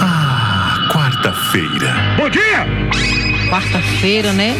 Ah, 0.00 0.88
quarta-feira. 0.92 1.94
Bom 2.16 2.28
dia! 2.28 2.66
Quarta-feira, 3.48 4.32
né? 4.32 4.54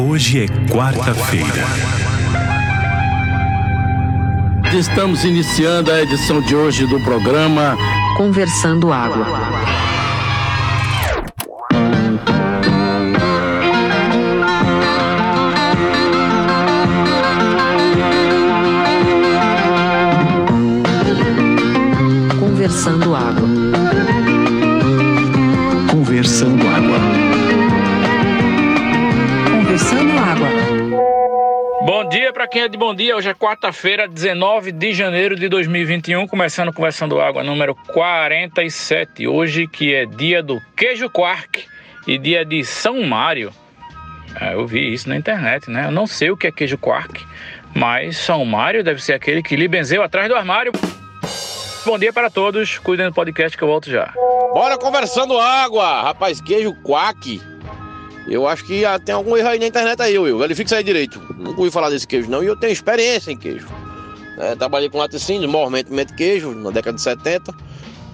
Hoje 0.00 0.44
é 0.44 0.48
quarta-feira. 0.72 1.66
Estamos 4.72 5.24
iniciando 5.24 5.90
a 5.92 6.00
edição 6.02 6.40
de 6.40 6.56
hoje 6.56 6.86
do 6.86 6.98
programa 7.00 7.76
Conversando 8.16 8.92
Água. 8.92 9.26
É 32.54 32.68
de 32.68 32.76
bom 32.76 32.94
dia. 32.94 33.16
Hoje 33.16 33.30
é 33.30 33.34
quarta-feira, 33.34 34.06
19 34.06 34.72
de 34.72 34.92
janeiro 34.92 35.34
de 35.34 35.48
2021, 35.48 36.28
começando 36.28 36.70
Conversando 36.72 37.18
Água 37.18 37.42
número 37.42 37.74
47. 37.74 39.26
Hoje 39.26 39.66
que 39.66 39.94
é 39.94 40.04
dia 40.04 40.42
do 40.42 40.60
queijo 40.76 41.08
quark 41.08 41.66
e 42.06 42.18
dia 42.18 42.44
de 42.44 42.62
São 42.62 43.02
Mário. 43.02 43.52
É, 44.38 44.52
eu 44.52 44.66
vi 44.66 44.92
isso 44.92 45.08
na 45.08 45.16
internet, 45.16 45.70
né? 45.70 45.86
Eu 45.86 45.90
não 45.90 46.06
sei 46.06 46.30
o 46.30 46.36
que 46.36 46.46
é 46.46 46.52
queijo 46.52 46.76
quark, 46.76 47.24
mas 47.74 48.18
São 48.18 48.44
Mário 48.44 48.84
deve 48.84 49.02
ser 49.02 49.14
aquele 49.14 49.42
que 49.42 49.56
lhe 49.56 49.66
benzeu 49.66 50.02
atrás 50.02 50.28
do 50.28 50.36
armário. 50.36 50.72
Bom 51.86 51.98
dia 51.98 52.12
para 52.12 52.28
todos. 52.28 52.78
Cuidem 52.78 53.06
do 53.06 53.14
podcast 53.14 53.56
que 53.56 53.64
eu 53.64 53.68
volto 53.68 53.90
já. 53.90 54.12
Bora 54.52 54.76
conversando 54.76 55.38
água, 55.38 56.02
rapaz, 56.02 56.40
queijo 56.40 56.74
quack. 56.82 57.51
Eu 58.26 58.46
acho 58.46 58.64
que 58.64 58.84
ah, 58.84 58.98
tem 58.98 59.14
algum 59.14 59.36
erro 59.36 59.48
aí 59.48 59.58
na 59.58 59.66
internet 59.66 60.00
aí, 60.00 60.18
Will. 60.18 60.38
Verifique 60.38 60.68
isso 60.68 60.74
aí 60.74 60.84
direito. 60.84 61.20
Nunca 61.36 61.58
ouvi 61.60 61.70
falar 61.70 61.90
desse 61.90 62.06
queijo, 62.06 62.30
não. 62.30 62.42
E 62.42 62.46
eu 62.46 62.56
tenho 62.56 62.72
experiência 62.72 63.30
em 63.32 63.36
queijo. 63.36 63.66
É, 64.38 64.54
trabalhei 64.54 64.88
com 64.88 64.98
laticínios, 64.98 65.50
movimento 65.50 65.92
de 65.92 66.14
queijo, 66.14 66.52
na 66.52 66.70
década 66.70 66.96
de 66.96 67.02
70. 67.02 67.52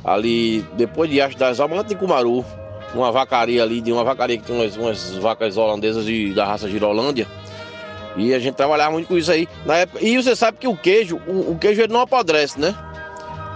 Ali, 0.05 0.65
depois 0.75 1.11
de 1.11 1.20
Acho 1.20 1.37
das 1.37 1.61
Almas, 1.61 1.84
de 1.84 1.95
Cumaru. 1.95 2.45
Uma 2.95 3.12
vacaria 3.12 3.62
ali, 3.62 3.83
de 3.83 3.92
uma 3.92 4.03
vacaria 4.03 4.39
que 4.39 4.45
tinha 4.45 4.59
umas, 4.59 4.77
umas 4.77 5.15
vacas 5.17 5.56
holandesas 5.59 6.06
de, 6.06 6.33
da 6.33 6.47
raça 6.47 6.69
Girolândia. 6.69 7.27
E 8.17 8.34
a 8.34 8.39
gente 8.39 8.55
trabalhava 8.55 8.93
muito 8.93 9.09
com 9.09 9.19
isso 9.19 9.31
aí. 9.31 9.47
Na 9.67 9.77
época, 9.77 10.03
e 10.03 10.17
você 10.17 10.34
sabe 10.34 10.59
que 10.59 10.67
o 10.67 10.77
queijo, 10.77 11.20
o, 11.27 11.53
o 11.53 11.59
queijo 11.59 11.83
ele 11.83 11.93
não 11.93 12.00
apodrece, 12.00 12.59
né? 12.59 12.75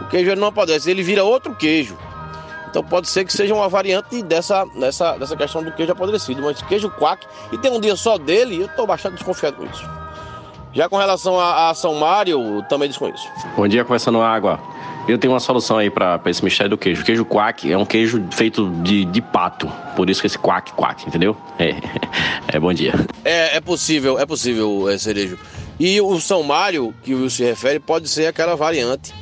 O 0.03 0.05
queijo 0.09 0.31
ele 0.31 0.41
não 0.41 0.48
apodrece, 0.48 0.91
ele 0.91 1.03
vira 1.03 1.25
outro 1.25 1.55
queijo. 1.55 1.97
Então 2.73 2.83
pode 2.83 3.06
ser 3.06 3.27
que 3.27 3.33
seja 3.34 3.55
uma 3.55 3.69
variante 3.69 4.23
dessa, 4.23 4.65
dessa, 4.75 5.19
dessa 5.19 5.37
questão 5.37 5.62
do 5.62 5.70
queijo 5.73 5.92
apodrecido. 5.92 6.41
Mas 6.41 6.62
queijo 6.62 6.89
quack, 6.89 7.27
e 7.53 7.59
tem 7.59 7.70
um 7.70 7.78
dia 7.78 7.95
só 7.95 8.17
dele, 8.17 8.62
eu 8.62 8.67
estou 8.67 8.87
bastante 8.87 9.17
desconfiado 9.17 9.59
com 9.59 9.67
isso. 9.67 9.87
Já 10.73 10.89
com 10.89 10.97
relação 10.97 11.39
a, 11.39 11.69
a 11.69 11.75
São 11.75 11.95
Mário, 11.97 12.41
eu 12.41 12.62
também 12.62 12.89
desconheço. 12.89 13.28
Bom 13.55 13.69
dia, 13.69 13.84
conversando 13.84 14.23
água. 14.23 14.59
Eu 15.06 15.19
tenho 15.19 15.34
uma 15.34 15.41
solução 15.41 15.77
aí 15.77 15.91
para 15.91 16.19
esse 16.25 16.43
mistério 16.43 16.70
do 16.70 16.78
queijo. 16.78 17.03
O 17.03 17.05
queijo 17.05 17.25
quack 17.27 17.70
é 17.70 17.77
um 17.77 17.84
queijo 17.84 18.25
feito 18.31 18.70
de, 18.83 19.05
de 19.05 19.20
pato. 19.20 19.70
Por 19.95 20.09
isso 20.09 20.23
que 20.23 20.27
esse 20.27 20.39
quack, 20.39 20.73
quack, 20.73 21.06
entendeu? 21.06 21.37
É, 21.59 21.75
é 22.56 22.59
bom 22.59 22.73
dia. 22.73 22.95
É, 23.23 23.59
é 23.59 23.61
possível, 23.61 24.19
é 24.19 24.25
possível, 24.25 24.89
é, 24.89 24.97
Cerejo. 24.97 25.39
E 25.78 26.00
o 26.00 26.19
São 26.19 26.43
Mário, 26.43 26.95
que 27.03 27.15
o 27.15 27.19
Will 27.19 27.28
se 27.28 27.45
refere, 27.45 27.78
pode 27.78 28.09
ser 28.09 28.28
aquela 28.28 28.56
variante 28.56 29.12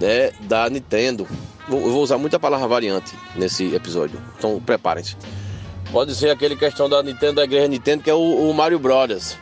né, 0.00 0.30
da 0.42 0.70
Nintendo. 0.70 1.26
Vou- 1.68 1.80
Eu 1.80 1.92
vou 1.92 2.02
usar 2.02 2.18
muita 2.18 2.38
palavra 2.40 2.66
variante 2.66 3.14
nesse 3.36 3.74
episódio, 3.74 4.18
então 4.38 4.60
preparem-se. 4.64 5.16
Pode 5.90 6.14
ser 6.14 6.30
aquele 6.30 6.56
questão 6.56 6.88
da 6.88 7.02
Nintendo, 7.02 7.34
da 7.34 7.44
igreja 7.44 7.68
Nintendo, 7.68 8.02
que 8.02 8.10
é 8.10 8.14
o, 8.14 8.50
o 8.50 8.54
Mario 8.54 8.78
Brothers. 8.78 9.38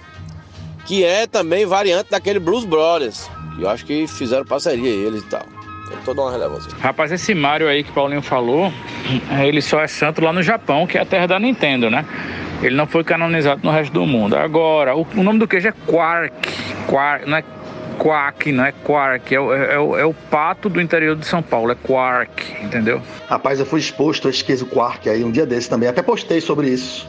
Que 0.87 1.05
é 1.05 1.27
também 1.27 1.65
variante 1.65 2.11
daquele 2.11 2.41
Blues 2.41 2.65
Brothers. 2.65 3.31
Que 3.57 3.63
eu 3.63 3.69
acho 3.71 3.85
que 3.87 4.07
fizeram 4.09 4.45
parceria 4.45 4.89
eles 4.91 5.23
e 5.23 5.27
tal. 5.27 5.43
Tem 5.89 5.99
toda 6.05 6.21
uma 6.23 6.31
relevância. 6.33 6.71
Rapaz, 6.81 7.13
esse 7.13 7.35
Mario 7.35 7.69
aí 7.69 7.85
que 7.85 7.91
o 7.91 7.93
Paulinho 7.93 8.23
falou, 8.23 8.73
é, 9.31 9.47
ele 9.47 9.61
só 9.63 9.81
é 9.81 9.87
santo 9.87 10.21
lá 10.21 10.33
no 10.33 10.43
Japão, 10.43 10.87
que 10.87 10.99
é 10.99 11.01
a 11.01 11.05
terra 11.05 11.27
da 11.27 11.39
Nintendo, 11.39 11.89
né? 11.91 12.05
Ele 12.63 12.75
não 12.77 12.87
foi 12.87 13.03
canonizado 13.05 13.61
no 13.65 13.71
resto 13.71 13.93
do 13.93 14.05
mundo. 14.05 14.37
Agora, 14.37 14.95
o, 14.97 15.07
o 15.17 15.23
nome 15.23 15.39
do 15.39 15.47
queijo 15.49 15.69
é 15.69 15.73
Quark. 15.87 16.33
Quark 16.89 17.29
não 17.29 17.37
é 17.39 17.45
Quack, 18.01 18.51
não 18.51 18.65
é 18.65 18.73
Quark. 18.73 19.35
É, 19.35 19.39
o- 19.41 19.53
é 19.53 19.79
o- 19.79 19.99
é 19.99 20.05
o 20.07 20.15
pato 20.15 20.69
do 20.71 20.81
interior 20.81 21.15
de 21.15 21.27
São 21.27 21.43
Paulo, 21.43 21.71
é 21.71 21.75
Quark, 21.75 22.43
entendeu? 22.65 23.03
Rapaz, 23.29 23.61
eu 23.61 23.67
fui 23.67 23.79
exposto 23.79 24.27
a 24.27 24.31
esse 24.31 24.43
queijo 24.43 24.65
quark 24.67 25.09
aí 25.09 25.23
um 25.23 25.31
dia 25.31 25.45
desse 25.45 25.69
também. 25.69 25.89
Até 25.89 26.01
postei 26.03 26.41
sobre 26.41 26.69
isso. 26.69 27.07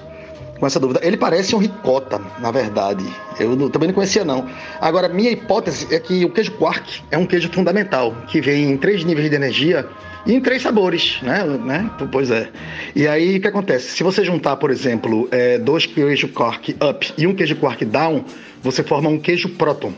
Com 0.59 0.67
essa 0.67 0.79
dúvida. 0.79 0.99
Ele 1.01 1.17
parece 1.17 1.55
um 1.55 1.59
ricota, 1.59 2.21
na 2.39 2.51
verdade. 2.51 3.03
Eu 3.39 3.55
não- 3.55 3.67
também 3.69 3.87
não 3.87 3.95
conhecia, 3.95 4.23
não. 4.23 4.45
Agora, 4.79 5.09
minha 5.09 5.31
hipótese 5.31 5.87
é 5.95 5.99
que 5.99 6.23
o 6.23 6.29
queijo 6.29 6.51
quark 6.51 7.01
é 7.09 7.17
um 7.17 7.25
queijo 7.25 7.49
fundamental, 7.51 8.13
que 8.27 8.39
vem 8.39 8.69
em 8.69 8.77
três 8.77 9.03
níveis 9.03 9.27
de 9.27 9.35
energia 9.35 9.87
e 10.23 10.35
em 10.35 10.39
três 10.39 10.61
sabores, 10.61 11.17
né? 11.23 11.43
né? 11.45 11.89
Pois 12.11 12.29
é. 12.29 12.49
E 12.95 13.07
aí, 13.07 13.37
o 13.37 13.41
que 13.41 13.47
acontece? 13.47 13.89
Se 13.89 14.03
você 14.03 14.23
juntar, 14.23 14.57
por 14.57 14.69
exemplo, 14.69 15.27
é, 15.31 15.57
dois 15.57 15.87
queijo 15.87 16.27
quark 16.27 16.75
up 16.87 17.11
e 17.17 17.25
um 17.25 17.33
queijo 17.33 17.55
quark 17.55 17.83
down, 17.83 18.23
você 18.61 18.83
forma 18.83 19.09
um 19.09 19.17
queijo 19.17 19.49
próton. 19.49 19.91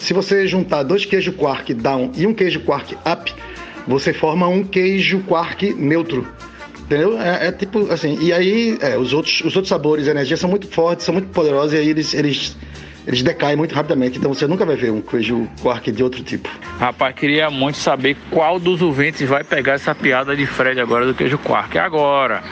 Se 0.00 0.14
você 0.14 0.46
juntar 0.48 0.82
dois 0.82 1.04
queijo 1.04 1.32
quark 1.34 1.74
down 1.74 2.10
e 2.16 2.26
um 2.26 2.32
queijo 2.32 2.60
quark 2.60 2.94
up, 2.94 3.32
você 3.86 4.12
forma 4.12 4.48
um 4.48 4.64
queijo 4.64 5.20
quark 5.20 5.74
neutro. 5.74 6.26
Entendeu? 6.80 7.20
É, 7.20 7.48
é 7.48 7.52
tipo 7.52 7.92
assim. 7.92 8.18
E 8.20 8.32
aí, 8.32 8.78
é, 8.80 8.96
os, 8.98 9.12
outros, 9.12 9.42
os 9.42 9.54
outros 9.54 9.68
sabores 9.68 10.06
e 10.06 10.10
energia 10.10 10.38
são 10.38 10.48
muito 10.48 10.66
fortes, 10.66 11.04
são 11.04 11.12
muito 11.12 11.28
poderosos, 11.28 11.74
e 11.74 11.76
aí 11.76 11.88
eles, 11.88 12.14
eles, 12.14 12.56
eles 13.06 13.22
decaem 13.22 13.56
muito 13.56 13.74
rapidamente. 13.74 14.18
Então 14.18 14.32
você 14.32 14.46
nunca 14.46 14.64
vai 14.64 14.76
ver 14.76 14.90
um 14.90 15.00
queijo 15.00 15.48
quark 15.62 15.90
de 15.92 16.02
outro 16.02 16.22
tipo. 16.22 16.48
Rapaz, 16.78 17.14
queria 17.14 17.50
muito 17.50 17.78
saber 17.78 18.16
qual 18.30 18.58
dos 18.58 18.80
ouvintes 18.82 19.28
vai 19.28 19.44
pegar 19.44 19.74
essa 19.74 19.94
piada 19.94 20.36
de 20.36 20.46
Fred 20.46 20.80
agora 20.80 21.06
do 21.06 21.14
queijo 21.14 21.38
Quark. 21.38 21.76
Agora, 21.78 22.42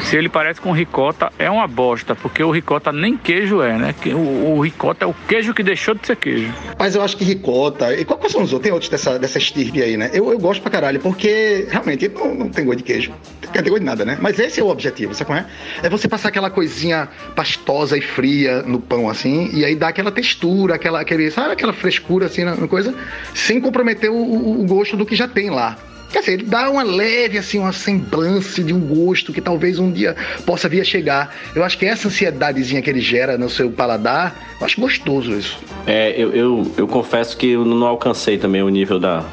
se 0.00 0.16
ele 0.16 0.28
parece 0.28 0.60
com 0.60 0.72
ricota, 0.72 1.30
é 1.38 1.50
uma 1.50 1.66
bosta, 1.66 2.14
porque 2.14 2.42
o 2.42 2.50
ricota 2.50 2.90
nem 2.92 3.16
queijo 3.16 3.60
é, 3.62 3.76
né? 3.76 3.94
Que 4.00 4.10
O, 4.14 4.56
o 4.56 4.60
ricota 4.60 5.04
é 5.04 5.08
o 5.08 5.14
queijo 5.28 5.52
que 5.54 5.62
deixou 5.62 5.94
de 5.94 6.06
ser 6.06 6.16
queijo. 6.16 6.52
Mas 6.78 6.94
eu 6.94 7.02
acho 7.02 7.16
que 7.16 7.24
ricota. 7.24 7.94
E 7.94 8.04
qual- 8.04 8.18
quais 8.18 8.32
são 8.32 8.42
os 8.42 8.52
outros? 8.52 8.62
Tem 8.64 8.72
outros 8.72 8.90
dessa, 8.90 9.18
dessa 9.18 9.38
estirpe 9.38 9.82
aí, 9.82 9.96
né? 9.96 10.10
Eu, 10.12 10.30
eu 10.32 10.38
gosto 10.38 10.60
pra 10.62 10.70
caralho, 10.70 11.00
porque 11.00 11.66
realmente 11.70 12.08
não, 12.08 12.34
não 12.34 12.48
tem 12.48 12.64
gosto 12.64 12.78
de 12.78 12.84
queijo. 12.84 13.12
Não 13.44 13.50
tem 13.52 13.62
gosto 13.64 13.80
de 13.80 13.84
nada, 13.86 14.04
né? 14.04 14.16
Mas 14.20 14.38
esse 14.38 14.60
é 14.60 14.62
o 14.64 14.68
objetivo, 14.68 15.12
sabe 15.14 15.26
qual 15.26 15.38
é? 15.38 15.46
É 15.82 15.88
você 15.90 16.06
passar 16.08 16.28
aquela 16.28 16.50
coisinha 16.50 17.08
pastosa 17.34 17.98
e 17.98 18.00
fria 18.00 18.62
no 18.62 18.78
pão, 18.80 19.08
assim, 19.08 19.50
e 19.52 19.64
aí 19.64 19.74
dar 19.74 19.88
aquela 19.88 19.99
textura, 20.10 20.76
aquela, 20.76 21.00
aquele, 21.00 21.28
sabe, 21.32 21.52
aquela 21.52 21.72
frescura, 21.72 22.26
assim, 22.26 22.44
na 22.44 22.54
na 22.54 22.68
coisa, 22.68 22.94
sem 23.34 23.60
comprometer 23.60 24.08
o, 24.10 24.14
o- 24.14 24.60
o 24.62 24.64
gosto 24.66 24.96
do 24.96 25.04
que 25.04 25.16
já 25.16 25.26
tem 25.26 25.50
lá. 25.50 25.76
Quer 26.12 26.20
dizer, 26.20 26.32
ele 26.34 26.42
dá 26.44 26.68
uma 26.70 26.82
leve, 26.82 27.38
assim, 27.38 27.58
uma 27.58 27.72
semblance 27.72 28.62
de 28.64 28.72
um 28.72 28.80
gosto 28.80 29.32
que 29.32 29.40
talvez 29.40 29.78
um 29.78 29.92
dia 29.92 30.16
possa 30.44 30.68
vir 30.68 30.80
a 30.80 30.84
chegar. 30.84 31.34
Eu 31.54 31.62
acho 31.62 31.78
que 31.78 31.86
essa 31.86 32.08
ansiedadezinha 32.08 32.82
que 32.82 32.90
ele 32.90 33.00
gera 33.00 33.36
no 33.38 33.48
seu 33.50 33.70
paladar, 33.70 34.34
eu 34.60 34.66
acho 34.66 34.80
gostoso 34.80 35.32
isso. 35.32 35.58
É, 35.86 36.10
eu, 36.20 36.32
eu, 36.32 36.72
eu 36.78 36.88
confesso 36.88 37.36
que 37.36 37.50
eu 37.50 37.64
não 37.64 37.86
alcancei 37.86 38.38
também 38.38 38.60
o 38.60 38.68
nível 38.68 38.98
da, 38.98 39.24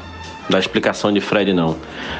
da 0.48 0.58
explicação 0.60 1.12
de 1.12 1.20
Fred, 1.20 1.52
não. 1.52 1.76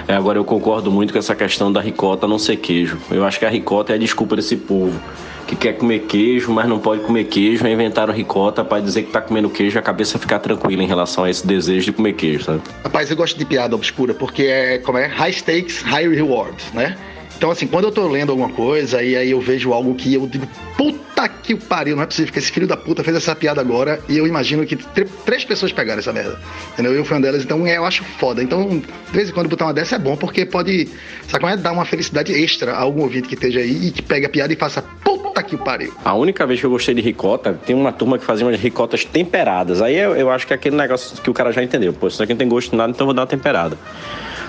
É, 0.09 0.15
agora 0.15 0.39
eu 0.39 0.45
concordo 0.45 0.91
muito 0.91 1.13
com 1.13 1.19
essa 1.21 1.37
questão 1.37 1.73
da 1.73 1.81
ricota 1.81 2.27
não 2.27 2.37
ser 2.39 2.57
queijo. 2.57 2.99
Eu 3.13 3.25
acho 3.25 3.39
que 3.39 3.45
a 3.47 3.51
ricota 3.51 3.93
é 3.93 3.95
a 3.95 3.99
desculpa 3.99 4.35
desse 4.35 4.57
povo 4.57 5.01
que 5.49 5.57
quer 5.57 5.73
comer 5.79 6.01
queijo, 6.01 6.53
mas 6.53 6.69
não 6.69 6.79
pode 6.79 7.03
comer 7.03 7.25
queijo. 7.25 7.67
Aí 7.67 7.73
Inventaram 7.73 8.13
ricota 8.13 8.63
para 8.63 8.83
dizer 8.83 9.05
que 9.05 9.11
tá 9.11 9.21
comendo 9.21 9.49
queijo 9.49 9.77
e 9.77 9.79
a 9.79 9.83
cabeça 9.83 10.19
ficar 10.19 10.39
tranquila 10.41 10.83
em 10.83 10.87
relação 10.87 11.25
a 11.25 11.31
esse 11.31 11.47
desejo 11.47 11.87
de 11.87 11.93
comer 11.93 12.13
queijo, 12.13 12.45
sabe? 12.45 12.61
Rapaz, 12.85 13.11
eu 13.11 13.17
gosto 13.17 13.39
de 13.39 13.45
piada 13.45 13.75
obscura 13.75 14.12
porque 14.12 14.43
é 14.43 14.79
como 14.79 14.99
é 14.99 15.06
high 15.06 15.33
stakes, 15.33 15.81
high 15.83 16.09
reward, 16.09 16.56
né? 16.75 16.97
Então, 17.38 17.52
assim, 17.52 17.69
quando 17.69 17.85
eu 17.85 17.93
tô 17.93 18.06
lendo 18.08 18.31
alguma 18.31 18.49
coisa 18.50 19.00
e 19.00 19.17
aí 19.17 19.31
eu 19.31 19.40
vejo 19.40 19.73
algo 19.73 19.94
que 19.94 20.12
eu 20.12 20.26
digo, 20.26 20.44
puta 20.76 21.29
que 21.29 21.55
pariu, 21.55 21.94
não 21.94 22.02
é 22.02 22.06
possível 22.06 22.32
que 22.32 22.38
esse 22.40 22.50
filho 22.50 22.67
da 22.67 22.76
puta 22.76 23.05
fez 23.05 23.17
essa 23.17 23.32
piada 23.35 23.61
agora 23.61 24.00
e 24.08 24.19
eu 24.19 24.26
imagino 24.26 24.67
que 24.67 24.75
tr- 24.75 25.05
três 25.25 25.44
pessoas 25.44 25.70
pegaram 25.70 26.00
essa 26.00 26.12
merda. 26.12 26.37
Entendeu? 26.73 26.93
Eu 26.93 27.05
fui 27.05 27.17
uma 27.17 27.23
delas, 27.23 27.44
então 27.44 27.64
é, 27.64 27.76
eu 27.76 27.85
acho 27.85 28.02
foda. 28.19 28.43
Então, 28.43 28.79
de 28.81 29.12
vez 29.12 29.31
em 29.31 29.32
quando 29.32 29.49
botar 29.49 29.67
uma 29.67 29.73
dessa 29.73 29.94
é 29.94 29.99
bom 30.00 30.17
porque 30.17 30.44
pode, 30.44 30.88
sabe 31.29 31.46
é? 31.46 31.56
Dar 31.56 31.70
uma 31.70 31.85
felicidade 31.85 32.32
extra 32.32 32.73
a 32.73 32.81
algum 32.81 33.02
ouvinte 33.02 33.29
que 33.29 33.35
esteja 33.35 33.61
aí 33.61 33.87
e 33.87 33.91
que 33.93 34.02
pegue 34.02 34.26
a 34.26 34.29
piada 34.29 34.52
e 34.52 34.56
faça, 34.56 34.82
Puta 35.05 35.41
que 35.43 35.56
pariu. 35.56 35.94
A 36.05 36.14
única 36.14 36.44
vez 36.44 36.58
que 36.58 36.67
eu 36.67 36.70
gostei 36.70 36.94
de 36.94 37.00
ricota, 37.00 37.58
tem 37.64 37.75
uma 37.76 37.93
turma 37.93 38.19
que 38.19 38.25
fazia 38.25 38.44
umas 38.44 38.58
ricotas 38.61 39.05
temperadas. 39.05 39.81
Aí 39.81 39.96
eu, 39.96 40.17
eu 40.17 40.29
acho 40.31 40.44
que 40.44 40.52
é 40.52 40.56
aquele 40.56 40.75
negócio 40.76 41.23
que 41.23 41.31
o 41.31 41.32
cara 41.32 41.52
já 41.52 41.62
entendeu. 41.62 41.93
Pô, 41.93 42.08
isso 42.08 42.20
aqui 42.20 42.32
não 42.32 42.38
tem 42.38 42.49
gosto 42.49 42.73
de 42.73 42.76
nada, 42.76 42.91
então 42.91 43.05
eu 43.05 43.06
vou 43.06 43.14
dar 43.14 43.23
uma 43.23 43.26
temperada. 43.29 43.79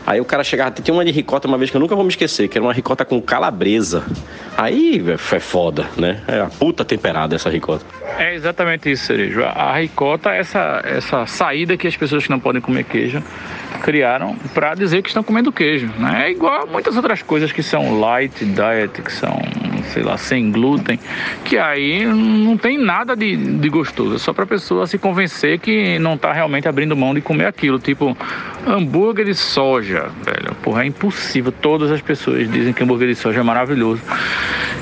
Aí 0.10 0.20
o 0.20 0.26
cara 0.26 0.44
chegava, 0.44 0.72
tinha 0.72 0.92
uma 0.92 1.06
de 1.06 1.12
ricota 1.12 1.48
uma 1.48 1.56
vez 1.56 1.70
que 1.70 1.78
eu 1.78 1.80
nunca 1.80 1.94
vou 1.94 2.04
me 2.04 2.10
esquecer, 2.10 2.48
que 2.48 2.58
era 2.58 2.66
uma 2.66 2.74
ricota 2.74 3.06
com 3.06 3.22
calabresa. 3.22 4.04
Aí 4.58 5.00
é 5.08 5.40
foda, 5.40 5.88
né? 5.96 6.24
É 6.28 6.42
a 6.42 6.48
puta 6.48 6.84
temperada 6.84 7.36
essa 7.36 7.48
ricota. 7.48 7.86
É 8.18 8.34
exatamente 8.34 8.90
isso, 8.90 9.06
Cerejo. 9.06 9.44
A 9.44 9.78
ricota 9.78 10.32
é 10.32 10.40
essa, 10.40 10.82
essa 10.84 11.28
saída 11.28 11.78
que 11.78 11.86
as 11.86 11.96
pessoas 11.96 12.24
que 12.24 12.30
não 12.32 12.40
podem 12.40 12.60
comer 12.60 12.86
queijo 12.86 13.22
criaram 13.84 14.36
para 14.54 14.76
dizer 14.76 15.02
que 15.02 15.10
estão 15.10 15.24
comendo 15.24 15.52
queijo. 15.52 15.88
Né? 15.98 16.26
É 16.26 16.32
igual 16.32 16.64
a 16.64 16.66
muitas 16.66 16.96
outras 16.96 17.22
coisas 17.22 17.52
que 17.52 17.64
são 17.64 18.00
light 18.00 18.44
diet, 18.44 19.02
que 19.02 19.12
são, 19.12 19.40
sei 19.94 20.04
lá, 20.04 20.18
sem 20.18 20.52
glúten, 20.52 21.00
que 21.46 21.58
aí 21.58 22.06
não 22.06 22.58
tem 22.58 22.78
nada 22.78 23.16
de, 23.16 23.36
de 23.36 23.70
gostoso. 23.70 24.16
É 24.16 24.18
só 24.18 24.34
para 24.34 24.44
a 24.44 24.48
pessoa 24.48 24.86
se 24.88 24.98
convencer 24.98 25.60
que 25.60 25.98
não 26.00 26.16
está 26.16 26.34
realmente 26.34 26.68
abrindo 26.68 26.96
mão 26.96 27.14
de 27.14 27.22
comer 27.22 27.46
aquilo. 27.46 27.80
Tipo, 27.80 28.18
hambúrguer 28.68 29.26
de 29.26 29.34
soja, 29.34 29.99
velho. 30.04 30.56
Porra, 30.62 30.84
é 30.84 30.88
impossível. 30.88 31.52
Todas 31.52 31.92
as 31.92 32.02
pessoas 32.02 32.50
dizem 32.52 32.74
que 32.74 32.84
hambúrguer 32.84 33.08
de 33.08 33.16
soja 33.16 33.40
é 33.40 33.44
maravilhoso 33.44 34.02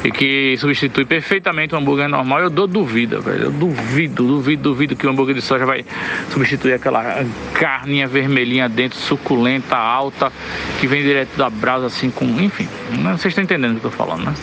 e 0.03 0.11
que 0.11 0.55
substitui 0.57 1.05
perfeitamente 1.05 1.73
o 1.73 1.77
hambúrguer 1.77 2.07
normal. 2.07 2.41
Eu 2.41 2.49
dou 2.49 2.67
duvida, 2.67 3.19
velho. 3.19 3.45
Eu 3.45 3.51
duvido, 3.51 4.23
duvido, 4.23 4.63
duvido 4.63 4.95
que 4.95 5.05
o 5.07 5.09
hambúrguer 5.09 5.35
de 5.35 5.41
soja 5.41 5.65
vai 5.65 5.85
substituir 6.29 6.73
aquela 6.73 7.25
carninha 7.53 8.07
vermelhinha 8.07 8.69
dentro, 8.69 8.97
suculenta, 8.97 9.75
alta, 9.75 10.31
que 10.79 10.87
vem 10.87 11.01
direto 11.01 11.35
da 11.37 11.49
brasa, 11.49 11.87
assim, 11.87 12.09
com. 12.09 12.25
Enfim, 12.25 12.67
né? 12.91 13.11
vocês 13.11 13.31
estão 13.31 13.43
entendendo 13.43 13.77
o 13.77 13.79
que 13.79 13.85
eu 13.85 13.91
tô 13.91 13.97
falando, 13.97 14.25
né? 14.25 14.33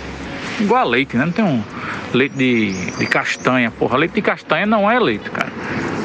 Igual 0.60 0.82
a 0.82 0.84
leite, 0.84 1.16
né? 1.16 1.24
Não 1.24 1.32
tem 1.32 1.44
um 1.44 1.62
leite 2.12 2.36
de, 2.36 2.90
de 2.92 3.06
castanha, 3.06 3.70
porra. 3.70 3.98
Leite 3.98 4.14
de 4.14 4.22
castanha 4.22 4.66
não 4.66 4.90
é 4.90 4.98
leite, 5.00 5.28
cara. 5.30 5.52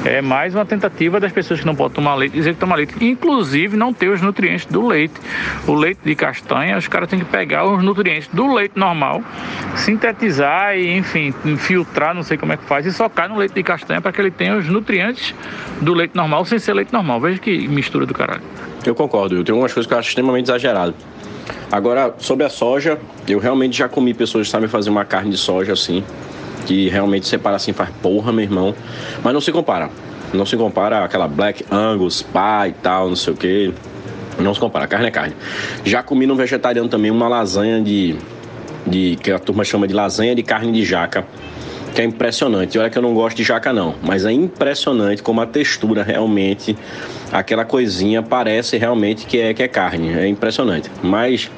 É 0.06 0.22
mais 0.22 0.56
uma 0.56 0.66
tentativa 0.66 1.19
das 1.19 1.31
pessoas 1.31 1.60
que 1.60 1.66
não 1.66 1.75
podem 1.75 1.96
tomar 1.96 2.16
leite 2.16 2.34
dizer 2.34 2.54
que 2.54 2.60
tomar 2.60 2.75
leite. 2.75 2.96
Inclusive 3.04 3.75
não 3.75 3.94
ter 3.94 4.07
os 4.10 4.22
nutrientes 4.22 4.66
do 4.66 4.88
leite. 4.88 5.16
O 5.68 5.74
leite 5.74 6.00
de 6.04 6.16
castanha, 6.16 6.78
os 6.78 6.88
caras 6.88 7.10
têm 7.10 7.19
que 7.19 7.25
pegar 7.25 7.66
os 7.66 7.84
nutrientes 7.84 8.30
do 8.31 8.54
leite 8.54 8.78
normal, 8.78 9.22
sintetizar 9.75 10.78
e, 10.78 10.98
enfim, 10.98 11.34
filtrar, 11.57 12.16
não 12.16 12.24
sei 12.24 12.38
como 12.38 12.54
é 12.54 12.57
que 12.57 12.63
faz, 12.63 12.86
e 12.86 12.94
socar 12.94 13.28
no 13.28 13.38
leite 13.38 13.54
de 13.54 13.63
castanha 13.63 14.00
para 14.00 14.12
que 14.12 14.22
ele 14.22 14.31
tenha 14.31 14.56
os 14.57 14.68
nutrientes 14.69 15.36
do 15.81 15.94
leite 15.94 16.16
normal 16.16 16.46
sem 16.46 16.60
ser 16.60 16.74
leite 16.74 16.94
normal. 16.94 17.19
Veja 17.19 17.40
que 17.40 17.68
mistura 17.68 18.06
do 18.06 18.13
caralho. 18.13 18.42
Eu 18.86 18.96
concordo, 18.96 19.36
eu 19.36 19.44
tenho 19.44 19.56
algumas 19.56 19.74
coisas 19.74 19.88
que 19.88 19.94
eu 19.94 20.00
acho 20.00 20.10
extremamente 20.10 20.46
exagerado. 20.46 20.96
Agora, 21.72 22.16
sobre 22.18 22.46
a 22.46 22.50
soja, 22.50 22.98
eu 23.28 23.38
realmente 23.38 23.78
já 23.78 23.90
comi 23.90 24.13
pessoas 24.13 24.48
que 24.48 24.51
sabem 24.51 24.69
fazer 24.69 24.90
uma 24.90 25.06
carne 25.06 25.31
de 25.31 25.38
soja 25.38 25.74
assim, 25.74 26.04
que 26.65 26.89
realmente 26.89 27.27
separa 27.27 27.56
assim, 27.56 27.73
faz 27.73 27.89
porra, 28.01 28.31
meu 28.31 28.44
irmão. 28.44 28.75
Mas 29.23 29.33
não 29.33 29.41
se 29.41 29.51
compara. 29.51 29.89
Não 30.33 30.45
se 30.45 30.56
compara 30.56 31.03
aquela 31.03 31.27
Black 31.27 31.65
Angus, 31.71 32.21
pá 32.21 32.67
e 32.67 32.73
tal, 32.73 33.09
não 33.09 33.15
sei 33.15 33.33
o 33.33 33.35
que. 33.35 33.73
Não 34.38 34.53
se 34.53 34.59
compara, 34.59 34.88
carne 34.88 35.07
é 35.07 35.11
carne. 35.11 35.35
Já 35.83 36.01
comi 36.03 36.25
no 36.25 36.35
vegetariano 36.35 36.88
também 36.88 37.11
uma 37.11 37.27
lasanha 37.27 37.81
de, 37.81 38.15
de. 38.85 39.17
que 39.21 39.31
a 39.31 39.39
turma 39.39 39.63
chama 39.63 39.88
de 39.88 39.94
lasanha 39.94 40.35
de 40.35 40.44
carne 40.44 40.71
de 40.71 40.85
jaca. 40.85 41.25
Que 41.94 42.03
é 42.03 42.06
impressionante. 42.06 42.77
Olha 42.77 42.89
que 42.89 42.97
eu 42.97 43.01
não 43.01 43.15
gosto 43.15 43.38
de 43.38 43.44
jaca, 43.44 43.73
não. 43.73 43.95
Mas 44.03 44.23
é 44.23 44.31
impressionante 44.31 45.23
como 45.23 45.41
a 45.41 45.47
textura 45.47 46.03
realmente, 46.03 46.77
aquela 47.31 47.65
coisinha 47.65 48.21
parece 48.21 48.77
realmente 48.77 49.25
que 49.25 49.39
é, 49.39 49.53
que 49.53 49.63
é 49.63 49.67
carne. 49.67 50.13
É 50.13 50.27
impressionante. 50.27 50.89
Mas 51.01 51.50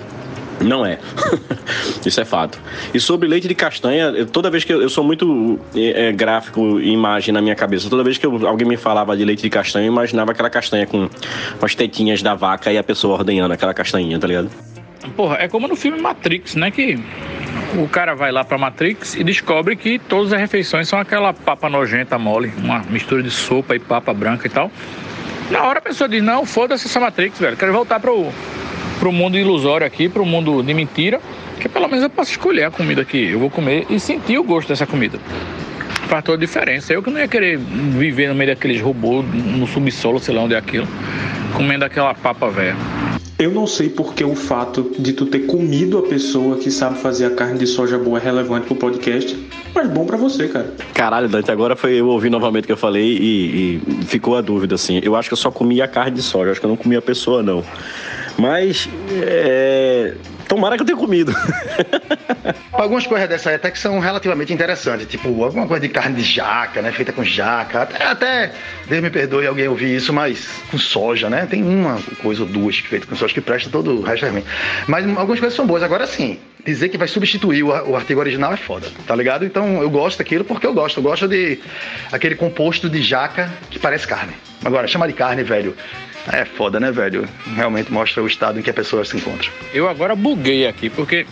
não 0.64 0.86
é. 0.86 1.00
Isso 2.06 2.20
é 2.20 2.26
fato. 2.26 2.60
E 2.94 3.00
sobre 3.00 3.28
leite 3.28 3.48
de 3.48 3.56
castanha, 3.56 4.26
toda 4.26 4.50
vez 4.50 4.64
que 4.64 4.74
eu, 4.74 4.82
eu 4.82 4.90
sou 4.90 5.04
muito 5.04 5.60
é, 5.76 6.08
é, 6.08 6.12
gráfico 6.12 6.80
e 6.80 6.92
imagem 6.92 7.34
na 7.34 7.42
minha 7.42 7.56
cabeça, 7.56 7.90
toda 7.90 8.04
vez 8.04 8.18
que 8.18 8.26
eu, 8.26 8.48
alguém 8.48 8.68
me 8.68 8.78
falava 8.78 9.16
de 9.16 9.24
leite 9.24 9.42
de 9.42 9.50
castanha, 9.50 9.86
eu 9.86 9.92
imaginava 9.92 10.32
aquela 10.32 10.50
castanha 10.50 10.86
com, 10.86 11.08
com 11.60 11.66
as 11.66 11.76
tetinhas 11.76 12.22
da 12.22 12.36
vaca 12.36 12.72
e 12.72 12.78
a 12.78 12.84
pessoa 12.84 13.18
ordenhando 13.18 13.54
aquela 13.54 13.74
castanhinha, 13.74 14.20
tá 14.20 14.28
ligado? 14.28 14.50
Porra, 15.16 15.38
é 15.38 15.48
como 15.48 15.68
no 15.68 15.76
filme 15.76 16.00
Matrix, 16.00 16.56
né? 16.56 16.70
Que 16.70 17.00
o 17.76 17.88
cara 17.88 18.14
vai 18.14 18.32
lá 18.32 18.44
pra 18.44 18.58
Matrix 18.58 19.16
e 19.16 19.24
descobre 19.24 19.76
que 19.76 19.98
todas 19.98 20.32
as 20.32 20.40
refeições 20.40 20.88
são 20.88 21.00
aquela 21.00 21.34
papa 21.34 21.70
nojenta 21.70 22.18
mole, 22.18 22.54
uma 22.58 22.80
mistura 22.90 23.24
de 23.24 23.32
sopa 23.32 23.76
e 23.76 23.80
papa 23.80 24.14
branca 24.14 24.46
e 24.48 24.50
tal. 24.50 24.72
Na 25.50 25.64
hora 25.64 25.80
a 25.80 25.82
pessoa 25.82 26.08
diz: 26.08 26.24
Não, 26.24 26.46
foda-se 26.46 26.86
essa 26.88 27.00
Matrix, 27.00 27.40
velho, 27.40 27.58
quero 27.58 27.74
voltar 27.74 28.00
pro, 28.00 28.32
pro 29.02 29.12
mundo 29.12 29.36
ilusório 29.36 29.86
aqui, 29.86 30.08
pro 30.08 30.24
mundo 30.24 30.62
de 30.62 30.76
mentira, 30.76 31.20
que 31.60 31.68
pelo 31.68 31.88
menos 31.88 32.04
eu 32.04 32.10
posso 32.10 32.30
escolher 32.30 32.66
a 32.66 32.72
comida 32.72 33.04
que 33.04 33.32
eu 33.32 33.40
vou 33.40 33.50
comer 33.50 33.88
e 33.90 34.00
sentir 34.00 34.38
o 34.38 34.44
gosto 34.44 34.68
dessa 34.68 34.86
comida. 34.86 35.18
Faz 36.08 36.24
toda 36.24 36.38
a 36.38 36.40
diferença. 36.40 36.94
Eu 36.94 37.02
que 37.02 37.10
não 37.10 37.20
ia 37.20 37.28
querer 37.28 37.58
viver 37.58 38.28
no 38.28 38.36
meio 38.36 38.52
daqueles 38.52 38.80
robôs, 38.80 39.26
no 39.26 39.66
subsolo, 39.66 40.20
sei 40.20 40.36
lá 40.36 40.42
onde 40.42 40.54
é 40.54 40.58
aquilo, 40.58 40.88
comendo 41.56 41.84
aquela 41.84 42.14
papa 42.14 42.48
velha. 42.50 42.76
Eu 43.40 43.50
não 43.50 43.66
sei 43.66 43.90
porque 43.90 44.24
o 44.24 44.36
fato 44.36 44.92
de 45.00 45.14
tu 45.14 45.26
ter 45.26 45.48
comido 45.48 45.98
a 45.98 46.04
pessoa 46.04 46.58
que 46.58 46.70
sabe 46.70 47.00
fazer 47.00 47.26
a 47.26 47.32
carne 47.32 47.58
de 47.58 47.66
soja 47.66 47.98
boa 47.98 48.20
é 48.20 48.22
relevante 48.22 48.68
pro 48.68 48.76
podcast, 48.76 49.36
mas 49.74 49.90
bom 49.90 50.06
pra 50.06 50.16
você, 50.16 50.48
cara. 50.48 50.76
Caralho, 50.94 51.28
Dante, 51.28 51.50
agora 51.50 51.76
foi 51.76 51.94
eu 51.94 52.08
ouvir 52.08 52.30
novamente 52.30 52.66
o 52.66 52.68
que 52.68 52.74
eu 52.74 52.78
falei 52.78 53.18
e, 53.18 53.82
e 54.00 54.06
ficou 54.06 54.38
a 54.38 54.42
dúvida, 54.42 54.76
assim. 54.76 55.02
Eu 55.02 55.16
acho 55.16 55.28
que 55.28 55.34
eu 55.34 55.38
só 55.38 55.50
comia 55.50 55.86
a 55.86 55.88
carne 55.88 56.12
de 56.12 56.22
soja, 56.22 56.52
acho 56.52 56.60
que 56.60 56.68
eu 56.68 56.70
não 56.70 56.78
comia 56.78 57.00
a 57.00 57.02
pessoa, 57.02 57.42
não. 57.42 57.64
Mas, 58.38 58.90
é... 59.24 60.16
tomara 60.48 60.76
que 60.76 60.82
eu 60.82 60.86
tenha 60.86 60.98
comido. 60.98 61.34
Algumas 62.72 63.06
coisas 63.06 63.30
dessa 63.30 63.50
aí 63.50 63.56
até 63.56 63.70
que 63.70 63.78
são 63.78 64.00
relativamente 64.00 64.52
interessantes, 64.52 65.06
tipo 65.06 65.44
alguma 65.44 65.68
coisa 65.68 65.82
de 65.82 65.90
carne 65.90 66.16
de 66.16 66.24
jaca, 66.24 66.82
né? 66.82 66.92
Feita 66.92 67.12
com 67.12 67.24
jaca. 67.24 67.84
Até, 67.84 68.04
até 68.04 68.52
Deus 68.88 69.02
me 69.02 69.10
perdoe 69.10 69.46
alguém 69.46 69.68
ouvir 69.68 69.96
isso, 69.96 70.12
mas 70.12 70.48
com 70.72 70.78
soja, 70.78 71.30
né? 71.30 71.46
Tem 71.46 71.62
uma 71.64 72.00
coisa 72.22 72.42
ou 72.42 72.48
duas 72.48 72.78
feita 72.78 73.06
com 73.06 73.16
soja 73.16 73.34
que 73.34 73.42
presta 73.42 73.70
todo 73.70 74.00
o 74.00 74.02
resto 74.02 74.26
é 74.26 74.30
ruim. 74.30 74.44
Mas 74.88 75.06
algumas 75.06 75.40
coisas 75.40 75.54
são 75.54 75.68
boas. 75.68 75.84
Agora 75.84 76.08
sim, 76.08 76.40
dizer 76.66 76.90
que 76.90 76.98
vai 76.98 77.08
substituir 77.08 77.64
o, 77.64 77.96
artigo 77.96 78.20
original 78.20 78.54
é 78.54 78.58
foda, 78.58 78.88
tá 79.06 79.16
ligado? 79.16 79.46
Então 79.46 79.82
eu 79.82 79.90
gosto 79.90 80.18
daquilo 80.18 80.44
porque 80.44 80.66
eu 80.66 80.74
gosto. 80.74 80.98
Eu 80.98 81.04
gosto 81.04 81.28
de 81.28 81.60
aquele 82.12 82.36
composto 82.36 82.90
de 82.90 83.02
jaca 83.02 83.52
que 83.70 83.78
parece 83.78 84.08
carne. 84.08 84.34
Agora, 84.64 84.88
chama 84.88 85.08
de 85.08 85.14
carne, 85.14 85.44
velho. 85.44 85.76
É 86.32 86.46
foda, 86.46 86.80
né, 86.80 86.92
velho? 86.92 87.28
Realmente 87.56 87.92
mostra 87.92 88.22
o 88.22 88.28
estado 88.28 88.60
em 88.60 88.62
que 88.62 88.70
a 88.70 88.74
pessoa 88.74 89.04
se 89.04 89.18
encontra. 89.18 89.50
Eu 89.74 89.90
agora 89.90 90.16
buguei 90.16 90.68
aqui, 90.68 90.90
porque 90.90 91.26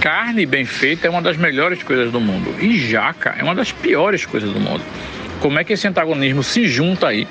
carne 0.00 0.46
bem 0.46 0.64
feita 0.64 1.06
é 1.06 1.10
uma 1.10 1.22
das 1.22 1.36
melhores 1.36 1.82
coisas 1.82 2.12
do 2.12 2.20
mundo. 2.20 2.54
E 2.60 2.78
jaca 2.78 3.34
é 3.38 3.42
uma 3.42 3.54
das 3.54 3.72
piores 3.72 4.24
coisas 4.24 4.50
do 4.52 4.60
mundo. 4.60 4.82
Como 5.40 5.58
é 5.58 5.64
que 5.64 5.72
esse 5.72 5.88
antagonismo 5.88 6.42
se 6.42 6.66
junta 6.68 7.08
aí 7.08 7.26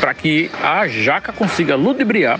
para 0.00 0.14
que 0.14 0.48
a 0.62 0.86
jaca 0.86 1.32
consiga 1.32 1.74
ludibriar 1.74 2.38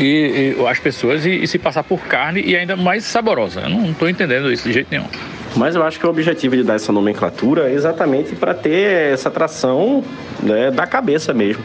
e, 0.00 0.54
e 0.58 0.66
as 0.66 0.78
pessoas 0.78 1.26
e, 1.26 1.42
e, 1.42 1.46
se 1.46 1.58
passar 1.58 1.84
por 1.84 2.00
carne 2.00 2.40
e 2.40 2.56
ainda 2.56 2.76
mais 2.76 3.04
saborosa? 3.04 3.60
Eu 3.60 3.68
não 3.68 3.90
estou 3.90 4.08
entendendo 4.08 4.50
isso 4.50 4.66
de 4.66 4.72
jeito 4.72 4.88
nenhum. 4.90 5.06
Mas 5.54 5.74
eu 5.74 5.82
acho 5.82 5.98
que 5.98 6.06
o 6.06 6.10
objetivo 6.10 6.56
de 6.56 6.62
dar 6.62 6.74
essa 6.74 6.92
nomenclatura 6.92 7.68
é 7.68 7.74
exatamente 7.74 8.34
para 8.34 8.54
ter 8.54 9.12
essa 9.12 9.28
atração 9.28 10.02
né, 10.42 10.70
da 10.70 10.86
cabeça 10.86 11.34
mesmo 11.34 11.62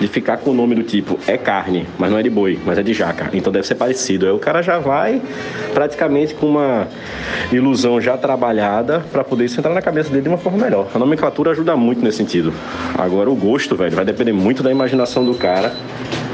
de 0.00 0.06
ficar 0.06 0.38
com 0.38 0.50
o 0.50 0.54
nome 0.54 0.74
do 0.74 0.82
tipo 0.82 1.18
é 1.26 1.36
carne, 1.36 1.86
mas 1.98 2.10
não 2.10 2.18
é 2.18 2.22
de 2.22 2.30
boi, 2.30 2.58
mas 2.64 2.78
é 2.78 2.82
de 2.82 2.92
jaca. 2.92 3.30
Então 3.32 3.52
deve 3.52 3.66
ser 3.66 3.74
parecido. 3.74 4.26
Aí 4.26 4.32
o 4.32 4.38
cara 4.38 4.62
já 4.62 4.78
vai 4.78 5.20
praticamente 5.74 6.34
com 6.34 6.46
uma 6.46 6.86
ilusão 7.52 8.00
já 8.00 8.16
trabalhada 8.16 9.04
para 9.12 9.24
poder 9.24 9.44
isso 9.44 9.58
entrar 9.58 9.74
na 9.74 9.82
cabeça 9.82 10.10
dele 10.10 10.22
de 10.22 10.28
uma 10.28 10.38
forma 10.38 10.58
melhor. 10.58 10.88
A 10.94 10.98
nomenclatura 10.98 11.50
ajuda 11.50 11.76
muito 11.76 12.02
nesse 12.02 12.18
sentido. 12.18 12.52
Agora 12.96 13.30
o 13.30 13.34
gosto, 13.34 13.76
velho, 13.76 13.94
vai 13.94 14.04
depender 14.04 14.32
muito 14.32 14.62
da 14.62 14.70
imaginação 14.70 15.24
do 15.24 15.34
cara. 15.34 15.72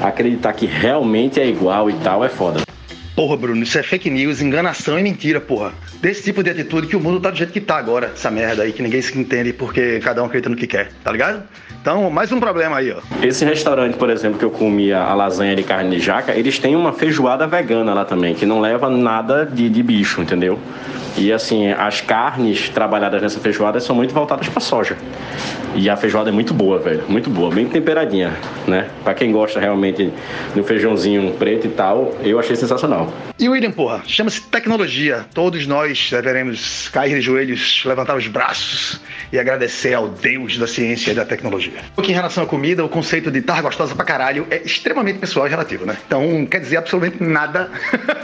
Acreditar 0.03 0.53
que 0.53 0.67
realmente 0.67 1.41
é 1.41 1.47
igual 1.47 1.89
e 1.89 1.95
tal 1.95 2.25
é 2.25 2.29
foda. 2.29 2.74
Porra, 3.15 3.37
Bruno, 3.37 3.63
isso 3.63 3.79
é 3.79 3.83
fake 3.83 4.11
news, 4.11 4.43
enganação 4.43 4.99
e 4.99 5.03
mentira, 5.03 5.41
porra. 5.41 5.73
Desse 6.01 6.25
tipo 6.25 6.43
de 6.43 6.51
atitude 6.51 6.89
que 6.89 6.97
o 6.97 7.01
mundo 7.01 7.21
tá 7.21 7.31
do 7.31 7.37
jeito 7.37 7.53
que 7.53 7.61
tá 7.61 7.77
agora, 7.77 8.11
essa 8.13 8.29
merda 8.29 8.65
aí, 8.65 8.73
que 8.73 8.83
ninguém 8.83 9.01
se 9.01 9.17
entende 9.17 9.53
porque 9.53 10.01
cada 10.01 10.21
um 10.21 10.27
acredita 10.27 10.49
no 10.49 10.57
que 10.57 10.67
quer, 10.67 10.91
tá 11.05 11.13
ligado? 11.13 11.45
Então, 11.81 12.11
mais 12.11 12.33
um 12.33 12.41
problema 12.41 12.79
aí, 12.79 12.91
ó. 12.91 13.01
Esse 13.23 13.45
restaurante, 13.45 13.97
por 13.97 14.11
exemplo, 14.11 14.37
que 14.37 14.45
eu 14.45 14.51
comia 14.51 14.99
a 14.99 15.15
lasanha 15.15 15.55
de 15.55 15.63
carne 15.63 15.97
de 15.97 16.03
jaca, 16.03 16.33
eles 16.35 16.59
têm 16.59 16.75
uma 16.75 16.93
feijoada 16.93 17.47
vegana 17.47 17.95
lá 17.95 18.05
também, 18.05 18.35
que 18.35 18.45
não 18.45 18.61
leva 18.61 18.91
nada 18.91 19.47
de, 19.47 19.69
de 19.69 19.83
bicho, 19.83 20.21
entendeu? 20.21 20.59
E 21.17 21.33
assim, 21.33 21.71
as 21.71 22.01
carnes 22.01 22.69
trabalhadas 22.69 23.23
nessa 23.23 23.39
feijoada 23.39 23.79
são 23.79 23.95
muito 23.95 24.13
voltadas 24.13 24.49
para 24.49 24.61
soja. 24.61 24.97
E 25.77 25.91
a 25.91 25.97
feijoada 25.97 26.31
é 26.31 26.33
muito 26.33 26.55
boa, 26.55 26.79
velho. 26.79 27.05
Muito 27.09 27.29
boa, 27.29 27.55
bem 27.55 27.67
temperadinha, 27.67 28.33
né? 28.67 28.89
Para 29.03 29.15
quem 29.15 29.31
gosta 29.31 29.61
realmente 29.61 30.13
do 30.55 30.65
feijãozinho 30.65 31.33
preto 31.35 31.67
e 31.67 31.71
tal, 31.71 32.15
eu 32.23 32.39
achei 32.39 32.57
sensacional. 32.57 33.04
E 33.39 33.49
William, 33.49 33.73
porra, 33.73 34.03
chama-se 34.07 34.41
tecnologia. 34.43 35.27
Todos 35.35 35.67
nós 35.67 36.09
deveremos 36.11 36.89
cair 36.89 37.15
de 37.17 37.21
joelhos, 37.21 37.83
levantar 37.85 38.17
os 38.17 38.27
braços 38.27 39.01
e 39.33 39.39
agradecer 39.39 39.95
ao 39.95 40.09
Deus 40.09 40.57
da 40.57 40.67
ciência 40.67 41.11
e 41.11 41.15
da 41.15 41.25
tecnologia. 41.25 41.81
Porque 41.95 42.13
em 42.13 42.15
relação 42.15 42.45
à 42.45 42.47
comida, 42.47 42.85
o 42.85 42.89
conceito 42.89 43.31
de 43.31 43.41
estar 43.41 43.61
gostosa 43.61 43.95
pra 43.95 44.05
caralho 44.05 44.47
é 44.51 44.63
extremamente 44.63 45.19
pessoal 45.19 45.47
e 45.47 45.51
relativo, 45.51 45.85
né? 45.85 45.97
Então, 46.07 46.47
quer 46.47 46.61
dizer 46.61 46.77
absolutamente 46.77 47.23
nada 47.23 47.71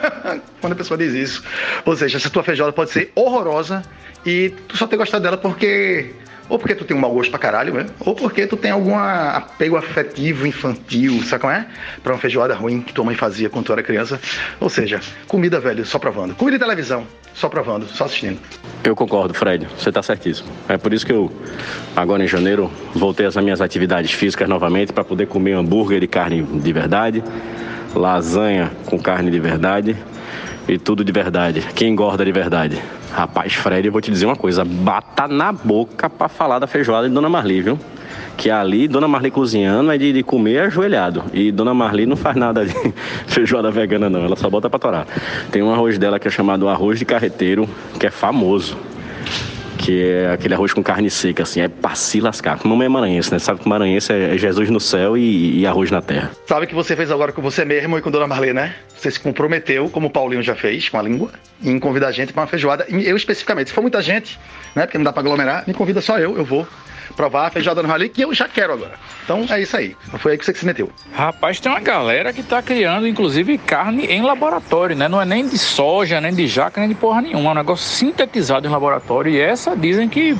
quando 0.60 0.74
a 0.74 0.76
pessoa 0.76 0.96
diz 0.96 1.12
isso. 1.12 1.44
Ou 1.84 1.96
seja, 1.96 2.16
essa 2.18 2.30
tua 2.30 2.42
feijoada 2.42 2.72
pode 2.72 2.90
ser 2.90 3.10
horrorosa 3.14 3.82
e 4.24 4.54
tu 4.68 4.76
só 4.76 4.86
ter 4.86 4.96
gostado 4.96 5.22
dela 5.22 5.36
porque 5.36 6.10
ou 6.50 6.58
porque 6.58 6.74
tu 6.74 6.84
tem 6.84 6.96
um 6.96 7.00
mau 7.00 7.12
gosto 7.12 7.30
pra 7.30 7.38
caralho, 7.38 7.72
né? 7.72 7.86
Ou 8.00 8.14
porque 8.14 8.46
tu 8.46 8.56
tem 8.56 8.72
algum 8.72 8.96
apego 8.96 9.76
afetivo 9.76 10.46
infantil, 10.46 11.22
sabe 11.22 11.42
como 11.42 11.52
é? 11.52 11.64
Pra 12.02 12.12
uma 12.12 12.18
feijoada 12.18 12.54
ruim 12.54 12.82
que 12.82 12.92
tua 12.92 13.04
mãe 13.04 13.14
fazia 13.14 13.48
quando 13.48 13.66
tu 13.66 13.72
era 13.72 13.82
criança. 13.82 14.20
Ou 14.58 14.68
seja, 14.68 15.00
comida, 15.28 15.60
velho, 15.60 15.86
só 15.86 15.98
provando. 15.98 16.34
Comida 16.34 16.56
e 16.56 16.60
televisão, 16.60 17.06
só 17.32 17.48
provando, 17.48 17.86
só 17.86 18.04
assistindo. 18.04 18.38
Eu 18.82 18.96
concordo, 18.96 19.32
Fred. 19.32 19.68
Você 19.78 19.92
tá 19.92 20.02
certíssimo. 20.02 20.50
É 20.68 20.76
por 20.76 20.92
isso 20.92 21.06
que 21.06 21.12
eu, 21.12 21.32
agora 21.94 22.24
em 22.24 22.28
janeiro, 22.28 22.70
voltei 22.94 23.26
às 23.26 23.36
minhas 23.36 23.60
atividades 23.60 24.10
físicas 24.10 24.48
novamente 24.48 24.92
para 24.92 25.04
poder 25.04 25.26
comer 25.26 25.52
hambúrguer 25.52 26.00
de 26.00 26.08
carne 26.08 26.42
de 26.42 26.72
verdade, 26.72 27.22
lasanha 27.94 28.72
com 28.86 28.98
carne 28.98 29.30
de 29.30 29.38
verdade 29.38 29.96
e 30.70 30.78
tudo 30.78 31.04
de 31.04 31.10
verdade. 31.10 31.64
Quem 31.74 31.92
engorda 31.92 32.24
de 32.24 32.30
verdade? 32.30 32.80
Rapaz, 33.12 33.54
Fred, 33.54 33.86
eu 33.86 33.92
vou 33.92 34.00
te 34.00 34.10
dizer 34.10 34.26
uma 34.26 34.36
coisa: 34.36 34.64
bata 34.64 35.26
na 35.26 35.52
boca 35.52 36.08
pra 36.08 36.28
falar 36.28 36.58
da 36.60 36.66
feijoada 36.66 37.08
de 37.08 37.14
Dona 37.14 37.28
Marli, 37.28 37.60
viu? 37.60 37.78
Que 38.36 38.50
ali, 38.50 38.86
Dona 38.86 39.08
Marli 39.08 39.30
cozinhando 39.30 39.90
é 39.90 39.98
de, 39.98 40.12
de 40.12 40.22
comer 40.22 40.60
ajoelhado. 40.60 41.24
E 41.32 41.50
Dona 41.50 41.74
Marli 41.74 42.06
não 42.06 42.16
faz 42.16 42.36
nada 42.36 42.64
de 42.64 42.72
feijoada 43.26 43.70
vegana, 43.70 44.08
não. 44.08 44.24
Ela 44.24 44.36
só 44.36 44.48
bota 44.48 44.70
pra 44.70 44.78
torar. 44.78 45.06
Tem 45.50 45.62
um 45.62 45.72
arroz 45.72 45.98
dela 45.98 46.18
que 46.18 46.28
é 46.28 46.30
chamado 46.30 46.68
arroz 46.68 46.98
de 46.98 47.04
carreteiro, 47.04 47.68
que 47.98 48.06
é 48.06 48.10
famoso 48.10 48.76
que 49.90 50.04
é 50.04 50.32
aquele 50.32 50.54
arroz 50.54 50.72
com 50.72 50.82
carne 50.82 51.10
seca, 51.10 51.42
assim, 51.42 51.60
é 51.60 51.68
pra 51.68 51.94
se 51.96 52.20
lascar. 52.20 52.60
Mamãe 52.64 52.86
é 52.86 52.88
maranhense, 52.88 53.32
né? 53.32 53.38
Sabe 53.40 53.60
que 53.60 53.68
maranhense 53.68 54.12
é 54.12 54.38
Jesus 54.38 54.70
no 54.70 54.78
céu 54.78 55.16
e, 55.16 55.60
e, 55.60 55.66
arroz 55.66 55.90
na 55.90 56.00
terra. 56.00 56.30
Sabe 56.46 56.66
que 56.66 56.74
você 56.74 56.94
fez 56.94 57.10
agora 57.10 57.32
com 57.32 57.42
você 57.42 57.64
mesmo 57.64 57.98
e 57.98 58.02
com 58.02 58.10
Dona 58.10 58.26
Marlene, 58.26 58.52
né? 58.52 58.74
Você 58.96 59.10
se 59.10 59.18
comprometeu, 59.18 59.88
como 59.88 60.06
o 60.06 60.10
Paulinho 60.10 60.42
já 60.42 60.54
fez, 60.54 60.88
com 60.88 60.98
a 60.98 61.02
língua, 61.02 61.30
em 61.62 61.78
convidar 61.78 62.08
a 62.08 62.12
gente 62.12 62.32
para 62.32 62.42
uma 62.42 62.46
feijoada. 62.46 62.86
Eu 62.88 63.16
especificamente, 63.16 63.68
se 63.68 63.74
for 63.74 63.80
muita 63.80 64.00
gente, 64.00 64.38
né? 64.74 64.86
Porque 64.86 64.98
não 64.98 65.04
dá 65.04 65.12
pra 65.12 65.22
aglomerar, 65.22 65.64
me 65.66 65.74
convida 65.74 66.00
só 66.00 66.18
eu, 66.18 66.36
eu 66.36 66.44
vou 66.44 66.66
provar 67.14 67.46
a 67.46 67.50
feijoada 67.50 67.82
no 67.82 67.88
rali, 67.88 68.08
que 68.08 68.22
eu 68.22 68.32
já 68.32 68.48
quero 68.48 68.72
agora. 68.72 68.94
Então 69.24 69.46
é 69.48 69.60
isso 69.60 69.76
aí. 69.76 69.96
Foi 70.18 70.32
aí 70.32 70.38
que 70.38 70.44
você 70.44 70.54
se 70.54 70.66
meteu. 70.66 70.90
Rapaz, 71.12 71.60
tem 71.60 71.70
uma 71.70 71.80
galera 71.80 72.32
que 72.32 72.42
tá 72.42 72.62
criando, 72.62 73.06
inclusive, 73.06 73.58
carne 73.58 74.06
em 74.06 74.22
laboratório, 74.22 74.96
né? 74.96 75.08
Não 75.08 75.20
é 75.20 75.24
nem 75.24 75.46
de 75.46 75.58
soja, 75.58 76.20
nem 76.20 76.34
de 76.34 76.46
jaca, 76.46 76.80
nem 76.80 76.88
de 76.88 76.94
porra 76.94 77.22
nenhuma. 77.22 77.50
É 77.50 77.52
um 77.52 77.56
negócio 77.56 77.86
sintetizado 77.86 78.66
em 78.66 78.70
laboratório. 78.70 79.32
E 79.32 79.40
essa 79.40 79.76
dizem 79.76 80.08
que 80.08 80.36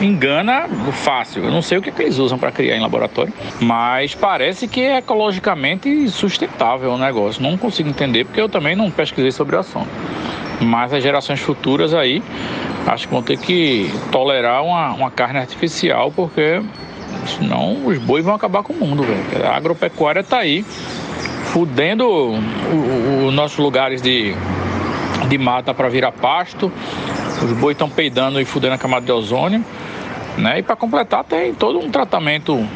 engana 0.00 0.68
fácil. 0.92 1.44
Eu 1.44 1.50
não 1.50 1.62
sei 1.62 1.78
o 1.78 1.82
que, 1.82 1.90
que 1.90 2.02
eles 2.02 2.18
usam 2.18 2.38
para 2.38 2.50
criar 2.50 2.76
em 2.76 2.80
laboratório, 2.80 3.32
mas 3.60 4.14
parece 4.14 4.66
que 4.68 4.80
é 4.80 4.98
ecologicamente 4.98 6.08
sustentável 6.08 6.92
o 6.92 6.98
negócio. 6.98 7.42
Não 7.42 7.56
consigo 7.56 7.88
entender, 7.88 8.24
porque 8.24 8.40
eu 8.40 8.48
também 8.48 8.74
não 8.74 8.90
pesquisei 8.90 9.30
sobre 9.30 9.56
o 9.56 9.58
assunto. 9.58 9.88
Mas 10.64 10.92
as 10.92 11.02
gerações 11.02 11.40
futuras 11.40 11.94
aí 11.94 12.22
acho 12.86 13.06
que 13.06 13.14
vão 13.14 13.22
ter 13.22 13.38
que 13.38 13.90
tolerar 14.10 14.62
uma, 14.62 14.92
uma 14.92 15.10
carne 15.10 15.38
artificial, 15.38 16.12
porque 16.14 16.62
senão 17.26 17.86
os 17.86 17.98
bois 17.98 18.24
vão 18.24 18.34
acabar 18.34 18.62
com 18.62 18.72
o 18.72 18.76
mundo, 18.76 19.02
velho. 19.02 19.46
A 19.46 19.56
agropecuária 19.56 20.20
está 20.20 20.38
aí, 20.38 20.62
fudendo 21.52 22.06
os 23.26 23.32
nossos 23.32 23.58
lugares 23.58 24.02
de, 24.02 24.34
de 25.28 25.38
mata 25.38 25.72
para 25.72 25.88
virar 25.88 26.12
pasto. 26.12 26.70
Os 27.42 27.52
bois 27.52 27.74
estão 27.74 27.88
peidando 27.88 28.40
e 28.40 28.44
fudendo 28.44 28.74
a 28.74 28.78
camada 28.78 29.04
de 29.04 29.12
ozônio. 29.12 29.64
Né? 30.36 30.58
E 30.58 30.62
para 30.62 30.76
completar, 30.76 31.24
tem 31.24 31.54
todo 31.54 31.78
um 31.78 31.90
tratamento 31.90 32.66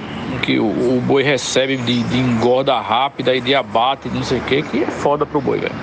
que 0.42 0.58
o, 0.58 0.66
o 0.66 1.02
boi 1.04 1.22
recebe 1.22 1.76
de, 1.76 2.02
de, 2.04 2.18
engorda 2.18 2.78
rápida 2.80 3.34
e 3.34 3.40
de 3.40 3.54
abate, 3.54 4.08
não 4.08 4.22
sei 4.22 4.38
o 4.38 4.42
que, 4.42 4.62
que 4.62 4.82
é 4.82 4.86
foda 4.86 5.26
pro 5.26 5.40
boi, 5.40 5.58
velho. 5.58 5.74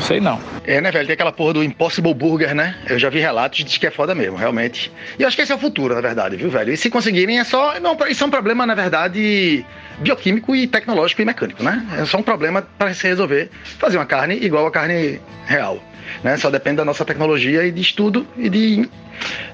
Sei 0.00 0.20
não. 0.20 0.57
É, 0.68 0.82
né, 0.82 0.90
velho? 0.90 1.06
Tem 1.06 1.14
aquela 1.14 1.32
porra 1.32 1.54
do 1.54 1.64
Impossible 1.64 2.12
Burger, 2.12 2.54
né? 2.54 2.76
Eu 2.90 2.98
já 2.98 3.08
vi 3.08 3.20
relatos 3.20 3.64
de 3.64 3.80
que 3.80 3.86
é 3.86 3.90
foda 3.90 4.14
mesmo, 4.14 4.36
realmente. 4.36 4.92
E 5.18 5.22
eu 5.22 5.26
acho 5.26 5.34
que 5.34 5.40
esse 5.40 5.50
é 5.50 5.54
o 5.54 5.58
futuro, 5.58 5.94
na 5.94 6.00
verdade, 6.02 6.36
viu, 6.36 6.50
velho? 6.50 6.70
E 6.70 6.76
se 6.76 6.90
conseguirem, 6.90 7.38
é 7.38 7.44
só. 7.44 7.80
Não, 7.80 7.96
isso 8.06 8.22
é 8.22 8.26
um 8.26 8.30
problema, 8.30 8.66
na 8.66 8.74
verdade, 8.74 9.64
bioquímico 9.98 10.54
e 10.54 10.66
tecnológico 10.66 11.22
e 11.22 11.24
mecânico, 11.24 11.62
né? 11.62 11.86
É 11.98 12.04
só 12.04 12.18
um 12.18 12.22
problema 12.22 12.60
para 12.76 12.92
se 12.92 13.08
resolver 13.08 13.48
fazer 13.78 13.96
uma 13.96 14.04
carne 14.04 14.34
igual 14.44 14.66
a 14.66 14.70
carne 14.70 15.18
real. 15.46 15.82
Né? 16.22 16.36
Só 16.36 16.50
depende 16.50 16.76
da 16.76 16.84
nossa 16.84 17.02
tecnologia 17.02 17.64
e 17.64 17.72
de 17.72 17.80
estudo 17.80 18.26
e 18.36 18.50
de. 18.50 18.90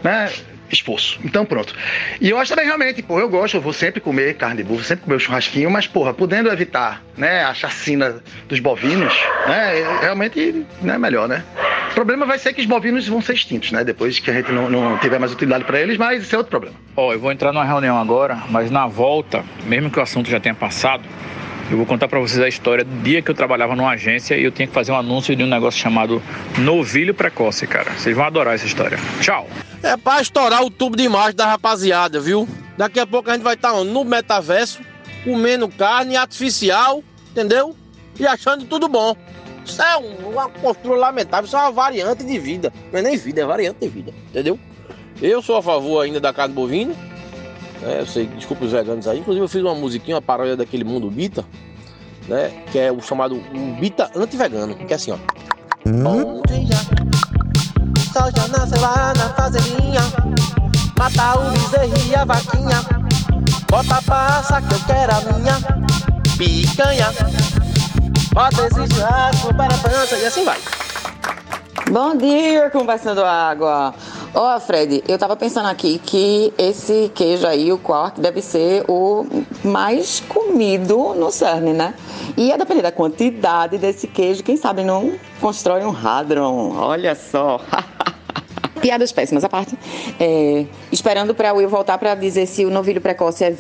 Né? 0.03 0.33
Esforço. 0.71 1.19
Então 1.25 1.45
pronto. 1.45 1.75
E 2.21 2.31
eu 2.31 2.39
acho 2.39 2.51
também 2.51 2.67
realmente, 2.67 3.03
pô, 3.03 3.19
eu 3.19 3.29
gosto, 3.29 3.57
eu 3.57 3.61
vou 3.61 3.73
sempre 3.73 4.01
comer 4.01 4.35
carne 4.35 4.57
de 4.57 4.63
búfalo, 4.65 4.85
sempre 4.85 5.05
comer 5.05 5.17
o 5.17 5.21
churrasquinho, 5.21 5.71
mas 5.71 5.87
porra, 5.87 6.13
podendo 6.13 6.51
evitar, 6.51 7.03
né, 7.17 7.45
a 7.45 7.55
chacina 7.55 8.23
dos 8.49 8.61
bovinos, 8.61 9.15
né, 9.47 9.81
é, 9.81 9.99
realmente 10.03 10.67
não 10.83 10.95
é 10.95 10.99
melhor, 10.99 11.29
né? 11.29 11.45
O 11.91 11.95
problema 11.95 12.27
vai 12.27 12.39
ser 12.39 12.53
que 12.53 12.61
os 12.61 12.67
bovinos 12.67 13.07
vão 13.07 13.23
ser 13.23 13.35
extintos, 13.35 13.71
né? 13.71 13.85
Depois 13.85 14.19
que 14.19 14.29
a 14.29 14.35
gente 14.35 14.51
não, 14.51 14.69
não 14.69 14.99
tiver 14.99 15.21
mais 15.21 15.33
utilidade 15.33 15.63
para 15.65 15.81
eles, 15.81 15.97
mas 15.97 16.25
isso 16.25 16.35
é 16.35 16.39
outro 16.39 16.51
problema. 16.51 16.75
Ó, 16.97 17.09
oh, 17.09 17.13
eu 17.13 17.21
vou 17.21 17.31
entrar 17.31 17.53
numa 17.53 17.65
reunião 17.65 17.97
agora, 17.97 18.43
mas 18.51 18.69
na 18.69 18.87
volta, 18.87 19.45
mesmo 19.65 19.91
que 19.91 19.99
o 20.01 20.03
assunto 20.03 20.29
já 20.29 20.41
tenha 20.41 20.57
passado, 20.57 21.05
eu 21.71 21.77
vou 21.77 21.87
contar 21.87 22.09
para 22.09 22.21
vocês 22.21 22.41
a 22.41 22.49
história 22.49 22.85
do 22.85 23.03
dia 23.03 23.23
que 23.23 23.31
eu 23.31 23.35
trabalhava 23.35 23.75
numa 23.75 23.91
agência 23.91 24.37
e 24.37 24.45
eu 24.45 24.53
tinha 24.53 24.67
que 24.67 24.73
fazer 24.73 24.93
um 24.93 24.97
anúncio 24.97 25.35
de 25.35 25.43
um 25.43 25.47
negócio 25.47 25.81
chamado 25.81 26.23
novilho 26.59 27.15
precoce, 27.15 27.67
cara. 27.67 27.91
Vocês 27.93 28.15
vão 28.15 28.25
adorar 28.25 28.55
essa 28.55 28.67
história. 28.67 28.99
Tchau! 29.21 29.49
É 29.83 29.97
pra 29.97 30.21
estourar 30.21 30.63
o 30.63 30.71
tubo 30.71 30.97
de 30.97 31.05
imagem 31.05 31.35
da 31.35 31.47
rapaziada, 31.47 32.21
viu? 32.21 32.49
Daqui 32.77 33.01
a 33.01 33.07
pouco 33.07 33.31
a 33.31 33.35
gente 33.35 33.43
vai 33.43 33.55
estar 33.55 33.73
tá 33.73 33.85
no 33.85 34.05
metaverso, 34.05 34.81
comendo 35.25 35.69
carne 35.69 36.17
artificial, 36.17 37.03
entendeu? 37.31 37.75
E 38.19 38.27
achando 38.27 38.65
tudo 38.67 38.89
bom. 38.89 39.17
Isso 39.65 39.81
é 39.81 39.97
uma 39.97 40.49
postura 40.49 40.97
lamentável, 40.97 41.47
isso 41.47 41.57
é 41.57 41.61
uma 41.61 41.73
variante 41.73 42.25
de 42.25 42.39
vida. 42.39 42.73
Não 42.93 42.99
é 42.99 43.03
nem 43.03 43.17
vida, 43.17 43.41
é 43.41 43.45
variante 43.47 43.79
de 43.81 43.89
vida, 43.89 44.13
entendeu? 44.29 44.59
Eu 45.23 45.41
sou 45.41 45.57
a 45.57 45.63
favor 45.63 46.01
ainda 46.01 46.21
da 46.21 46.33
carne 46.33 46.55
bovina. 46.55 46.95
É, 47.87 48.01
eu 48.01 48.07
sei, 48.07 48.27
desculpa 48.27 48.65
os 48.65 48.73
veganos 48.73 49.07
aí. 49.07 49.21
Inclusive 49.21 49.45
eu 49.45 49.49
fiz 49.49 49.63
uma 49.63 49.75
musiquinha, 49.75 50.17
uma 50.17 50.23
paródia 50.23 50.57
daquele 50.57 50.85
mundo 50.85 51.11
Bita, 51.11 51.45
né? 52.29 52.51
Que 52.73 52.79
é 52.79 52.93
o 52.93 53.01
chamado 53.01 53.37
um 53.55 53.75
Bita 53.75 54.11
anti-vegano. 54.15 54.75
Que 54.75 54.93
é 54.93 54.97
assim, 54.97 55.13
ó. 55.13 55.19
Bom 55.87 56.43
dia 56.49 57.15
sol 58.15 58.31
já 58.37 58.47
nasceu 58.47 58.81
lá 58.81 59.13
na 59.17 59.29
fazendinha. 59.31 60.01
Mata 60.97 61.39
o 61.41 61.51
bezerro 61.51 62.09
e 62.09 62.15
a 62.15 62.25
vaquinha. 62.25 62.81
Bota 63.69 63.97
a 63.97 64.03
passa 64.03 64.63
que 64.63 64.75
eu 64.75 64.81
quero 64.87 65.13
a 65.13 65.21
minha. 65.33 65.55
Picanha. 66.39 67.13
Bota 68.33 68.67
esse 68.67 68.95
churrasco 68.95 69.53
para 69.55 69.75
a 69.75 69.79
pança 69.79 70.17
e 70.17 70.27
assim 70.27 70.45
vai. 70.45 70.61
Bom 71.91 72.17
dia, 72.17 72.71
conversando 72.71 73.25
água. 73.25 73.93
Ó, 74.37 74.57
oh, 74.57 74.61
Fred, 74.61 75.05
eu 75.07 75.17
tava 75.17 75.37
pensando 75.37 75.69
aqui 75.69 76.01
que 76.05 76.53
esse 76.59 77.09
queijo 77.15 77.47
aí, 77.47 77.73
o 77.73 77.79
quark, 77.79 78.21
deve 78.21 78.43
ser 78.43 78.85
o 78.89 79.25
mais 79.63 80.19
comido 80.19 81.15
no 81.15 81.31
CERN, 81.31 81.73
né? 81.73 81.95
E 82.37 82.53
a 82.53 82.57
depender 82.57 82.83
da 82.83 82.91
quantidade 82.91 83.79
desse 83.79 84.09
queijo, 84.09 84.43
quem 84.43 84.57
sabe 84.57 84.83
não 84.83 85.13
constrói 85.41 85.85
um 85.85 85.97
hadron. 85.97 86.75
Olha 86.77 87.15
só. 87.15 87.61
Piadas 88.83 89.13
péssimas 89.13 89.45
à 89.45 89.49
parte. 89.49 89.79
É, 90.19 90.67
esperando 90.91 91.33
para 91.33 91.55
o 91.55 91.59
Will 91.59 91.69
voltar 91.69 91.97
para 91.97 92.17
dizer 92.17 92.47
se 92.47 92.65
o 92.65 92.71
novilho 92.71 93.01
precoce 93.01 93.45
é 93.45 93.53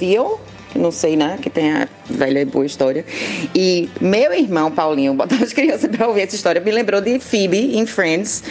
vil 0.74 0.82
não 0.82 0.90
sei, 0.90 1.16
né? 1.16 1.38
Que 1.40 1.48
tem 1.48 1.72
a 1.72 1.88
velha 2.08 2.40
e 2.40 2.44
boa 2.44 2.66
história. 2.66 3.04
E 3.54 3.88
meu 4.00 4.32
irmão, 4.32 4.70
Paulinho, 4.70 5.14
botar 5.14 5.36
as 5.36 5.52
crianças 5.52 5.88
pra 5.90 6.06
ouvir 6.06 6.22
essa 6.22 6.34
história, 6.34 6.60
me 6.60 6.70
lembrou 6.70 7.00
de 7.00 7.18
Phoebe 7.18 7.76
em 7.76 7.86
Friends, 7.86 8.42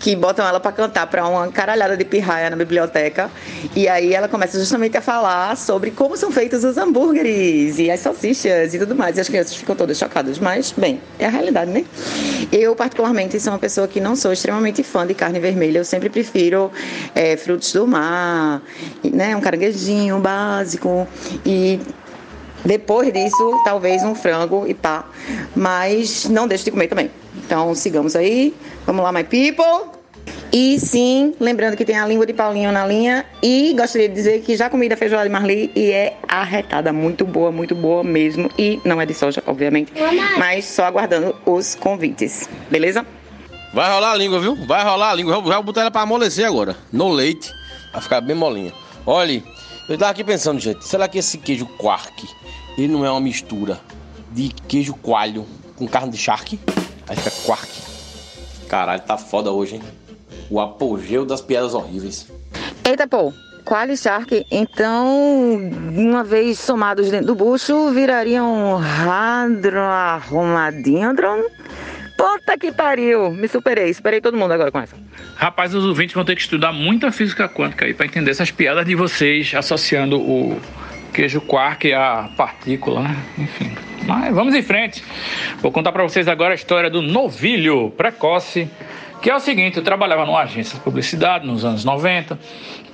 que 0.00 0.16
botam 0.16 0.46
ela 0.46 0.58
para 0.58 0.72
cantar 0.72 1.06
para 1.06 1.26
uma 1.26 1.48
caralhada 1.48 1.96
de 1.96 2.04
pirraia 2.04 2.50
na 2.50 2.56
biblioteca. 2.56 3.30
E 3.74 3.88
aí 3.88 4.14
ela 4.14 4.28
começa 4.28 4.58
justamente 4.58 4.96
a 4.96 5.00
falar 5.00 5.56
sobre 5.56 5.90
como 5.90 6.16
são 6.16 6.30
feitos 6.30 6.64
os 6.64 6.76
hambúrgueres 6.76 7.78
e 7.78 7.90
as 7.90 8.00
salsichas 8.00 8.74
e 8.74 8.78
tudo 8.78 8.94
mais. 8.94 9.16
E 9.16 9.20
as 9.20 9.28
crianças 9.28 9.54
ficam 9.54 9.76
todas 9.76 9.98
chocadas. 9.98 10.38
Mas, 10.38 10.72
bem, 10.76 11.00
é 11.18 11.26
a 11.26 11.30
realidade, 11.30 11.70
né? 11.70 11.84
Eu, 12.52 12.74
particularmente, 12.74 13.38
sou 13.40 13.52
uma 13.52 13.58
pessoa 13.58 13.86
que 13.86 14.00
não 14.00 14.16
sou 14.16 14.32
extremamente 14.32 14.82
fã 14.82 15.06
de 15.06 15.14
carne 15.14 15.38
vermelha. 15.38 15.78
Eu 15.78 15.84
sempre 15.84 16.08
prefiro 16.08 16.70
é, 17.14 17.36
frutos 17.36 17.72
do 17.72 17.86
mar, 17.86 18.62
né? 19.04 19.36
Um 19.36 19.40
caranguejinho 19.40 20.18
básico. 20.18 21.06
E 21.44 21.65
depois 22.64 23.12
disso, 23.12 23.62
talvez 23.64 24.02
um 24.02 24.14
frango 24.14 24.66
e 24.66 24.74
pá. 24.74 25.04
Mas 25.54 26.24
não 26.28 26.48
deixe 26.48 26.64
de 26.64 26.70
comer 26.70 26.88
também. 26.88 27.10
Então 27.44 27.74
sigamos 27.74 28.16
aí. 28.16 28.54
Vamos 28.84 29.02
lá, 29.02 29.12
my 29.12 29.24
people. 29.24 29.96
E 30.52 30.78
sim, 30.80 31.34
lembrando 31.38 31.76
que 31.76 31.84
tem 31.84 31.98
a 31.98 32.06
língua 32.06 32.24
de 32.24 32.32
Paulinho 32.32 32.72
na 32.72 32.86
linha. 32.86 33.26
E 33.42 33.74
gostaria 33.78 34.08
de 34.08 34.14
dizer 34.14 34.40
que 34.40 34.56
já 34.56 34.70
comi 34.70 34.88
da 34.88 34.96
feijoada 34.96 35.28
de 35.28 35.32
Marli 35.32 35.70
e 35.74 35.90
é 35.90 36.16
arretada, 36.26 36.92
muito 36.92 37.24
boa, 37.24 37.52
muito 37.52 37.74
boa 37.74 38.02
mesmo. 38.02 38.50
E 38.58 38.80
não 38.84 39.00
é 39.00 39.06
de 39.06 39.12
soja, 39.12 39.42
obviamente, 39.46 39.92
mas 40.38 40.64
só 40.64 40.84
aguardando 40.84 41.34
os 41.44 41.74
convites, 41.74 42.48
beleza? 42.70 43.04
Vai 43.74 43.92
rolar 43.92 44.12
a 44.12 44.16
língua, 44.16 44.40
viu? 44.40 44.56
Vai 44.66 44.82
rolar 44.82 45.10
a 45.10 45.14
língua. 45.14 45.34
Já 45.34 45.40
vou 45.40 45.62
botar 45.62 45.82
ela 45.82 45.90
pra 45.90 46.00
amolecer 46.02 46.46
agora. 46.46 46.74
No 46.90 47.12
leite. 47.12 47.52
Vai 47.92 48.00
ficar 48.00 48.20
bem 48.22 48.34
molinha. 48.34 48.72
Olha, 49.04 49.42
eu 49.88 49.98
tava 49.98 50.10
aqui 50.10 50.24
pensando, 50.24 50.58
gente. 50.58 50.86
Será 50.86 51.08
que 51.08 51.18
esse 51.18 51.38
queijo 51.38 51.66
quark, 51.66 52.28
ele 52.76 52.88
não 52.88 53.04
é 53.04 53.10
uma 53.10 53.20
mistura 53.20 53.80
de 54.32 54.48
queijo 54.68 54.94
coalho 54.94 55.46
com 55.76 55.86
carne 55.86 56.10
de 56.10 56.18
charque? 56.18 56.58
Aí 57.08 57.16
fica 57.16 57.30
quark. 57.44 57.68
Caralho, 58.68 59.02
tá 59.02 59.16
foda 59.16 59.50
hoje, 59.52 59.76
hein? 59.76 59.82
O 60.50 60.60
apogeu 60.60 61.24
das 61.24 61.40
piadas 61.40 61.74
horríveis. 61.74 62.26
Eita, 62.84 63.06
pô. 63.06 63.32
Quali 63.64 63.96
Shark, 63.96 64.46
então, 64.48 65.56
uma 65.96 66.22
vez 66.22 66.56
somados 66.60 67.10
dentro 67.10 67.26
do 67.26 67.34
bucho, 67.34 67.90
virariam 67.90 68.46
um 68.46 68.76
radro 68.76 69.80
arrumadinho. 69.80 71.12
Puta 72.16 72.56
que 72.58 72.72
pariu! 72.72 73.30
Me 73.30 73.48
superei, 73.48 73.92
superei 73.92 74.20
todo 74.20 74.36
mundo 74.36 74.52
agora 74.52 74.70
com 74.70 74.80
essa. 74.80 74.96
Rapaz, 75.36 75.74
os 75.74 75.84
ouvintes 75.84 76.14
vão 76.14 76.24
ter 76.24 76.34
que 76.34 76.40
estudar 76.40 76.72
muita 76.72 77.12
física 77.12 77.48
quântica 77.48 77.84
aí 77.84 77.92
para 77.92 78.06
entender 78.06 78.30
essas 78.30 78.50
piadas 78.50 78.86
de 78.86 78.94
vocês 78.94 79.54
associando 79.54 80.20
o 80.20 80.60
queijo 81.12 81.40
quark 81.40 81.92
à 81.92 82.30
partícula, 82.36 83.02
né? 83.02 83.16
Enfim. 83.38 83.72
Mas 84.06 84.34
vamos 84.34 84.54
em 84.54 84.62
frente. 84.62 85.02
Vou 85.60 85.72
contar 85.72 85.92
para 85.92 86.02
vocês 86.02 86.28
agora 86.28 86.52
a 86.52 86.54
história 86.54 86.88
do 86.88 87.02
novilho 87.02 87.90
precoce 87.90 88.70
que 89.20 89.30
é 89.30 89.34
o 89.34 89.40
seguinte, 89.40 89.78
eu 89.78 89.82
trabalhava 89.82 90.24
numa 90.24 90.42
agência 90.42 90.76
de 90.76 90.84
publicidade 90.84 91.46
nos 91.46 91.64
anos 91.64 91.84
90, 91.84 92.38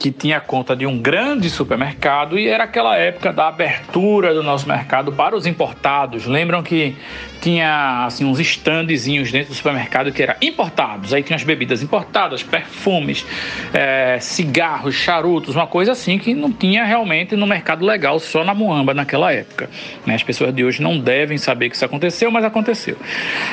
que 0.02 0.10
tinha 0.10 0.40
conta 0.40 0.74
de 0.74 0.84
um 0.84 0.98
grande 0.98 1.48
supermercado 1.48 2.36
e 2.36 2.48
era 2.48 2.64
aquela 2.64 2.96
época 2.96 3.32
da 3.32 3.46
abertura 3.46 4.34
do 4.34 4.42
nosso 4.42 4.66
mercado 4.66 5.12
para 5.12 5.36
os 5.36 5.46
importados. 5.46 6.26
Lembram 6.26 6.60
que 6.60 6.96
tinha 7.40 8.04
assim 8.04 8.24
uns 8.24 8.40
standzinhos 8.40 9.30
dentro 9.30 9.50
do 9.50 9.54
supermercado 9.54 10.10
que 10.10 10.20
eram 10.20 10.34
importados. 10.42 11.14
Aí 11.14 11.22
tinha 11.22 11.36
as 11.36 11.44
bebidas 11.44 11.84
importadas, 11.84 12.42
perfumes, 12.42 13.24
é, 13.72 14.18
cigarros, 14.20 14.96
charutos, 14.96 15.54
uma 15.54 15.68
coisa 15.68 15.92
assim 15.92 16.18
que 16.18 16.34
não 16.34 16.50
tinha 16.50 16.84
realmente 16.84 17.36
no 17.36 17.46
mercado 17.46 17.86
legal, 17.86 18.18
só 18.18 18.42
na 18.42 18.52
Muamba 18.52 18.92
naquela 18.92 19.32
época. 19.32 19.70
Né? 20.04 20.16
As 20.16 20.22
pessoas 20.24 20.52
de 20.52 20.64
hoje 20.64 20.82
não 20.82 20.98
devem 20.98 21.38
saber 21.38 21.70
que 21.70 21.76
isso 21.76 21.84
aconteceu, 21.84 22.28
mas 22.28 22.44
aconteceu. 22.44 22.96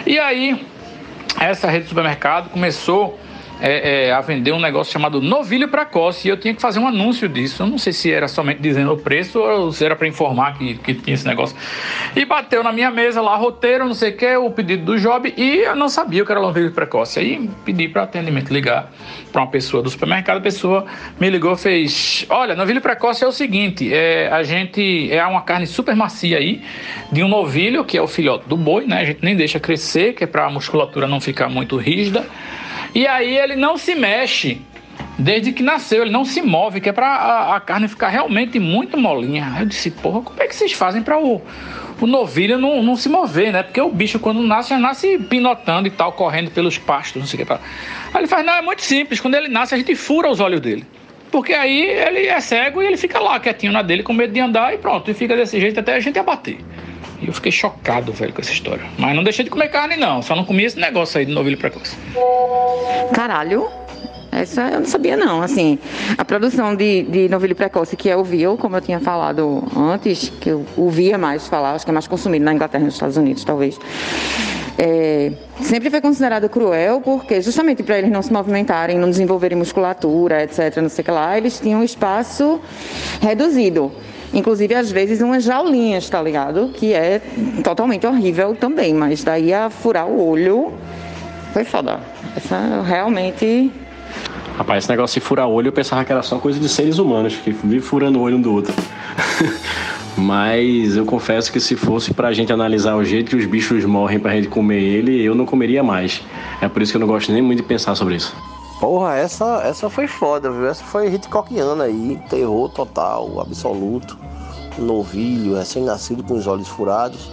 E 0.03 0.17
aí 0.17 0.59
essa 1.39 1.69
rede 1.69 1.83
de 1.83 1.89
supermercado 1.89 2.49
começou 2.49 3.19
é, 3.61 4.07
é, 4.07 4.11
a 4.11 4.21
vender 4.21 4.51
um 4.51 4.59
negócio 4.59 4.91
chamado 4.91 5.21
novilho 5.21 5.67
precoce 5.67 6.27
e 6.27 6.31
eu 6.31 6.37
tinha 6.37 6.53
que 6.53 6.61
fazer 6.61 6.79
um 6.79 6.87
anúncio 6.87 7.27
disso. 7.27 7.63
Eu 7.63 7.67
não 7.67 7.77
sei 7.77 7.93
se 7.93 8.11
era 8.11 8.27
somente 8.27 8.61
dizendo 8.61 8.93
o 8.93 8.97
preço 8.97 9.39
ou 9.39 9.71
se 9.71 9.83
era 9.83 9.95
para 9.95 10.07
informar 10.07 10.57
que, 10.57 10.75
que 10.75 10.93
tinha 10.93 11.13
esse 11.13 11.27
negócio. 11.27 11.55
E 12.15 12.25
bateu 12.25 12.63
na 12.63 12.71
minha 12.71 12.89
mesa 12.89 13.21
lá, 13.21 13.35
roteiro, 13.35 13.85
não 13.85 13.93
sei 13.93 14.11
o 14.11 14.17
que, 14.17 14.35
o 14.37 14.51
pedido 14.51 14.85
do 14.85 14.99
job 14.99 15.33
e 15.35 15.59
eu 15.59 15.75
não 15.75 15.89
sabia 15.89 16.23
que 16.25 16.31
era 16.31 16.41
novilho 16.41 16.71
precoce. 16.71 17.19
Aí 17.19 17.49
pedi 17.65 17.87
para 17.87 18.03
atendimento 18.03 18.53
ligar 18.53 18.91
para 19.31 19.41
uma 19.41 19.51
pessoa 19.51 19.83
do 19.83 19.89
supermercado. 19.89 20.37
A 20.37 20.41
pessoa 20.41 20.85
me 21.19 21.29
ligou 21.29 21.55
fez: 21.55 22.25
Olha, 22.29 22.55
novilho 22.55 22.81
precoce 22.81 23.23
é 23.23 23.27
o 23.27 23.31
seguinte: 23.31 23.93
é, 23.93 24.29
a 24.31 24.43
gente 24.43 25.11
é 25.11 25.25
uma 25.25 25.41
carne 25.41 25.67
super 25.67 25.95
macia 25.95 26.37
aí 26.37 26.61
de 27.11 27.23
um 27.23 27.27
novilho, 27.27 27.83
que 27.83 27.97
é 27.97 28.01
o 28.01 28.07
filhote 28.07 28.47
do 28.47 28.55
boi, 28.55 28.85
né? 28.85 29.01
A 29.01 29.05
gente 29.05 29.19
nem 29.21 29.35
deixa 29.35 29.59
crescer, 29.59 30.13
que 30.13 30.23
é 30.23 30.27
para 30.27 30.45
a 30.45 30.49
musculatura 30.49 31.07
não 31.07 31.19
ficar 31.19 31.49
muito 31.49 31.77
rígida. 31.77 32.25
E 32.93 33.07
aí 33.07 33.37
ele 33.37 33.55
não 33.55 33.77
se 33.77 33.95
mexe 33.95 34.61
desde 35.17 35.51
que 35.51 35.61
nasceu, 35.61 36.01
ele 36.01 36.11
não 36.11 36.23
se 36.23 36.41
move, 36.41 36.79
que 36.79 36.89
é 36.89 36.93
para 36.93 37.07
a, 37.07 37.55
a, 37.57 37.59
carne 37.59 37.87
ficar 37.87 38.07
realmente 38.07 38.57
muito 38.57 38.97
molinha. 38.97 39.57
Eu 39.59 39.65
disse, 39.65 39.91
porra, 39.91 40.21
como 40.21 40.41
é 40.41 40.47
que 40.47 40.55
vocês 40.55 40.71
fazem 40.71 41.01
para 41.01 41.19
o, 41.19 41.41
o 41.99 42.07
novilho 42.07 42.57
não, 42.57 42.81
não 42.81 42.95
se 42.95 43.09
mover, 43.09 43.51
né? 43.51 43.63
Porque 43.63 43.81
o 43.81 43.91
bicho, 43.91 44.17
quando 44.17 44.41
nasce, 44.41 44.69
já 44.69 44.79
nasce 44.79 45.17
pinotando 45.17 45.87
e 45.87 45.91
tal, 45.91 46.13
correndo 46.13 46.51
pelos 46.51 46.77
pastos, 46.77 47.21
não 47.21 47.27
sei 47.27 47.43
o 47.43 47.45
que. 47.45 47.51
Aí 47.51 47.59
ele 48.15 48.27
faz, 48.27 48.45
não, 48.45 48.53
é 48.53 48.61
muito 48.61 48.81
simples. 48.81 49.19
Quando 49.19 49.35
ele 49.35 49.49
nasce, 49.49 49.75
a 49.75 49.77
gente 49.77 49.93
fura 49.93 50.29
os 50.29 50.39
olhos 50.39 50.61
dele. 50.61 50.85
Porque 51.31 51.53
aí 51.53 51.81
ele 51.81 52.25
é 52.25 52.39
cego 52.39 52.81
e 52.81 52.87
ele 52.87 52.97
fica 52.97 53.19
lá 53.19 53.39
quietinho 53.39 53.71
na 53.71 53.81
dele, 53.81 54.01
com 54.01 54.13
medo 54.13 54.33
de 54.33 54.39
andar 54.39 54.73
e 54.73 54.77
pronto. 54.77 55.11
E 55.11 55.13
fica 55.13 55.35
desse 55.35 55.59
jeito 55.59 55.79
até 55.79 55.95
a 55.95 55.99
gente 55.99 56.17
abater. 56.17 56.57
E 57.21 57.27
eu 57.27 57.33
fiquei 57.33 57.51
chocado, 57.51 58.11
velho, 58.13 58.33
com 58.33 58.41
essa 58.41 58.51
história. 58.51 58.85
Mas 58.97 59.15
não 59.15 59.23
deixei 59.23 59.43
de 59.43 59.51
comer 59.51 59.69
carne, 59.69 59.97
não. 59.97 60.21
Só 60.21 60.35
não 60.35 60.45
comi 60.45 60.63
esse 60.63 60.79
negócio 60.79 61.19
aí 61.19 61.25
de 61.25 61.33
novilho 61.33 61.57
precoce. 61.57 61.95
Caralho. 63.13 63.67
Essa 64.31 64.69
eu 64.69 64.79
não 64.79 64.85
sabia, 64.85 65.17
não. 65.17 65.41
Assim, 65.41 65.79
a 66.17 66.23
produção 66.23 66.75
de, 66.75 67.03
de 67.03 67.27
novilho 67.27 67.55
precoce, 67.55 67.95
que 67.95 68.09
é 68.09 68.15
o 68.15 68.23
veal, 68.23 68.57
como 68.57 68.75
eu 68.77 68.81
tinha 68.81 68.99
falado 68.99 69.63
antes, 69.75 70.29
que 70.29 70.49
eu 70.49 70.65
ouvia 70.77 71.17
mais 71.17 71.47
falar, 71.47 71.73
acho 71.73 71.83
que 71.83 71.91
é 71.91 71.93
mais 71.93 72.07
consumido 72.07 72.45
na 72.45 72.53
Inglaterra 72.53 72.83
e 72.83 72.85
nos 72.85 72.93
Estados 72.93 73.17
Unidos, 73.17 73.43
talvez. 73.43 73.77
É, 74.77 75.33
sempre 75.61 75.89
foi 75.89 75.99
considerado 75.99 76.47
cruel 76.47 77.01
porque 77.01 77.41
justamente 77.41 77.83
para 77.83 77.97
eles 77.97 78.09
não 78.09 78.21
se 78.21 78.31
movimentarem, 78.31 78.97
não 78.97 79.09
desenvolverem 79.09 79.57
musculatura, 79.57 80.43
etc, 80.43 80.77
não 80.77 80.87
sei 80.87 81.01
o 81.01 81.05
que 81.05 81.11
lá, 81.11 81.37
eles 81.37 81.59
tinham 81.59 81.81
um 81.81 81.83
espaço 81.83 82.61
reduzido. 83.19 83.91
Inclusive, 84.33 84.75
às 84.75 84.91
vezes, 84.91 85.21
umas 85.21 85.43
jaulinhas, 85.43 86.07
tá 86.09 86.21
ligado? 86.21 86.69
Que 86.73 86.93
é 86.93 87.21
totalmente 87.63 88.05
horrível 88.05 88.55
também, 88.55 88.93
mas 88.93 89.23
daí 89.23 89.53
a 89.53 89.69
furar 89.69 90.07
o 90.07 90.27
olho 90.27 90.73
foi 91.51 91.63
foda. 91.63 91.99
Essa 92.35 92.81
realmente. 92.81 93.71
Rapaz, 94.57 94.83
esse 94.83 94.91
negócio 94.91 95.19
de 95.19 95.25
furar 95.25 95.47
olho 95.47 95.69
eu 95.69 95.71
pensava 95.71 96.03
que 96.03 96.11
era 96.11 96.21
só 96.21 96.37
coisa 96.37 96.59
de 96.59 96.69
seres 96.69 96.99
humanos, 96.99 97.35
que 97.35 97.51
vive 97.51 97.81
furando 97.81 98.19
o 98.19 98.21
olho 98.21 98.37
um 98.37 98.41
do 98.41 98.53
outro. 98.53 98.73
Mas 100.17 100.97
eu 100.97 101.05
confesso 101.05 101.51
que 101.51 101.59
se 101.59 101.75
fosse 101.75 102.13
pra 102.13 102.33
gente 102.33 102.51
analisar 102.51 102.95
o 102.95 103.03
jeito 103.05 103.29
que 103.29 103.35
os 103.37 103.45
bichos 103.45 103.85
morrem 103.85 104.19
pra 104.19 104.35
gente 104.35 104.49
comer 104.49 104.81
ele, 104.81 105.23
eu 105.23 105.33
não 105.33 105.45
comeria 105.45 105.81
mais. 105.81 106.21
É 106.61 106.67
por 106.67 106.81
isso 106.81 106.91
que 106.91 106.97
eu 106.97 106.99
não 106.99 107.07
gosto 107.07 107.31
nem 107.31 107.41
muito 107.41 107.61
de 107.61 107.67
pensar 107.67 107.95
sobre 107.95 108.15
isso. 108.15 108.35
Porra, 108.79 109.15
essa, 109.15 109.61
essa 109.65 109.89
foi 109.89 110.07
foda, 110.07 110.49
viu? 110.49 110.65
Essa 110.65 110.83
foi 110.85 111.13
Hitchcockiana 111.13 111.83
aí, 111.83 112.17
terror 112.29 112.69
total, 112.69 113.41
absoluto. 113.41 114.17
Novilho, 114.77 115.55
recém-nascido 115.55 116.23
com 116.23 116.35
os 116.35 116.47
olhos 116.47 116.69
furados, 116.69 117.29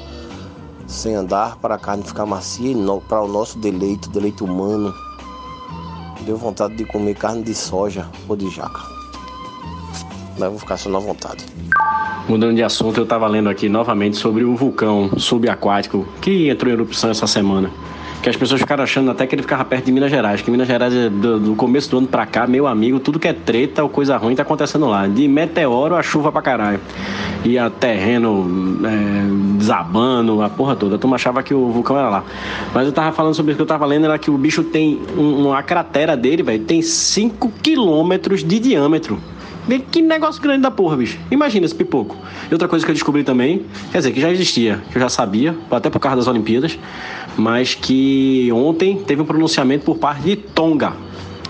sem 0.88 1.14
andar 1.14 1.56
para 1.58 1.76
a 1.76 1.78
carne 1.78 2.02
ficar 2.02 2.26
macia 2.26 2.72
e 2.72 3.00
para 3.08 3.22
o 3.22 3.28
nosso 3.28 3.58
deleito, 3.58 4.10
deleito 4.10 4.44
humano. 4.44 4.92
Deu 6.22 6.36
vontade 6.36 6.74
de 6.74 6.84
comer 6.84 7.14
carne 7.14 7.44
de 7.44 7.54
soja 7.54 8.08
ou 8.28 8.34
de 8.34 8.50
jaca. 8.50 8.82
Mas 10.36 10.50
vou 10.50 10.58
ficar 10.58 10.76
só 10.76 10.88
na 10.88 10.98
vontade. 10.98 11.46
Mudando 12.28 12.56
de 12.56 12.64
assunto, 12.64 12.98
eu 12.98 13.04
estava 13.04 13.28
lendo 13.28 13.48
aqui 13.48 13.68
novamente 13.68 14.16
sobre 14.16 14.42
o 14.42 14.56
vulcão 14.56 15.16
subaquático 15.16 16.04
que 16.20 16.48
entrou 16.48 16.72
em 16.72 16.74
erupção 16.74 17.10
essa 17.10 17.28
semana 17.28 17.70
que 18.22 18.28
as 18.28 18.36
pessoas 18.36 18.60
ficaram 18.60 18.82
achando 18.82 19.10
até 19.10 19.26
que 19.26 19.34
ele 19.34 19.42
ficava 19.42 19.64
perto 19.64 19.84
de 19.86 19.92
Minas 19.92 20.10
Gerais, 20.10 20.42
que 20.42 20.50
Minas 20.50 20.66
Gerais, 20.66 20.94
é 20.94 21.08
do, 21.08 21.38
do 21.38 21.54
começo 21.54 21.90
do 21.90 21.98
ano 21.98 22.06
pra 22.06 22.26
cá, 22.26 22.46
meu 22.46 22.66
amigo, 22.66 22.98
tudo 22.98 23.18
que 23.18 23.28
é 23.28 23.32
treta 23.32 23.82
ou 23.82 23.88
coisa 23.88 24.16
ruim 24.16 24.34
tá 24.34 24.42
acontecendo 24.42 24.86
lá. 24.86 25.06
De 25.06 25.28
meteoro 25.28 25.94
a 25.94 26.02
chuva 26.02 26.32
pra 26.32 26.42
caralho. 26.42 26.80
E 27.44 27.58
a 27.58 27.70
terreno 27.70 28.80
é, 28.84 29.58
desabando, 29.58 30.42
a 30.42 30.48
porra 30.48 30.74
toda. 30.74 30.96
A 30.96 30.98
turma 30.98 31.16
achava 31.16 31.42
que 31.42 31.54
o 31.54 31.70
vulcão 31.70 31.96
era 31.96 32.08
lá. 32.08 32.24
Mas 32.74 32.86
eu 32.86 32.92
tava 32.92 33.12
falando 33.12 33.34
sobre 33.34 33.52
isso 33.52 33.56
que 33.56 33.62
eu 33.62 33.66
tava 33.66 33.86
lendo, 33.86 34.06
era 34.06 34.18
que 34.18 34.30
o 34.30 34.36
bicho 34.36 34.64
tem 34.64 35.00
um, 35.16 35.46
uma 35.46 35.62
cratera 35.62 36.16
dele, 36.16 36.42
velho, 36.42 36.64
tem 36.64 36.82
5 36.82 37.52
quilômetros 37.62 38.42
de 38.42 38.58
diâmetro. 38.58 39.20
Que 39.90 40.00
negócio 40.00 40.40
grande 40.40 40.62
da 40.62 40.70
porra, 40.70 40.96
bicho. 40.96 41.18
Imagina 41.30 41.66
esse 41.66 41.74
pipoco. 41.74 42.16
E 42.48 42.54
outra 42.54 42.68
coisa 42.68 42.84
que 42.84 42.90
eu 42.90 42.94
descobri 42.94 43.24
também, 43.24 43.66
quer 43.90 43.98
dizer, 43.98 44.12
que 44.12 44.20
já 44.20 44.30
existia, 44.30 44.80
que 44.90 44.96
eu 44.96 45.02
já 45.02 45.08
sabia, 45.08 45.56
até 45.70 45.90
por 45.90 45.98
causa 45.98 46.18
das 46.18 46.28
Olimpíadas, 46.28 46.78
mas 47.36 47.74
que 47.74 48.48
ontem 48.52 49.02
teve 49.02 49.22
um 49.22 49.24
pronunciamento 49.24 49.84
por 49.84 49.98
parte 49.98 50.22
de 50.22 50.36
Tonga. 50.36 50.92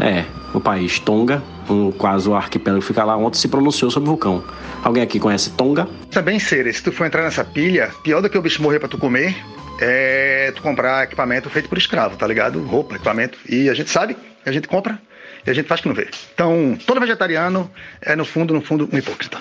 É, 0.01 0.25
o 0.55 0.61
país 0.61 0.99
Tonga, 0.99 1.43
um, 1.69 1.93
quase 1.93 2.29
o 2.29 2.35
arquipélago 2.35 2.81
que 2.81 2.89
fica 2.89 3.05
lá, 3.05 3.17
ontem 3.17 3.39
se 3.39 3.49
pronunciou 3.49 3.91
sobre 3.91 4.09
o 4.09 4.13
vulcão. 4.13 4.43
Alguém 4.83 5.03
aqui 5.03 5.21
conhece 5.21 5.51
Tonga? 5.51 5.87
Também, 6.11 6.39
Cera, 6.39 6.73
se 6.73 6.83
tu 6.83 6.93
for 6.93 7.07
entrar 7.07 7.23
nessa 7.23 7.45
pilha, 7.45 7.91
pior 8.03 8.23
do 8.23 8.31
que 8.31 8.39
o 8.39 8.43
bicho 8.43 8.63
morrer 8.63 8.79
pra 8.79 8.89
tu 8.89 8.97
comer 8.97 9.37
é 9.79 10.53
tu 10.55 10.63
comprar 10.63 11.05
equipamento 11.05 11.51
feito 11.51 11.69
por 11.69 11.77
escravo, 11.77 12.17
tá 12.17 12.27
ligado? 12.27 12.63
Roupa, 12.63 12.95
equipamento. 12.95 13.39
E 13.49 13.69
a 13.69 13.75
gente 13.75 13.91
sabe, 13.91 14.17
a 14.45 14.51
gente 14.51 14.69
compra 14.69 14.99
e 15.47 15.51
a 15.51 15.55
gente 15.55 15.67
faz 15.67 15.81
que 15.81 15.89
não 15.89 15.95
vê. 15.95 16.09
Então, 16.35 16.77
todo 16.87 17.01
vegetariano 17.01 17.71
é, 18.01 18.17
no 18.17 18.25
fundo, 18.25 18.53
no 18.53 18.61
fundo, 18.61 18.89
um 18.93 18.99
hipócrita. 18.99 19.39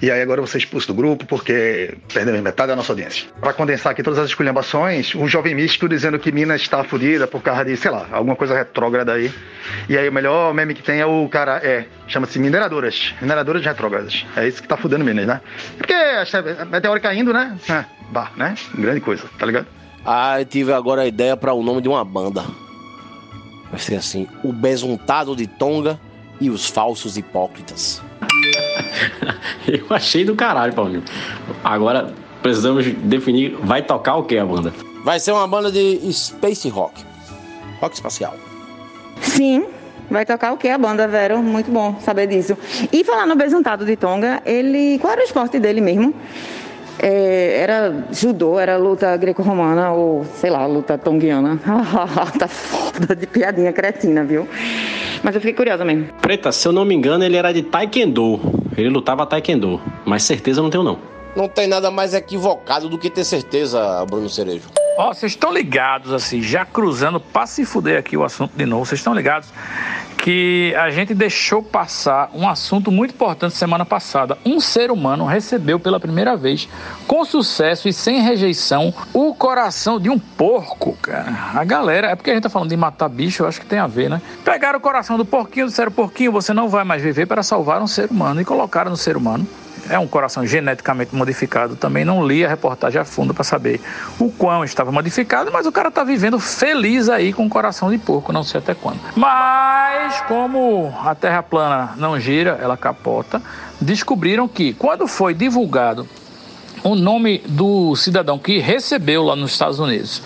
E 0.00 0.10
aí 0.10 0.20
agora 0.20 0.40
você 0.40 0.56
é 0.56 0.60
expulso 0.60 0.86
do 0.88 0.94
grupo 0.94 1.24
porque 1.26 1.94
perdeu 2.12 2.40
metade 2.42 2.68
da 2.68 2.76
nossa 2.76 2.92
audiência. 2.92 3.26
Para 3.40 3.52
condensar 3.52 3.92
aqui 3.92 4.02
todas 4.02 4.18
as 4.18 4.28
esculhambações, 4.28 5.14
um 5.14 5.28
jovem 5.28 5.54
místico 5.54 5.88
dizendo 5.88 6.18
que 6.18 6.30
Minas 6.32 6.60
está 6.60 6.82
fodida 6.84 7.26
por 7.26 7.42
causa 7.42 7.64
de, 7.64 7.76
sei 7.76 7.90
lá, 7.90 8.06
alguma 8.12 8.36
coisa 8.36 8.54
retrógrada 8.54 9.12
aí. 9.12 9.32
E 9.88 9.96
aí 9.96 10.08
o 10.08 10.12
melhor 10.12 10.52
meme 10.52 10.74
que 10.74 10.82
tem 10.82 11.00
é 11.00 11.06
o 11.06 11.28
cara, 11.28 11.58
é, 11.62 11.86
chama-se 12.06 12.38
mineradoras, 12.38 13.14
mineradoras 13.20 13.64
retrógradas. 13.64 14.26
É 14.36 14.46
isso 14.46 14.60
que 14.60 14.68
tá 14.68 14.76
fudendo 14.76 15.04
Minas, 15.04 15.26
né? 15.26 15.40
Porque 15.78 15.94
a 15.94 16.64
meteoro 16.64 17.00
caindo, 17.00 17.32
né? 17.32 17.56
É, 17.68 17.84
bah, 18.10 18.30
né? 18.36 18.54
Grande 18.74 19.00
coisa, 19.00 19.24
tá 19.38 19.46
ligado? 19.46 19.66
Ah, 20.04 20.40
eu 20.40 20.44
tive 20.44 20.72
agora 20.72 21.02
a 21.02 21.06
ideia 21.06 21.36
para 21.36 21.52
o 21.52 21.62
nome 21.62 21.80
de 21.80 21.88
uma 21.88 22.04
banda. 22.04 22.44
Vai 23.72 23.80
ser 23.80 23.96
assim: 23.96 24.28
o 24.44 24.52
besuntado 24.52 25.34
de 25.34 25.46
Tonga 25.46 25.98
e 26.38 26.50
os 26.50 26.68
falsos 26.68 27.16
hipócritas. 27.16 28.02
Eu 29.66 29.86
achei 29.90 30.24
do 30.24 30.36
caralho, 30.36 30.74
Paulinho. 30.74 31.02
Agora 31.64 32.12
precisamos 32.42 32.86
definir, 32.86 33.56
vai 33.62 33.82
tocar 33.82 34.16
o 34.16 34.24
que 34.24 34.36
a 34.36 34.44
banda? 34.44 34.72
Vai 35.02 35.18
ser 35.18 35.32
uma 35.32 35.48
banda 35.48 35.72
de 35.72 36.12
space 36.12 36.68
rock. 36.68 37.02
Rock 37.80 37.94
espacial. 37.94 38.34
Sim, 39.20 39.66
vai 40.10 40.26
tocar 40.26 40.52
o 40.52 40.56
que 40.56 40.68
a 40.68 40.76
banda, 40.76 41.08
Vero? 41.08 41.42
Muito 41.42 41.70
bom 41.70 41.98
saber 42.00 42.26
disso. 42.26 42.56
E 42.92 43.02
falar 43.02 43.26
no 43.26 43.34
besuntado 43.34 43.86
de 43.86 43.96
Tonga, 43.96 44.42
ele. 44.44 44.98
Qual 44.98 45.12
era 45.12 45.22
o 45.22 45.24
esporte 45.24 45.58
dele 45.58 45.80
mesmo? 45.80 46.14
É, 47.02 47.58
era 47.58 48.06
judô, 48.12 48.60
era 48.60 48.76
luta 48.76 49.16
greco-romana 49.16 49.90
ou, 49.90 50.24
sei 50.36 50.50
lá, 50.50 50.64
luta 50.66 50.96
tonguiana. 50.96 51.58
tá 52.38 52.46
foda 52.46 53.16
de 53.16 53.26
piadinha 53.26 53.72
cretina, 53.72 54.22
viu? 54.24 54.48
Mas 55.20 55.34
eu 55.34 55.40
fiquei 55.40 55.54
curiosa 55.54 55.84
mesmo. 55.84 56.06
Preta, 56.22 56.52
se 56.52 56.66
eu 56.66 56.72
não 56.72 56.84
me 56.84 56.94
engano, 56.94 57.24
ele 57.24 57.36
era 57.36 57.52
de 57.52 57.62
Taekwondo. 57.62 58.40
Ele 58.76 58.88
lutava 58.88 59.26
Taekwondo, 59.26 59.80
mas 60.04 60.22
certeza 60.22 60.62
não 60.62 60.70
tenho 60.70 60.84
não. 60.84 60.98
Não 61.34 61.48
tem 61.48 61.66
nada 61.66 61.90
mais 61.90 62.14
equivocado 62.14 62.88
do 62.88 62.98
que 62.98 63.10
ter 63.10 63.24
certeza, 63.24 64.04
Bruno 64.06 64.28
Cerejo. 64.28 64.68
Ó, 64.96 65.12
vocês 65.12 65.32
estão 65.32 65.52
ligados, 65.52 66.12
assim, 66.12 66.42
já 66.42 66.66
cruzando, 66.66 67.18
pra 67.18 67.46
se 67.46 67.64
fuder 67.64 67.98
aqui 67.98 68.16
o 68.16 68.24
assunto 68.24 68.54
de 68.54 68.66
novo, 68.66 68.84
vocês 68.84 69.00
estão 69.00 69.14
ligados 69.14 69.48
que 70.18 70.72
a 70.76 70.88
gente 70.88 71.14
deixou 71.14 71.64
passar 71.64 72.30
um 72.32 72.48
assunto 72.48 72.92
muito 72.92 73.12
importante 73.12 73.56
semana 73.56 73.84
passada. 73.84 74.38
Um 74.46 74.60
ser 74.60 74.92
humano 74.92 75.24
recebeu 75.24 75.80
pela 75.80 75.98
primeira 75.98 76.36
vez, 76.36 76.68
com 77.08 77.24
sucesso 77.24 77.88
e 77.88 77.92
sem 77.92 78.20
rejeição, 78.20 78.94
o 79.12 79.34
coração 79.34 79.98
de 79.98 80.08
um 80.08 80.20
porco, 80.20 80.96
cara. 81.02 81.50
A 81.54 81.64
galera, 81.64 82.08
é 82.08 82.14
porque 82.14 82.30
a 82.30 82.34
gente 82.34 82.44
tá 82.44 82.48
falando 82.48 82.68
de 82.68 82.76
matar 82.76 83.08
bicho, 83.08 83.42
eu 83.42 83.48
acho 83.48 83.60
que 83.60 83.66
tem 83.66 83.80
a 83.80 83.88
ver, 83.88 84.08
né? 84.08 84.22
Pegaram 84.44 84.78
o 84.78 84.82
coração 84.82 85.16
do 85.16 85.24
porquinho, 85.24 85.66
disseram, 85.66 85.90
porquinho, 85.90 86.30
você 86.30 86.52
não 86.52 86.68
vai 86.68 86.84
mais 86.84 87.02
viver 87.02 87.26
para 87.26 87.42
salvar 87.42 87.82
um 87.82 87.88
ser 87.88 88.08
humano, 88.08 88.40
e 88.40 88.44
colocaram 88.44 88.92
no 88.92 88.96
ser 88.96 89.16
humano 89.16 89.44
é 89.88 89.98
um 89.98 90.06
coração 90.06 90.46
geneticamente 90.46 91.14
modificado. 91.14 91.76
Também 91.76 92.04
não 92.04 92.26
li 92.26 92.44
a 92.44 92.48
reportagem 92.48 93.00
a 93.00 93.04
fundo 93.04 93.34
para 93.34 93.44
saber 93.44 93.80
o 94.18 94.30
quão 94.30 94.64
estava 94.64 94.92
modificado, 94.92 95.50
mas 95.52 95.66
o 95.66 95.72
cara 95.72 95.88
está 95.88 96.04
vivendo 96.04 96.38
feliz 96.38 97.08
aí 97.08 97.32
com 97.32 97.46
o 97.46 97.48
coração 97.48 97.90
de 97.90 97.98
porco, 97.98 98.32
não 98.32 98.42
sei 98.42 98.60
até 98.60 98.74
quando. 98.74 99.00
Mas 99.16 100.20
como 100.22 100.94
a 101.04 101.14
Terra 101.14 101.42
plana 101.42 101.92
não 101.96 102.18
gira, 102.18 102.58
ela 102.60 102.76
capota, 102.76 103.42
descobriram 103.80 104.48
que 104.48 104.72
quando 104.74 105.06
foi 105.06 105.34
divulgado 105.34 106.06
o 106.84 106.96
nome 106.96 107.38
do 107.46 107.94
cidadão 107.94 108.38
que 108.38 108.58
recebeu 108.58 109.22
lá 109.22 109.36
nos 109.36 109.52
Estados 109.52 109.78
Unidos 109.78 110.20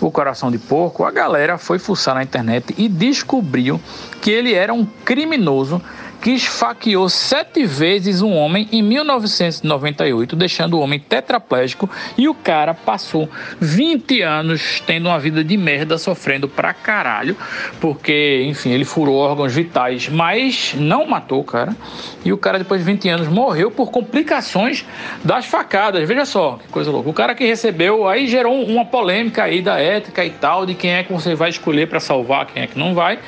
o 0.00 0.10
coração 0.10 0.50
de 0.50 0.58
porco, 0.58 1.04
a 1.04 1.10
galera 1.10 1.56
foi 1.56 1.78
fuçar 1.78 2.14
na 2.14 2.22
internet 2.22 2.74
e 2.76 2.88
descobriu 2.88 3.80
que 4.20 4.30
ele 4.30 4.52
era 4.52 4.74
um 4.74 4.84
criminoso 4.84 5.80
que 6.22 6.30
esfaqueou 6.30 7.08
sete 7.08 7.64
vezes 7.64 8.22
um 8.22 8.32
homem 8.32 8.68
em 8.70 8.80
1998, 8.80 10.36
deixando 10.36 10.74
o 10.74 10.80
homem 10.80 11.00
tetraplégico 11.00 11.90
e 12.16 12.28
o 12.28 12.34
cara 12.34 12.72
passou 12.72 13.28
20 13.60 14.22
anos 14.22 14.80
tendo 14.86 15.08
uma 15.08 15.18
vida 15.18 15.42
de 15.42 15.56
merda, 15.56 15.98
sofrendo 15.98 16.48
pra 16.48 16.72
caralho, 16.72 17.36
porque, 17.80 18.44
enfim, 18.46 18.70
ele 18.70 18.84
furou 18.84 19.16
órgãos 19.16 19.52
vitais, 19.52 20.08
mas 20.08 20.74
não 20.78 21.06
matou 21.06 21.40
o 21.40 21.44
cara. 21.44 21.76
E 22.24 22.32
o 22.32 22.38
cara, 22.38 22.58
depois 22.58 22.80
de 22.80 22.86
20 22.86 23.08
anos, 23.08 23.28
morreu 23.28 23.70
por 23.70 23.90
complicações 23.90 24.84
das 25.24 25.46
facadas. 25.46 26.06
Veja 26.06 26.24
só, 26.24 26.56
que 26.56 26.68
coisa 26.68 26.90
louca. 26.90 27.10
O 27.10 27.12
cara 27.12 27.34
que 27.34 27.44
recebeu, 27.44 28.06
aí 28.06 28.28
gerou 28.28 28.62
uma 28.64 28.84
polêmica 28.84 29.42
aí 29.42 29.60
da 29.60 29.80
ética 29.80 30.24
e 30.24 30.30
tal, 30.30 30.64
de 30.64 30.74
quem 30.74 30.92
é 30.92 31.02
que 31.02 31.12
você 31.12 31.34
vai 31.34 31.50
escolher 31.50 31.88
para 31.88 31.98
salvar, 31.98 32.46
quem 32.46 32.62
é 32.62 32.66
que 32.68 32.78
não 32.78 32.94
vai. 32.94 33.18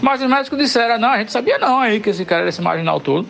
Mas 0.00 0.22
os 0.22 0.28
médicos 0.28 0.58
disseram: 0.58 0.98
não, 0.98 1.10
a 1.10 1.18
gente 1.18 1.30
sabia 1.30 1.58
não 1.58 1.78
aí 1.78 2.00
que 2.00 2.08
esse 2.08 2.24
cara 2.24 2.37
era 2.38 2.48
esse 2.48 2.60
marginal 2.60 3.00
todo. 3.00 3.26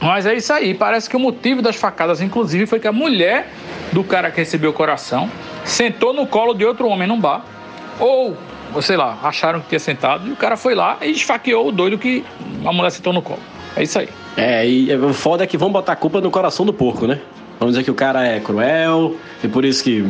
Mas 0.00 0.26
é 0.26 0.34
isso 0.34 0.52
aí. 0.52 0.74
Parece 0.74 1.08
que 1.08 1.16
o 1.16 1.20
motivo 1.20 1.62
das 1.62 1.76
facadas, 1.76 2.20
inclusive, 2.20 2.66
foi 2.66 2.80
que 2.80 2.88
a 2.88 2.92
mulher 2.92 3.48
do 3.92 4.02
cara 4.02 4.30
que 4.30 4.38
recebeu 4.38 4.70
o 4.70 4.72
coração 4.72 5.30
sentou 5.64 6.12
no 6.12 6.26
colo 6.26 6.54
de 6.54 6.64
outro 6.64 6.88
homem 6.88 7.06
num 7.06 7.20
bar. 7.20 7.44
Ou, 8.00 8.36
sei 8.80 8.96
lá, 8.96 9.18
acharam 9.22 9.60
que 9.60 9.68
tinha 9.68 9.78
sentado 9.78 10.28
e 10.28 10.32
o 10.32 10.36
cara 10.36 10.56
foi 10.56 10.74
lá 10.74 10.98
e 11.02 11.10
esfaqueou 11.10 11.68
o 11.68 11.72
doido 11.72 11.98
que 11.98 12.24
a 12.64 12.72
mulher 12.72 12.90
sentou 12.90 13.12
no 13.12 13.22
colo. 13.22 13.40
É 13.76 13.82
isso 13.82 13.98
aí. 13.98 14.08
É, 14.36 14.66
e 14.66 14.94
o 14.96 15.12
foda 15.12 15.44
é 15.44 15.46
que 15.46 15.56
vão 15.56 15.70
botar 15.70 15.92
a 15.92 15.96
culpa 15.96 16.20
no 16.20 16.30
coração 16.30 16.66
do 16.66 16.72
porco, 16.72 17.06
né? 17.06 17.20
Vamos 17.62 17.74
dizer 17.74 17.84
que 17.84 17.90
o 17.92 17.94
cara 17.94 18.26
é 18.26 18.40
cruel, 18.40 19.14
e 19.42 19.46
por 19.46 19.64
isso 19.64 19.84
que 19.84 20.04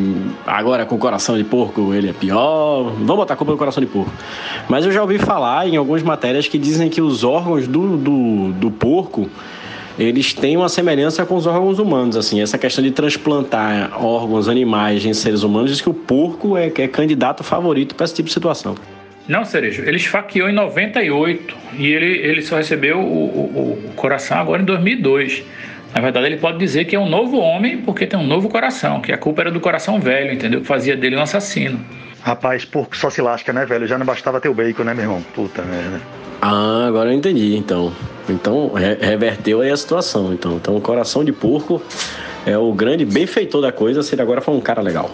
agora 0.47 0.87
com 0.87 0.95
o 0.95 0.99
coração 0.99 1.37
de 1.37 1.45
porco 1.45 1.93
ele 1.93 2.09
é 2.09 2.12
pior. 2.15 2.85
Vamos 2.85 3.17
botar 3.17 3.35
a 3.35 3.37
culpa 3.37 3.53
no 3.53 3.59
coração 3.59 3.83
de 3.83 3.87
porco. 3.87 4.11
Mas 4.71 4.87
eu 4.87 4.91
já 4.91 5.03
ouvi 5.03 5.19
falar 5.19 5.69
em 5.69 5.77
algumas 5.77 6.03
matérias 6.03 6.49
que 6.49 6.57
dizem 6.57 6.88
que 6.88 7.03
os 7.03 7.23
órgãos 7.23 7.69
do, 7.69 7.99
do, 7.99 8.53
do 8.53 8.71
porco 8.71 9.29
eles 9.99 10.33
têm 10.33 10.57
uma 10.57 10.71
semelhança 10.71 11.27
com 11.27 11.35
os 11.35 11.47
órgãos 11.47 11.79
humanos, 11.79 12.17
assim, 12.17 12.41
essa 12.41 12.57
questão 12.57 12.83
de 12.83 12.91
transplantar 12.91 14.03
órgãos 14.03 14.49
animais 14.49 15.05
em 15.05 15.12
seres 15.12 15.43
humanos, 15.43 15.71
diz 15.71 15.83
que 15.83 15.91
o 15.91 15.95
porco 15.95 16.57
é, 16.57 16.73
é 16.75 16.88
candidato 16.88 17.45
favorito 17.45 17.95
para 17.95 18.05
esse 18.05 18.15
tipo 18.15 18.29
de 18.29 18.33
situação. 18.33 18.75
Não, 19.29 19.45
Cerejo, 19.45 19.83
ele 19.83 19.99
esfaqueou 19.99 20.49
em 20.49 20.55
98 20.55 21.55
e 21.79 21.87
ele, 21.87 22.07
ele 22.07 22.41
só 22.41 22.57
recebeu 22.57 22.99
o, 22.99 23.03
o, 23.03 23.88
o 23.88 23.93
coração 23.95 24.38
agora 24.38 24.62
em 24.62 24.65
2002. 24.65 25.45
Na 25.95 26.01
verdade, 26.01 26.27
ele 26.27 26.39
pode 26.39 26.59
dizer 26.59 26.87
que 26.87 26.97
é 26.97 26.99
um 26.99 27.09
novo 27.09 27.39
homem 27.39 27.79
porque 27.79 28.07
tem 28.07 28.19
um 28.19 28.27
novo 28.27 28.49
coração, 28.49 29.01
que 29.01 29.13
a 29.13 29.19
culpa 29.19 29.43
era 29.43 29.51
do 29.51 29.61
coração 29.61 30.01
velho, 30.01 30.33
entendeu? 30.33 30.61
Que 30.61 30.67
fazia 30.67 30.97
dele 30.97 31.17
um 31.17 31.21
assassino. 31.21 31.85
Rapaz, 32.23 32.65
porco 32.65 32.97
só 32.97 33.11
se 33.11 33.21
lasca, 33.21 33.53
né, 33.53 33.67
velho? 33.67 33.87
Já 33.87 33.99
não 33.99 34.07
bastava 34.07 34.41
ter 34.41 34.49
o 34.49 34.55
bacon, 34.55 34.85
né, 34.85 34.95
meu 34.95 35.05
irmão? 35.05 35.23
Puta 35.35 35.63
merda. 35.63 36.01
Ah, 36.41 36.87
agora 36.87 37.11
eu 37.11 37.17
entendi, 37.17 37.57
então. 37.57 37.93
Então, 38.29 38.73
re 38.73 38.95
reverteu 38.95 39.61
aí 39.61 39.71
a 39.71 39.77
situação, 39.77 40.33
então. 40.33 40.57
Então, 40.57 40.77
o 40.77 40.81
coração 40.81 41.25
de 41.25 41.33
porco 41.33 41.83
é 42.47 42.57
o 42.57 42.73
grande 42.73 43.05
benfeitor 43.05 43.61
da 43.61 43.73
coisa, 43.73 44.03
se 44.03 44.15
ele 44.15 44.23
agora 44.23 44.41
for 44.41 44.53
um 44.53 44.61
cara 44.61 44.81
legal. 44.81 45.11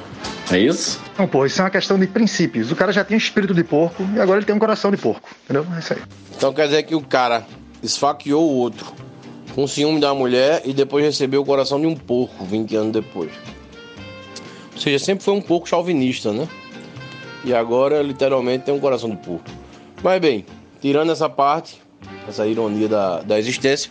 É 0.50 0.58
isso? 0.58 1.00
Não, 1.18 1.26
pô, 1.26 1.44
isso 1.44 1.60
é 1.60 1.64
uma 1.64 1.70
questão 1.70 1.98
de 1.98 2.06
princípios. 2.06 2.70
O 2.70 2.76
cara 2.76 2.92
já 2.92 3.04
tinha 3.04 3.16
espírito 3.16 3.52
de 3.52 3.64
porco 3.64 4.06
e 4.14 4.20
agora 4.20 4.38
ele 4.38 4.46
tem 4.46 4.54
um 4.54 4.58
coração 4.58 4.90
de 4.90 4.96
porco, 4.96 5.28
entendeu? 5.44 5.66
É 5.74 5.78
isso 5.78 5.92
aí. 5.92 6.00
Então 6.36 6.52
quer 6.52 6.66
dizer 6.66 6.82
que 6.84 6.94
o 6.94 7.02
cara 7.02 7.44
esfaqueou 7.82 8.50
o 8.50 8.54
outro 8.54 9.07
com 9.58 9.66
ciúme 9.66 9.98
da 9.98 10.14
mulher 10.14 10.62
e 10.64 10.72
depois 10.72 11.04
recebeu 11.04 11.42
o 11.42 11.44
coração 11.44 11.80
de 11.80 11.86
um 11.88 11.96
porco 11.96 12.44
20 12.44 12.76
anos 12.76 12.92
depois. 12.92 13.32
Ou 14.72 14.80
seja, 14.80 15.04
sempre 15.04 15.24
foi 15.24 15.34
um 15.34 15.40
pouco 15.40 15.68
chauvinista, 15.68 16.32
né? 16.32 16.46
E 17.44 17.52
agora 17.52 18.00
literalmente 18.00 18.66
tem 18.66 18.72
um 18.72 18.78
coração 18.78 19.10
de 19.10 19.16
porco. 19.16 19.50
Mas 20.00 20.20
bem, 20.20 20.46
tirando 20.80 21.10
essa 21.10 21.28
parte, 21.28 21.82
essa 22.28 22.46
ironia 22.46 22.86
da, 22.86 23.20
da 23.22 23.36
existência, 23.36 23.90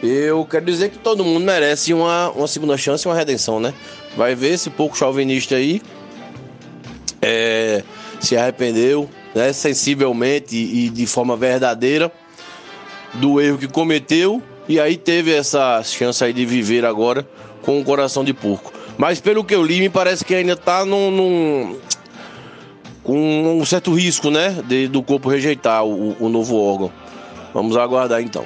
eu 0.00 0.46
quero 0.48 0.64
dizer 0.64 0.90
que 0.90 0.98
todo 0.98 1.24
mundo 1.24 1.44
merece 1.44 1.92
uma, 1.92 2.30
uma 2.30 2.46
segunda 2.46 2.76
chance 2.76 3.08
e 3.08 3.10
uma 3.10 3.16
redenção, 3.16 3.58
né? 3.58 3.74
Vai 4.16 4.36
ver 4.36 4.52
esse 4.52 4.70
pouco 4.70 4.96
chauvinista 4.96 5.56
aí 5.56 5.82
é, 7.20 7.82
se 8.20 8.36
arrependeu 8.36 9.10
né, 9.34 9.52
sensivelmente 9.52 10.54
e 10.54 10.88
de 10.90 11.08
forma 11.08 11.36
verdadeira 11.36 12.12
do 13.14 13.40
erro 13.40 13.58
que 13.58 13.66
cometeu 13.66 14.40
e 14.68 14.80
aí 14.80 14.96
teve 14.96 15.32
essa 15.32 15.82
chance 15.82 16.22
aí 16.24 16.32
de 16.32 16.44
viver 16.44 16.84
agora 16.84 17.26
com 17.62 17.80
o 17.80 17.84
coração 17.84 18.24
de 18.24 18.32
porco. 18.32 18.72
Mas 18.98 19.20
pelo 19.20 19.44
que 19.44 19.54
eu 19.54 19.62
li, 19.62 19.80
me 19.80 19.88
parece 19.88 20.24
que 20.24 20.34
ainda 20.34 20.56
tá 20.56 20.84
num, 20.84 21.10
num 21.10 21.76
com 23.02 23.60
um 23.60 23.64
certo 23.64 23.94
risco, 23.94 24.30
né, 24.30 24.62
de, 24.66 24.88
do 24.88 25.02
corpo 25.02 25.28
rejeitar 25.28 25.84
o, 25.84 26.16
o 26.18 26.28
novo 26.28 26.56
órgão. 26.56 26.90
Vamos 27.54 27.76
aguardar 27.76 28.20
então. 28.20 28.44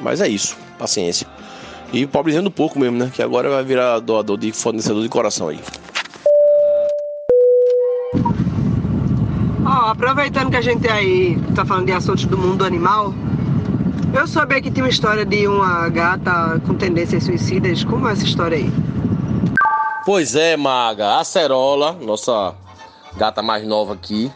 Mas 0.00 0.20
é 0.20 0.28
isso, 0.28 0.56
paciência. 0.78 1.26
E 1.92 2.06
pobrezinho 2.06 2.44
do 2.44 2.50
porco 2.50 2.78
mesmo, 2.78 2.98
né, 2.98 3.10
que 3.12 3.22
agora 3.22 3.50
vai 3.50 3.62
virar 3.62 3.98
doador 4.00 4.38
de 4.38 4.52
fornecedor 4.52 5.02
de 5.02 5.08
coração 5.08 5.48
aí. 5.48 5.60
Ó, 9.66 9.90
aproveitando 9.90 10.50
que 10.50 10.56
a 10.56 10.62
gente 10.62 10.88
aí 10.88 11.38
tá 11.54 11.64
falando 11.64 11.86
de 11.86 11.92
assuntos 11.92 12.24
do 12.24 12.38
mundo 12.38 12.64
animal, 12.64 13.14
eu 14.14 14.28
soube 14.28 14.60
que 14.62 14.70
tinha 14.70 14.84
uma 14.84 14.90
história 14.90 15.24
de 15.24 15.46
uma 15.48 15.88
gata 15.88 16.60
com 16.66 16.74
tendências 16.74 17.24
suicidas. 17.24 17.82
Como 17.82 18.08
é 18.08 18.12
essa 18.12 18.24
história 18.24 18.56
aí? 18.56 18.70
Pois 20.06 20.36
é, 20.36 20.56
Maga. 20.56 21.18
A 21.18 21.24
Cerola, 21.24 21.92
nossa 21.92 22.54
gata 23.16 23.42
mais 23.42 23.66
nova 23.66 23.92
aqui, 23.92 24.30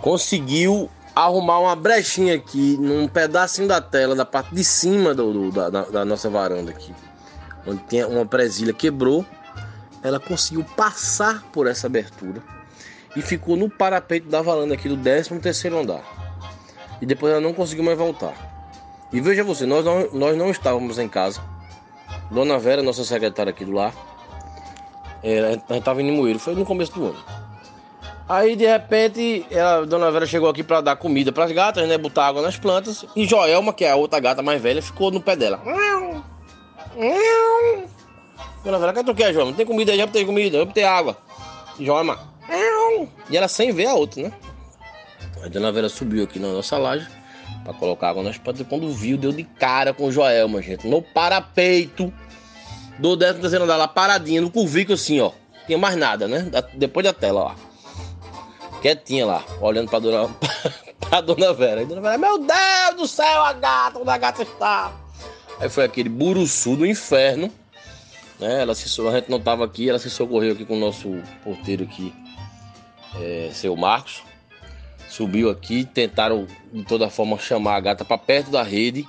conseguiu 0.00 0.88
arrumar 1.14 1.58
uma 1.58 1.76
brechinha 1.76 2.34
aqui 2.34 2.78
num 2.80 3.06
pedacinho 3.06 3.68
da 3.68 3.82
tela, 3.82 4.14
da 4.14 4.24
parte 4.24 4.54
de 4.54 4.64
cima 4.64 5.14
do, 5.14 5.50
do 5.50 5.50
da, 5.52 5.68
da, 5.68 6.04
nossa 6.04 6.30
varanda 6.30 6.70
aqui. 6.70 6.94
Onde 7.66 7.82
tinha 7.88 8.08
uma 8.08 8.24
presilha 8.24 8.72
quebrou. 8.72 9.26
Ela 10.02 10.18
conseguiu 10.18 10.64
passar 10.64 11.42
por 11.52 11.66
essa 11.66 11.86
abertura 11.86 12.42
e 13.14 13.20
ficou 13.20 13.54
no 13.54 13.68
parapeito 13.68 14.30
da 14.30 14.40
varanda 14.40 14.72
aqui 14.72 14.88
do 14.88 14.96
13 14.96 15.38
terceiro 15.38 15.78
andar. 15.78 16.02
E 17.02 17.04
depois 17.04 17.30
ela 17.30 17.42
não 17.42 17.52
conseguiu 17.52 17.84
mais 17.84 17.98
voltar. 17.98 18.49
E 19.12 19.20
veja 19.20 19.42
você, 19.42 19.66
nós 19.66 19.84
não, 19.84 20.08
nós 20.12 20.36
não 20.36 20.50
estávamos 20.50 20.98
em 20.98 21.08
casa. 21.08 21.40
Dona 22.30 22.58
Vera, 22.58 22.82
nossa 22.82 23.04
secretária 23.04 23.50
aqui 23.50 23.64
do 23.64 23.72
lar, 23.72 23.92
é, 25.22 25.40
a 25.40 25.52
gente 25.52 25.78
estava 25.78 26.00
em 26.00 26.06
Limoeiro, 26.06 26.38
foi 26.38 26.54
no 26.54 26.64
começo 26.64 26.92
do 26.92 27.06
ano. 27.06 27.24
Aí 28.28 28.54
de 28.54 28.64
repente, 28.64 29.44
ela, 29.50 29.84
dona 29.84 30.10
Vera 30.12 30.24
chegou 30.24 30.48
aqui 30.48 30.62
pra 30.62 30.80
dar 30.80 30.94
comida 30.94 31.32
pras 31.32 31.50
gatas, 31.50 31.88
né? 31.88 31.98
Botar 31.98 32.28
água 32.28 32.40
nas 32.40 32.56
plantas. 32.56 33.04
E 33.16 33.26
Joelma, 33.26 33.72
que 33.72 33.84
é 33.84 33.90
a 33.90 33.96
outra 33.96 34.20
gata 34.20 34.40
mais 34.40 34.62
velha, 34.62 34.80
ficou 34.80 35.10
no 35.10 35.20
pé 35.20 35.34
dela. 35.34 35.60
Dona 38.62 38.78
Vera, 38.78 38.92
que 38.92 39.02
tu 39.02 39.14
quer, 39.14 39.32
Joelma? 39.32 39.52
Tem 39.52 39.66
comida 39.66 39.90
aí, 39.90 39.98
já 39.98 40.06
tem 40.06 40.24
comida, 40.24 40.58
já 40.58 40.66
tem 40.66 40.84
água. 40.84 41.16
Joelma. 41.80 42.20
E 43.28 43.36
ela 43.36 43.48
sem 43.48 43.72
ver 43.72 43.86
a 43.86 43.94
outra, 43.94 44.22
né? 44.22 44.32
A 45.42 45.48
dona 45.48 45.72
Vera 45.72 45.88
subiu 45.88 46.22
aqui 46.22 46.38
na 46.38 46.52
nossa 46.52 46.78
laje 46.78 47.08
pra 47.64 47.72
colocar 47.74 48.10
água 48.10 48.22
nas 48.22 48.38
plantas. 48.38 48.66
Quando 48.68 48.92
viu, 48.92 49.16
deu 49.16 49.32
de 49.32 49.44
cara 49.44 49.92
com 49.92 50.04
o 50.06 50.12
Joelma, 50.12 50.60
gente. 50.62 50.86
No 50.86 51.00
parapeito 51.02 52.12
do 52.98 53.16
décimo 53.16 53.40
terceiro 53.40 53.64
andar 53.64 53.76
lá, 53.76 53.88
paradinha, 53.88 54.40
no 54.40 54.50
curvículo 54.50 54.94
assim, 54.94 55.20
ó. 55.20 55.32
Tinha 55.66 55.78
mais 55.78 55.96
nada, 55.96 56.26
né? 56.26 56.40
Da- 56.42 56.60
Depois 56.74 57.04
da 57.04 57.12
tela, 57.12 57.40
ó 57.42 57.70
quietinha 58.80 59.26
lá, 59.26 59.44
olhando 59.60 59.90
pra 59.90 59.98
dona, 59.98 60.34
pra 60.98 61.20
dona 61.20 61.52
Vera. 61.52 61.82
E 61.82 61.84
dona 61.86 62.00
Vera, 62.00 62.16
meu 62.16 62.38
Deus 62.38 62.96
do 62.96 63.06
céu, 63.06 63.42
a 63.44 63.52
gata, 63.52 63.98
onde 63.98 64.08
a 64.08 64.16
gata 64.16 64.42
está? 64.42 64.90
Aí 65.58 65.68
foi 65.68 65.84
aquele 65.84 66.08
buruçu 66.08 66.76
do 66.76 66.86
inferno, 66.86 67.52
né? 68.38 68.62
Ela 68.62 68.74
se, 68.74 68.88
a 69.06 69.10
gente 69.12 69.30
não 69.30 69.38
tava 69.38 69.66
aqui, 69.66 69.90
ela 69.90 69.98
se 69.98 70.08
socorreu 70.08 70.52
aqui 70.54 70.64
com 70.64 70.76
o 70.78 70.80
nosso 70.80 71.10
porteiro 71.44 71.84
aqui, 71.84 72.10
é, 73.20 73.50
seu 73.52 73.76
Marcos. 73.76 74.22
Subiu 75.10 75.50
aqui, 75.50 75.84
tentaram 75.84 76.46
de 76.72 76.84
toda 76.84 77.10
forma 77.10 77.38
chamar 77.38 77.76
a 77.76 77.80
gata 77.80 78.04
pra 78.04 78.16
perto 78.16 78.50
da 78.50 78.62
rede, 78.62 79.06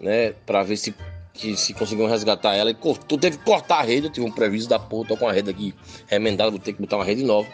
né? 0.00 0.32
Pra 0.44 0.62
ver 0.62 0.76
se, 0.76 0.94
que, 1.32 1.56
se 1.56 1.72
conseguiam 1.72 2.08
resgatar 2.08 2.54
ela. 2.54 2.70
E 2.70 2.74
cortou, 2.74 3.16
teve 3.16 3.38
que 3.38 3.44
cortar 3.44 3.78
a 3.78 3.82
rede, 3.82 4.08
eu 4.08 4.12
tive 4.12 4.26
um 4.26 4.32
prejuízo 4.32 4.68
da 4.68 4.78
porra, 4.78 5.08
tô 5.08 5.16
com 5.16 5.28
a 5.28 5.32
rede 5.32 5.48
aqui 5.48 5.74
remendada, 6.06 6.50
vou 6.50 6.58
ter 6.58 6.72
que 6.72 6.80
botar 6.80 6.96
uma 6.96 7.04
rede 7.04 7.22
nova, 7.22 7.48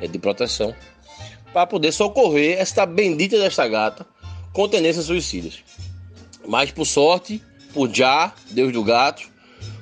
rede 0.00 0.14
de 0.14 0.18
proteção 0.18 0.74
para 1.56 1.66
poder 1.66 1.90
socorrer 1.90 2.58
esta 2.58 2.84
bendita 2.84 3.38
desta 3.38 3.66
gata 3.66 4.06
com 4.52 4.68
tendências 4.68 5.06
suicidas. 5.06 5.64
Mas 6.46 6.70
por 6.70 6.84
sorte, 6.84 7.42
por 7.72 7.90
já, 7.90 8.34
Deus 8.50 8.72
do 8.74 8.84
gato, 8.84 9.26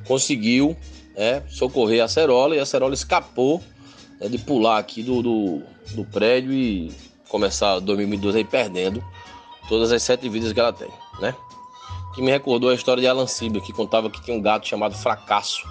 conseguiu 0.06 0.76
né, 1.16 1.42
socorrer 1.48 2.02
a 2.04 2.06
Cerola 2.06 2.54
e 2.54 2.60
a 2.60 2.64
Cerola 2.64 2.94
escapou 2.94 3.60
né, 4.20 4.28
de 4.28 4.38
pular 4.38 4.78
aqui 4.78 5.02
do, 5.02 5.20
do, 5.20 5.62
do 5.96 6.04
prédio 6.04 6.52
e 6.52 6.92
começar 7.34 7.80
2012 7.80 8.38
aí 8.38 8.44
perdendo 8.44 9.02
todas 9.68 9.90
as 9.90 10.00
sete 10.04 10.28
vidas 10.28 10.52
que 10.52 10.60
ela 10.60 10.72
tem, 10.72 10.88
né? 11.18 11.34
Que 12.14 12.22
me 12.22 12.30
recordou 12.30 12.70
a 12.70 12.74
história 12.74 13.00
de 13.00 13.08
Alan 13.08 13.26
Sibia, 13.26 13.60
que 13.60 13.72
contava 13.72 14.08
que 14.08 14.22
tinha 14.22 14.36
um 14.36 14.40
gato 14.40 14.68
chamado 14.68 14.94
Fracasso. 14.94 15.66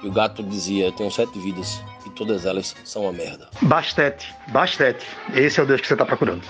E 0.00 0.06
o 0.06 0.12
gato 0.12 0.44
dizia, 0.44 0.86
eu 0.86 0.92
tenho 0.92 1.10
sete 1.10 1.36
vidas 1.40 1.82
e 2.06 2.10
todas 2.10 2.46
elas 2.46 2.76
são 2.84 3.02
uma 3.02 3.12
merda. 3.12 3.48
Bastete, 3.62 4.32
bastete. 4.52 5.04
Esse 5.34 5.58
é 5.58 5.64
o 5.64 5.66
Deus 5.66 5.80
que 5.80 5.88
você 5.88 5.96
tá 5.96 6.06
procurando. 6.06 6.42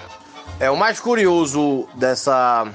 É, 0.61 0.71
o 0.71 0.77
mais 0.77 1.01
curioso 1.01 1.89
dessa, 1.95 2.67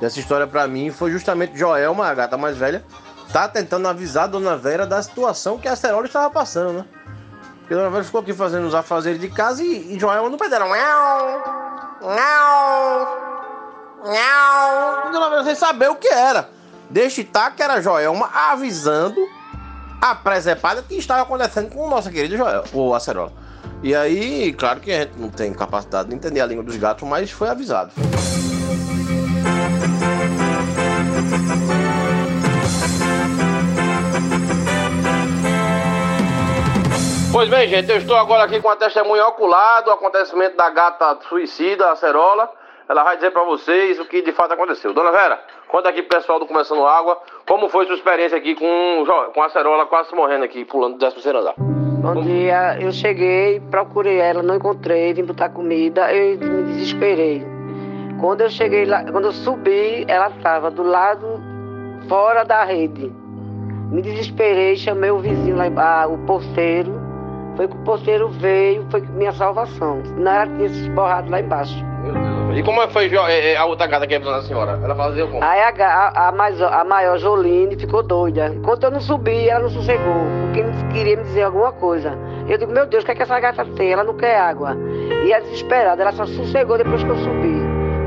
dessa 0.00 0.20
história 0.20 0.46
pra 0.46 0.68
mim 0.68 0.92
foi 0.92 1.10
justamente 1.10 1.58
Joelma, 1.58 2.06
a 2.06 2.14
gata 2.14 2.36
mais 2.36 2.56
velha, 2.56 2.84
tá 3.32 3.48
tentando 3.48 3.88
avisar 3.88 4.24
a 4.24 4.28
Dona 4.28 4.56
Vera 4.56 4.86
da 4.86 5.02
situação 5.02 5.58
que 5.58 5.66
a 5.66 5.74
Cerola 5.74 6.06
estava 6.06 6.30
passando, 6.30 6.72
né? 6.72 6.84
A 7.68 7.74
Dona 7.74 7.90
Vera 7.90 8.04
ficou 8.04 8.20
aqui 8.20 8.32
fazendo 8.32 8.66
os 8.66 8.74
afazeres 8.74 9.20
de 9.20 9.28
casa 9.28 9.62
e, 9.62 9.94
e 9.94 9.98
Joelma 9.98 10.30
no 10.30 10.38
pé 10.38 10.48
dela. 10.48 10.66
E 15.08 15.12
Dona 15.12 15.30
Vera 15.30 15.44
sem 15.44 15.54
saber 15.54 15.90
o 15.90 15.96
que 15.96 16.08
era. 16.08 16.48
Deixa 16.88 17.20
estar 17.20 17.50
que 17.50 17.62
era 17.62 17.82
Joelma 17.82 18.30
avisando 18.32 19.20
a 20.00 20.14
presepada 20.14 20.82
que 20.82 20.94
estava 20.94 21.22
acontecendo 21.22 21.70
com 21.70 21.86
o 21.86 21.90
nosso 21.90 22.10
querido 22.10 22.36
Joel, 22.36 22.64
o 22.72 22.94
Acerola. 22.94 23.32
E 23.82 23.94
aí, 23.94 24.52
claro 24.52 24.80
que 24.80 24.92
a 24.92 25.00
gente 25.00 25.18
não 25.18 25.28
tem 25.28 25.52
capacidade 25.52 26.08
de 26.08 26.14
entender 26.14 26.40
a 26.40 26.46
língua 26.46 26.62
dos 26.62 26.76
gatos, 26.76 27.06
mas 27.08 27.30
foi 27.30 27.48
avisado. 27.48 27.92
Pois 37.36 37.50
bem, 37.50 37.68
gente, 37.68 37.90
eu 37.90 37.98
estou 37.98 38.16
agora 38.16 38.44
aqui 38.44 38.62
com 38.62 38.70
a 38.70 38.76
testemunha 38.76 39.26
ocular 39.26 39.84
do 39.84 39.90
acontecimento 39.90 40.56
da 40.56 40.70
gata 40.70 41.18
suicida, 41.28 41.84
a 41.84 41.92
Acerola. 41.92 42.50
Ela 42.88 43.04
vai 43.04 43.16
dizer 43.16 43.30
pra 43.30 43.42
vocês 43.42 44.00
o 44.00 44.06
que 44.06 44.22
de 44.22 44.32
fato 44.32 44.54
aconteceu. 44.54 44.94
Dona 44.94 45.12
Vera, 45.12 45.38
conta 45.68 45.90
aqui 45.90 46.00
pro 46.00 46.16
pessoal 46.16 46.38
do 46.38 46.46
Começando 46.46 46.86
Água, 46.86 47.20
como 47.46 47.68
foi 47.68 47.84
sua 47.84 47.94
experiência 47.94 48.38
aqui 48.38 48.54
com, 48.54 49.04
com 49.34 49.42
a 49.42 49.44
Acerola 49.44 49.84
quase 49.84 50.14
morrendo 50.14 50.46
aqui, 50.46 50.64
pulando 50.64 50.96
do 50.96 51.10
13 51.10 51.28
andar. 51.28 51.52
Bom 51.58 52.22
dia, 52.22 52.78
eu 52.80 52.90
cheguei, 52.90 53.60
procurei 53.70 54.18
ela, 54.18 54.42
não 54.42 54.56
encontrei, 54.56 55.12
vim 55.12 55.26
botar 55.26 55.50
comida, 55.50 56.10
eu 56.14 56.38
me 56.38 56.62
desesperei. 56.72 57.46
Quando 58.18 58.40
eu 58.40 58.48
cheguei 58.48 58.86
lá, 58.86 59.04
quando 59.12 59.26
eu 59.26 59.32
subi, 59.32 60.06
ela 60.08 60.28
estava 60.28 60.70
do 60.70 60.82
lado 60.82 61.38
fora 62.08 62.44
da 62.44 62.64
rede. 62.64 63.12
Me 63.92 64.00
desesperei, 64.00 64.74
chamei 64.76 65.10
o 65.10 65.18
vizinho 65.18 65.54
lá, 65.54 65.66
embaixo, 65.66 66.14
o 66.14 66.18
porteiro. 66.24 67.05
Foi 67.56 67.66
que 67.66 67.74
o 67.74 67.78
porteiro 67.80 68.28
veio, 68.28 68.86
foi 68.90 69.00
minha 69.00 69.32
salvação. 69.32 70.02
Senão 70.04 70.32
ela 70.32 70.46
tinha 70.46 70.68
se 70.68 70.80
esborrado 70.82 71.30
lá 71.30 71.40
embaixo. 71.40 71.84
Meu 72.02 72.12
Deus. 72.12 72.58
E 72.58 72.62
como 72.62 72.80
é 72.80 72.88
foi 72.88 73.14
é, 73.14 73.52
é, 73.52 73.56
a 73.56 73.64
outra 73.66 73.86
gata 73.86 74.06
que 74.06 74.14
é 74.14 74.18
a 74.18 74.42
senhora? 74.42 74.80
Ela 74.82 74.94
fazia 74.94 75.26
como? 75.26 75.44
Aí 75.44 75.60
a, 75.60 75.86
a, 75.86 76.28
a, 76.28 76.32
mais, 76.32 76.60
a 76.60 76.84
maior 76.84 77.18
Joline 77.18 77.76
ficou 77.76 78.02
doida. 78.02 78.48
Enquanto 78.54 78.84
eu 78.84 78.90
não 78.90 79.00
subi, 79.00 79.48
ela 79.48 79.64
não 79.64 79.70
sossegou. 79.70 80.24
Porque 80.44 80.64
queria 80.92 81.16
me 81.16 81.24
dizer 81.24 81.42
alguma 81.42 81.72
coisa. 81.72 82.16
Eu 82.48 82.56
digo, 82.56 82.72
meu 82.72 82.86
Deus, 82.86 83.02
o 83.02 83.06
que 83.06 83.12
é 83.12 83.14
que 83.14 83.22
essa 83.22 83.38
gata 83.40 83.64
tem? 83.76 83.92
Ela 83.92 84.04
não 84.04 84.14
quer 84.14 84.38
água. 84.38 84.76
E 85.26 85.34
a 85.34 85.40
desesperada, 85.40 86.00
ela 86.00 86.12
só 86.12 86.24
sossegou 86.24 86.78
depois 86.78 87.02
que 87.02 87.10
eu 87.10 87.16
subi. 87.18 87.60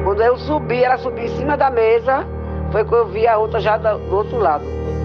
Quando 0.03 0.23
eu 0.23 0.37
subi, 0.37 0.83
ela 0.83 0.97
subiu 0.97 1.25
em 1.25 1.37
cima 1.37 1.57
da 1.57 1.69
mesa. 1.69 2.25
Foi 2.71 2.83
que 2.85 2.93
eu 2.93 3.07
vi 3.07 3.27
a 3.27 3.37
outra 3.37 3.59
já 3.59 3.77
do 3.77 4.15
outro 4.15 4.39
lado. 4.39 4.63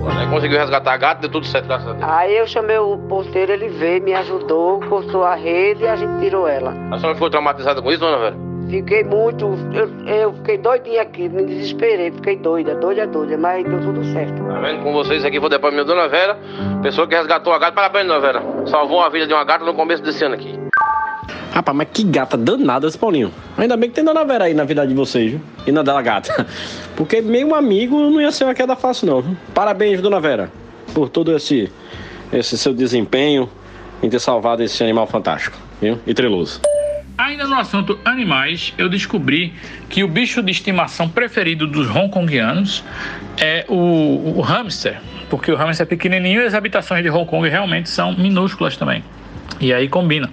Aí 0.08 0.26
conseguiu 0.28 0.58
resgatar 0.58 0.92
a 0.92 0.96
gata, 0.96 1.20
deu 1.22 1.30
tudo 1.30 1.46
certo, 1.46 1.66
graças 1.66 1.88
a 1.88 1.92
Deus. 1.92 2.04
Aí 2.06 2.36
eu 2.36 2.46
chamei 2.46 2.78
o 2.78 2.98
porteiro, 3.08 3.52
ele 3.52 3.68
veio, 3.68 4.02
me 4.02 4.14
ajudou, 4.14 4.80
cortou 4.80 5.24
a 5.24 5.34
rede 5.34 5.84
e 5.84 5.88
a 5.88 5.96
gente 5.96 6.20
tirou 6.20 6.46
ela. 6.46 6.74
A 6.90 6.98
senhora 6.98 7.14
ficou 7.14 7.30
traumatizada 7.30 7.80
com 7.80 7.90
isso, 7.90 8.00
dona 8.00 8.18
Vera? 8.18 8.36
Fiquei 8.68 9.04
muito. 9.04 9.46
Eu, 9.72 10.06
eu 10.06 10.32
fiquei 10.34 10.58
doidinha 10.58 11.02
aqui, 11.02 11.28
me 11.28 11.44
desesperei, 11.44 12.10
fiquei 12.10 12.36
doida, 12.36 12.74
doida, 12.74 13.06
doida, 13.06 13.36
mas 13.36 13.64
deu 13.64 13.80
tudo 13.80 14.02
certo. 14.06 14.42
Tá 14.42 14.58
vendo? 14.60 14.82
Com 14.82 14.92
vocês 14.92 15.24
aqui, 15.24 15.38
vou 15.38 15.48
dar 15.48 15.58
pra 15.58 15.70
minha 15.70 15.84
dona 15.84 16.08
Vera, 16.08 16.38
pessoa 16.82 17.06
que 17.06 17.14
resgatou 17.14 17.52
a 17.52 17.58
gata. 17.58 17.72
Parabéns, 17.72 18.06
dona 18.06 18.20
Vera. 18.20 18.42
Salvou 18.66 19.02
a 19.02 19.08
vida 19.08 19.26
de 19.26 19.34
uma 19.34 19.44
gata 19.44 19.64
no 19.64 19.74
começo 19.74 20.02
desse 20.02 20.24
ano 20.24 20.34
aqui. 20.34 20.58
Rapaz, 21.52 21.76
mas 21.76 21.88
que 21.92 22.02
gata 22.02 22.36
danada 22.36 22.86
esse 22.86 22.98
Paulinho. 22.98 23.32
Ainda 23.56 23.76
bem 23.76 23.88
que 23.88 23.94
tem 23.94 24.04
Dona 24.04 24.24
Vera 24.24 24.44
aí 24.44 24.54
na 24.54 24.64
vida 24.64 24.86
de 24.86 24.94
vocês, 24.94 25.30
viu? 25.30 25.40
E 25.66 25.72
na 25.72 25.82
dela 25.82 26.02
gata. 26.02 26.46
Porque 26.96 27.20
meio 27.20 27.54
amigo 27.54 28.10
não 28.10 28.20
ia 28.20 28.32
ser 28.32 28.44
uma 28.44 28.54
queda 28.54 28.74
fácil, 28.74 29.06
não. 29.06 29.36
Parabéns, 29.54 30.00
Dona 30.00 30.20
Vera, 30.20 30.50
por 30.92 31.08
todo 31.08 31.34
esse, 31.36 31.70
esse 32.32 32.58
seu 32.58 32.74
desempenho 32.74 33.48
em 34.02 34.10
ter 34.10 34.18
salvado 34.18 34.62
esse 34.62 34.82
animal 34.82 35.06
fantástico, 35.06 35.56
viu? 35.80 35.98
E 36.06 36.12
treloso. 36.12 36.60
Ainda 37.16 37.46
no 37.46 37.54
assunto 37.54 37.96
animais, 38.04 38.74
eu 38.76 38.88
descobri 38.88 39.54
que 39.88 40.02
o 40.02 40.08
bicho 40.08 40.42
de 40.42 40.50
estimação 40.50 41.08
preferido 41.08 41.64
dos 41.68 41.88
hongkongianos 41.88 42.82
é 43.38 43.64
o, 43.68 44.34
o 44.36 44.40
hamster, 44.40 45.00
porque 45.30 45.52
o 45.52 45.56
hamster 45.56 45.86
é 45.86 45.88
pequenininho 45.88 46.42
e 46.42 46.44
as 46.44 46.54
habitações 46.54 47.04
de 47.04 47.10
Hong 47.10 47.24
Kong 47.24 47.48
realmente 47.48 47.88
são 47.88 48.12
minúsculas 48.14 48.76
também. 48.76 49.04
E 49.60 49.72
aí 49.72 49.88
combina. 49.88 50.28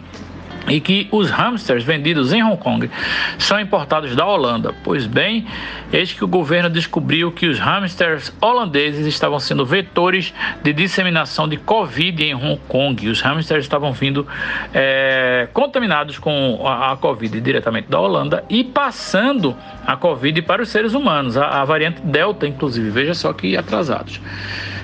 E 0.67 0.79
que 0.79 1.07
os 1.11 1.29
hamsters 1.29 1.83
vendidos 1.83 2.31
em 2.31 2.43
Hong 2.43 2.57
Kong 2.57 2.89
são 3.37 3.59
importados 3.59 4.15
da 4.15 4.25
Holanda. 4.25 4.73
Pois 4.83 5.07
bem, 5.07 5.45
eis 5.91 6.13
que 6.13 6.23
o 6.23 6.27
governo 6.27 6.69
descobriu 6.69 7.31
que 7.31 7.47
os 7.47 7.59
hamsters 7.59 8.31
holandeses 8.39 9.05
estavam 9.07 9.39
sendo 9.39 9.65
vetores 9.65 10.33
de 10.63 10.71
disseminação 10.71 11.47
de 11.47 11.57
Covid 11.57 12.23
em 12.23 12.35
Hong 12.35 12.59
Kong. 12.67 13.09
Os 13.09 13.21
hamsters 13.21 13.65
estavam 13.65 13.91
vindo 13.91 14.27
é, 14.73 15.47
contaminados 15.51 16.19
com 16.19 16.61
a, 16.65 16.91
a 16.91 16.97
Covid 16.97 17.41
diretamente 17.41 17.89
da 17.89 17.99
Holanda 17.99 18.43
e 18.49 18.63
passando 18.63 19.55
a 19.85 19.95
Covid 19.97 20.41
para 20.43 20.61
os 20.61 20.69
seres 20.69 20.93
humanos, 20.93 21.37
a, 21.37 21.61
a 21.61 21.65
variante 21.65 22.01
Delta, 22.01 22.47
inclusive. 22.47 22.89
Veja 22.89 23.13
só 23.13 23.33
que 23.33 23.57
atrasados. 23.57 24.21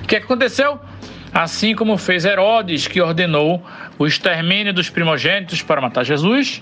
O 0.02 0.06
que 0.06 0.16
aconteceu? 0.16 0.80
Assim 1.38 1.72
como 1.72 1.96
fez 1.96 2.24
Herodes, 2.24 2.88
que 2.88 3.00
ordenou 3.00 3.62
o 3.96 4.08
extermínio 4.08 4.74
dos 4.74 4.90
primogênitos 4.90 5.62
para 5.62 5.80
matar 5.80 6.04
Jesus, 6.04 6.60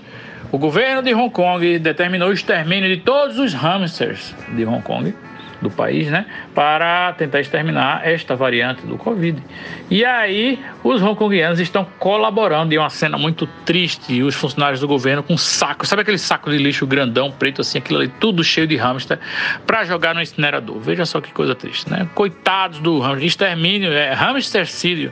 o 0.51 0.57
governo 0.59 1.01
de 1.01 1.15
Hong 1.15 1.31
Kong 1.31 1.79
determinou 1.79 2.29
o 2.29 2.31
extermínio 2.31 2.87
de 2.87 3.01
todos 3.01 3.39
os 3.39 3.55
hamsters 3.55 4.35
de 4.55 4.63
Hong 4.65 4.83
Kong, 4.83 5.15
do 5.61 5.69
país, 5.69 6.07
né, 6.09 6.25
para 6.53 7.13
tentar 7.13 7.39
exterminar 7.39 8.07
esta 8.07 8.35
variante 8.35 8.85
do 8.85 8.97
Covid. 8.97 9.41
E 9.89 10.03
aí, 10.03 10.59
os 10.83 11.01
hongkongianos 11.01 11.59
estão 11.59 11.85
colaborando 11.97 12.73
e 12.73 12.77
é 12.77 12.79
uma 12.79 12.89
cena 12.89 13.17
muito 13.17 13.47
triste. 13.65 14.13
E 14.13 14.23
os 14.23 14.35
funcionários 14.35 14.79
do 14.79 14.87
governo 14.87 15.23
com 15.23 15.37
saco, 15.37 15.85
sabe 15.85 16.01
aquele 16.01 16.17
saco 16.17 16.49
de 16.51 16.57
lixo 16.57 16.85
grandão, 16.85 17.31
preto, 17.31 17.61
assim, 17.61 17.77
aquilo 17.77 17.99
ali, 17.99 18.09
tudo 18.19 18.43
cheio 18.43 18.67
de 18.67 18.75
hamster, 18.75 19.19
para 19.65 19.83
jogar 19.85 20.13
no 20.13 20.21
incinerador. 20.21 20.79
Veja 20.79 21.05
só 21.05 21.21
que 21.21 21.31
coisa 21.31 21.55
triste, 21.55 21.89
né? 21.89 22.07
Coitados 22.13 22.79
do 22.79 22.99
hamster, 22.99 23.25
extermínio, 23.25 23.91
é 23.91 24.13
hamstercídio. 24.13 25.11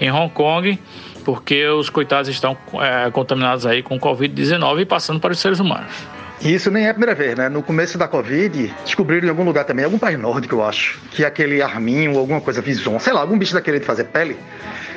em 0.00 0.12
Hong 0.12 0.32
Kong, 0.32 0.78
porque 1.24 1.66
os 1.66 1.90
coitados 1.90 2.28
estão 2.28 2.56
é, 2.80 3.10
contaminados 3.10 3.66
aí 3.66 3.82
com 3.82 3.98
Covid-19 3.98 4.82
e 4.82 4.84
passando 4.84 5.18
para 5.20 5.32
os 5.32 5.38
seres 5.38 5.58
humanos. 5.58 6.17
Isso 6.40 6.70
nem 6.70 6.86
é 6.86 6.90
a 6.90 6.94
primeira 6.94 7.14
vez, 7.14 7.36
né? 7.36 7.48
No 7.48 7.62
começo 7.62 7.98
da 7.98 8.06
Covid, 8.06 8.72
descobriram 8.84 9.26
em 9.26 9.30
algum 9.30 9.44
lugar 9.44 9.64
também, 9.64 9.84
algum 9.84 9.98
país 9.98 10.18
nórdico, 10.18 10.54
eu 10.54 10.64
acho, 10.64 11.00
que 11.10 11.24
aquele 11.24 11.60
arminho 11.60 12.16
alguma 12.16 12.40
coisa, 12.40 12.60
vison, 12.60 12.98
sei 12.98 13.12
lá, 13.12 13.20
algum 13.20 13.36
bicho 13.36 13.54
daquele 13.54 13.80
de 13.80 13.84
fazer 13.84 14.04
pele, 14.04 14.36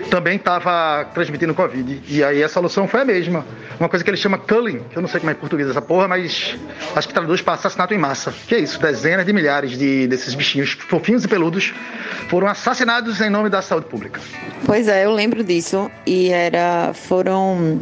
também 0.09 0.35
estava 0.35 1.05
transmitindo 1.13 1.53
Covid. 1.53 2.01
E 2.07 2.23
aí 2.23 2.43
a 2.43 2.49
solução 2.49 2.87
foi 2.87 3.01
a 3.01 3.05
mesma. 3.05 3.45
Uma 3.79 3.89
coisa 3.89 4.03
que 4.03 4.09
ele 4.09 4.17
chama 4.17 4.37
culling, 4.37 4.79
que 4.89 4.97
eu 4.97 5.01
não 5.01 5.09
sei 5.09 5.19
como 5.19 5.31
é 5.31 5.33
em 5.33 5.37
português 5.37 5.69
essa 5.69 5.81
porra, 5.81 6.07
mas 6.07 6.55
acho 6.95 7.07
que 7.07 7.13
traduz 7.13 7.41
para 7.41 7.53
assassinato 7.53 7.93
em 7.93 7.97
massa. 7.97 8.33
Que 8.47 8.55
é 8.55 8.59
isso? 8.59 8.79
Dezenas 8.79 9.25
de 9.25 9.33
milhares 9.33 9.77
de, 9.77 10.07
desses 10.07 10.35
bichinhos 10.35 10.71
fofinhos 10.71 11.23
e 11.23 11.27
peludos 11.27 11.73
foram 12.27 12.47
assassinados 12.47 13.19
em 13.21 13.29
nome 13.29 13.49
da 13.49 13.61
saúde 13.61 13.87
pública. 13.87 14.19
Pois 14.65 14.87
é, 14.87 15.05
eu 15.05 15.11
lembro 15.11 15.43
disso. 15.43 15.89
E 16.05 16.29
era. 16.29 16.93
foram. 16.93 17.81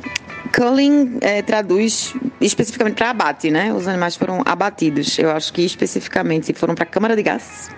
Culling 0.54 1.18
é, 1.22 1.42
traduz 1.42 2.14
especificamente 2.42 2.96
para 2.96 3.10
abate, 3.10 3.52
né? 3.52 3.74
Os 3.74 3.88
animais 3.88 4.16
foram 4.16 4.42
abatidos. 4.46 5.18
Eu 5.20 5.32
acho 5.32 5.52
que 5.54 5.62
especificamente 5.62 6.54
foram 6.54 6.76
para 6.76 6.84
a 6.84 6.88
câmara 6.88 7.16
de 7.16 7.24
gás. 7.24 7.70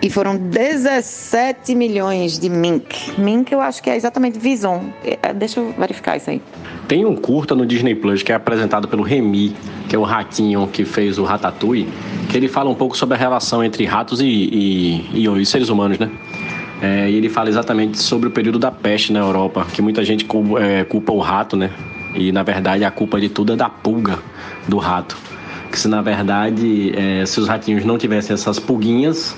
E 0.00 0.10
foram 0.10 0.36
17 0.36 1.74
milhões 1.74 2.38
de 2.38 2.48
mink. 2.48 3.18
Mink 3.18 3.52
eu 3.52 3.60
acho 3.60 3.82
que 3.82 3.90
é 3.90 3.96
exatamente 3.96 4.38
Vison. 4.38 4.92
É, 5.04 5.32
deixa 5.32 5.60
eu 5.60 5.72
verificar 5.72 6.16
isso 6.16 6.30
aí. 6.30 6.42
Tem 6.86 7.04
um 7.04 7.16
curta 7.16 7.54
no 7.54 7.64
Disney 7.64 7.94
Plus 7.94 8.22
que 8.22 8.30
é 8.30 8.34
apresentado 8.34 8.86
pelo 8.86 9.02
Remy, 9.02 9.56
que 9.88 9.96
é 9.96 9.98
o 9.98 10.02
ratinho 10.02 10.66
que 10.68 10.84
fez 10.84 11.18
o 11.18 11.24
Ratatouille, 11.24 11.88
que 12.28 12.36
ele 12.36 12.48
fala 12.48 12.68
um 12.68 12.74
pouco 12.74 12.96
sobre 12.96 13.14
a 13.14 13.18
relação 13.18 13.64
entre 13.64 13.84
ratos 13.84 14.20
e, 14.20 14.26
e, 14.26 15.22
e 15.22 15.28
os 15.28 15.48
seres 15.48 15.68
humanos, 15.68 15.98
né? 15.98 16.10
É, 16.84 17.08
e 17.08 17.16
ele 17.16 17.30
fala 17.30 17.48
exatamente 17.48 17.98
sobre 17.98 18.28
o 18.28 18.30
período 18.30 18.58
da 18.58 18.70
peste 18.70 19.10
na 19.10 19.20
Europa, 19.20 19.66
que 19.72 19.80
muita 19.80 20.04
gente 20.04 20.26
culpa, 20.26 20.60
é, 20.60 20.84
culpa 20.84 21.12
o 21.12 21.18
rato, 21.18 21.56
né? 21.56 21.70
E 22.14 22.30
na 22.30 22.42
verdade 22.42 22.84
a 22.84 22.90
culpa 22.90 23.18
de 23.18 23.30
tudo 23.30 23.54
é 23.54 23.56
da 23.56 23.70
pulga 23.70 24.18
do 24.68 24.76
rato. 24.76 25.16
Que 25.72 25.78
se 25.78 25.88
na 25.88 26.02
verdade, 26.02 26.92
é, 26.94 27.24
se 27.24 27.40
os 27.40 27.48
ratinhos 27.48 27.86
não 27.86 27.96
tivessem 27.96 28.34
essas 28.34 28.58
pulguinhas, 28.58 29.34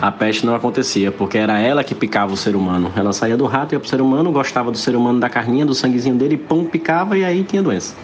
a 0.00 0.12
peste 0.12 0.46
não 0.46 0.54
acontecia, 0.54 1.10
porque 1.10 1.36
era 1.36 1.58
ela 1.58 1.82
que 1.82 1.96
picava 1.96 2.32
o 2.32 2.36
ser 2.36 2.54
humano. 2.54 2.92
Ela 2.94 3.12
saía 3.12 3.36
do 3.36 3.46
rato, 3.46 3.74
ia 3.74 3.80
pro 3.80 3.88
ser 3.88 4.00
humano, 4.00 4.30
gostava 4.30 4.70
do 4.70 4.78
ser 4.78 4.94
humano, 4.94 5.18
da 5.18 5.28
carninha, 5.28 5.66
do 5.66 5.74
sanguezinho 5.74 6.14
dele, 6.14 6.36
pum, 6.36 6.64
picava 6.64 7.18
e 7.18 7.24
aí 7.24 7.42
tinha 7.42 7.60
doença. 7.60 7.96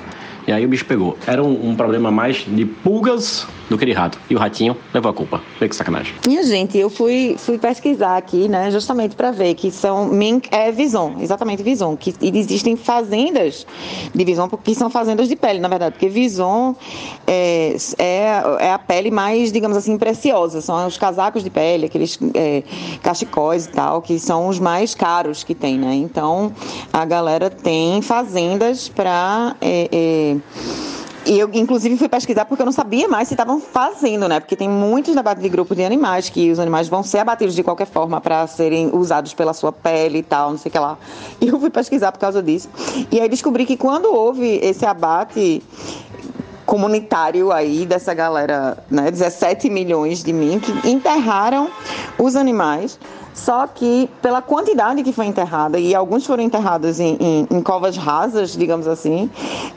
E 0.48 0.52
aí 0.52 0.66
o 0.66 0.68
bicho 0.68 0.84
pegou. 0.84 1.16
Era 1.28 1.44
um, 1.44 1.70
um 1.70 1.76
problema 1.76 2.10
mais 2.10 2.38
de 2.38 2.64
pulgas 2.64 3.46
do 3.70 3.78
que 3.78 3.86
de 3.86 3.92
rato. 3.92 4.18
E 4.28 4.34
o 4.34 4.38
ratinho 4.38 4.76
levou 4.92 5.10
a 5.10 5.14
culpa. 5.14 5.40
Vê 5.60 5.68
que 5.68 5.76
sacanagem. 5.76 6.12
Minha 6.26 6.42
gente, 6.42 6.76
eu 6.76 6.90
fui, 6.90 7.36
fui 7.38 7.56
pesquisar 7.56 8.16
aqui, 8.16 8.48
né, 8.48 8.70
justamente 8.70 9.14
para 9.14 9.30
ver 9.30 9.54
que 9.54 9.70
são 9.70 10.06
mink 10.06 10.48
é 10.50 10.72
vison, 10.72 11.16
exatamente 11.20 11.62
vison, 11.62 11.96
que 11.96 12.12
existem 12.20 12.76
fazendas 12.76 13.64
de 14.12 14.24
vison, 14.24 14.48
que 14.48 14.74
são 14.74 14.90
fazendas 14.90 15.28
de 15.28 15.36
pele, 15.36 15.60
na 15.60 15.68
verdade, 15.68 15.92
porque 15.92 16.08
vison 16.08 16.74
é, 17.26 17.76
é, 17.96 18.42
é 18.58 18.72
a 18.72 18.78
pele 18.78 19.10
mais, 19.10 19.52
digamos 19.52 19.76
assim, 19.76 19.96
preciosa, 19.96 20.60
são 20.60 20.84
os 20.86 20.98
casacos 20.98 21.44
de 21.44 21.50
pele, 21.50 21.86
aqueles 21.86 22.18
é, 22.34 22.64
cachecóis 23.02 23.66
e 23.66 23.70
tal, 23.70 24.02
que 24.02 24.18
são 24.18 24.48
os 24.48 24.58
mais 24.58 24.96
caros 24.96 25.44
que 25.44 25.54
tem, 25.54 25.78
né? 25.78 25.94
Então, 25.94 26.52
a 26.92 27.04
galera 27.04 27.48
tem 27.48 28.02
fazendas 28.02 28.88
para 28.88 29.54
é, 29.60 29.88
é, 29.92 30.36
e 31.26 31.38
eu, 31.38 31.50
inclusive, 31.52 31.96
fui 31.96 32.08
pesquisar 32.08 32.44
porque 32.44 32.62
eu 32.62 32.66
não 32.66 32.72
sabia 32.72 33.06
mais 33.06 33.28
se 33.28 33.34
estavam 33.34 33.60
fazendo, 33.60 34.26
né? 34.28 34.40
Porque 34.40 34.56
tem 34.56 34.68
muitos 34.68 35.14
debates 35.14 35.42
de 35.42 35.48
grupo 35.48 35.74
de 35.74 35.84
animais 35.84 36.28
que 36.28 36.50
os 36.50 36.58
animais 36.58 36.88
vão 36.88 37.02
ser 37.02 37.18
abatidos 37.18 37.54
de 37.54 37.62
qualquer 37.62 37.86
forma 37.86 38.20
para 38.20 38.46
serem 38.46 38.90
usados 38.92 39.34
pela 39.34 39.52
sua 39.52 39.70
pele 39.70 40.18
e 40.18 40.22
tal, 40.22 40.50
não 40.50 40.58
sei 40.58 40.70
o 40.70 40.72
que 40.72 40.78
lá. 40.78 40.96
E 41.40 41.48
eu 41.48 41.60
fui 41.60 41.70
pesquisar 41.70 42.10
por 42.12 42.18
causa 42.18 42.42
disso. 42.42 42.68
E 43.12 43.20
aí 43.20 43.28
descobri 43.28 43.66
que 43.66 43.76
quando 43.76 44.06
houve 44.06 44.60
esse 44.62 44.86
abate 44.86 45.62
comunitário 46.64 47.50
aí 47.50 47.84
dessa 47.84 48.14
galera, 48.14 48.78
né, 48.90 49.10
17 49.10 49.68
milhões 49.68 50.22
de 50.22 50.32
mink, 50.32 50.72
enterraram 50.88 51.68
os 52.16 52.36
animais 52.36 52.98
só 53.40 53.66
que 53.66 54.08
pela 54.20 54.42
quantidade 54.42 55.02
que 55.02 55.12
foi 55.12 55.26
enterrada, 55.26 55.78
e 55.78 55.94
alguns 55.94 56.26
foram 56.26 56.42
enterrados 56.42 57.00
em, 57.00 57.16
em, 57.18 57.48
em 57.50 57.62
covas 57.62 57.96
rasas, 57.96 58.52
digamos 58.52 58.86
assim, 58.86 59.30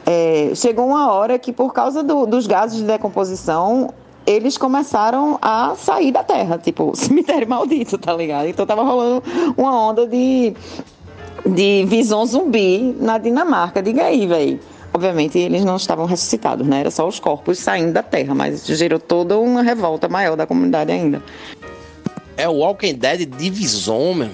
é, 0.06 0.52
chegou 0.54 0.86
uma 0.86 1.12
hora 1.12 1.40
que 1.40 1.54
por 1.54 1.74
causa 1.74 2.04
do, 2.04 2.26
dos 2.26 2.46
gases 2.46 2.78
de 2.78 2.84
decomposição, 2.84 3.94
eles 4.26 4.58
começaram 4.58 5.40
a 5.42 5.76
sair 5.78 6.12
da 6.12 6.24
terra, 6.24 6.58
tipo, 6.58 6.92
cemitério 6.96 7.48
maldito, 7.48 7.98
tá 7.98 8.14
ligado? 8.14 8.48
Então 8.48 8.66
tava 8.66 8.84
rolando 8.84 9.24
uma 9.56 9.90
onda 9.90 10.06
de, 10.06 10.54
de 11.46 11.86
visão 11.88 12.26
zumbi 12.26 12.96
na 13.00 13.18
Dinamarca. 13.18 13.82
Diga 13.82 14.04
aí, 14.04 14.28
velho. 14.28 14.60
Obviamente 14.94 15.40
eles 15.40 15.66
não 15.66 15.76
estavam 15.78 16.06
ressuscitados, 16.06 16.68
né? 16.68 16.82
Era 16.82 16.92
só 16.92 17.08
os 17.08 17.20
corpos 17.20 17.58
saindo 17.58 17.94
da 17.94 18.04
terra, 18.04 18.36
mas 18.36 18.66
gerou 18.68 19.00
toda 19.00 19.40
uma 19.40 19.64
revolta 19.64 20.08
maior 20.08 20.36
da 20.36 20.46
comunidade 20.46 20.92
ainda. 20.92 21.22
É 22.38 22.48
o 22.48 22.54
Walking 22.54 22.96
Dead 22.96 23.26
Division, 23.26 24.14
meu. 24.16 24.32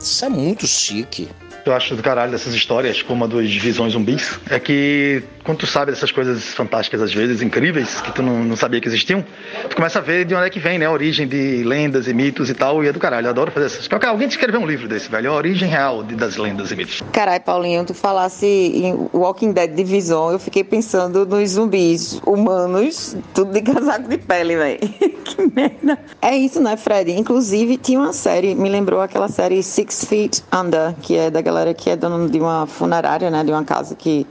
Isso 0.00 0.24
é 0.24 0.28
muito 0.28 0.66
chique. 0.66 1.28
Eu 1.64 1.74
acho 1.74 1.94
do 1.94 2.02
caralho 2.02 2.30
dessas 2.30 2.54
histórias, 2.54 3.02
como 3.02 3.24
a 3.24 3.26
dos 3.26 3.54
visões 3.54 3.92
zumbis, 3.92 4.38
é 4.48 4.58
que 4.58 5.22
quando 5.50 5.58
tu 5.58 5.66
sabe 5.66 5.90
dessas 5.90 6.12
coisas 6.12 6.44
fantásticas, 6.54 7.02
às 7.02 7.12
vezes, 7.12 7.42
incríveis, 7.42 8.00
que 8.00 8.12
tu 8.12 8.22
não, 8.22 8.44
não, 8.44 8.54
sabia 8.54 8.80
que 8.80 8.86
existiam, 8.86 9.24
tu 9.68 9.74
começa 9.74 9.98
a 9.98 10.02
ver 10.02 10.24
de 10.24 10.32
onde 10.32 10.46
é 10.46 10.50
que 10.50 10.60
vem, 10.60 10.78
né? 10.78 10.86
A 10.86 10.92
origem 10.92 11.26
de 11.26 11.64
lendas 11.64 12.06
e 12.06 12.14
mitos 12.14 12.48
e 12.48 12.54
tal, 12.54 12.84
e 12.84 12.88
é 12.88 12.92
do 12.92 13.00
caralho. 13.00 13.26
Eu 13.26 13.30
adoro 13.30 13.50
fazer 13.50 13.66
essas 13.66 13.88
coisas. 13.88 14.08
Alguém 14.08 14.28
escrever 14.28 14.58
um 14.58 14.66
livro 14.66 14.86
desse, 14.86 15.10
velho. 15.10 15.32
A 15.32 15.34
origem 15.34 15.68
real 15.68 16.04
de, 16.04 16.14
das 16.14 16.36
lendas 16.36 16.70
e 16.70 16.76
mitos. 16.76 17.02
Caralho, 17.10 17.42
Paulinho, 17.42 17.84
tu 17.84 17.94
falasse 17.94 18.46
em 18.46 19.08
Walking 19.12 19.50
Dead 19.50 19.74
Division, 19.74 20.30
eu 20.30 20.38
fiquei 20.38 20.62
pensando 20.62 21.26
nos 21.26 21.50
zumbis 21.50 22.20
humanos, 22.24 23.16
tudo 23.34 23.52
de 23.52 23.62
casaco 23.62 24.08
de 24.08 24.18
pele, 24.18 24.54
velho. 24.54 24.78
que 25.24 25.50
merda. 25.52 25.98
É 26.22 26.36
isso, 26.36 26.60
né, 26.60 26.76
Fred? 26.76 27.10
Inclusive, 27.10 27.76
tinha 27.76 27.98
uma 27.98 28.12
série, 28.12 28.54
me 28.54 28.68
lembrou 28.68 29.00
aquela 29.00 29.26
série 29.26 29.64
Six 29.64 30.04
Feet 30.04 30.44
Under, 30.54 30.94
que 31.02 31.16
é 31.16 31.28
da 31.28 31.40
galera 31.40 31.74
que 31.74 31.90
é 31.90 31.96
dona 31.96 32.28
de 32.28 32.38
uma 32.38 32.68
funerária, 32.68 33.30
né? 33.30 33.42
De 33.42 33.50
uma 33.50 33.64
casa 33.64 33.96
que 33.96 34.24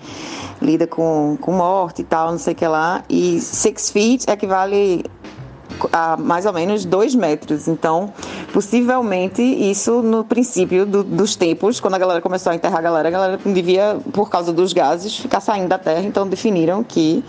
lida 0.61 0.85
com, 0.85 1.08
com 1.41 1.51
morte 1.51 2.01
e 2.01 2.05
tal, 2.05 2.31
não 2.31 2.39
sei 2.39 2.53
o 2.53 2.55
que 2.55 2.67
lá. 2.67 3.03
E 3.09 3.39
six 3.39 3.89
feet 3.89 4.25
equivale 4.29 5.03
a 5.93 6.17
mais 6.17 6.45
ou 6.45 6.53
menos 6.53 6.83
dois 6.85 7.15
metros. 7.15 7.67
Então, 7.67 8.13
possivelmente, 8.51 9.41
isso 9.41 10.01
no 10.01 10.23
princípio 10.23 10.85
do, 10.85 11.03
dos 11.03 11.35
tempos, 11.35 11.79
quando 11.79 11.93
a 11.93 11.97
galera 11.97 12.21
começou 12.21 12.51
a 12.51 12.55
enterrar 12.55 12.79
a 12.79 12.81
galera, 12.81 13.07
a 13.07 13.11
galera 13.11 13.39
devia, 13.45 13.97
por 14.11 14.29
causa 14.29 14.51
dos 14.51 14.73
gases, 14.73 15.15
ficar 15.17 15.39
saindo 15.39 15.67
da 15.67 15.77
terra. 15.77 16.03
Então, 16.03 16.27
definiram 16.27 16.83
que 16.83 17.23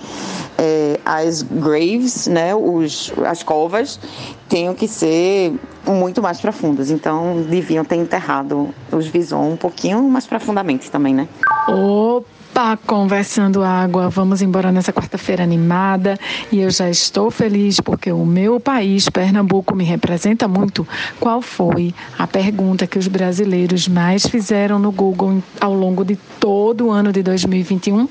é, 0.58 0.98
as 1.04 1.42
graves, 1.42 2.26
né, 2.26 2.54
os, 2.54 3.12
as 3.26 3.42
covas, 3.42 4.00
tenham 4.48 4.74
que 4.74 4.88
ser 4.88 5.54
muito 5.86 6.20
mais 6.20 6.40
profundas. 6.40 6.90
Então, 6.90 7.42
deviam 7.48 7.84
ter 7.84 7.96
enterrado 7.96 8.70
os 8.90 9.06
visões 9.06 9.52
um 9.52 9.56
pouquinho 9.56 10.02
mais 10.02 10.26
profundamente 10.26 10.90
também, 10.90 11.14
né? 11.14 11.28
Opa! 11.68 12.39
Opa, 12.50 12.76
conversando 12.84 13.62
água, 13.62 14.08
vamos 14.08 14.42
embora 14.42 14.72
nessa 14.72 14.92
quarta-feira 14.92 15.42
animada 15.42 16.18
e 16.50 16.58
eu 16.58 16.68
já 16.68 16.90
estou 16.90 17.30
feliz 17.30 17.78
porque 17.78 18.10
o 18.10 18.26
meu 18.26 18.58
país, 18.58 19.08
Pernambuco, 19.08 19.74
me 19.74 19.84
representa 19.84 20.48
muito. 20.48 20.86
Qual 21.20 21.40
foi 21.40 21.94
a 22.18 22.26
pergunta 22.26 22.88
que 22.88 22.98
os 22.98 23.06
brasileiros 23.06 23.86
mais 23.86 24.26
fizeram 24.26 24.80
no 24.80 24.90
Google 24.90 25.40
ao 25.60 25.72
longo 25.72 26.04
de 26.04 26.16
todo 26.40 26.88
o 26.88 26.90
ano 26.90 27.12
de 27.12 27.22
2021? 27.22 28.08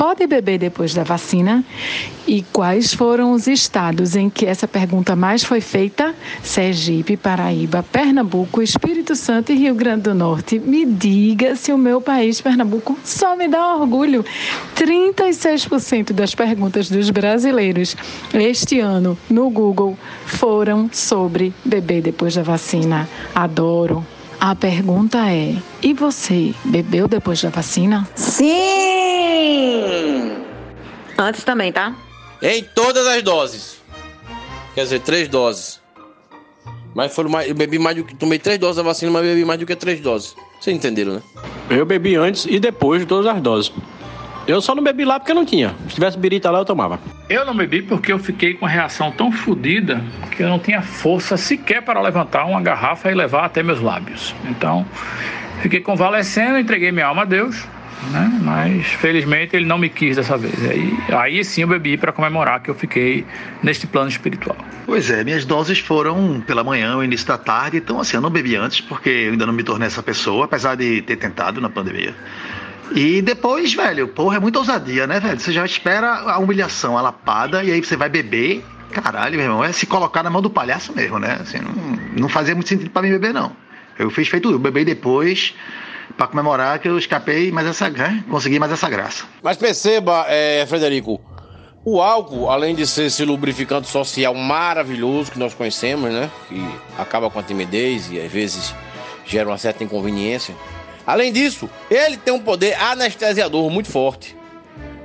Pode 0.00 0.26
beber 0.26 0.58
depois 0.58 0.94
da 0.94 1.04
vacina? 1.04 1.62
E 2.26 2.40
quais 2.40 2.94
foram 2.94 3.32
os 3.32 3.46
estados 3.46 4.16
em 4.16 4.30
que 4.30 4.46
essa 4.46 4.66
pergunta 4.66 5.14
mais 5.14 5.44
foi 5.44 5.60
feita? 5.60 6.14
Sergipe, 6.42 7.18
Paraíba, 7.18 7.82
Pernambuco, 7.82 8.62
Espírito 8.62 9.14
Santo 9.14 9.52
e 9.52 9.56
Rio 9.56 9.74
Grande 9.74 10.04
do 10.04 10.14
Norte. 10.14 10.58
Me 10.58 10.86
diga 10.86 11.54
se 11.54 11.70
o 11.70 11.76
meu 11.76 12.00
país, 12.00 12.40
Pernambuco, 12.40 12.98
só 13.04 13.36
me 13.36 13.46
dá 13.46 13.74
orgulho. 13.76 14.24
36% 14.74 16.14
das 16.14 16.34
perguntas 16.34 16.88
dos 16.88 17.10
brasileiros 17.10 17.94
este 18.32 18.80
ano 18.80 19.18
no 19.28 19.50
Google 19.50 19.98
foram 20.24 20.88
sobre 20.90 21.52
beber 21.62 22.00
depois 22.00 22.34
da 22.34 22.42
vacina. 22.42 23.06
Adoro. 23.34 24.02
A 24.40 24.54
pergunta 24.54 25.18
é: 25.30 25.54
e 25.82 25.92
você 25.92 26.54
bebeu 26.64 27.06
depois 27.06 27.42
da 27.42 27.50
vacina? 27.50 28.08
Sim! 28.14 28.46
Antes 31.18 31.44
também, 31.44 31.70
tá? 31.70 31.94
Em 32.42 32.64
todas 32.64 33.06
as 33.06 33.22
doses. 33.22 33.76
Quer 34.74 34.84
dizer, 34.84 35.00
três 35.00 35.28
doses. 35.28 35.78
Mas 36.94 37.14
foram 37.14 37.28
mais, 37.28 37.48
eu 37.50 37.54
bebi 37.54 37.78
mais 37.78 37.94
do 37.96 38.04
que. 38.04 38.14
Tomei 38.16 38.38
três 38.38 38.58
doses 38.58 38.76
da 38.76 38.82
vacina, 38.82 39.12
mas 39.12 39.22
bebi 39.22 39.44
mais 39.44 39.60
do 39.60 39.66
que 39.66 39.76
três 39.76 40.00
doses. 40.00 40.34
Vocês 40.58 40.74
entenderam, 40.74 41.14
né? 41.14 41.22
Eu 41.68 41.84
bebi 41.84 42.16
antes 42.16 42.46
e 42.48 42.58
depois 42.58 43.02
de 43.02 43.06
todas 43.06 43.26
as 43.26 43.42
doses. 43.42 43.70
Eu 44.46 44.60
só 44.60 44.74
não 44.74 44.82
bebi 44.82 45.04
lá 45.04 45.20
porque 45.20 45.34
não 45.34 45.44
tinha. 45.44 45.74
Se 45.88 45.94
tivesse 45.94 46.18
birita 46.18 46.50
lá, 46.50 46.58
eu 46.58 46.64
tomava. 46.64 46.98
Eu 47.28 47.44
não 47.44 47.54
bebi 47.54 47.82
porque 47.82 48.12
eu 48.12 48.18
fiquei 48.18 48.54
com 48.54 48.66
a 48.66 48.68
reação 48.68 49.12
tão 49.12 49.30
fodida 49.30 50.02
que 50.30 50.42
eu 50.42 50.48
não 50.48 50.58
tinha 50.58 50.82
força 50.82 51.36
sequer 51.36 51.82
para 51.82 52.00
levantar 52.00 52.44
uma 52.44 52.60
garrafa 52.60 53.10
e 53.10 53.14
levar 53.14 53.44
até 53.44 53.62
meus 53.62 53.80
lábios. 53.80 54.34
Então, 54.44 54.84
fiquei 55.62 55.80
convalescendo, 55.80 56.58
entreguei 56.58 56.90
minha 56.90 57.06
alma 57.06 57.22
a 57.22 57.24
Deus, 57.24 57.66
né? 58.10 58.40
Mas 58.42 58.86
felizmente 58.86 59.54
ele 59.54 59.66
não 59.66 59.78
me 59.78 59.88
quis 59.88 60.16
dessa 60.16 60.36
vez. 60.36 60.54
Aí, 60.68 60.98
aí 61.12 61.44
sim 61.44 61.62
eu 61.62 61.68
bebi 61.68 61.96
para 61.96 62.12
comemorar 62.12 62.60
que 62.60 62.70
eu 62.70 62.74
fiquei 62.74 63.24
neste 63.62 63.86
plano 63.86 64.08
espiritual. 64.08 64.56
Pois 64.86 65.10
é, 65.10 65.22
minhas 65.22 65.44
doses 65.44 65.78
foram 65.78 66.42
pela 66.46 66.64
manhã, 66.64 66.96
o 66.96 67.04
início 67.04 67.26
da 67.26 67.38
tarde, 67.38 67.76
então 67.76 68.00
assim, 68.00 68.16
eu 68.16 68.20
não 68.20 68.30
bebi 68.30 68.56
antes 68.56 68.80
porque 68.80 69.08
eu 69.08 69.32
ainda 69.32 69.46
não 69.46 69.52
me 69.52 69.62
tornei 69.62 69.86
essa 69.86 70.02
pessoa, 70.02 70.46
apesar 70.46 70.74
de 70.76 71.02
ter 71.02 71.16
tentado 71.16 71.60
na 71.60 71.68
pandemia. 71.68 72.14
E 72.92 73.22
depois, 73.22 73.72
velho, 73.72 74.08
porra, 74.08 74.36
é 74.36 74.40
muita 74.40 74.58
ousadia, 74.58 75.06
né, 75.06 75.20
velho? 75.20 75.38
Você 75.38 75.52
já 75.52 75.64
espera 75.64 76.12
a 76.12 76.38
humilhação, 76.38 76.98
a 76.98 77.02
lapada, 77.02 77.62
e 77.62 77.70
aí 77.70 77.80
você 77.80 77.96
vai 77.96 78.08
beber. 78.08 78.64
Caralho, 78.90 79.36
meu 79.36 79.44
irmão, 79.44 79.64
é 79.64 79.72
se 79.72 79.86
colocar 79.86 80.22
na 80.22 80.30
mão 80.30 80.42
do 80.42 80.50
palhaço 80.50 80.92
mesmo, 80.94 81.18
né? 81.18 81.38
Assim, 81.40 81.58
não, 81.58 82.22
não 82.22 82.28
fazia 82.28 82.54
muito 82.54 82.68
sentido 82.68 82.90
para 82.90 83.02
mim 83.02 83.10
beber, 83.10 83.32
não. 83.32 83.52
Eu 83.98 84.10
fiz 84.10 84.28
feito, 84.28 84.50
eu 84.50 84.58
bebi 84.58 84.84
depois 84.84 85.54
para 86.16 86.26
comemorar 86.26 86.78
que 86.78 86.88
eu 86.88 86.98
escapei 86.98 87.52
mais 87.52 87.66
essa, 87.66 87.88
né? 87.88 88.24
consegui 88.28 88.58
mais 88.58 88.72
essa 88.72 88.88
graça. 88.88 89.24
Mas 89.42 89.56
perceba, 89.56 90.26
é, 90.28 90.66
Frederico, 90.66 91.20
o 91.84 92.00
álcool, 92.00 92.50
além 92.50 92.74
de 92.74 92.86
ser 92.86 93.04
esse 93.04 93.24
lubrificante 93.24 93.88
social 93.88 94.34
maravilhoso 94.34 95.32
que 95.32 95.38
nós 95.38 95.54
conhecemos, 95.54 96.12
né? 96.12 96.30
Que 96.48 96.62
acaba 96.98 97.30
com 97.30 97.38
a 97.38 97.42
timidez 97.42 98.10
e 98.10 98.20
às 98.20 98.30
vezes 98.30 98.74
gera 99.24 99.48
uma 99.48 99.56
certa 99.56 99.82
inconveniência. 99.82 100.54
Além 101.06 101.32
disso, 101.32 101.68
ele 101.90 102.16
tem 102.16 102.32
um 102.32 102.40
poder 102.40 102.74
anestesiador 102.80 103.68
muito 103.70 103.90
forte. 103.90 104.36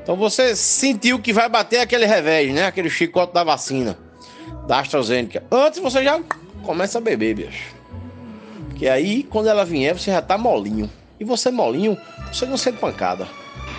Então 0.04 0.16
você 0.16 0.56
sentiu 0.56 1.20
que 1.20 1.34
vai 1.34 1.50
bater 1.50 1.80
aquele 1.80 2.06
revés, 2.06 2.54
né? 2.54 2.66
Aquele 2.66 2.89
chicote 2.89 3.34
da 3.34 3.43
vacina 3.43 3.98
da 4.68 4.80
AstraZeneca. 4.80 5.43
Antes 5.52 5.80
você 5.80 6.04
já 6.04 6.20
começa 6.64 6.98
a 6.98 7.02
beber, 7.02 7.36
bicho. 7.36 7.76
Que 8.76 8.88
aí, 8.88 9.24
quando 9.24 9.48
ela 9.48 9.64
vier, 9.64 9.98
você 9.98 10.12
já 10.12 10.22
tá 10.22 10.38
molinho. 10.38 10.89
E 11.20 11.24
você 11.24 11.50
molinho, 11.50 11.98
você 12.32 12.46
não 12.46 12.58
sente 12.58 12.78
pancada. 12.78 13.28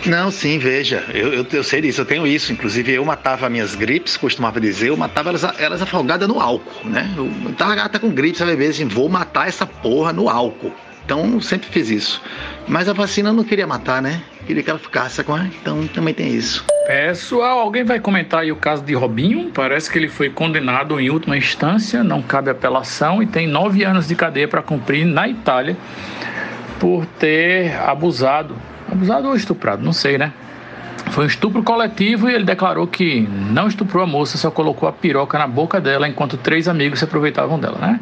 Não, 0.05 0.31
sim, 0.31 0.57
veja, 0.57 1.03
eu, 1.13 1.33
eu, 1.33 1.45
eu, 1.51 1.63
sei 1.63 1.81
disso, 1.81 2.01
eu 2.01 2.05
tenho 2.05 2.25
isso. 2.25 2.51
Inclusive, 2.51 2.93
eu 2.93 3.05
matava 3.05 3.49
minhas 3.49 3.75
gripes, 3.75 4.17
costumava 4.17 4.59
dizer, 4.59 4.89
eu 4.89 4.97
matava 4.97 5.29
elas, 5.29 5.43
elas 5.59 5.81
afogadas 5.81 6.27
no 6.27 6.39
álcool, 6.39 6.87
né? 6.87 7.13
Eu 7.17 7.53
tava 7.53 7.75
gata 7.75 7.99
com 7.99 8.09
gripe, 8.09 8.37
sabe, 8.37 8.65
assim, 8.65 8.87
vou 8.87 9.09
matar 9.09 9.47
essa 9.47 9.65
porra 9.65 10.13
no 10.13 10.29
álcool. 10.29 10.71
Então, 11.07 11.39
sempre 11.39 11.69
fiz 11.69 11.89
isso. 11.89 12.21
Mas 12.67 12.89
a 12.89 12.93
vacina 12.93 13.31
não 13.31 13.41
queria 13.41 13.65
matar, 13.65 14.01
né? 14.01 14.21
Queria 14.45 14.61
que 14.61 14.69
ela 14.69 14.77
ficasse 14.77 15.23
com 15.23 15.37
Então, 15.37 15.87
também 15.87 16.13
tem 16.13 16.27
isso. 16.27 16.65
Pessoal, 16.85 17.59
alguém 17.59 17.85
vai 17.85 17.97
comentar 17.97 18.41
aí 18.41 18.51
o 18.51 18.57
caso 18.57 18.83
de 18.83 18.93
Robinho? 18.93 19.49
Parece 19.53 19.89
que 19.89 19.97
ele 19.97 20.09
foi 20.09 20.29
condenado 20.29 20.99
em 20.99 21.09
última 21.09 21.37
instância, 21.37 22.03
não 22.03 22.21
cabe 22.21 22.49
apelação 22.49 23.23
e 23.23 23.25
tem 23.25 23.47
nove 23.47 23.85
anos 23.85 24.05
de 24.05 24.15
cadeia 24.15 24.49
para 24.49 24.61
cumprir 24.61 25.05
na 25.05 25.29
Itália 25.29 25.77
por 26.77 27.05
ter 27.05 27.73
abusado. 27.79 28.53
Abusado 28.91 29.29
ou 29.29 29.35
estuprado, 29.35 29.81
não 29.81 29.93
sei, 29.93 30.17
né? 30.17 30.33
Foi 31.11 31.23
um 31.23 31.27
estupro 31.27 31.63
coletivo 31.63 32.29
e 32.29 32.33
ele 32.33 32.43
declarou 32.43 32.85
que 32.85 33.21
não 33.49 33.69
estuprou 33.69 34.03
a 34.03 34.07
moça, 34.07 34.37
só 34.37 34.51
colocou 34.51 34.89
a 34.89 34.91
piroca 34.91 35.39
na 35.39 35.47
boca 35.47 35.79
dela 35.79 36.05
enquanto 36.05 36.35
três 36.35 36.67
amigos 36.67 36.99
se 36.99 37.05
aproveitavam 37.05 37.57
dela, 37.57 37.77
né? 37.79 37.99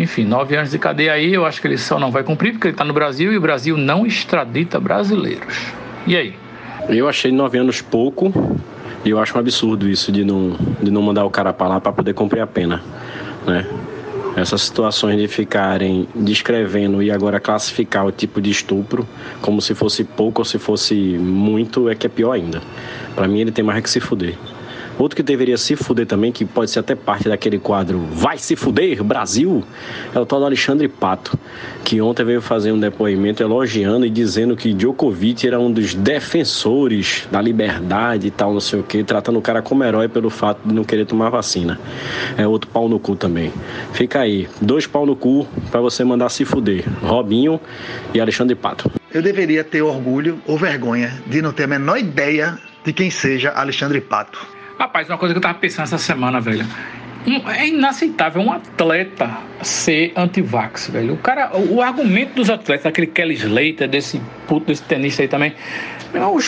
Enfim, 0.00 0.24
nove 0.24 0.56
anos 0.56 0.70
de 0.70 0.78
cadeia 0.78 1.12
aí, 1.12 1.34
eu 1.34 1.44
acho 1.44 1.60
que 1.60 1.66
ele 1.66 1.76
só 1.76 1.98
não 1.98 2.10
vai 2.10 2.22
cumprir 2.22 2.52
porque 2.52 2.68
ele 2.68 2.72
está 2.72 2.86
no 2.86 2.94
Brasil 2.94 3.34
e 3.34 3.36
o 3.36 3.40
Brasil 3.40 3.76
não 3.76 4.06
extradita 4.06 4.80
brasileiros. 4.80 5.66
E 6.06 6.16
aí? 6.16 6.34
Eu 6.88 7.06
achei 7.06 7.30
nove 7.30 7.58
anos 7.58 7.82
pouco 7.82 8.32
e 9.04 9.10
eu 9.10 9.18
acho 9.20 9.36
um 9.36 9.40
absurdo 9.40 9.86
isso 9.86 10.10
de 10.10 10.24
não, 10.24 10.56
de 10.80 10.90
não 10.90 11.02
mandar 11.02 11.26
o 11.26 11.30
cara 11.30 11.52
para 11.52 11.68
lá 11.68 11.80
para 11.82 11.92
poder 11.92 12.14
cumprir 12.14 12.40
a 12.40 12.46
pena, 12.46 12.82
né? 13.46 13.66
Essas 14.36 14.62
situações 14.62 15.18
de 15.18 15.28
ficarem 15.28 16.08
descrevendo 16.14 17.02
e 17.02 17.10
agora 17.10 17.38
classificar 17.38 18.06
o 18.06 18.10
tipo 18.10 18.40
de 18.40 18.50
estupro 18.50 19.06
como 19.42 19.60
se 19.60 19.74
fosse 19.74 20.02
pouco 20.02 20.40
ou 20.40 20.46
se 20.46 20.58
fosse 20.58 20.94
muito 20.94 21.90
é 21.90 21.94
que 21.94 22.06
é 22.06 22.10
pior 22.10 22.32
ainda. 22.32 22.62
Para 23.14 23.28
mim 23.28 23.40
ele 23.40 23.52
tem 23.52 23.62
mais 23.62 23.82
que 23.82 23.90
se 23.90 24.00
fuder. 24.00 24.34
Outro 25.00 25.16
que 25.16 25.22
deveria 25.22 25.56
se 25.56 25.76
fuder 25.76 26.06
também, 26.06 26.30
que 26.30 26.44
pode 26.44 26.70
ser 26.70 26.80
até 26.80 26.94
parte 26.94 27.26
daquele 27.26 27.58
quadro 27.58 28.00
Vai 28.12 28.36
se 28.36 28.54
fuder, 28.54 29.02
Brasil, 29.02 29.64
é 30.14 30.20
o 30.20 30.26
tal 30.26 30.40
do 30.40 30.44
Alexandre 30.44 30.88
Pato, 30.88 31.38
que 31.82 32.02
ontem 32.02 32.22
veio 32.22 32.42
fazer 32.42 32.70
um 32.70 32.78
depoimento 32.78 33.42
elogiando 33.42 34.04
e 34.04 34.10
dizendo 34.10 34.54
que 34.54 34.74
Djokovic 34.74 35.46
era 35.46 35.58
um 35.58 35.72
dos 35.72 35.94
defensores 35.94 37.26
da 37.32 37.40
liberdade 37.40 38.26
e 38.26 38.30
tal, 38.30 38.52
não 38.52 38.60
sei 38.60 38.80
o 38.80 38.82
que, 38.82 39.02
tratando 39.02 39.38
o 39.38 39.42
cara 39.42 39.62
como 39.62 39.82
herói 39.82 40.06
pelo 40.06 40.28
fato 40.28 40.60
de 40.66 40.74
não 40.74 40.84
querer 40.84 41.06
tomar 41.06 41.30
vacina. 41.30 41.80
É 42.36 42.46
outro 42.46 42.68
pau 42.70 42.86
no 42.86 42.98
cu 42.98 43.16
também. 43.16 43.50
Fica 43.94 44.20
aí, 44.20 44.46
dois 44.60 44.86
pau 44.86 45.06
no 45.06 45.16
cu 45.16 45.48
para 45.70 45.80
você 45.80 46.04
mandar 46.04 46.28
se 46.28 46.44
fuder. 46.44 46.84
Robinho 47.00 47.58
e 48.12 48.20
Alexandre 48.20 48.54
Pato. 48.54 48.90
Eu 49.14 49.22
deveria 49.22 49.64
ter 49.64 49.80
orgulho 49.80 50.42
ou 50.46 50.58
vergonha 50.58 51.10
de 51.26 51.40
não 51.40 51.54
ter 51.54 51.64
a 51.64 51.68
menor 51.68 51.98
ideia 51.98 52.58
de 52.84 52.92
quem 52.92 53.10
seja 53.10 53.50
Alexandre 53.52 54.02
Pato. 54.02 54.59
Rapaz, 54.80 55.10
uma 55.10 55.18
coisa 55.18 55.34
que 55.34 55.38
eu 55.38 55.42
tava 55.42 55.58
pensando 55.58 55.84
essa 55.84 55.98
semana, 55.98 56.40
velho. 56.40 56.66
é 57.54 57.68
inaceitável 57.68 58.40
um 58.40 58.50
atleta 58.50 59.30
ser 59.62 60.12
anti-vax, 60.16 60.90
velho. 60.90 61.14
O 61.14 61.16
cara, 61.18 61.50
o, 61.56 61.80
argumento 61.80 62.34
dos 62.34 62.50
atletas, 62.50 62.86
aquele 62.86 63.06
Kelly 63.06 63.34
Slater, 63.34 63.88
desse 63.88 64.20
puto, 64.46 64.66
desse 64.66 64.82
tenista 64.82 65.22
aí 65.22 65.28
também, 65.28 65.54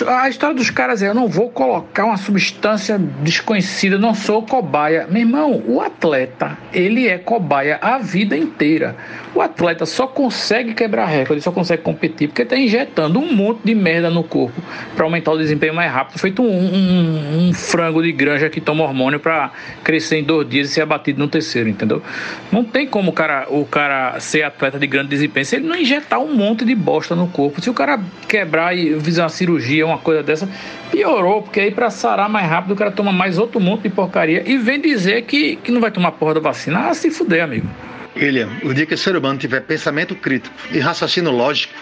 a 0.09 0.29
história 0.29 0.57
dos 0.57 0.71
caras 0.71 1.03
é: 1.03 1.09
eu 1.09 1.15
não 1.15 1.29
vou 1.29 1.49
colocar 1.49 2.05
uma 2.05 2.17
substância 2.17 2.99
desconhecida, 2.99 3.97
não 3.97 4.15
sou 4.15 4.43
cobaia. 4.43 5.07
Meu 5.09 5.23
irmão, 5.23 5.63
o 5.67 5.81
atleta, 5.81 6.59
ele 6.73 7.09
é 7.09 7.19
cobaia 7.19 7.79
a 7.81 7.99
vida 7.99 8.37
inteira. 8.37 8.97
O 9.35 9.41
atleta 9.41 9.87
só 9.87 10.07
consegue 10.07 10.75
quebrar 10.75 11.07
recorde, 11.07 11.41
só 11.41 11.51
consegue 11.51 11.83
competir 11.83 12.29
porque 12.29 12.43
está 12.43 12.57
injetando 12.57 13.19
um 13.19 13.33
monte 13.33 13.61
de 13.65 13.75
merda 13.75 14.11
no 14.11 14.23
corpo 14.23 14.61
para 14.95 15.05
aumentar 15.05 15.33
o 15.33 15.39
desempenho 15.39 15.75
mais 15.75 15.91
rápido. 15.91 16.19
Feito 16.19 16.43
um, 16.43 16.47
um, 16.47 17.49
um 17.49 17.55
frango 17.55 18.03
de 18.03 18.13
granja 18.13 18.51
que 18.51 18.61
toma 18.61 18.85
hormônio 18.85 19.19
para 19.19 19.53
crescer 19.83 20.19
em 20.19 20.25
dois 20.25 20.49
dias 20.49 20.71
e 20.71 20.75
ser 20.75 20.83
abatido 20.83 21.19
no 21.19 21.29
terceiro, 21.29 21.69
entendeu? 21.69 22.03
Não 22.51 22.63
tem 22.63 22.87
como 22.87 23.02
o 23.11 23.13
cara, 23.15 23.47
o 23.49 23.65
cara 23.65 24.19
ser 24.21 24.43
atleta 24.43 24.79
de 24.79 24.87
grande 24.87 25.09
desempenho 25.09 25.47
se 25.47 25.57
ele 25.57 25.67
não 25.67 25.77
injetar 25.77 26.21
um 26.21 26.35
monte 26.35 26.65
de 26.65 26.75
bosta 26.75 27.15
no 27.15 27.29
corpo. 27.29 27.61
Se 27.61 27.71
o 27.71 27.75
cara 27.75 28.01
quebrar 28.29 28.77
e 28.77 28.99
fizer 29.01 29.23
uma 29.23 29.29
cirurgia, 29.29 29.53
cirurgia, 29.53 29.87
uma 29.87 29.99
coisa 29.99 30.23
dessa, 30.23 30.49
piorou, 30.91 31.43
porque 31.43 31.61
aí 31.61 31.71
para 31.71 31.91
sarar 31.91 32.29
mais 32.29 32.49
rápido 32.49 32.73
o 32.73 32.77
cara 32.77 32.91
toma 32.91 33.13
mais 33.13 33.39
outro 33.39 33.61
monte 33.61 33.83
de 33.83 33.91
porcaria 33.91 34.43
e 34.47 34.59
vem 34.59 34.81
dizer 34.81 35.23
que, 35.23 35.57
que 35.57 35.71
não 35.71 35.81
vai 35.81 35.91
tomar 35.91 36.13
porra 36.13 36.35
da 36.35 36.41
vacina. 36.41 36.89
Ah, 36.89 36.95
se 36.95 37.11
fuder, 37.11 37.45
amigo. 37.45 37.69
William, 38.17 38.49
o 38.63 38.75
dia 38.75 38.85
que 38.85 38.95
o 38.95 38.99
ser 38.99 39.17
humano 39.17 39.39
tiver 39.39 39.61
pensamento 39.61 40.15
crítico 40.15 40.55
e 40.71 40.79
raciocínio 40.79 41.31
lógico, 41.31 41.73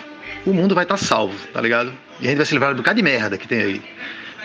o 0.46 0.52
mundo 0.52 0.74
vai 0.74 0.84
estar 0.84 0.96
tá 0.96 1.04
salvo, 1.04 1.34
tá 1.52 1.60
ligado? 1.60 1.92
E 2.20 2.26
a 2.26 2.28
gente 2.28 2.36
vai 2.36 2.46
se 2.46 2.52
livrar 2.52 2.72
do 2.72 2.78
bocado 2.78 2.96
de 2.96 3.02
merda 3.02 3.36
que 3.36 3.48
tem 3.48 3.60
aí, 3.60 3.82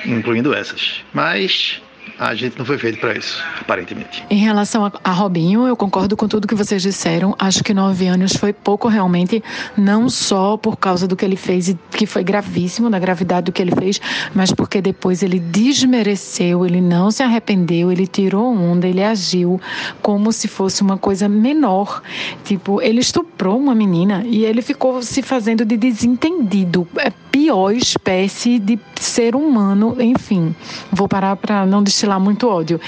incluindo 0.05 0.53
essas. 0.53 1.03
Mas 1.13 1.81
a 2.17 2.33
gente 2.33 2.57
não 2.57 2.65
foi 2.65 2.77
feito 2.77 2.99
para 2.99 3.17
isso, 3.17 3.43
aparentemente. 3.59 4.23
Em 4.29 4.37
relação 4.37 4.91
a, 5.03 5.11
Robinho, 5.11 5.67
eu 5.67 5.75
concordo 5.75 6.15
com 6.15 6.27
tudo 6.27 6.47
que 6.47 6.55
vocês 6.55 6.81
disseram. 6.81 7.35
Acho 7.37 7.63
que 7.63 7.73
nove 7.73 8.07
anos 8.07 8.33
foi 8.33 8.53
pouco 8.53 8.87
realmente, 8.87 9.43
não 9.77 10.09
só 10.09 10.57
por 10.57 10.77
causa 10.77 11.07
do 11.07 11.15
que 11.15 11.25
ele 11.25 11.35
fez, 11.35 11.75
que 11.91 12.05
foi 12.05 12.23
gravíssimo, 12.23 12.89
da 12.89 12.99
gravidade 12.99 13.45
do 13.45 13.51
que 13.51 13.61
ele 13.61 13.75
fez, 13.75 13.99
mas 14.33 14.51
porque 14.51 14.81
depois 14.81 15.23
ele 15.23 15.39
desmereceu, 15.39 16.65
ele 16.65 16.81
não 16.81 17.11
se 17.11 17.21
arrependeu, 17.21 17.91
ele 17.91 18.07
tirou 18.07 18.55
onda, 18.55 18.87
ele 18.87 19.03
agiu 19.03 19.59
como 20.01 20.31
se 20.31 20.47
fosse 20.47 20.81
uma 20.81 20.97
coisa 20.97 21.27
menor. 21.27 22.01
Tipo, 22.43 22.81
ele 22.81 22.99
estuprou 22.99 23.57
uma 23.57 23.75
menina 23.75 24.23
e 24.25 24.45
ele 24.45 24.61
ficou 24.61 25.01
se 25.01 25.21
fazendo 25.21 25.65
de 25.65 25.75
desentendido. 25.75 26.87
É 26.97 27.11
pior 27.35 27.73
espécie 27.73 28.57
de 28.57 28.79
ser 28.95 29.35
humano, 29.35 29.97
enfim. 29.99 30.55
Vou 30.89 31.05
parar 31.05 31.35
para 31.35 31.65
não 31.65 31.83
destilar 31.83 32.17
muito 32.17 32.47
ódio. 32.47 32.79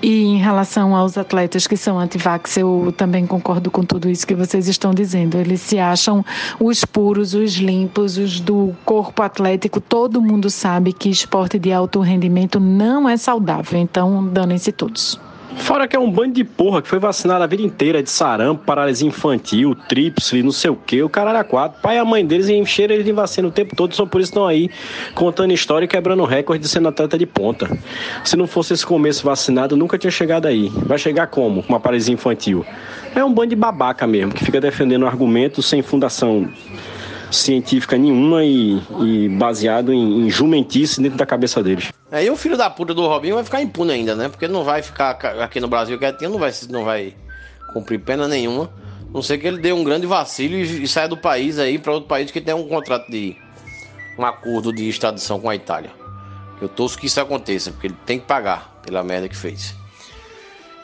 E 0.00 0.24
em 0.24 0.38
relação 0.38 0.96
aos 0.96 1.18
atletas 1.18 1.66
que 1.66 1.76
são 1.76 1.98
anti-vax, 1.98 2.56
eu 2.56 2.94
também 2.96 3.26
concordo 3.26 3.70
com 3.70 3.82
tudo 3.82 4.08
isso 4.08 4.26
que 4.26 4.34
vocês 4.34 4.68
estão 4.68 4.94
dizendo. 4.94 5.36
Eles 5.36 5.60
se 5.60 5.78
acham 5.78 6.24
os 6.58 6.82
puros, 6.82 7.34
os 7.34 7.56
limpos, 7.56 8.16
os 8.16 8.40
do 8.40 8.74
corpo 8.86 9.22
atlético. 9.22 9.82
Todo 9.82 10.22
mundo 10.22 10.48
sabe 10.48 10.94
que 10.94 11.10
esporte 11.10 11.58
de 11.58 11.70
alto 11.70 12.00
rendimento 12.00 12.58
não 12.58 13.06
é 13.06 13.18
saudável. 13.18 13.78
Então, 13.78 14.26
danem-se 14.26 14.72
todos. 14.72 15.20
Fora 15.56 15.86
que 15.88 15.96
é 15.96 15.98
um 15.98 16.10
bando 16.10 16.34
de 16.34 16.44
porra 16.44 16.80
que 16.80 16.88
foi 16.88 16.98
vacinado 16.98 17.42
a 17.42 17.46
vida 17.46 17.62
inteira 17.62 18.02
de 18.02 18.10
sarampo, 18.10 18.64
paralisia 18.64 19.06
infantil, 19.06 19.74
tríplice, 19.88 20.42
não 20.42 20.52
sei 20.52 20.70
o 20.70 20.76
que, 20.76 21.02
o 21.02 21.08
cara 21.08 21.30
era 21.30 21.44
quatro. 21.44 21.80
Pai 21.80 21.96
e 21.96 21.98
a 21.98 22.04
mãe 22.04 22.24
deles 22.24 22.48
encheram 22.48 22.94
eles 22.94 23.04
de 23.04 23.12
vacina 23.12 23.48
o 23.48 23.50
tempo 23.50 23.74
todo, 23.74 23.94
só 23.94 24.06
por 24.06 24.20
isso 24.20 24.30
estão 24.30 24.46
aí 24.46 24.70
contando 25.14 25.52
história 25.52 25.84
e 25.84 25.88
quebrando 25.88 26.24
recorde 26.24 26.62
de 26.62 26.68
sendo 26.68 26.88
atleta 26.88 27.18
de 27.18 27.26
ponta. 27.26 27.68
Se 28.24 28.36
não 28.36 28.46
fosse 28.46 28.74
esse 28.74 28.86
começo 28.86 29.24
vacinado, 29.24 29.76
nunca 29.76 29.98
tinha 29.98 30.10
chegado 30.10 30.46
aí. 30.46 30.68
Vai 30.86 30.98
chegar 30.98 31.26
como? 31.26 31.62
Com 31.62 31.72
uma 31.72 31.80
paralisia 31.80 32.14
infantil? 32.14 32.64
É 33.14 33.24
um 33.24 33.32
bando 33.32 33.50
de 33.50 33.56
babaca 33.56 34.06
mesmo, 34.06 34.32
que 34.32 34.44
fica 34.44 34.60
defendendo 34.60 35.06
argumentos 35.06 35.66
sem 35.66 35.82
fundação 35.82 36.48
científica 37.30 37.96
nenhuma 37.96 38.44
e, 38.44 38.80
e 39.02 39.28
baseado 39.28 39.92
em, 39.92 40.26
em 40.26 40.30
jumentice 40.30 41.00
dentro 41.00 41.18
da 41.18 41.26
cabeça 41.26 41.62
deles. 41.62 41.92
Aí 42.10 42.28
o 42.28 42.36
filho 42.36 42.56
da 42.56 42.68
puta 42.68 42.92
do 42.92 43.06
Robinho 43.06 43.36
vai 43.36 43.44
ficar 43.44 43.62
impune 43.62 43.92
ainda, 43.92 44.14
né? 44.14 44.28
Porque 44.28 44.48
não 44.48 44.64
vai 44.64 44.82
ficar 44.82 45.10
aqui 45.10 45.60
no 45.60 45.68
Brasil 45.68 45.98
quietinho, 45.98 46.30
não 46.30 46.38
vai, 46.38 46.52
não 46.68 46.84
vai 46.84 47.14
cumprir 47.72 48.00
pena 48.00 48.26
nenhuma. 48.26 48.70
Não 49.12 49.22
sei 49.22 49.38
que 49.38 49.46
ele 49.46 49.58
dê 49.58 49.72
um 49.72 49.82
grande 49.82 50.06
vacilo 50.06 50.54
e, 50.54 50.84
e 50.84 50.88
saia 50.88 51.08
do 51.08 51.16
país 51.16 51.58
aí 51.58 51.78
para 51.78 51.92
outro 51.92 52.08
país 52.08 52.30
que 52.30 52.40
tem 52.40 52.54
um 52.54 52.68
contrato 52.68 53.10
de. 53.10 53.36
um 54.18 54.24
acordo 54.24 54.72
de 54.72 54.88
extradição 54.88 55.40
com 55.40 55.48
a 55.48 55.54
Itália. 55.54 55.90
Eu 56.60 56.68
torço 56.68 56.98
que 56.98 57.06
isso 57.06 57.20
aconteça, 57.20 57.70
porque 57.70 57.86
ele 57.86 57.96
tem 58.04 58.18
que 58.18 58.26
pagar 58.26 58.80
pela 58.84 59.02
merda 59.02 59.28
que 59.28 59.36
fez. 59.36 59.74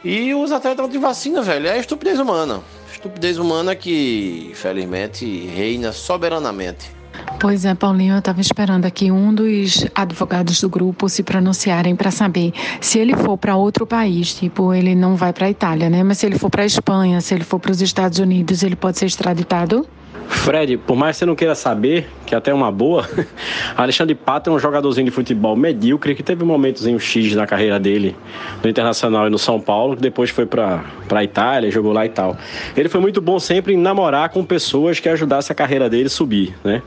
E 0.05 0.35
os 0.35 0.53
atletas 0.53 0.89
de 0.91 0.99
vacina, 0.99 1.43
velho, 1.43 1.67
é 1.67 1.79
estupidez 1.79 2.19
humana. 2.19 2.63
Estupidez 3.07 3.39
humana 3.39 3.77
que, 3.77 4.51
felizmente, 4.55 5.47
reina 5.47 5.93
soberanamente. 5.93 6.91
Pois 7.39 7.65
é, 7.65 7.73
Paulinho, 7.73 8.15
eu 8.15 8.19
estava 8.19 8.41
esperando 8.41 8.85
aqui 8.85 9.13
um 9.13 9.33
dos 9.33 9.87
advogados 9.95 10.61
do 10.61 10.69
grupo 10.69 11.09
se 11.09 11.23
pronunciarem 11.23 11.95
para 11.95 12.11
saber 12.11 12.53
se 12.81 12.99
ele 12.99 13.15
for 13.15 13.39
para 13.39 13.55
outro 13.55 13.87
país, 13.87 14.35
tipo, 14.35 14.75
ele 14.75 14.97
não 14.97 15.15
vai 15.15 15.33
para 15.33 15.47
a 15.47 15.51
Itália, 15.51 15.89
né? 15.89 16.03
Mas 16.03 16.19
se 16.19 16.27
ele 16.27 16.37
for 16.37 16.51
para 16.51 16.65
a 16.65 16.67
Espanha, 16.67 17.21
se 17.21 17.33
ele 17.33 17.45
for 17.45 17.61
para 17.61 17.71
os 17.71 17.81
Estados 17.81 18.19
Unidos, 18.19 18.65
ele 18.65 18.75
pode 18.75 18.99
ser 18.99 19.07
extraditado? 19.07 19.87
Fred, 20.29 20.77
por 20.79 20.97
mais 20.97 21.17
que 21.17 21.21
você 21.21 21.27
não 21.27 21.35
queira 21.35 21.55
saber, 21.55 22.09
que 22.25 22.35
até 22.35 22.51
é 22.51 22.55
uma 22.55 22.71
boa, 22.71 23.09
Alexandre 23.77 24.15
Pato 24.15 24.51
é 24.51 24.53
um 24.53 24.59
jogadorzinho 24.59 25.05
de 25.05 25.11
futebol 25.11 25.57
medíocre 25.57 26.15
que 26.15 26.23
teve 26.23 26.45
um 26.45 26.99
X 26.99 27.35
na 27.35 27.47
carreira 27.47 27.79
dele 27.79 28.17
no 28.63 28.69
Internacional 28.69 29.27
e 29.27 29.31
no 29.31 29.39
São 29.39 29.61
Paulo, 29.61 29.97
que 29.97 30.03
depois 30.03 30.31
foi 30.31 30.47
para 30.47 30.85
a 31.11 31.25
Itália, 31.25 31.71
jogou 31.71 31.93
lá 31.93 32.05
e 32.05 32.09
tal. 32.09 32.37
Ele 32.77 32.89
foi 32.89 33.01
muito 33.01 33.21
bom 33.21 33.39
sempre 33.39 33.75
em 33.75 33.77
namorar 33.77 34.29
com 34.29 34.45
pessoas 34.45 35.01
que 35.01 35.09
ajudassem 35.09 35.53
a 35.53 35.57
carreira 35.57 35.89
dele 35.89 36.09
subir, 36.09 36.55
né? 36.65 36.83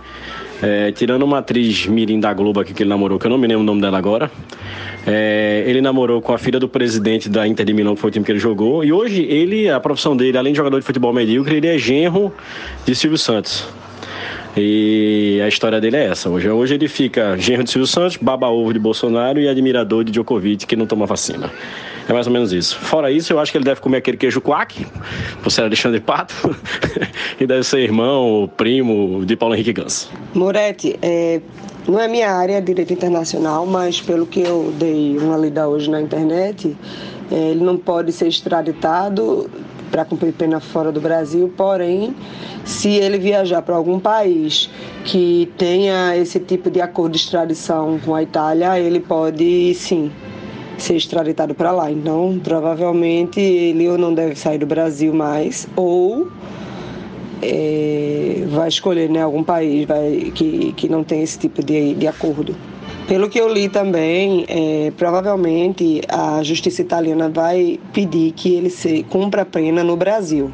É, 0.62 0.92
tirando 0.92 1.24
uma 1.24 1.38
atriz 1.38 1.88
mirim 1.88 2.20
da 2.20 2.34
Globo 2.34 2.60
aqui 2.60 2.74
que 2.74 2.84
ele 2.84 2.90
namorou, 2.90 3.18
que 3.18 3.26
eu 3.26 3.32
não 3.32 3.38
me 3.38 3.48
lembro 3.48 3.62
o 3.62 3.66
nome 3.66 3.80
dela 3.80 3.98
agora. 3.98 4.30
É, 5.12 5.64
ele 5.66 5.82
namorou 5.82 6.22
com 6.22 6.32
a 6.34 6.38
filha 6.38 6.60
do 6.60 6.70
presidente 6.70 7.28
da 7.28 7.48
Inter 7.48 7.66
de 7.66 7.74
Milão, 7.74 7.96
que 7.96 8.02
foi 8.02 8.10
o 8.10 8.12
time 8.12 8.24
que 8.24 8.32
ele 8.32 8.40
jogou. 8.40 8.84
E 8.84 8.94
hoje 8.94 9.24
ele, 9.24 9.68
a 9.68 9.80
profissão 9.80 10.16
dele, 10.16 10.38
além 10.38 10.54
de 10.54 10.58
jogador 10.58 10.80
de 10.80 10.86
futebol 10.86 11.12
medíocre, 11.12 11.56
ele 11.56 11.68
é 11.68 11.80
genro 11.80 12.32
de 12.86 12.94
Silvio 12.94 13.18
Santos. 13.18 13.68
E 14.56 15.42
a 15.44 15.48
história 15.48 15.82
dele 15.82 15.98
é 15.98 16.06
essa. 16.06 16.30
Hoje, 16.30 16.48
hoje 16.48 16.76
ele 16.76 16.88
fica 16.88 17.36
genro 17.38 17.64
de 17.64 17.72
Silvio 17.72 17.88
Santos, 17.88 18.18
baba-ovo 18.18 18.72
de 18.72 18.78
Bolsonaro 18.78 19.40
e 19.40 19.48
admirador 19.48 20.04
de 20.04 20.12
Djokovic, 20.12 20.68
que 20.68 20.76
não 20.76 20.86
toma 20.86 21.08
vacina. 21.08 21.50
É 22.08 22.14
mais 22.14 22.28
ou 22.28 22.34
menos 22.34 22.54
isso. 22.54 22.78
Fora 22.78 23.12
isso, 23.12 23.34
eu 23.34 23.40
acho 23.40 23.52
que 23.52 23.58
ele 23.58 23.66
deve 23.66 23.82
comer 23.82 23.98
aquele 23.98 24.18
queijo 24.18 24.42
quack, 24.42 24.86
por 25.42 25.52
ser 25.52 25.62
Alexandre 25.62 26.00
Pato, 26.00 26.56
e 27.40 27.48
deve 27.48 27.64
ser 27.64 27.80
irmão, 27.80 28.50
primo 28.58 29.24
de 29.26 29.36
Paulo 29.36 29.56
Henrique 29.56 29.74
Gans. 29.74 30.10
Moretti, 30.34 30.98
é, 31.02 31.40
não 31.90 32.00
é 32.00 32.08
minha 32.08 32.32
área, 32.32 32.62
direito 32.62 32.94
internacional, 32.94 33.66
mas 33.66 34.00
pelo 34.00 34.26
que 34.26 34.42
eu 34.42 34.74
dei 34.78 35.18
uma 35.18 35.38
lida 35.38 35.68
hoje 35.68 35.90
na 35.90 36.02
internet, 36.02 36.76
é, 37.32 37.36
ele 37.36 37.64
não 37.64 37.78
pode 37.78 38.12
ser 38.12 38.28
extraditado 38.28 39.50
para 39.90 40.06
cumprir 40.06 40.34
pena 40.34 40.60
fora 40.60 40.92
do 40.92 41.02
Brasil, 41.02 41.52
porém, 41.58 42.16
se 42.64 42.90
ele 42.90 43.18
viajar 43.18 43.62
para 43.64 43.76
algum 43.76 44.00
país 44.00 44.70
que 45.04 45.52
tenha 45.58 46.16
esse 46.16 46.40
tipo 46.40 46.70
de 46.70 46.80
acordo 46.80 47.14
de 47.14 47.18
extradição 47.18 48.00
com 48.06 48.14
a 48.14 48.22
Itália, 48.22 48.80
ele 48.80 49.00
pode 49.00 49.74
sim 49.74 50.12
ser 50.78 50.96
extraditado 50.96 51.56
para 51.56 51.72
lá. 51.72 51.92
Então, 51.92 52.40
provavelmente 52.44 53.40
ele 53.40 53.90
ou 53.90 53.98
não 53.98 54.14
deve 54.14 54.36
sair 54.36 54.60
do 54.60 54.66
Brasil 54.66 55.14
mais, 55.14 55.68
ou 55.76 56.28
é, 57.42 58.44
vai 58.50 58.68
escolher 58.68 59.10
né, 59.10 59.22
algum 59.22 59.44
país 59.44 59.86
vai, 59.88 60.32
que, 60.34 60.74
que 60.74 60.90
não 60.90 61.04
tem 61.04 61.22
esse 61.22 61.38
tipo 61.38 61.64
de, 61.64 61.94
de 61.96 62.08
acordo. 62.08 62.56
Pelo 63.08 63.28
que 63.28 63.40
eu 63.40 63.52
li 63.52 63.68
também, 63.68 64.46
é, 64.48 64.92
provavelmente 64.96 66.02
a 66.08 66.44
justiça 66.44 66.82
italiana 66.82 67.28
vai 67.28 67.80
pedir 67.92 68.32
que 68.34 68.54
ele 68.54 68.70
se 68.70 69.04
cumpra 69.04 69.42
a 69.42 69.46
pena 69.46 69.84
no 69.84 69.98
Brasil. 69.98 70.52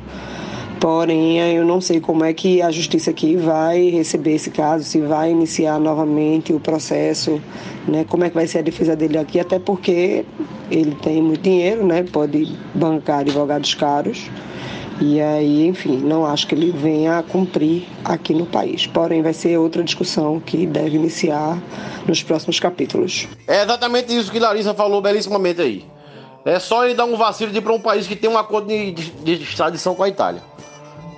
Porém, 0.80 1.40
eu 1.40 1.66
não 1.66 1.82
sei 1.82 2.00
como 2.00 2.24
é 2.24 2.34
que 2.34 2.62
a 2.62 2.70
justiça 2.70 3.10
aqui 3.10 3.36
vai 3.36 3.90
receber 3.90 4.36
esse 4.36 4.52
caso, 4.52 4.84
se 4.84 5.02
vai 5.02 5.32
iniciar 5.32 5.80
novamente 5.80 6.54
o 6.54 6.60
processo, 6.60 7.42
né? 7.88 8.06
Como 8.08 8.24
é 8.24 8.30
que 8.30 8.36
vai 8.36 8.46
ser 8.46 8.60
a 8.60 8.62
defesa 8.62 8.96
dele 8.96 9.18
aqui, 9.18 9.40
até 9.40 9.58
porque 9.58 10.24
ele 10.70 10.96
tem 11.02 11.22
muito 11.22 11.42
dinheiro, 11.42 11.86
né? 11.86 12.04
Pode 12.04 12.56
bancar 12.74 13.20
advogados 13.20 13.74
caros. 13.74 14.30
E 15.02 15.20
aí, 15.20 15.68
enfim, 15.68 15.98
não 15.98 16.26
acho 16.26 16.48
que 16.48 16.56
ele 16.56 16.72
venha 16.72 17.20
a 17.20 17.24
cumprir 17.24 17.84
aqui 18.04 18.34
no 18.34 18.46
país. 18.46 18.88
Porém, 18.88 19.22
vai 19.22 19.34
ser 19.34 19.58
outra 19.58 19.84
discussão 19.84 20.40
que 20.40 20.66
deve 20.66 20.96
iniciar 20.96 21.62
nos 22.08 22.24
próximos 22.24 22.60
capítulos. 22.60 23.28
É 23.46 23.64
exatamente 23.64 24.16
isso 24.16 24.32
que 24.32 24.40
Larissa 24.40 24.74
falou 24.74 25.02
belíssimamente 25.02 25.62
aí. 25.62 25.86
É 26.46 26.60
só 26.60 26.86
ele 26.86 26.94
dar 26.94 27.06
um 27.06 27.18
vacilo 27.18 27.52
de 27.52 27.58
ir 27.58 27.62
para 27.62 27.74
um 27.74 27.80
país 27.80 28.08
que 28.08 28.16
tem 28.16 28.30
um 28.30 28.38
acordo 28.38 28.68
de, 28.68 28.92
de, 28.92 29.12
de 29.12 29.44
extradição 29.44 29.96
com 29.96 30.04
a 30.04 30.08
Itália. 30.08 30.42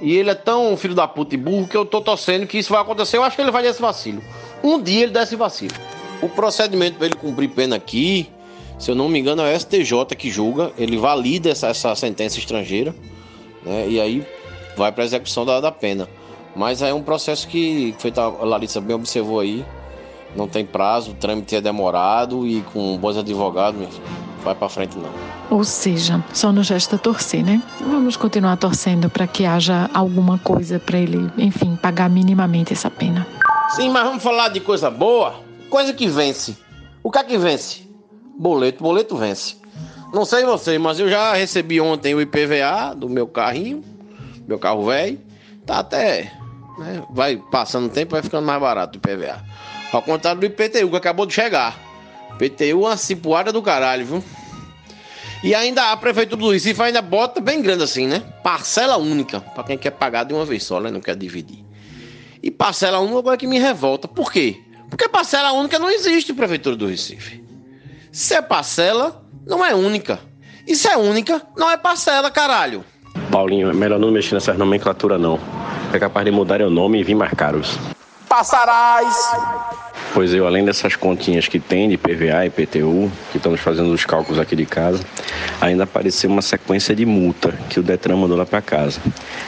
E 0.01 0.15
ele 0.15 0.29
é 0.29 0.35
tão 0.35 0.75
filho 0.77 0.95
da 0.95 1.07
puta 1.07 1.35
e 1.35 1.37
burro 1.37 1.67
que 1.67 1.75
eu 1.75 1.85
tô 1.85 2.01
torcendo 2.01 2.47
que 2.47 2.57
isso 2.57 2.71
vai 2.71 2.81
acontecer. 2.81 3.17
Eu 3.17 3.23
acho 3.23 3.35
que 3.35 3.41
ele 3.41 3.51
vai 3.51 3.61
dar 3.61 3.69
esse 3.69 3.81
vacilo. 3.81 4.21
Um 4.63 4.81
dia 4.81 5.03
ele 5.03 5.11
dá 5.11 5.23
esse 5.23 5.35
vacilo. 5.35 5.75
O 6.21 6.29
procedimento 6.29 6.97
para 6.97 7.07
ele 7.07 7.15
cumprir 7.15 7.49
pena 7.49 7.75
aqui, 7.75 8.29
se 8.79 8.89
eu 8.89 8.95
não 8.95 9.09
me 9.09 9.19
engano, 9.19 9.41
é 9.43 9.55
o 9.55 9.59
STJ 9.59 10.15
que 10.17 10.31
julga. 10.31 10.71
Ele 10.77 10.97
valida 10.97 11.49
essa, 11.49 11.67
essa 11.67 11.93
sentença 11.95 12.39
estrangeira. 12.39 12.95
Né, 13.67 13.87
e 13.89 13.99
aí 13.99 14.25
vai 14.75 14.91
para 14.91 15.03
execução 15.03 15.45
da, 15.45 15.59
da 15.59 15.71
pena. 15.71 16.07
Mas 16.55 16.81
é 16.81 16.93
um 16.93 17.03
processo 17.03 17.47
que, 17.47 17.93
feita 17.99 18.21
a 18.21 18.45
Larissa 18.45 18.81
bem 18.81 18.95
observou 18.95 19.39
aí, 19.39 19.63
não 20.35 20.47
tem 20.47 20.65
prazo, 20.65 21.11
o 21.11 21.13
trâmite 21.13 21.55
é 21.55 21.61
demorado 21.61 22.47
e 22.47 22.61
com 22.73 22.97
bons 22.97 23.17
advogados, 23.17 23.87
vai 24.43 24.55
para 24.55 24.69
frente 24.69 24.97
não. 24.97 25.09
Ou 25.49 25.63
seja, 25.63 26.23
só 26.33 26.51
nos 26.51 26.69
resta 26.69 26.97
torcer, 26.97 27.43
né? 27.43 27.61
Vamos 27.79 28.17
continuar 28.17 28.57
torcendo 28.57 29.09
para 29.09 29.27
que 29.27 29.45
haja 29.45 29.89
alguma 29.93 30.37
coisa 30.37 30.79
para 30.79 30.97
ele, 30.97 31.31
enfim, 31.37 31.75
pagar 31.75 32.09
minimamente 32.09 32.73
essa 32.73 32.89
pena. 32.89 33.25
Sim, 33.69 33.89
mas 33.89 34.03
vamos 34.03 34.23
falar 34.23 34.49
de 34.49 34.59
coisa 34.59 34.89
boa, 34.89 35.35
coisa 35.69 35.93
que 35.93 36.07
vence. 36.07 36.57
O 37.03 37.11
que 37.11 37.19
é 37.19 37.23
que 37.23 37.37
vence? 37.37 37.87
Boleto, 38.37 38.83
boleto 38.83 39.15
vence. 39.15 39.55
Não 40.13 40.25
sei 40.25 40.45
você, 40.45 40.77
mas 40.77 40.99
eu 40.99 41.09
já 41.09 41.33
recebi 41.33 41.81
ontem 41.81 42.15
o 42.15 42.21
IPVA 42.21 42.95
do 42.95 43.09
meu 43.09 43.27
carrinho, 43.27 43.83
meu 44.47 44.57
carro 44.57 44.85
velho. 44.85 45.19
Tá 45.65 45.79
até, 45.79 46.31
né? 46.79 47.03
Vai 47.09 47.37
passando 47.51 47.87
o 47.87 47.89
tempo, 47.89 48.11
vai 48.11 48.21
ficando 48.21 48.45
mais 48.45 48.59
barato 48.59 48.97
o 48.97 48.97
IPVA. 48.97 49.43
Ao 49.91 50.01
contrário 50.01 50.39
do 50.39 50.45
IPTU 50.45 50.89
que 50.89 50.95
acabou 50.95 51.25
de 51.25 51.33
chegar. 51.33 51.77
IPTU 52.35 52.63
é 52.63 52.73
uma 52.75 52.97
cipuada 52.97 53.51
do 53.51 53.61
caralho, 53.61 54.05
viu? 54.05 54.23
E 55.43 55.53
ainda 55.53 55.91
a 55.91 55.97
prefeitura 55.97 56.41
do 56.41 56.51
Recife 56.51 56.81
ainda 56.81 57.01
bota 57.01 57.39
bem 57.39 57.61
grande 57.61 57.83
assim, 57.83 58.07
né? 58.07 58.23
Parcela 58.43 58.97
única, 58.97 59.39
para 59.39 59.63
quem 59.63 59.77
quer 59.77 59.91
pagar 59.91 60.23
de 60.23 60.33
uma 60.33 60.45
vez 60.45 60.63
só, 60.63 60.79
né? 60.79 60.89
Não 60.89 60.99
quer 60.99 61.15
dividir. 61.15 61.63
E 62.41 62.49
parcela 62.49 62.99
única 62.99 63.19
agora 63.19 63.37
que 63.37 63.45
me 63.45 63.59
revolta. 63.59 64.07
Por 64.07 64.31
quê? 64.31 64.61
Porque 64.89 65.07
parcela 65.09 65.51
única 65.51 65.77
não 65.77 65.89
existe 65.89 66.33
prefeitura 66.33 66.75
do 66.75 66.87
Recife. 66.87 67.43
Se 68.11 68.33
é 68.33 68.41
parcela, 68.41 69.26
não 69.47 69.65
é 69.65 69.73
única. 69.73 70.19
E 70.67 70.75
se 70.75 70.87
é 70.87 70.97
única, 70.97 71.41
não 71.55 71.71
é 71.71 71.77
parcela, 71.77 72.29
caralho. 72.29 72.83
Paulinho, 73.31 73.69
é 73.69 73.73
melhor 73.73 73.99
não 73.99 74.11
mexer 74.11 74.35
nessa 74.35 74.53
nomenclatura 74.53 75.17
não. 75.17 75.39
É 75.93 75.99
capaz 75.99 76.25
de 76.25 76.31
mudar 76.31 76.61
o 76.61 76.69
nome 76.69 76.99
e 76.99 77.03
vir 77.03 77.15
mais 77.15 77.33
caros. 77.33 77.79
Passarás! 78.27 79.15
Pois 80.13 80.33
eu, 80.33 80.45
além 80.47 80.65
dessas 80.65 80.95
continhas 80.95 81.47
que 81.47 81.59
tem 81.59 81.87
de 81.87 81.97
PVA 81.97 82.45
e 82.45 82.49
PTU, 82.49 83.11
que 83.31 83.37
estamos 83.37 83.59
fazendo 83.59 83.93
os 83.93 84.03
cálculos 84.03 84.39
aqui 84.39 84.55
de 84.55 84.65
casa, 84.65 85.03
ainda 85.61 85.83
apareceu 85.83 86.29
uma 86.29 86.41
sequência 86.41 86.95
de 86.95 87.05
multa 87.05 87.53
que 87.69 87.79
o 87.79 87.83
Detran 87.83 88.17
mandou 88.17 88.37
lá 88.37 88.45
para 88.45 88.61
casa, 88.61 88.99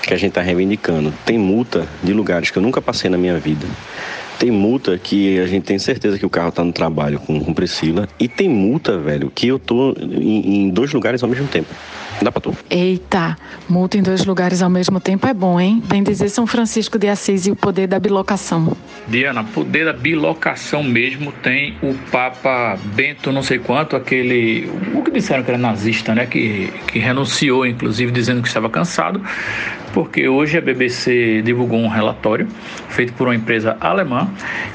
que 0.04 0.14
a 0.14 0.18
gente 0.18 0.30
está 0.30 0.42
reivindicando. 0.42 1.14
Tem 1.26 1.38
multa 1.38 1.88
de 2.04 2.14
lugares 2.14 2.52
que 2.52 2.58
eu 2.58 2.62
nunca 2.62 2.82
passei 2.82 3.10
na 3.10 3.18
minha 3.18 3.38
vida. 3.38 3.66
Tem 4.40 4.50
multa 4.50 4.98
que 4.98 5.38
a 5.38 5.46
gente 5.46 5.64
tem 5.64 5.78
certeza 5.78 6.18
que 6.18 6.26
o 6.26 6.30
carro 6.30 6.48
está 6.48 6.64
no 6.64 6.72
trabalho 6.72 7.20
com, 7.20 7.42
com 7.42 7.54
Priscila. 7.54 8.08
E 8.18 8.26
tem 8.30 8.48
multa, 8.48 8.98
velho, 8.98 9.30
que 9.30 9.50
eu 9.50 9.60
tô 9.60 9.94
em, 10.00 10.62
em 10.62 10.70
dois 10.70 10.94
lugares 10.94 11.22
ao 11.22 11.30
mesmo 11.30 11.46
tempo. 11.48 11.68
Dá 12.22 12.32
pra 12.32 12.42
tu? 12.42 12.56
Eita, 12.70 13.38
multa 13.70 13.98
em 13.98 14.04
dois 14.04 14.26
lugares 14.26 14.62
ao 14.62 14.70
mesmo 14.70 15.00
tempo 15.00 15.26
é 15.26 15.34
bom, 15.34 15.60
hein? 15.60 15.82
Bem 15.86 16.04
dizer 16.04 16.30
São 16.30 16.46
Francisco 16.46 17.00
de 17.00 17.08
Assis 17.08 17.48
e 17.48 17.52
o 17.52 17.56
poder 17.56 17.88
da 17.88 17.98
bilocação. 17.98 18.76
Diana, 19.08 19.44
poder 19.44 19.86
da 19.86 19.94
bilocação 19.94 20.84
mesmo 20.84 21.32
tem 21.32 21.78
o 21.82 21.94
Papa 22.12 22.78
Bento 22.94 23.32
não 23.32 23.42
sei 23.42 23.60
quanto, 23.60 23.96
aquele... 23.96 24.70
O 24.94 25.02
que 25.02 25.12
disseram 25.12 25.44
que 25.44 25.52
era 25.52 25.58
nazista, 25.58 26.14
né? 26.14 26.26
Que, 26.26 26.74
que 26.88 27.00
renunciou, 27.00 27.66
inclusive, 27.66 28.12
dizendo 28.12 28.42
que 28.42 28.48
estava 28.48 28.70
cansado, 28.70 29.22
porque 29.94 30.28
hoje 30.28 30.58
a 30.58 30.62
BBC 30.62 31.42
divulgou 31.44 31.80
um 31.80 31.88
relatório 31.88 32.48
feito 32.90 33.14
por 33.14 33.28
uma 33.28 33.36
empresa 33.36 33.78
alemã 33.80 34.30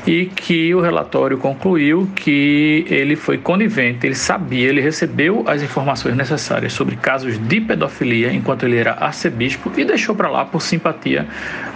e 0.07 0.27
que 0.27 0.75
o 0.75 0.81
relatório 0.81 1.39
concluiu 1.39 2.09
que 2.15 2.85
ele 2.89 3.17
foi 3.17 3.39
conivente, 3.39 4.07
ele 4.07 4.15
sabia, 4.15 4.69
ele 4.69 4.81
recebeu 4.81 5.45
as 5.47 5.63
informações 5.63 6.17
necessárias 6.17 6.73
sobre 6.73 6.97
casos 6.97 7.34
de 7.39 7.61
pedofilia 7.61 8.33
enquanto 8.33 8.65
ele 8.65 8.77
era 8.77 8.93
arcebispo 8.93 9.71
e 9.77 9.85
deixou 9.85 10.15
para 10.15 10.29
lá 10.29 10.45
por 10.45 10.63
simpatia 10.63 11.27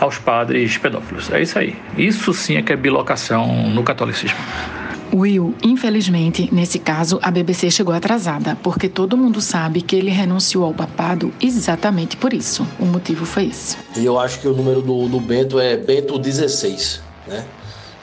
aos 0.01 0.19
padres 0.19 0.77
pedófilos. 0.79 1.31
É 1.31 1.43
isso 1.43 1.59
aí. 1.59 1.77
Isso 1.97 2.33
sim 2.33 2.57
é 2.57 2.63
que 2.63 2.73
é 2.73 2.77
bilocação 2.77 3.69
no 3.69 3.83
catolicismo. 3.83 4.39
Will, 5.13 5.55
infelizmente, 5.63 6.49
nesse 6.53 6.79
caso, 6.79 7.19
a 7.23 7.31
BBC 7.31 7.71
chegou 7.71 7.95
atrasada, 7.95 8.57
porque 8.63 8.89
todo 8.89 9.17
mundo 9.17 9.41
sabe 9.41 9.81
que 9.81 9.97
ele 9.97 10.11
renunciou 10.11 10.65
ao 10.65 10.75
papado 10.75 11.33
exatamente 11.41 12.17
por 12.17 12.35
isso. 12.35 12.67
O 12.79 12.85
motivo 12.85 13.25
foi 13.25 13.47
esse. 13.47 13.79
E 13.97 14.05
eu 14.05 14.19
acho 14.19 14.41
que 14.41 14.49
o 14.49 14.53
número 14.53 14.83
do, 14.83 15.09
do 15.09 15.19
Bento 15.19 15.59
é 15.59 15.77
Bento 15.77 16.19
16, 16.19 17.01
né? 17.27 17.45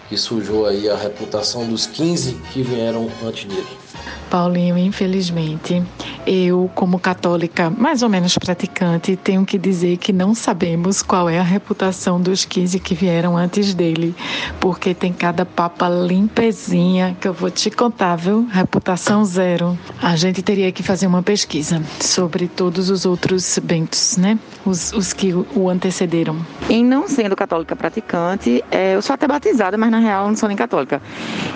Que 0.10 0.18
sujou 0.18 0.66
aí 0.66 0.90
a 0.90 0.96
reputação 0.96 1.68
dos 1.68 1.86
15 1.86 2.38
que 2.52 2.64
vieram 2.64 3.08
antes 3.24 3.46
dele. 3.46 3.85
Paulinho, 4.30 4.78
infelizmente, 4.78 5.82
eu, 6.26 6.70
como 6.74 7.00
católica 7.00 7.70
mais 7.70 8.02
ou 8.02 8.10
menos 8.10 8.38
praticante, 8.38 9.16
tenho 9.16 9.46
que 9.46 9.58
dizer 9.58 9.98
que 9.98 10.12
não 10.12 10.34
sabemos 10.34 11.02
qual 11.02 11.30
é 11.30 11.40
a 11.40 11.44
reputação 11.44 12.20
dos 12.20 12.44
15 12.44 12.80
que 12.80 12.96
vieram 12.96 13.38
antes 13.38 13.74
dele, 13.74 14.16
porque 14.60 14.94
tem 14.94 15.14
cada 15.14 15.46
papa 15.46 15.88
limpezinha 15.88 17.16
que 17.20 17.28
eu 17.28 17.34
vou 17.34 17.50
te 17.52 17.70
contar, 17.70 18.16
viu? 18.16 18.48
Reputação 18.52 19.24
zero. 19.24 19.78
A 20.02 20.16
gente 20.16 20.42
teria 20.42 20.72
que 20.72 20.84
fazer 20.84 21.08
uma 21.08 21.24
pesquisa 21.24 21.82
sobre 22.02 22.48
todos 22.48 22.90
os 22.90 23.06
outros 23.06 23.60
bentos, 23.60 24.18
né? 24.18 24.40
Os, 24.66 24.92
os 24.94 25.14
que 25.14 25.34
o 25.34 25.70
antecederam. 25.70 26.38
E 26.70 26.84
não 26.84 27.08
sendo 27.08 27.36
católica 27.36 27.76
praticante, 27.76 28.64
é, 28.72 28.96
eu 28.96 29.02
sou 29.02 29.14
até 29.14 29.28
batizada, 29.28 29.78
mas 29.78 29.92
na 29.92 30.00
real 30.00 30.28
não 30.28 30.36
sou 30.36 30.50
nem 30.50 30.58
católica. 30.58 31.02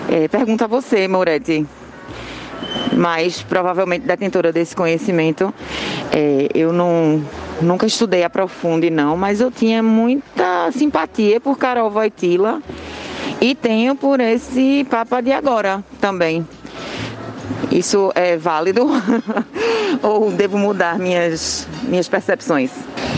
É, 0.08 0.28
pergunta 0.28 0.66
a 0.66 0.68
você, 0.68 1.08
Moretti 1.08 1.66
mas 2.94 3.42
provavelmente 3.42 4.06
detentora 4.06 4.52
desse 4.52 4.76
conhecimento. 4.76 5.54
É, 6.12 6.48
eu 6.54 6.74
não, 6.74 7.24
nunca 7.62 7.86
estudei 7.86 8.24
a 8.24 8.30
profundo, 8.30 8.90
não, 8.90 9.16
mas 9.16 9.42
eu 9.42 9.52
tinha 9.52 9.82
muita 9.82 10.72
simpatia 10.72 11.40
por 11.40 11.58
Carol 11.58 11.90
Voitila 11.90 12.62
e 13.42 13.56
tenho 13.56 13.96
por 13.96 14.20
esse 14.20 14.86
Papa 14.90 15.22
de 15.22 15.32
agora 15.32 15.84
também. 16.00 16.46
Isso 17.72 18.12
é 18.16 18.36
válido 18.36 18.88
ou 20.02 20.32
devo 20.32 20.58
mudar 20.58 20.98
minhas, 20.98 21.68
minhas 21.84 22.08
percepções? 22.08 22.72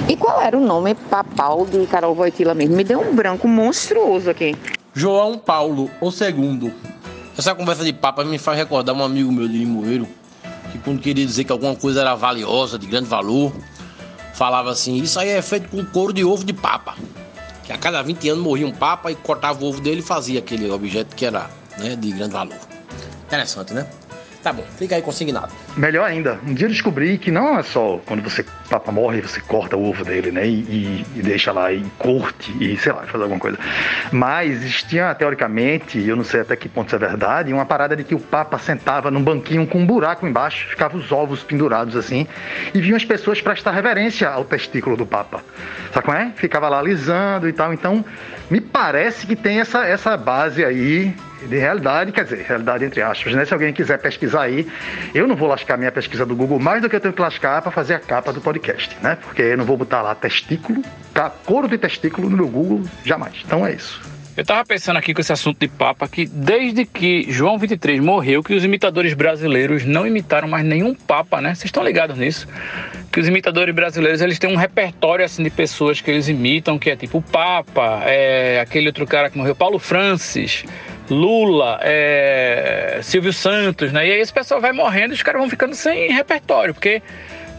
E 0.10 0.18
qual 0.18 0.42
era 0.42 0.58
o 0.58 0.60
nome 0.60 0.94
papal 0.94 1.66
de 1.66 1.86
Carol 1.88 2.14
Voitila 2.14 2.54
mesmo? 2.54 2.76
Me 2.76 2.84
deu 2.84 3.00
um 3.00 3.16
branco 3.16 3.48
monstruoso 3.48 4.30
aqui. 4.30 4.56
João 4.94 5.38
Paulo, 5.38 5.90
o 6.02 6.12
segundo. 6.12 6.72
Essa 7.38 7.56
conversa 7.56 7.84
de 7.84 7.94
papa 7.94 8.24
me 8.24 8.38
faz 8.38 8.58
recordar 8.58 8.94
um 8.94 9.04
amigo 9.04 9.32
meu 9.32 9.48
de 9.48 9.58
Limoeiro, 9.58 10.08
que 10.72 10.78
quando 10.80 11.00
queria 11.00 11.26
dizer 11.26 11.46
que 11.46 11.52
alguma 11.52 11.76
coisa 11.76 12.02
era 12.02 12.14
valiosa, 12.14 12.78
de 12.78 12.86
grande 12.86 13.08
valor, 13.08 13.54
falava 14.34 14.72
assim: 14.72 14.96
Isso 14.98 15.20
aí 15.20 15.30
é 15.30 15.42
feito 15.42 15.70
com 15.70 15.84
couro 15.86 16.14
de 16.14 16.24
ovo 16.24 16.44
de 16.44 16.54
papa. 16.54 16.96
Que 17.64 17.72
a 17.72 17.78
cada 17.78 18.02
20 18.02 18.30
anos 18.30 18.44
morria 18.44 18.68
um 18.68 18.72
papa 18.72 19.12
e 19.12 19.16
cortava 19.16 19.64
o 19.64 19.68
ovo 19.68 19.80
dele 19.80 20.02
e 20.02 20.04
fazia 20.04 20.40
aquele 20.40 20.70
objeto 20.70 21.16
que 21.16 21.26
era 21.26 21.50
né, 21.78 21.96
de 21.96 22.12
grande 22.12 22.34
valor. 22.34 22.58
Interessante, 23.28 23.74
né? 23.74 23.88
Tá 24.44 24.52
bom, 24.52 24.64
fica 24.78 24.96
aí 24.96 25.02
consignado. 25.04 25.52
Melhor 25.78 26.04
ainda, 26.04 26.40
um 26.48 26.54
dia 26.54 26.66
eu 26.66 26.72
descobri 26.72 27.18
que 27.20 27.30
não 27.30 27.60
é 27.60 27.64
só 27.64 28.02
quando 28.06 28.24
você 28.24 28.44
papa 28.70 28.92
morre, 28.92 29.22
você 29.22 29.40
corta 29.40 29.78
o 29.78 29.88
ovo 29.88 30.04
dele, 30.04 30.32
né? 30.32 30.48
E, 30.48 31.06
e, 31.16 31.22
deixa 31.22 31.52
lá 31.52 31.72
e 31.72 31.84
corte 32.00 32.52
e 32.60 32.76
sei 32.78 32.92
lá, 32.92 33.04
faz 33.04 33.22
alguma 33.22 33.40
coisa. 33.40 33.60
Mas 34.12 34.64
existia 34.64 35.14
teoricamente, 35.14 36.00
eu 36.00 36.16
não 36.16 36.24
sei 36.24 36.42
até 36.42 36.56
que 36.56 36.68
ponto 36.68 36.88
isso 36.88 36.96
é 36.96 37.00
verdade, 37.00 37.54
uma 37.54 37.66
parada 37.66 37.96
de 37.96 38.04
que 38.04 38.16
o 38.16 38.20
papa 38.20 38.58
sentava 38.58 39.12
num 39.12 39.22
banquinho 39.22 39.68
com 39.68 39.80
um 39.80 39.86
buraco 39.86 40.26
embaixo, 40.26 40.70
ficavam 40.70 41.00
os 41.00 41.12
ovos 41.12 41.44
pendurados 41.44 41.96
assim, 41.96 42.26
e 42.74 42.82
vinham 42.82 42.98
as 42.98 43.06
pessoas 43.06 43.42
prestar 43.42 43.72
reverência 43.72 44.30
ao 44.30 44.44
testículo 44.44 44.98
do 44.98 45.06
papa. 45.06 45.44
Sabe 45.94 46.06
como 46.06 46.18
é? 46.18 46.32
Ficava 46.36 46.68
lá 46.68 46.80
alisando 46.80 47.48
e 47.48 47.54
tal. 47.54 47.74
Então, 47.74 48.04
me 48.50 48.60
parece 48.60 49.28
que 49.28 49.36
tem 49.36 49.60
essa, 49.60 49.86
essa 49.86 50.18
base 50.18 50.64
aí 50.64 51.14
de 51.48 51.58
realidade, 51.58 52.12
quer 52.12 52.24
dizer, 52.24 52.46
realidade 52.48 52.86
entre 52.86 53.02
aspas, 53.02 53.34
né? 53.34 53.46
Se 53.46 53.54
alguém 53.54 53.74
quiser 53.74 53.98
pesquisar 54.00 54.44
aí, 54.44 54.68
eu 55.14 55.28
não 55.28 55.36
vou 55.36 55.48
lascar 55.48 55.78
minha 55.78 55.92
pesquisa 55.92 56.26
do 56.26 56.36
Google 56.36 56.60
mais 56.60 56.82
do 56.82 56.90
que 56.90 56.96
eu 56.96 57.00
tenho 57.00 57.14
que 57.14 57.22
lascar 57.22 57.62
para 57.62 57.72
fazer 57.72 57.96
a 57.96 58.00
capa 58.00 58.32
do 58.34 58.42
podcast, 58.42 58.98
né? 59.02 59.18
Porque 59.22 59.42
eu 59.42 59.58
não 59.58 59.66
vou 59.66 59.78
botar 59.78 60.02
lá 60.02 60.16
testículo, 60.16 60.82
tá? 61.14 61.30
couro 61.30 61.68
de 61.68 61.78
testículo 61.78 62.30
no 62.30 62.38
meu 62.38 62.48
Google, 62.48 62.84
jamais. 63.04 63.42
Então 63.46 63.66
é 63.66 63.74
isso. 63.74 64.11
Eu 64.36 64.46
tava 64.46 64.64
pensando 64.64 64.96
aqui 64.96 65.14
com 65.14 65.20
esse 65.20 65.34
assunto 65.34 65.60
de 65.60 65.68
Papa 65.68 66.08
que 66.08 66.26
desde 66.26 66.86
que 66.86 67.26
João 67.30 67.58
23 67.58 68.00
morreu, 68.00 68.42
que 68.42 68.54
os 68.54 68.64
imitadores 68.64 69.14
brasileiros 69.14 69.84
não 69.84 70.08
imitaram 70.08 70.48
mais 70.48 70.66
nenhum 70.66 70.96
Papa, 70.96 71.42
né? 71.42 71.50
Vocês 71.50 71.66
estão 71.66 71.84
ligados 71.84 72.18
nisso? 72.18 72.48
Que 73.12 73.20
os 73.20 73.28
imitadores 73.28 73.76
brasileiros 73.76 74.22
eles 74.22 74.40
têm 74.40 74.50
um 74.50 74.56
repertório 74.56 75.26
assim 75.26 75.44
de 75.44 75.50
pessoas 75.50 76.00
que 76.00 76.10
eles 76.10 76.30
imitam, 76.30 76.80
que 76.80 76.90
é 76.90 76.96
tipo 76.96 77.18
o 77.18 77.22
Papa, 77.22 78.04
é 78.06 78.62
aquele 78.62 78.88
outro 78.88 79.06
cara 79.06 79.30
que 79.30 79.38
morreu, 79.38 79.54
Paulo 79.54 79.78
Francis, 79.78 80.64
Lula, 81.10 81.80
é, 81.82 83.00
Silvio 83.04 83.34
Santos, 83.34 83.92
né? 83.92 84.08
E 84.08 84.12
aí 84.14 84.20
esse 84.22 84.32
pessoal 84.32 84.62
vai 84.62 84.72
morrendo 84.72 85.12
e 85.12 85.16
os 85.16 85.22
caras 85.22 85.42
vão 85.42 85.50
ficando 85.50 85.76
sem 85.76 86.10
repertório, 86.14 86.74
porque 86.74 87.02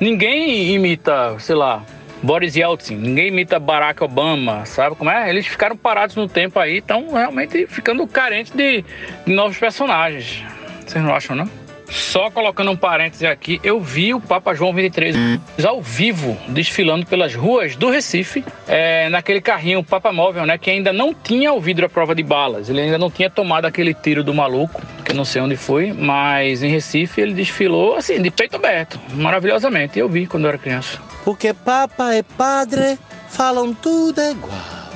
ninguém 0.01 0.73
imita, 0.73 1.39
sei 1.39 1.55
lá, 1.55 1.85
Boris 2.23 2.55
Yeltsin, 2.55 2.97
ninguém 2.97 3.29
imita 3.29 3.59
Barack 3.59 4.03
Obama, 4.03 4.65
sabe 4.65 4.95
como 4.95 5.11
é? 5.11 5.29
Eles 5.29 5.47
ficaram 5.47 5.77
parados 5.77 6.15
no 6.15 6.29
tempo 6.29 6.59
aí, 6.59 6.79
estão 6.79 7.13
realmente 7.13 7.67
ficando 7.67 8.07
carentes 8.07 8.53
de, 8.53 8.85
de 9.27 9.33
novos 9.33 9.59
personagens. 9.59 10.45
Vocês 10.87 11.03
não 11.03 11.15
acham, 11.15 11.35
não? 11.35 11.62
Só 11.93 12.31
colocando 12.31 12.71
um 12.71 12.77
parêntese 12.77 13.27
aqui, 13.27 13.61
eu 13.63 13.79
vi 13.79 14.15
o 14.15 14.21
Papa 14.21 14.55
João 14.55 14.73
23 14.73 15.15
ao 15.63 15.83
vivo 15.83 16.37
desfilando 16.49 17.05
pelas 17.05 17.35
ruas 17.35 17.77
do 17.77 17.91
Recife, 17.91 18.43
é, 18.67 19.11
naquele 19.11 19.43
carrinho 19.43 19.85
Papa 19.85 20.11
Móvel, 20.11 20.47
né? 20.47 20.57
Que 20.57 20.71
ainda 20.71 20.91
não 20.91 21.13
tinha 21.13 21.53
o 21.53 21.61
vidro 21.61 21.85
à 21.85 21.89
prova 21.91 22.15
de 22.15 22.23
balas, 22.23 22.71
ele 22.71 22.81
ainda 22.81 22.97
não 22.97 23.11
tinha 23.11 23.29
tomado 23.29 23.67
aquele 23.67 23.93
tiro 23.93 24.25
do 24.25 24.33
maluco, 24.33 24.81
que 25.05 25.13
eu 25.13 25.15
não 25.15 25.25
sei 25.25 25.43
onde 25.43 25.55
foi, 25.55 25.93
mas 25.93 26.63
em 26.63 26.71
Recife 26.71 27.21
ele 27.21 27.35
desfilou 27.35 27.97
assim, 27.97 28.21
de 28.23 28.31
peito 28.31 28.57
aberto, 28.57 28.99
maravilhosamente. 29.13 29.99
Eu 29.99 30.09
vi 30.09 30.27
quando 30.27 30.45
eu 30.45 30.49
era 30.49 30.59
criança. 30.59 30.99
Porque 31.25 31.53
Papa 31.53 32.17
e 32.17 32.23
Padre 32.23 32.99
falam 33.29 33.75
tudo 33.75 34.21
igual, 34.23 34.91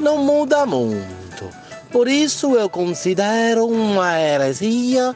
não 0.00 0.18
muda 0.18 0.66
muito. 0.66 1.48
Por 1.92 2.08
isso 2.08 2.56
eu 2.56 2.68
considero 2.68 3.66
uma 3.66 4.20
heresia 4.20 5.14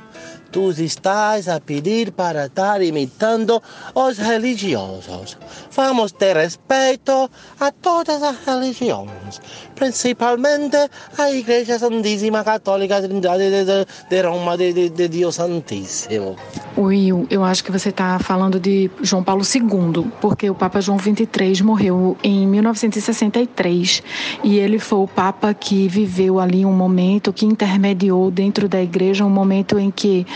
tu 0.54 0.70
estás 0.70 1.48
a 1.48 1.58
pedir 1.58 2.12
para 2.12 2.44
estar 2.44 2.80
imitando 2.80 3.60
os 3.92 4.18
religiosos. 4.18 5.36
Vamos 5.76 6.12
ter 6.12 6.36
respeito 6.36 7.28
a 7.58 7.70
todas 7.72 8.22
as 8.22 8.36
religiões, 8.46 9.40
principalmente 9.74 10.76
a 11.18 11.30
Igreja 11.32 11.78
Santíssima 11.78 12.44
Católica 12.44 13.02
Trindade 13.02 13.50
de, 13.50 13.64
de, 13.64 13.86
de 14.08 14.22
Roma 14.22 14.56
de, 14.56 14.72
de, 14.72 14.88
de 14.90 15.08
Deus 15.08 15.34
Santíssimo. 15.34 16.36
Will, 16.76 17.26
eu 17.30 17.44
acho 17.44 17.62
que 17.64 17.72
você 17.72 17.88
está 17.90 18.18
falando 18.18 18.58
de 18.58 18.90
João 19.02 19.22
Paulo 19.22 19.42
II, 19.42 20.10
porque 20.20 20.50
o 20.50 20.54
Papa 20.54 20.80
João 20.80 20.98
XXIII 20.98 21.62
morreu 21.62 22.16
em 22.22 22.46
1963 22.46 24.02
e 24.42 24.58
ele 24.58 24.78
foi 24.78 24.98
o 24.98 25.08
Papa 25.08 25.54
que 25.54 25.88
viveu 25.88 26.40
ali 26.40 26.64
um 26.64 26.72
momento 26.72 27.32
que 27.32 27.46
intermediou 27.46 28.30
dentro 28.30 28.68
da 28.68 28.82
Igreja 28.82 29.24
um 29.24 29.30
momento 29.30 29.78
em 29.78 29.90
que 29.90 30.26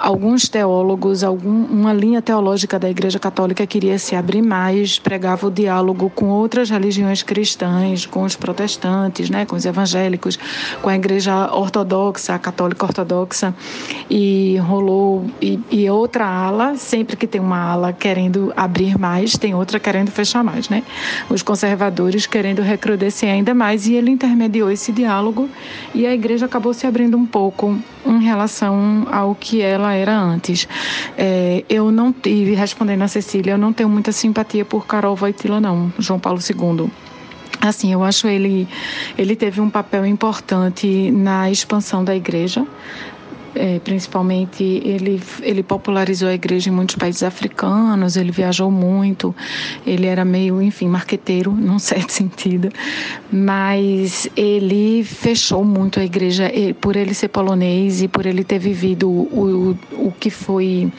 alguns 0.00 0.48
teólogos, 0.48 1.22
algum, 1.22 1.64
uma 1.64 1.92
linha 1.92 2.20
teológica 2.20 2.78
da 2.78 2.90
Igreja 2.90 3.18
Católica 3.18 3.66
queria 3.66 3.98
se 3.98 4.16
abrir 4.16 4.42
mais, 4.42 4.83
pregava 4.98 5.46
o 5.46 5.50
diálogo 5.50 6.10
com 6.10 6.26
outras 6.26 6.70
religiões 6.70 7.22
cristãs, 7.22 8.06
com 8.06 8.22
os 8.22 8.36
protestantes, 8.36 9.28
né, 9.30 9.44
com 9.44 9.56
os 9.56 9.64
evangélicos, 9.64 10.38
com 10.80 10.88
a 10.88 10.94
Igreja 10.94 11.52
Ortodoxa, 11.52 12.34
a 12.34 12.38
Católica 12.38 12.86
Ortodoxa, 12.86 13.54
e 14.08 14.56
rolou 14.58 15.26
e, 15.40 15.58
e 15.70 15.90
outra 15.90 16.26
ala, 16.26 16.76
sempre 16.76 17.16
que 17.16 17.26
tem 17.26 17.40
uma 17.40 17.58
ala 17.58 17.92
querendo 17.92 18.52
abrir 18.56 18.98
mais, 18.98 19.36
tem 19.36 19.54
outra 19.54 19.80
querendo 19.80 20.10
fechar 20.10 20.44
mais, 20.44 20.68
né? 20.68 20.82
Os 21.28 21.42
conservadores 21.42 22.26
querendo 22.26 22.62
recrudescer 22.62 23.28
ainda 23.28 23.54
mais 23.54 23.86
e 23.86 23.94
ele 23.94 24.10
intermediou 24.10 24.70
esse 24.70 24.92
diálogo 24.92 25.48
e 25.94 26.06
a 26.06 26.14
igreja 26.14 26.46
acabou 26.46 26.72
se 26.72 26.86
abrindo 26.86 27.16
um 27.16 27.26
pouco 27.26 27.78
em 28.06 28.22
relação 28.22 29.06
ao 29.10 29.34
que 29.34 29.60
ela 29.60 29.94
era 29.94 30.16
antes. 30.18 30.68
É, 31.16 31.64
eu 31.68 31.90
não 31.90 32.12
tive, 32.12 32.54
respondendo 32.54 33.02
a 33.02 33.08
Cecília, 33.08 33.52
eu 33.52 33.58
não 33.58 33.72
tenho 33.72 33.88
muita 33.88 34.12
simpatia 34.12 34.64
por 34.64 34.86
Carol 34.86 35.16
Voitila, 35.16 35.60
não, 35.60 35.92
João 35.98 36.18
Paulo 36.18 36.38
II. 36.40 36.90
Assim, 37.60 37.92
eu 37.92 38.04
acho 38.04 38.26
ele 38.26 38.68
ele 39.16 39.34
teve 39.34 39.60
um 39.60 39.70
papel 39.70 40.04
importante 40.04 41.10
na 41.10 41.50
expansão 41.50 42.04
da 42.04 42.14
igreja, 42.14 42.66
é, 43.54 43.78
principalmente 43.78 44.62
ele, 44.62 45.20
ele 45.42 45.62
popularizou 45.62 46.28
a 46.28 46.34
igreja 46.34 46.70
em 46.70 46.72
muitos 46.72 46.96
países 46.96 47.22
africanos, 47.22 48.16
ele 48.16 48.30
viajou 48.30 48.70
muito, 48.70 49.34
ele 49.86 50.06
era 50.06 50.24
meio, 50.24 50.60
enfim, 50.60 50.88
marqueteiro, 50.88 51.50
num 51.56 51.78
certo 51.78 52.10
sentido, 52.10 52.68
mas 53.32 54.28
ele 54.36 55.04
fechou 55.04 55.64
muito 55.64 56.00
a 56.00 56.04
igreja, 56.04 56.50
por 56.80 56.96
ele 56.96 57.14
ser 57.14 57.28
polonês 57.28 58.02
e 58.02 58.08
por 58.08 58.26
ele 58.26 58.44
ter 58.44 58.58
vivido 58.58 59.08
o, 59.08 59.76
o, 59.92 60.06
o 60.08 60.12
que 60.12 60.30
foi 60.30 60.92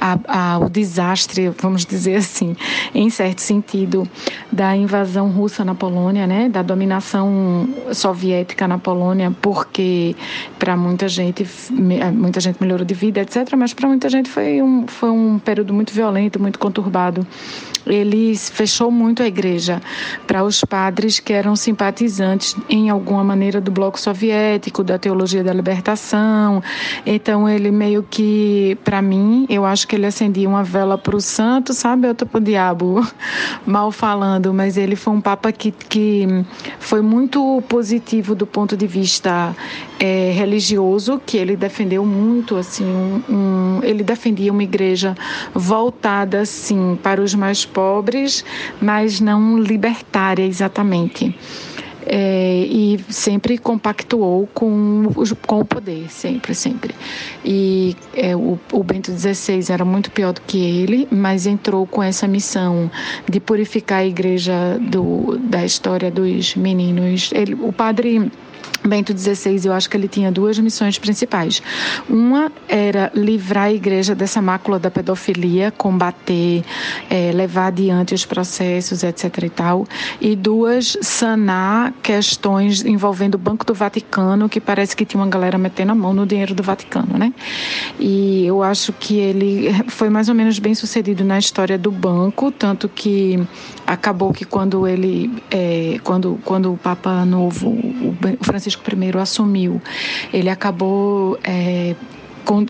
a, 0.00 0.18
a, 0.26 0.58
o 0.58 0.68
desastre, 0.68 1.50
vamos 1.60 1.84
dizer 1.84 2.16
assim, 2.16 2.56
em 2.94 3.10
certo 3.10 3.40
sentido, 3.40 4.08
da 4.50 4.74
invasão 4.74 5.28
russa 5.30 5.64
na 5.64 5.74
Polônia, 5.74 6.26
né, 6.26 6.48
da 6.48 6.62
dominação 6.62 7.68
soviética 7.92 8.66
na 8.66 8.78
Polônia, 8.78 9.34
porque 9.42 10.16
para 10.58 10.76
muita 10.76 11.08
gente, 11.08 11.44
muita 12.10 12.40
gente 12.40 12.60
melhorou 12.60 12.84
de 12.84 12.94
vida, 12.94 13.20
etc., 13.20 13.54
mas 13.56 13.74
para 13.74 13.88
muita 13.88 14.08
gente 14.08 14.28
foi 14.28 14.62
um, 14.62 14.86
foi 14.86 15.10
um 15.10 15.38
período 15.38 15.72
muito 15.74 15.92
violento, 15.92 16.40
muito 16.40 16.58
conturbado 16.58 17.26
ele 17.86 18.36
fechou 18.36 18.90
muito 18.90 19.22
a 19.22 19.26
igreja 19.26 19.80
para 20.26 20.44
os 20.44 20.62
padres 20.64 21.18
que 21.18 21.32
eram 21.32 21.56
simpatizantes 21.56 22.56
em 22.68 22.90
alguma 22.90 23.24
maneira 23.24 23.60
do 23.60 23.70
bloco 23.70 23.98
soviético, 23.98 24.82
da 24.82 24.98
teologia 24.98 25.42
da 25.42 25.52
libertação. 25.52 26.62
Então 27.04 27.48
ele 27.48 27.70
meio 27.70 28.02
que, 28.02 28.76
para 28.84 29.00
mim, 29.00 29.46
eu 29.48 29.64
acho 29.64 29.86
que 29.86 29.96
ele 29.96 30.06
acendia 30.06 30.48
uma 30.48 30.64
vela 30.64 30.96
para 30.96 31.16
o 31.16 31.20
santo, 31.20 31.72
sabe? 31.72 32.08
Outra 32.08 32.26
para 32.26 32.38
o 32.38 32.40
diabo, 32.42 33.06
mal 33.66 33.90
falando, 33.90 34.52
mas 34.52 34.76
ele 34.76 34.96
foi 34.96 35.14
um 35.14 35.20
papa 35.20 35.52
que, 35.52 35.70
que 35.70 36.26
foi 36.78 37.00
muito 37.00 37.62
positivo 37.68 38.34
do 38.34 38.46
ponto 38.46 38.76
de 38.76 38.86
vista 38.86 39.54
é, 39.98 40.32
religioso, 40.32 41.20
que 41.24 41.36
ele 41.36 41.56
defendeu 41.56 42.04
muito, 42.04 42.56
assim, 42.56 42.84
um, 42.84 43.22
um, 43.28 43.80
ele 43.82 44.02
defendia 44.02 44.50
uma 44.50 44.62
igreja 44.62 45.14
voltada, 45.54 46.40
assim, 46.40 46.98
para 47.02 47.20
os 47.20 47.34
mais 47.34 47.64
pobres, 47.70 48.44
mas 48.80 49.20
não 49.20 49.58
libertária 49.58 50.44
exatamente. 50.44 51.34
É, 52.06 52.66
e 52.66 52.98
sempre 53.10 53.58
compactuou 53.58 54.48
com, 54.54 55.04
com 55.46 55.60
o 55.60 55.64
poder, 55.64 56.10
sempre, 56.10 56.54
sempre. 56.54 56.94
E 57.44 57.94
é, 58.14 58.34
o, 58.34 58.58
o, 58.72 58.82
Bento 58.82 59.12
XVI 59.12 59.70
era 59.70 59.84
muito 59.84 60.10
pior 60.10 60.32
do 60.32 60.40
que 60.40 60.58
ele, 60.58 61.06
mas 61.10 61.46
entrou 61.46 61.86
com 61.86 62.02
essa 62.02 62.26
missão 62.26 62.90
de 63.28 63.38
purificar 63.38 63.98
a 63.98 64.06
igreja 64.06 64.78
do, 64.80 65.38
da 65.38 65.64
história 65.64 66.10
dos 66.10 66.56
meninos. 66.56 67.30
Ele, 67.34 67.54
o 67.54 67.72
padre 67.72 68.30
Bento 68.84 69.16
XVI, 69.16 69.60
eu 69.64 69.72
acho 69.72 69.88
que 69.88 69.96
ele 69.96 70.08
tinha 70.08 70.32
duas 70.32 70.58
missões 70.58 70.98
principais. 70.98 71.62
Uma 72.08 72.50
era 72.68 73.10
livrar 73.14 73.64
a 73.64 73.72
igreja 73.72 74.14
dessa 74.14 74.40
mácula 74.40 74.78
da 74.78 74.90
pedofilia, 74.90 75.70
combater, 75.70 76.64
é, 77.08 77.30
levar 77.32 77.66
adiante 77.66 78.14
os 78.14 78.24
processos, 78.24 79.02
etc. 79.02 79.44
e 79.44 79.50
tal. 79.50 79.86
E 80.20 80.34
duas, 80.34 80.96
sanar 81.02 81.92
questões 82.02 82.84
envolvendo 82.84 83.34
o 83.34 83.38
Banco 83.38 83.64
do 83.64 83.74
Vaticano, 83.74 84.48
que 84.48 84.60
parece 84.60 84.96
que 84.96 85.04
tinha 85.04 85.22
uma 85.22 85.28
galera 85.28 85.58
metendo 85.58 85.92
a 85.92 85.94
mão 85.94 86.12
no 86.12 86.26
dinheiro 86.26 86.54
do 86.54 86.62
Vaticano, 86.62 87.18
né? 87.18 87.32
E 87.98 88.46
eu 88.46 88.62
acho 88.62 88.92
que 88.92 89.16
ele 89.16 89.70
foi 89.88 90.08
mais 90.08 90.28
ou 90.28 90.34
menos 90.34 90.58
bem 90.58 90.74
sucedido 90.74 91.24
na 91.24 91.38
história 91.38 91.76
do 91.76 91.90
banco, 91.90 92.50
tanto 92.50 92.88
que 92.88 93.38
acabou 93.86 94.32
que 94.32 94.44
quando 94.44 94.86
ele, 94.86 95.30
é, 95.50 95.98
quando, 96.02 96.38
quando 96.44 96.72
o 96.72 96.76
Papa 96.76 97.24
Novo, 97.24 97.70
o 97.70 98.44
Francisco 98.44 98.69
I 98.74 99.18
assumiu, 99.18 99.80
ele 100.32 100.48
acabou 100.48 101.38
é, 101.44 101.94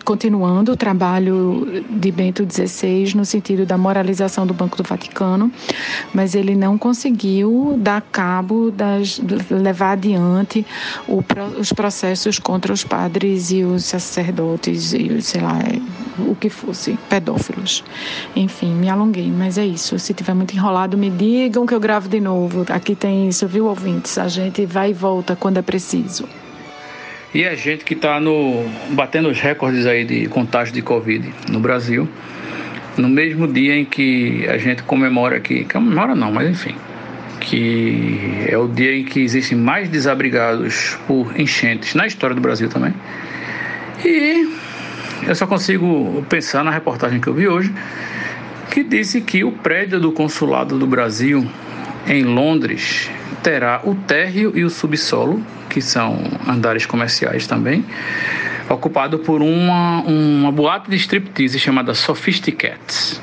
continuando 0.03 0.73
o 0.73 0.77
trabalho 0.77 1.83
de 1.89 2.11
Bento 2.11 2.45
XVI 2.49 3.15
no 3.15 3.25
sentido 3.25 3.65
da 3.65 3.77
moralização 3.77 4.45
do 4.45 4.53
Banco 4.53 4.77
do 4.77 4.83
Vaticano, 4.83 5.51
mas 6.13 6.35
ele 6.35 6.55
não 6.55 6.77
conseguiu 6.77 7.75
dar 7.77 8.01
cabo 8.01 8.71
das 8.71 9.21
levar 9.49 9.93
adiante 9.93 10.65
o, 11.07 11.23
os 11.59 11.73
processos 11.73 12.39
contra 12.39 12.71
os 12.71 12.83
padres 12.83 13.51
e 13.51 13.63
os 13.63 13.85
sacerdotes 13.85 14.93
e 14.93 15.21
sei 15.21 15.41
lá 15.41 15.59
o 16.19 16.35
que 16.35 16.49
fosse 16.49 16.97
pedófilos. 17.09 17.83
Enfim, 18.35 18.73
me 18.73 18.89
alonguei, 18.89 19.31
mas 19.31 19.57
é 19.57 19.65
isso. 19.65 19.97
Se 19.97 20.13
tiver 20.13 20.33
muito 20.33 20.53
enrolado, 20.53 20.97
me 20.97 21.09
digam 21.09 21.65
que 21.65 21.73
eu 21.73 21.79
gravo 21.79 22.09
de 22.09 22.19
novo. 22.19 22.65
Aqui 22.69 22.95
tem 22.95 23.27
isso, 23.27 23.47
viu, 23.47 23.65
ouvintes? 23.67 24.17
A 24.17 24.27
gente 24.27 24.65
vai 24.65 24.91
e 24.91 24.93
volta 24.93 25.35
quando 25.35 25.57
é 25.57 25.61
preciso. 25.61 26.27
E 27.33 27.45
a 27.45 27.55
gente 27.55 27.85
que 27.85 27.93
está 27.93 28.19
batendo 28.89 29.29
os 29.29 29.39
recordes 29.39 29.85
aí 29.85 30.03
de 30.03 30.27
contágio 30.27 30.73
de 30.73 30.81
Covid 30.81 31.33
no 31.49 31.61
Brasil, 31.61 32.07
no 32.97 33.07
mesmo 33.07 33.47
dia 33.47 33.75
em 33.77 33.85
que 33.85 34.45
a 34.49 34.57
gente 34.57 34.83
comemora 34.83 35.37
aqui, 35.37 35.63
comemora 35.63 36.13
não, 36.13 36.29
mas 36.29 36.49
enfim, 36.49 36.75
que 37.39 38.45
é 38.49 38.57
o 38.57 38.67
dia 38.67 38.97
em 38.97 39.05
que 39.05 39.21
existem 39.21 39.57
mais 39.57 39.87
desabrigados 39.87 40.97
por 41.07 41.39
enchentes 41.39 41.95
na 41.95 42.05
história 42.05 42.35
do 42.35 42.41
Brasil 42.41 42.67
também. 42.67 42.93
E 44.03 44.49
eu 45.25 45.33
só 45.33 45.47
consigo 45.47 46.25
pensar 46.27 46.65
na 46.65 46.71
reportagem 46.71 47.21
que 47.21 47.27
eu 47.27 47.33
vi 47.33 47.47
hoje, 47.47 47.73
que 48.71 48.83
disse 48.83 49.21
que 49.21 49.41
o 49.43 49.53
prédio 49.53 50.01
do 50.01 50.11
consulado 50.11 50.77
do 50.77 50.85
Brasil 50.85 51.47
em 52.07 52.23
Londres 52.23 53.09
terá 53.41 53.81
o 53.83 53.95
térreo 53.95 54.51
e 54.55 54.63
o 54.63 54.69
subsolo 54.69 55.43
que 55.69 55.81
são 55.81 56.17
andares 56.47 56.85
comerciais 56.85 57.47
também, 57.47 57.85
ocupado 58.69 59.19
por 59.19 59.41
uma, 59.41 60.01
uma 60.01 60.51
boate 60.51 60.89
de 60.89 60.97
striptease 60.97 61.57
chamada 61.59 61.93
Sophisticats. 61.93 63.21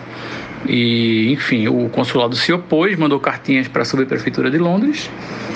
E, 0.66 1.30
enfim, 1.32 1.68
o 1.68 1.88
consulado 1.88 2.34
se 2.34 2.52
opôs, 2.52 2.96
mandou 2.98 3.20
cartinhas 3.20 3.68
para 3.68 3.82
a 3.82 3.84
subprefeitura 3.84 4.50
de 4.50 4.58
Londres, 4.58 5.08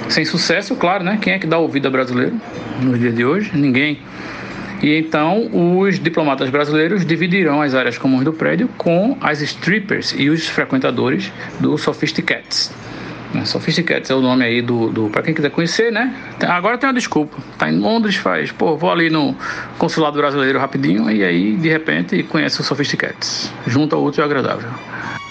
sem 0.08 0.24
sucesso, 0.24 0.76
claro, 0.76 1.02
né? 1.02 1.18
Quem 1.20 1.32
é 1.32 1.38
que 1.38 1.46
dá 1.46 1.58
ouvido 1.58 1.88
a 1.88 1.90
brasileiro 1.90 2.38
nos 2.80 2.98
dias 2.98 3.14
de 3.14 3.24
hoje? 3.24 3.50
Ninguém. 3.54 3.98
E 4.82 4.96
então 4.96 5.48
os 5.80 5.98
diplomatas 5.98 6.50
brasileiros 6.50 7.06
dividirão 7.06 7.62
as 7.62 7.74
áreas 7.74 7.96
comuns 7.96 8.24
do 8.24 8.32
prédio 8.32 8.68
com 8.76 9.16
as 9.20 9.40
strippers 9.40 10.14
e 10.16 10.28
os 10.28 10.48
frequentadores 10.48 11.32
do 11.60 11.78
Sophisticats. 11.78 12.72
Né? 13.32 13.44
Sophisticated 13.44 14.10
é 14.10 14.14
o 14.14 14.20
nome 14.20 14.44
aí 14.44 14.60
do, 14.60 14.88
do 14.90 15.08
para 15.08 15.22
quem 15.22 15.34
quiser 15.34 15.50
conhecer, 15.50 15.90
né? 15.90 16.14
Agora 16.46 16.76
tem 16.76 16.88
uma 16.88 16.94
desculpa. 16.94 17.36
Tá 17.58 17.70
em 17.70 17.78
Londres, 17.78 18.16
faz, 18.16 18.52
pô, 18.52 18.76
vou 18.76 18.90
ali 18.90 19.08
no 19.08 19.34
consulado 19.78 20.18
brasileiro 20.18 20.58
rapidinho 20.58 21.10
e 21.10 21.24
aí 21.24 21.56
de 21.56 21.68
repente 21.68 22.22
conhece 22.24 22.60
o 22.60 22.64
Sophisticated. 22.64 23.50
Junto 23.66 23.96
ao 23.96 24.04
útil 24.04 24.22
e 24.22 24.24
agradável. 24.24 24.68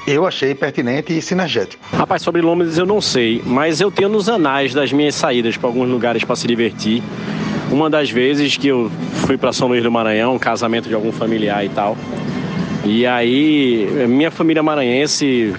Eu 0.08 0.26
achei 0.26 0.56
pertinente 0.56 1.16
e 1.16 1.22
sinergético. 1.22 1.84
Rapaz, 1.96 2.24
sobre 2.24 2.42
Londres 2.42 2.78
eu 2.78 2.88
não 2.88 3.00
sei, 3.00 3.42
mas 3.46 3.80
eu 3.80 3.92
tenho 3.92 4.10
nos 4.10 4.28
anais 4.28 4.74
das 4.74 4.92
minhas 4.92 5.14
saídas 5.14 5.56
para 5.58 5.70
alguns 5.70 5.88
lugares 5.90 6.24
para 6.24 6.36
se 6.36 6.48
divertir. 6.48 7.04
Uma 7.72 7.90
das 7.90 8.10
vezes 8.10 8.58
que 8.58 8.68
eu 8.68 8.92
fui 9.26 9.38
para 9.38 9.54
São 9.54 9.68
Luís 9.68 9.84
do 9.84 9.92
Maranhão, 9.92 10.36
um 10.36 10.40
casamento 10.40 10.90
de 10.90 10.96
algum 10.96 11.12
familiar 11.12 11.64
e 11.64 11.70
tal. 11.70 11.96
E 12.84 13.06
aí, 13.06 13.88
minha 14.10 14.32
família 14.32 14.64
maranhense 14.64 15.54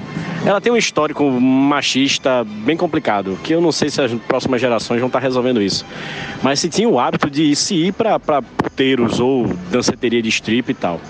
ela 0.45 0.61
tem 0.61 0.73
um 0.73 0.77
histórico 0.77 1.31
machista 1.31 2.45
bem 2.45 2.77
complicado, 2.77 3.39
que 3.45 3.55
eu 3.55 3.61
não 3.61 3.71
sei 3.71 3.89
se 3.91 4.03
as 4.03 4.13
próximas 4.13 4.61
gerações 4.61 4.99
vão 4.99 5.07
estar 5.07 5.21
resolvendo 5.21 5.63
isso. 5.63 5.87
Mas 6.43 6.59
se 6.59 6.69
tinha 6.69 6.89
o 6.89 6.99
hábito 6.99 7.31
de 7.31 7.55
se 7.55 7.75
ir 7.77 7.93
para 7.93 8.19
puteiros 8.19 9.21
ou 9.21 9.47
danceteria 9.71 10.21
de 10.21 10.29
strip 10.29 10.71
e 10.71 10.75
tal. 10.75 11.01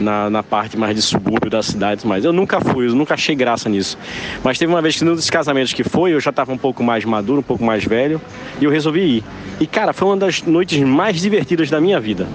Na, 0.00 0.30
na, 0.30 0.42
parte 0.42 0.76
mais 0.76 0.96
de 0.96 1.02
subúrbio 1.02 1.50
da 1.50 1.62
cidade, 1.62 2.04
mas 2.06 2.24
eu 2.24 2.32
nunca 2.32 2.60
fui, 2.60 2.88
eu 2.88 2.94
nunca 2.94 3.14
achei 3.14 3.36
graça 3.36 3.68
nisso. 3.68 3.96
Mas 4.42 4.58
teve 4.58 4.72
uma 4.72 4.82
vez 4.82 4.96
que 4.96 5.04
num 5.04 5.14
dos 5.14 5.30
casamentos 5.30 5.72
que 5.72 5.84
foi, 5.84 6.12
eu 6.12 6.18
já 6.18 6.30
estava 6.30 6.50
um 6.50 6.58
pouco 6.58 6.82
mais 6.82 7.04
maduro, 7.04 7.40
um 7.40 7.42
pouco 7.42 7.62
mais 7.62 7.84
velho, 7.84 8.20
e 8.60 8.64
eu 8.64 8.70
resolvi 8.70 9.18
ir. 9.18 9.24
E 9.60 9.66
cara, 9.66 9.92
foi 9.92 10.08
uma 10.08 10.16
das 10.16 10.42
noites 10.42 10.80
mais 10.82 11.20
divertidas 11.20 11.70
da 11.70 11.80
minha 11.80 12.00
vida. 12.00 12.26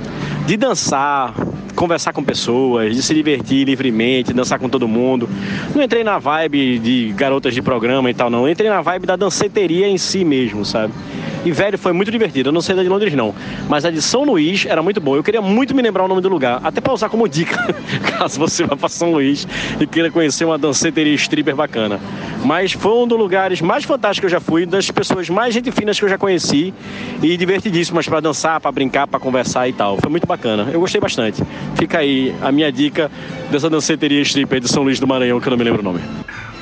De 0.47 0.55
dançar, 0.55 1.33
conversar 1.75 2.13
com 2.13 2.23
pessoas, 2.23 2.95
de 2.95 3.03
se 3.03 3.13
divertir 3.13 3.65
livremente, 3.65 4.31
dançar 4.31 4.57
com 4.57 4.69
todo 4.69 4.87
mundo. 4.87 5.27
Não 5.75 5.83
entrei 5.83 6.05
na 6.05 6.17
vibe 6.19 6.79
de 6.79 7.13
garotas 7.17 7.53
de 7.53 7.61
programa 7.61 8.09
e 8.09 8.13
tal, 8.13 8.29
não. 8.29 8.47
entrei 8.47 8.69
na 8.69 8.79
vibe 8.79 9.05
da 9.05 9.17
danceteria 9.17 9.89
em 9.89 9.97
si 9.97 10.23
mesmo, 10.23 10.63
sabe? 10.63 10.93
E, 11.45 11.51
velho, 11.51 11.77
foi 11.77 11.93
muito 11.93 12.11
divertido. 12.11 12.49
Eu 12.49 12.53
não 12.53 12.61
sei 12.61 12.75
da 12.75 12.83
de 12.83 12.89
Londres, 12.89 13.13
não. 13.13 13.33
Mas 13.69 13.85
a 13.85 13.91
de 13.91 14.01
São 14.01 14.23
Luís 14.23 14.65
era 14.65 14.81
muito 14.81 14.99
boa. 14.99 15.17
Eu 15.17 15.23
queria 15.23 15.41
muito 15.41 15.73
me 15.75 15.81
lembrar 15.81 16.03
o 16.03 16.07
nome 16.07 16.21
do 16.21 16.29
lugar, 16.29 16.59
até 16.63 16.81
para 16.81 16.93
usar 16.93 17.09
como 17.09 17.27
dica, 17.27 17.73
caso 18.17 18.39
você 18.39 18.63
vá 18.65 18.75
para 18.75 18.89
São 18.89 19.11
Luís 19.11 19.47
e 19.79 19.85
queira 19.85 20.09
conhecer 20.09 20.45
uma 20.45 20.57
danceteria 20.57 21.13
stripper 21.13 21.55
bacana. 21.55 21.99
Mas 22.43 22.71
foi 22.71 22.91
um 22.91 23.07
dos 23.07 23.17
lugares 23.17 23.61
mais 23.61 23.83
fantásticos 23.83 24.19
que 24.19 24.25
eu 24.25 24.39
já 24.39 24.39
fui, 24.39 24.65
das 24.65 24.89
pessoas 24.91 25.29
mais 25.29 25.53
gente 25.53 25.71
finas 25.71 25.97
que 25.99 26.05
eu 26.05 26.09
já 26.09 26.17
conheci 26.17 26.73
e 27.21 27.37
divertidíssimas 27.37 28.07
para 28.07 28.19
dançar, 28.19 28.59
para 28.59 28.71
brincar, 28.71 29.07
para 29.07 29.19
conversar 29.19 29.67
e 29.67 29.73
tal. 29.73 29.97
Foi 29.97 30.09
muito 30.09 30.25
bacana. 30.25 30.36
Eu 30.71 30.79
gostei 30.79 31.01
bastante. 31.01 31.43
Fica 31.75 31.99
aí 31.99 32.35
a 32.41 32.51
minha 32.51 32.71
dica 32.71 33.11
dessa 33.51 33.69
danceteria 33.69 34.21
stripper 34.21 34.59
de 34.59 34.67
São 34.67 34.83
Luís 34.83 34.99
do 34.99 35.07
Maranhão, 35.07 35.39
que 35.39 35.47
eu 35.47 35.51
não 35.51 35.57
me 35.57 35.63
lembro 35.63 35.81
o 35.81 35.83
nome. 35.83 36.01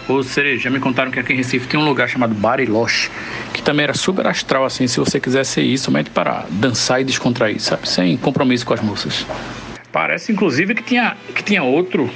Ô, 0.07 0.21
Cereja, 0.21 0.63
já 0.63 0.69
me 0.69 0.79
contaram 0.79 1.09
que 1.09 1.19
aqui 1.19 1.33
em 1.33 1.37
Recife 1.37 1.67
tem 1.67 1.79
um 1.79 1.85
lugar 1.85 2.07
chamado 2.07 2.35
Bariloche, 2.35 3.09
que 3.51 3.61
também 3.61 3.85
era 3.85 3.93
super 3.95 4.27
astral, 4.27 4.63
assim, 4.63 4.85
se 4.85 4.99
você 4.99 5.19
quisesse 5.19 5.61
ir 5.61 5.79
somente 5.79 6.11
para 6.11 6.45
dançar 6.51 7.01
e 7.01 7.03
descontrair, 7.03 7.59
sabe? 7.59 7.89
Sem 7.89 8.15
compromisso 8.15 8.65
com 8.67 8.75
as 8.75 8.81
moças. 8.81 9.25
Parece, 9.91 10.31
inclusive, 10.31 10.75
que 10.75 10.83
tinha, 10.83 11.15
que 11.33 11.41
tinha 11.41 11.63
outro 11.63 12.07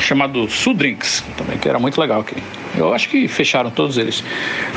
chamado 0.00 0.50
Sudrinks, 0.50 1.24
também, 1.36 1.56
que 1.56 1.68
era 1.68 1.78
muito 1.78 1.98
legal 1.98 2.20
aqui. 2.20 2.36
Eu 2.76 2.92
acho 2.92 3.08
que 3.08 3.26
fecharam 3.28 3.70
todos 3.70 3.96
eles. 3.96 4.22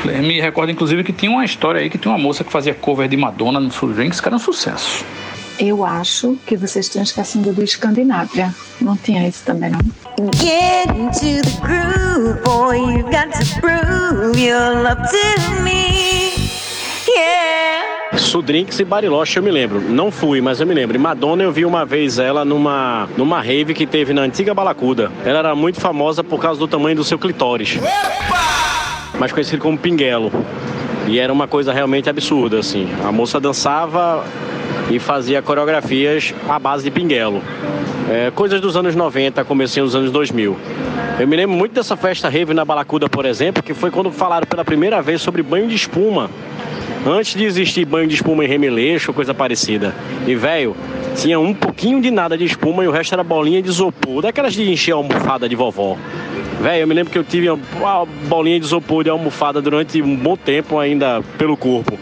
Me 0.04 0.40
recordo, 0.40 0.70
inclusive, 0.70 1.04
que 1.04 1.12
tinha 1.12 1.30
uma 1.30 1.44
história 1.44 1.80
aí 1.80 1.90
que 1.90 1.98
tinha 1.98 2.12
uma 2.12 2.18
moça 2.18 2.42
que 2.42 2.50
fazia 2.50 2.72
cover 2.72 3.06
de 3.06 3.16
Madonna 3.16 3.60
no 3.60 3.70
Sudrinks, 3.70 4.20
que 4.20 4.28
era 4.28 4.36
um 4.36 4.38
sucesso. 4.38 5.04
Eu 5.58 5.84
acho 5.84 6.36
que 6.46 6.56
vocês 6.56 6.86
estão 6.86 7.02
esquecendo 7.02 7.52
do 7.52 7.62
Escandinávia. 7.62 8.54
Não 8.80 8.96
tinha 8.96 9.26
isso 9.28 9.44
também, 9.44 9.70
não? 9.70 9.80
Get 10.34 10.88
into 10.96 11.42
the 11.42 11.60
groove, 11.60 12.40
boy. 12.42 12.78
You 12.78 13.04
got 13.04 13.30
to 13.32 13.60
prove 13.60 14.38
your 14.38 14.82
love 14.82 15.02
to 15.08 15.62
me. 15.62 16.34
Yeah. 17.08 18.18
Sudrinks 18.18 18.78
e 18.80 18.84
Bariloche 18.84 19.38
eu 19.38 19.42
me 19.42 19.50
lembro. 19.50 19.80
Não 19.80 20.10
fui, 20.10 20.40
mas 20.40 20.60
eu 20.60 20.66
me 20.66 20.74
lembro. 20.74 20.96
E 20.96 20.98
Madonna 20.98 21.42
eu 21.42 21.52
vi 21.52 21.64
uma 21.64 21.84
vez 21.84 22.18
ela 22.18 22.44
numa, 22.44 23.08
numa 23.16 23.40
rave 23.40 23.74
que 23.74 23.86
teve 23.86 24.12
na 24.12 24.22
antiga 24.22 24.54
Balacuda. 24.54 25.10
Ela 25.24 25.38
era 25.38 25.54
muito 25.54 25.80
famosa 25.80 26.22
por 26.24 26.40
causa 26.40 26.58
do 26.58 26.68
tamanho 26.68 26.96
do 26.96 27.04
seu 27.04 27.18
clitóris. 27.18 27.78
Mais 29.18 29.32
conhecido 29.32 29.62
como 29.62 29.78
pinguelo. 29.78 30.32
E 31.06 31.18
era 31.18 31.32
uma 31.32 31.46
coisa 31.48 31.72
realmente 31.72 32.08
absurda, 32.08 32.58
assim. 32.58 32.88
A 33.04 33.10
moça 33.10 33.40
dançava 33.40 34.24
e 34.90 34.98
fazia 34.98 35.40
coreografias 35.40 36.34
à 36.48 36.58
base 36.58 36.84
de 36.84 36.90
pinguelo. 36.90 37.42
É, 38.10 38.30
coisas 38.30 38.60
dos 38.60 38.76
anos 38.76 38.94
90, 38.94 39.44
comecinho 39.44 39.86
dos 39.86 39.94
anos 39.94 40.10
2000. 40.10 40.56
Eu 41.18 41.28
me 41.28 41.36
lembro 41.36 41.56
muito 41.56 41.72
dessa 41.72 41.96
festa 41.96 42.28
rave 42.28 42.52
na 42.52 42.64
Balacuda, 42.64 43.08
por 43.08 43.24
exemplo, 43.24 43.62
que 43.62 43.74
foi 43.74 43.90
quando 43.90 44.10
falaram 44.10 44.46
pela 44.46 44.64
primeira 44.64 45.00
vez 45.00 45.22
sobre 45.22 45.42
banho 45.42 45.68
de 45.68 45.74
espuma. 45.74 46.30
Antes 47.06 47.34
de 47.34 47.44
existir 47.44 47.84
banho 47.84 48.06
de 48.06 48.14
espuma 48.14 48.44
em 48.44 48.48
remeleixo 48.48 49.10
ou 49.10 49.14
coisa 49.14 49.34
parecida. 49.34 49.94
E, 50.26 50.34
velho, 50.34 50.76
tinha 51.16 51.38
um 51.38 51.52
pouquinho 51.52 52.00
de 52.00 52.10
nada 52.10 52.36
de 52.36 52.44
espuma 52.44 52.84
e 52.84 52.88
o 52.88 52.90
resto 52.90 53.12
era 53.12 53.24
bolinha 53.24 53.60
de 53.60 53.68
isopor, 53.68 54.22
daquelas 54.22 54.52
de 54.54 54.70
encher 54.70 54.92
a 54.92 54.96
almofada 54.96 55.48
de 55.48 55.56
vovó. 55.56 55.96
Velho, 56.60 56.82
eu 56.82 56.86
me 56.86 56.94
lembro 56.94 57.12
que 57.12 57.18
eu 57.18 57.24
tive 57.24 57.50
uma 57.50 58.06
bolinha 58.28 58.58
de 58.60 58.66
isopor 58.66 59.02
de 59.02 59.10
almofada 59.10 59.60
durante 59.60 60.00
um 60.00 60.14
bom 60.14 60.36
tempo 60.36 60.78
ainda 60.78 61.22
pelo 61.36 61.56
corpo. 61.56 61.98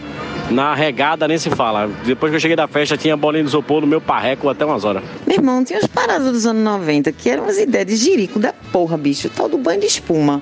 Na 0.51 0.75
regada 0.75 1.27
nem 1.27 1.37
se 1.37 1.49
fala. 1.49 1.89
Depois 2.05 2.29
que 2.29 2.35
eu 2.35 2.39
cheguei 2.39 2.55
da 2.55 2.67
festa, 2.67 2.97
tinha 2.97 3.15
bolinha 3.15 3.43
de 3.43 3.49
isopor 3.49 3.81
no 3.81 3.87
meu 3.87 4.01
parreco 4.01 4.49
até 4.49 4.65
umas 4.65 4.83
horas. 4.83 5.01
Meu 5.25 5.37
irmão, 5.37 5.63
tinha 5.63 5.79
as 5.79 5.87
paradas 5.87 6.31
dos 6.31 6.45
anos 6.45 6.61
90 6.61 7.11
que 7.13 7.29
eram 7.29 7.43
umas 7.43 7.57
ideias 7.57 7.87
de 7.87 7.95
jirico 7.95 8.37
da 8.37 8.53
porra, 8.71 8.97
bicho. 8.97 9.29
Tal 9.29 9.47
do 9.47 9.57
banho 9.57 9.79
de 9.79 9.87
espuma. 9.87 10.41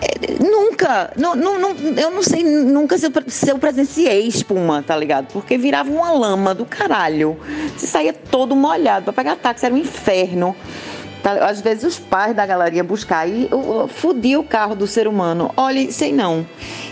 É, 0.00 0.42
nunca, 0.42 1.12
não, 1.16 1.34
não, 1.36 1.58
não, 1.58 1.70
eu 1.96 2.10
não 2.10 2.22
sei 2.22 2.42
nunca 2.42 2.96
se 2.96 3.06
eu, 3.06 3.12
se 3.26 3.50
eu 3.50 3.58
presenciei 3.58 4.26
espuma, 4.26 4.82
tá 4.82 4.96
ligado? 4.96 5.26
Porque 5.32 5.58
virava 5.58 5.90
uma 5.90 6.10
lama 6.12 6.54
do 6.54 6.64
caralho. 6.64 7.36
Você 7.76 7.86
saía 7.86 8.12
todo 8.12 8.56
molhado. 8.56 9.04
Pra 9.04 9.12
pegar 9.12 9.36
táxi 9.36 9.66
era 9.66 9.74
um 9.74 9.78
inferno. 9.78 10.56
Tá? 11.26 11.44
Às 11.44 11.60
vezes 11.60 11.82
os 11.82 11.98
pais 11.98 12.36
da 12.36 12.46
galeria 12.46 12.84
buscar 12.84 13.28
e 13.28 13.48
fudia 13.88 14.38
o 14.38 14.44
carro 14.44 14.76
do 14.76 14.86
ser 14.86 15.08
humano. 15.08 15.52
Olha, 15.56 15.90
sei 15.90 16.12
não. 16.12 16.46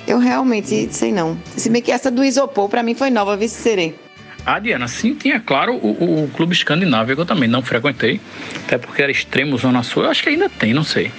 Eu 0.08 0.18
realmente 0.18 0.92
sei 0.92 1.12
não. 1.12 1.38
Se 1.56 1.70
bem 1.70 1.80
que 1.80 1.92
essa 1.92 2.10
do 2.10 2.24
isopor 2.24 2.68
para 2.68 2.82
mim 2.82 2.96
foi 2.96 3.10
nova, 3.10 3.36
vice 3.36 3.54
serei. 3.54 3.96
Ah, 4.44 4.58
Diana, 4.58 4.88
sim, 4.88 5.14
tinha, 5.14 5.38
claro, 5.38 5.76
o, 5.76 6.24
o 6.24 6.30
Clube 6.34 6.52
Escandinávio, 6.52 7.14
que 7.14 7.22
eu 7.22 7.26
também 7.26 7.48
não 7.48 7.62
frequentei, 7.62 8.20
até 8.66 8.76
porque 8.76 9.00
era 9.00 9.12
extremo 9.12 9.56
Zona 9.56 9.84
Sul. 9.84 10.02
Eu 10.02 10.10
acho 10.10 10.24
que 10.24 10.30
ainda 10.30 10.48
tem, 10.48 10.74
não 10.74 10.82
sei. 10.82 11.12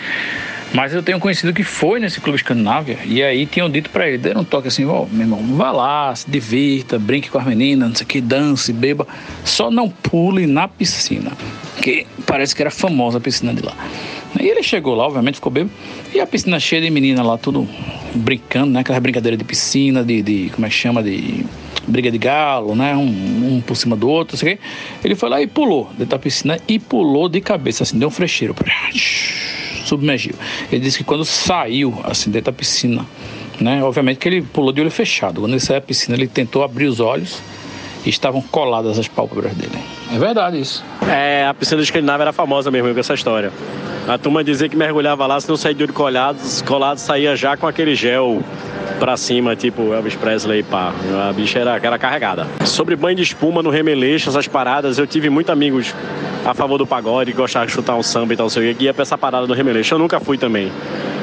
Mas 0.75 0.93
eu 0.93 1.01
tenho 1.01 1.21
conhecido 1.21 1.53
que 1.53 1.63
foi 1.63 2.01
nesse 2.01 2.19
Clube 2.19 2.35
Escandinávia, 2.35 2.99
e 3.05 3.23
aí 3.23 3.45
tinham 3.45 3.69
dito 3.69 3.89
para 3.89 4.09
ele, 4.09 4.17
deram 4.17 4.41
um 4.41 4.43
toque 4.43 4.67
assim, 4.67 4.83
ó, 4.83 5.03
oh, 5.03 5.05
meu 5.09 5.21
irmão, 5.21 5.39
vá 5.55 5.71
lá, 5.71 6.13
se 6.13 6.29
divirta, 6.29 6.99
brinque 6.99 7.29
com 7.29 7.37
as 7.37 7.45
meninas, 7.45 7.87
não 7.87 7.95
sei 7.95 8.03
o 8.03 8.07
que, 8.07 8.19
dance, 8.19 8.73
beba, 8.73 9.07
só 9.45 9.71
não 9.71 9.89
pule 9.89 10.45
na 10.45 10.67
piscina, 10.67 11.31
que 11.81 12.05
parece 12.27 12.53
que 12.53 12.61
era 12.61 12.69
famosa 12.69 13.19
a 13.19 13.21
piscina 13.21 13.53
de 13.53 13.61
lá. 13.61 13.73
E 14.37 14.45
ele 14.45 14.61
chegou 14.63 14.95
lá, 14.95 15.05
obviamente, 15.05 15.35
ficou 15.35 15.49
bêbado. 15.49 15.73
E 16.13 16.19
a 16.19 16.27
piscina 16.27 16.59
cheia 16.59 16.81
de 16.81 16.89
meninas 16.89 17.25
lá, 17.25 17.37
tudo 17.37 17.65
brincando, 18.13 18.71
né? 18.71 18.81
Aquela 18.81 18.99
brincadeira 18.99 19.37
de 19.37 19.45
piscina, 19.45 20.03
de, 20.03 20.21
de 20.21 20.49
como 20.53 20.65
é 20.65 20.69
que 20.69 20.75
chama? 20.75 21.01
De 21.01 21.45
briga 21.87 22.11
de 22.11 22.17
galo, 22.17 22.75
né? 22.75 22.93
Um, 22.97 23.55
um 23.55 23.61
por 23.65 23.77
cima 23.77 23.95
do 23.95 24.09
outro, 24.09 24.35
assim. 24.35 24.57
Ele 25.01 25.15
foi 25.15 25.29
lá 25.29 25.41
e 25.41 25.47
pulou 25.47 25.85
dentro 25.91 26.07
da 26.07 26.19
piscina 26.19 26.59
e 26.67 26.77
pulou 26.79 27.29
de 27.29 27.39
cabeça, 27.39 27.83
assim, 27.83 27.97
deu 27.97 28.09
um 28.09 28.11
frecheiro. 28.11 28.53
Submergiu. 29.85 30.33
Ele 30.71 30.81
disse 30.81 30.97
que 30.97 31.03
quando 31.03 31.23
saiu, 31.23 31.97
assim, 32.03 32.29
dentro 32.29 32.51
da 32.51 32.57
piscina, 32.57 33.05
né? 33.61 33.83
Obviamente 33.83 34.17
que 34.17 34.27
ele 34.27 34.41
pulou 34.41 34.73
de 34.73 34.81
olho 34.81 34.91
fechado. 34.91 35.41
Quando 35.41 35.53
ele 35.53 35.59
saiu 35.59 35.79
da 35.79 35.85
piscina, 35.85 36.17
ele 36.17 36.27
tentou 36.27 36.63
abrir 36.63 36.87
os 36.87 36.99
olhos 36.99 37.39
e 38.05 38.09
estavam 38.09 38.41
coladas 38.41 38.99
as 38.99 39.07
pálpebras 39.07 39.53
dele. 39.53 39.77
É 40.15 40.17
verdade 40.17 40.57
isso. 40.57 40.81
É, 41.11 41.45
a 41.45 41.53
piscina 41.53 41.75
do 41.75 41.83
Escandinávia 41.83 42.23
era 42.23 42.31
famosa 42.31 42.71
mesmo 42.71 42.93
com 42.93 42.97
essa 42.97 43.13
história. 43.13 43.51
A 44.07 44.17
turma 44.17 44.45
dizia 44.45 44.69
que 44.69 44.77
mergulhava 44.77 45.27
lá, 45.27 45.41
se 45.41 45.49
não 45.49 45.57
saía 45.57 45.75
de 45.75 45.83
olho 45.83 45.91
colado, 45.91 46.37
colado 46.65 46.99
saía 46.99 47.35
já 47.35 47.57
com 47.57 47.67
aquele 47.67 47.95
gel 47.95 48.41
pra 48.97 49.17
cima, 49.17 49.57
tipo 49.57 49.93
Elvis 49.93 50.15
Presley, 50.15 50.63
pá. 50.63 50.93
A 51.27 51.33
bicha 51.33 51.59
era, 51.59 51.75
era 51.83 51.99
carregada. 51.99 52.47
Sobre 52.63 52.95
banho 52.95 53.17
de 53.17 53.23
espuma 53.23 53.61
no 53.61 53.69
remeleixo, 53.69 54.29
essas 54.29 54.47
paradas, 54.47 54.97
eu 54.97 55.05
tive 55.05 55.29
muitos 55.29 55.51
amigos 55.51 55.93
a 56.45 56.53
favor 56.53 56.77
do 56.77 56.87
pagode, 56.87 57.31
que 57.31 57.37
gostavam 57.37 57.65
de 57.65 57.73
chutar 57.73 57.95
um 57.95 58.03
samba 58.03 58.33
e 58.33 58.37
tal, 58.37 58.49
sei 58.49 58.71
o 58.71 58.75
que, 58.75 58.85
ia 58.85 58.93
pra 58.93 59.01
essa 59.01 59.17
parada 59.17 59.45
do 59.45 59.53
remeleixo. 59.53 59.95
Eu 59.95 59.99
nunca 59.99 60.19
fui 60.19 60.37
também. 60.37 60.71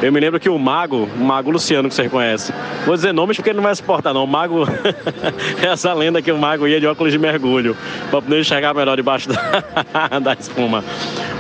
Eu 0.03 0.11
me 0.11 0.19
lembro 0.19 0.41
que 0.41 0.49
o 0.49 0.59
Mago, 0.59 1.09
o 1.17 1.25
Mago 1.25 1.49
Luciano, 1.49 1.89
que 1.89 1.95
você 1.95 2.09
conhece, 2.09 2.53
vou 2.85 2.97
dizer 2.97 3.13
nomes 3.13 3.37
porque 3.37 3.51
ele 3.51 3.59
não 3.59 3.63
vai 3.63 3.73
suportar, 3.73 4.13
não. 4.13 4.25
O 4.25 4.27
Mago, 4.27 4.67
essa 5.63 5.95
lenda 5.95 6.21
que 6.21 6.33
o 6.33 6.37
Mago 6.37 6.67
ia 6.67 6.81
de 6.81 6.89
óculos 6.89 7.13
de 7.13 7.21
mergulho, 7.21 7.77
pra 8.11 8.21
poder 8.21 8.41
enxergar 8.41 8.75
melhor 8.83 8.97
debaixo 8.97 9.29
da, 9.29 10.19
da 10.21 10.33
espuma. 10.35 10.85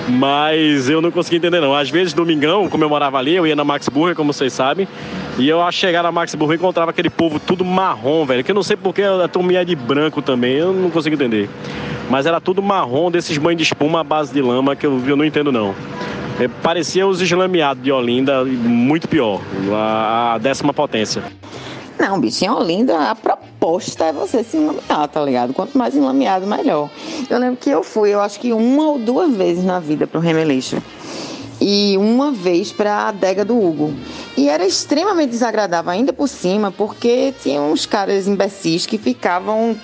Mas 0.08 0.88
eu 0.88 1.00
não 1.00 1.10
consegui 1.10 1.36
entender, 1.36 1.60
não. 1.60 1.74
Às 1.74 1.90
vezes, 1.90 2.12
domingão, 2.12 2.68
como 2.68 2.82
eu 2.82 2.88
morava 2.88 3.18
ali, 3.18 3.34
eu 3.34 3.46
ia 3.46 3.54
na 3.54 3.64
Max 3.64 3.88
Burger, 3.88 4.16
como 4.16 4.32
vocês 4.32 4.52
sabem, 4.52 4.88
e 5.38 5.48
eu, 5.48 5.60
ao 5.60 5.70
chegar 5.70 6.02
na 6.02 6.10
Max 6.10 6.34
Burger, 6.34 6.56
encontrava 6.56 6.90
aquele 6.90 7.10
povo 7.10 7.38
tudo 7.38 7.64
marrom, 7.64 8.24
velho, 8.24 8.42
que 8.42 8.50
eu 8.50 8.54
não 8.54 8.62
sei 8.62 8.76
porque 8.76 9.02
a 9.02 9.28
turma 9.28 9.52
ia 9.52 9.64
de 9.64 9.76
branco 9.76 10.20
também, 10.20 10.54
eu 10.54 10.72
não 10.72 10.90
consigo 10.90 11.14
entender. 11.14 11.48
Mas 12.10 12.26
era 12.26 12.40
tudo 12.40 12.62
marrom 12.62 13.10
desses 13.10 13.38
banhos 13.38 13.58
de 13.58 13.64
espuma 13.64 14.00
à 14.00 14.04
base 14.04 14.32
de 14.32 14.42
lama 14.42 14.74
que 14.74 14.86
eu, 14.86 15.02
eu 15.06 15.16
não 15.16 15.24
entendo, 15.24 15.52
não. 15.52 15.74
É, 16.40 16.48
parecia 16.48 17.06
os 17.06 17.20
islameados 17.20 17.82
de 17.82 17.92
Olinda, 17.92 18.44
muito 18.44 19.08
pior, 19.08 19.40
a 19.72 20.38
décima 20.40 20.72
potência. 20.72 21.22
Não, 21.98 22.20
bicho, 22.20 22.44
em 22.44 22.50
Olinda 22.50 23.10
a 23.10 23.14
proposta 23.14 24.06
é 24.06 24.12
você 24.12 24.42
se 24.42 24.56
enlamear, 24.56 25.08
tá 25.08 25.22
ligado? 25.22 25.52
Quanto 25.52 25.76
mais 25.76 25.94
enlameado, 25.94 26.46
melhor. 26.46 26.90
Eu 27.28 27.38
lembro 27.38 27.56
que 27.56 27.70
eu 27.70 27.82
fui, 27.82 28.10
eu 28.10 28.20
acho 28.20 28.40
que 28.40 28.52
uma 28.52 28.90
ou 28.90 28.98
duas 28.98 29.34
vezes 29.34 29.64
na 29.64 29.78
vida 29.78 30.06
pro 30.06 30.20
Remeleixo. 30.20 30.82
E 31.60 31.96
uma 31.96 32.32
vez 32.32 32.72
para 32.72 32.92
a 32.92 33.08
adega 33.08 33.44
do 33.44 33.56
Hugo. 33.56 33.94
E 34.36 34.48
era 34.48 34.66
extremamente 34.66 35.30
desagradável, 35.30 35.92
ainda 35.92 36.12
por 36.12 36.28
cima, 36.28 36.72
porque 36.72 37.32
tinha 37.40 37.60
uns 37.60 37.86
caras 37.86 38.26
imbecis 38.26 38.84
que 38.84 38.98
ficavam 38.98 39.76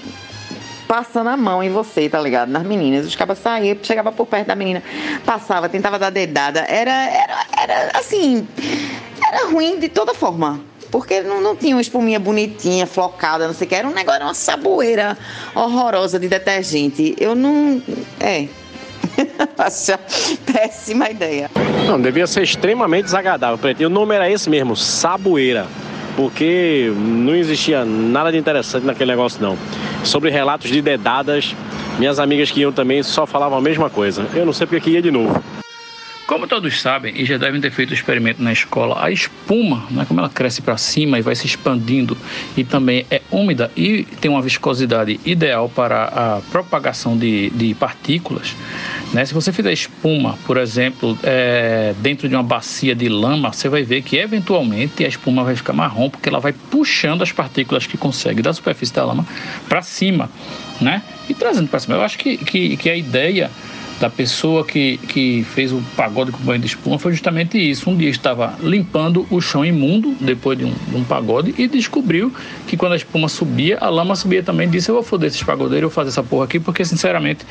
passando 0.88 1.28
a 1.28 1.36
mão 1.36 1.62
em 1.62 1.70
você, 1.70 2.08
tá 2.08 2.18
ligado? 2.18 2.48
Nas 2.48 2.64
meninas. 2.64 3.06
Os 3.06 3.14
cabas 3.14 3.38
saíam, 3.38 3.76
chegava 3.80 4.10
por 4.10 4.26
perto 4.26 4.48
da 4.48 4.56
menina, 4.56 4.82
passava, 5.24 5.68
tentava 5.68 5.98
dar 5.98 6.10
dedada. 6.10 6.60
Era, 6.60 6.90
era, 6.90 7.46
era 7.56 7.98
assim, 7.98 8.48
era 9.24 9.50
ruim 9.50 9.78
de 9.78 9.88
toda 9.88 10.14
forma. 10.14 10.60
Porque 10.90 11.20
não, 11.20 11.40
não 11.40 11.54
tinha 11.54 11.74
uma 11.74 11.82
espuminha 11.82 12.18
bonitinha, 12.18 12.86
flocada, 12.86 13.46
não 13.46 13.54
sei 13.54 13.66
o 13.66 13.68
que. 13.68 13.74
Era 13.74 13.88
um 13.88 13.92
negócio, 13.92 14.22
uma 14.22 14.34
saboeira 14.34 15.16
horrorosa 15.54 16.18
de 16.18 16.28
detergente. 16.28 17.14
Eu 17.18 17.34
não. 17.34 17.82
É. 18.20 18.48
Acho 19.58 19.98
péssima 20.50 21.10
ideia. 21.10 21.50
Não, 21.86 22.00
devia 22.00 22.26
ser 22.26 22.42
extremamente 22.42 23.04
desagradável, 23.04 23.58
Pretinho. 23.58 23.88
O 23.88 23.92
nome 23.92 24.14
era 24.14 24.30
esse 24.30 24.48
mesmo, 24.48 24.76
saboeira 24.76 25.66
porque 26.18 26.92
não 26.96 27.32
existia 27.32 27.84
nada 27.84 28.32
de 28.32 28.38
interessante 28.38 28.84
naquele 28.84 29.12
negócio 29.12 29.40
não. 29.40 29.56
Sobre 30.02 30.30
relatos 30.30 30.68
de 30.68 30.82
dedadas, 30.82 31.54
minhas 31.96 32.18
amigas 32.18 32.50
que 32.50 32.58
iam 32.58 32.72
também 32.72 33.04
só 33.04 33.24
falavam 33.24 33.56
a 33.56 33.60
mesma 33.60 33.88
coisa. 33.88 34.26
Eu 34.34 34.44
não 34.44 34.52
sei 34.52 34.66
porque 34.66 34.80
que 34.80 34.90
ia 34.90 35.00
de 35.00 35.12
novo. 35.12 35.40
Como 36.28 36.46
todos 36.46 36.78
sabem, 36.82 37.14
e 37.16 37.24
já 37.24 37.38
devem 37.38 37.58
ter 37.58 37.70
feito 37.70 37.90
o 37.90 37.94
experimento 37.94 38.42
na 38.42 38.52
escola, 38.52 39.02
a 39.02 39.10
espuma, 39.10 39.86
né, 39.90 40.04
como 40.06 40.20
ela 40.20 40.28
cresce 40.28 40.60
para 40.60 40.76
cima 40.76 41.18
e 41.18 41.22
vai 41.22 41.34
se 41.34 41.46
expandindo 41.46 42.14
e 42.54 42.62
também 42.62 43.06
é 43.10 43.22
úmida 43.30 43.72
e 43.74 44.04
tem 44.20 44.30
uma 44.30 44.42
viscosidade 44.42 45.18
ideal 45.24 45.70
para 45.70 46.04
a 46.04 46.42
propagação 46.52 47.16
de, 47.16 47.48
de 47.48 47.74
partículas, 47.74 48.54
né, 49.10 49.24
se 49.24 49.32
você 49.32 49.50
fizer 49.50 49.72
espuma, 49.72 50.38
por 50.46 50.58
exemplo, 50.58 51.18
é, 51.22 51.94
dentro 52.00 52.28
de 52.28 52.34
uma 52.34 52.42
bacia 52.42 52.94
de 52.94 53.08
lama, 53.08 53.50
você 53.50 53.70
vai 53.70 53.82
ver 53.82 54.02
que 54.02 54.18
eventualmente 54.18 55.06
a 55.06 55.08
espuma 55.08 55.42
vai 55.42 55.56
ficar 55.56 55.72
marrom 55.72 56.10
porque 56.10 56.28
ela 56.28 56.40
vai 56.40 56.52
puxando 56.52 57.22
as 57.22 57.32
partículas 57.32 57.86
que 57.86 57.96
consegue 57.96 58.42
da 58.42 58.52
superfície 58.52 58.92
da 58.92 59.02
lama 59.02 59.26
para 59.66 59.80
cima, 59.80 60.28
né? 60.78 61.02
E 61.26 61.32
trazendo 61.32 61.68
para 61.68 61.80
cima. 61.80 61.96
Eu 61.96 62.02
acho 62.02 62.18
que, 62.18 62.36
que, 62.36 62.76
que 62.76 62.90
a 62.90 62.96
ideia 62.96 63.50
da 64.00 64.08
pessoa 64.08 64.64
que, 64.64 64.98
que 64.98 65.44
fez 65.54 65.72
o 65.72 65.82
pagode 65.96 66.30
com 66.30 66.38
banho 66.38 66.60
de 66.60 66.66
espuma 66.66 66.98
foi 66.98 67.12
justamente 67.12 67.58
isso. 67.58 67.90
Um 67.90 67.96
dia 67.96 68.08
estava 68.08 68.54
limpando 68.60 69.26
o 69.30 69.40
chão 69.40 69.64
imundo 69.64 70.14
depois 70.20 70.58
de 70.58 70.64
um, 70.64 70.72
de 70.72 70.96
um 70.96 71.04
pagode 71.04 71.54
e 71.58 71.66
descobriu 71.66 72.32
que 72.66 72.76
quando 72.76 72.92
a 72.92 72.96
espuma 72.96 73.28
subia, 73.28 73.78
a 73.78 73.88
lama 73.88 74.14
subia 74.14 74.42
também. 74.42 74.68
Disse: 74.68 74.90
Eu 74.90 74.94
vou 74.94 75.02
foder 75.02 75.28
esses 75.28 75.42
pagodeiros, 75.42 75.82
eu 75.82 75.88
vou 75.88 75.94
fazer 75.94 76.10
essa 76.10 76.22
porra 76.22 76.44
aqui, 76.44 76.60
porque 76.60 76.84
sinceramente 76.84 77.44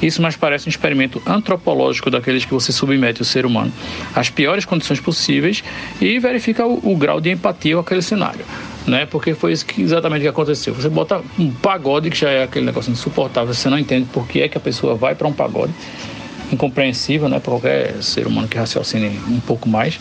isso 0.00 0.22
mais 0.22 0.36
parece 0.36 0.68
um 0.68 0.70
experimento 0.70 1.22
antropológico 1.26 2.10
daqueles 2.10 2.44
que 2.44 2.52
você 2.52 2.72
submete 2.72 3.20
o 3.20 3.24
ser 3.24 3.44
humano 3.44 3.72
às 4.14 4.30
piores 4.30 4.64
condições 4.64 5.00
possíveis 5.00 5.62
e 6.00 6.18
verifica 6.18 6.66
o, 6.66 6.92
o 6.92 6.96
grau 6.96 7.20
de 7.20 7.30
empatia 7.30 7.74
com 7.74 7.80
aquele 7.80 8.02
cenário 8.02 8.44
né? 8.86 9.06
Porque 9.06 9.34
foi 9.34 9.52
isso 9.52 9.64
que 9.66 9.82
exatamente 9.82 10.22
que 10.22 10.28
aconteceu. 10.28 10.74
Você 10.74 10.88
bota 10.88 11.22
um 11.38 11.50
pagode 11.50 12.10
que 12.10 12.16
já 12.16 12.30
é 12.30 12.44
aquele 12.44 12.66
negócio 12.66 12.90
insuportável, 12.90 13.52
você 13.52 13.68
não 13.68 13.78
entende 13.78 14.06
por 14.12 14.26
que 14.26 14.42
é 14.42 14.48
que 14.48 14.56
a 14.56 14.60
pessoa 14.60 14.94
vai 14.94 15.14
para 15.14 15.26
um 15.26 15.32
pagode 15.32 15.72
incompreensível, 16.52 17.28
né, 17.28 17.38
para 17.38 17.52
qualquer 17.52 18.02
ser 18.02 18.26
humano 18.26 18.48
que 18.48 18.56
raciocine 18.56 19.20
um 19.28 19.40
pouco 19.40 19.68
mais. 19.68 20.00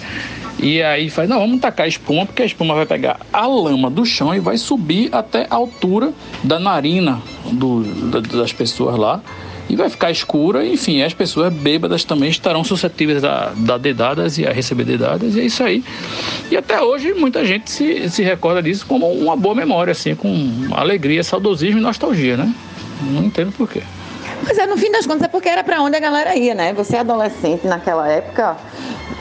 E 0.57 0.81
aí 0.81 1.09
faz, 1.09 1.29
não, 1.29 1.39
vamos 1.39 1.61
tacar 1.61 1.87
espuma, 1.87 2.25
porque 2.25 2.41
a 2.41 2.45
espuma 2.45 2.73
vai 2.75 2.85
pegar 2.85 3.19
a 3.31 3.47
lama 3.47 3.89
do 3.89 4.05
chão 4.05 4.33
e 4.35 4.39
vai 4.39 4.57
subir 4.57 5.09
até 5.13 5.47
a 5.49 5.55
altura 5.55 6.11
da 6.43 6.59
narina 6.59 7.21
do, 7.51 7.83
das 8.21 8.51
pessoas 8.51 8.97
lá 8.97 9.21
e 9.69 9.75
vai 9.75 9.89
ficar 9.89 10.09
escura. 10.09 10.65
Enfim, 10.65 11.01
as 11.03 11.13
pessoas 11.13 11.53
bêbadas 11.53 12.03
também 12.03 12.29
estarão 12.29 12.63
suscetíveis 12.63 13.23
a 13.23 13.53
dar 13.55 13.77
dedadas 13.77 14.37
e 14.37 14.47
a 14.47 14.51
receber 14.51 14.83
dedadas, 14.83 15.35
e 15.35 15.41
é 15.41 15.43
isso 15.43 15.63
aí. 15.63 15.83
E 16.49 16.57
até 16.57 16.81
hoje 16.81 17.13
muita 17.13 17.45
gente 17.45 17.69
se, 17.69 18.09
se 18.09 18.23
recorda 18.23 18.61
disso 18.61 18.85
como 18.87 19.09
uma 19.11 19.37
boa 19.37 19.53
memória, 19.53 19.91
assim, 19.91 20.15
com 20.15 20.67
alegria, 20.71 21.23
saudosismo 21.23 21.77
e 21.77 21.81
nostalgia, 21.81 22.35
né? 22.35 22.53
Não 23.01 23.23
entendo 23.23 23.51
por 23.51 23.69
quê. 23.69 23.83
Mas 24.43 24.57
é, 24.57 24.65
no 24.65 24.77
fim 24.77 24.91
das 24.91 25.05
contas 25.05 25.23
é 25.23 25.27
porque 25.27 25.49
era 25.49 25.63
para 25.63 25.81
onde 25.81 25.95
a 25.97 25.99
galera 25.99 26.35
ia, 26.35 26.55
né? 26.55 26.73
Você 26.73 26.97
adolescente 26.97 27.67
naquela 27.67 28.07
época 28.07 28.57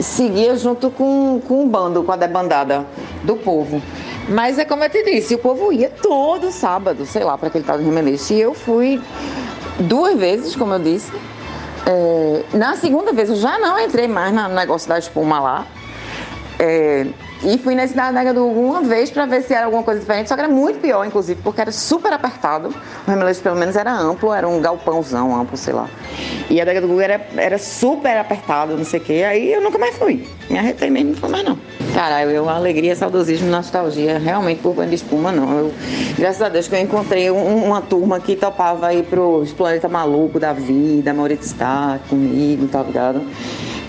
seguia 0.00 0.56
junto 0.56 0.90
com, 0.90 1.40
com 1.46 1.64
o 1.64 1.66
bando, 1.66 2.02
com 2.02 2.12
a 2.12 2.16
debandada 2.16 2.86
do 3.24 3.36
povo. 3.36 3.82
Mas 4.28 4.58
é 4.58 4.64
como 4.64 4.84
eu 4.84 4.90
te 4.90 5.02
disse, 5.04 5.34
o 5.34 5.38
povo 5.38 5.72
ia 5.72 5.88
todo 5.88 6.52
sábado, 6.52 7.04
sei 7.06 7.24
lá, 7.24 7.36
para 7.36 7.48
aquele 7.48 7.64
tal 7.64 7.78
de 7.78 7.84
remeleixo. 7.84 8.32
E 8.32 8.40
eu 8.40 8.54
fui 8.54 9.00
duas 9.80 10.18
vezes, 10.18 10.56
como 10.56 10.74
eu 10.74 10.78
disse. 10.78 11.12
É, 11.86 12.44
na 12.52 12.76
segunda 12.76 13.12
vez 13.12 13.30
eu 13.30 13.36
já 13.36 13.58
não 13.58 13.78
entrei 13.78 14.08
mais 14.08 14.32
no 14.32 14.48
negócio 14.48 14.88
da 14.88 14.98
espuma 14.98 15.40
lá. 15.40 15.66
É, 16.58 17.06
e 17.42 17.56
fui 17.58 17.74
nesse 17.74 17.94
da 17.94 18.08
Adega 18.08 18.34
do 18.34 18.46
Hugo 18.48 18.60
uma 18.60 18.82
vez 18.82 19.10
para 19.10 19.24
ver 19.24 19.42
se 19.42 19.54
era 19.54 19.66
alguma 19.66 19.82
coisa 19.82 20.00
diferente, 20.00 20.28
só 20.28 20.34
que 20.34 20.40
era 20.40 20.50
muito 20.52 20.80
pior, 20.80 21.04
inclusive, 21.04 21.40
porque 21.42 21.60
era 21.60 21.70
super 21.70 22.12
apertado. 22.12 22.74
O 23.06 23.10
Remeleixo, 23.10 23.40
pelo 23.42 23.56
menos, 23.56 23.76
era 23.76 23.92
amplo, 23.92 24.32
era 24.32 24.48
um 24.48 24.60
galpãozão 24.60 25.40
amplo, 25.40 25.56
sei 25.56 25.72
lá. 25.72 25.88
E 26.50 26.58
a 26.58 26.62
Adega 26.64 26.80
do 26.80 26.90
Hugo 26.90 27.00
era, 27.00 27.24
era 27.36 27.58
super 27.58 28.16
apertado, 28.16 28.76
não 28.76 28.84
sei 28.84 28.98
o 29.00 29.02
quê. 29.04 29.24
Aí 29.28 29.52
eu 29.52 29.60
nunca 29.60 29.78
mais 29.78 29.96
fui. 29.96 30.26
Me 30.50 30.58
arretei 30.58 30.90
mesmo, 30.90 31.10
não 31.10 31.16
fui 31.16 31.28
mais 31.28 31.44
não. 31.44 31.58
Caralho, 31.94 32.30
eu, 32.30 32.48
alegria, 32.48 32.94
saudosismo, 32.96 33.48
nostalgia, 33.48 34.18
realmente 34.18 34.60
por 34.60 34.74
banho 34.74 34.88
de 34.88 34.96
espuma, 34.96 35.30
não. 35.30 35.58
Eu, 35.58 35.72
graças 36.18 36.42
a 36.42 36.48
Deus 36.48 36.66
que 36.66 36.74
eu 36.74 36.80
encontrei 36.80 37.30
um, 37.30 37.64
uma 37.64 37.80
turma 37.80 38.18
que 38.18 38.34
topava 38.34 38.92
ir 38.92 39.04
pros 39.04 39.52
Planeta 39.52 39.88
Maluco 39.88 40.40
da 40.40 40.52
Vida, 40.52 41.14
Maurício 41.14 41.44
está 41.44 41.98
comigo, 42.08 42.66
tá 42.66 42.82
ligado? 42.82 43.22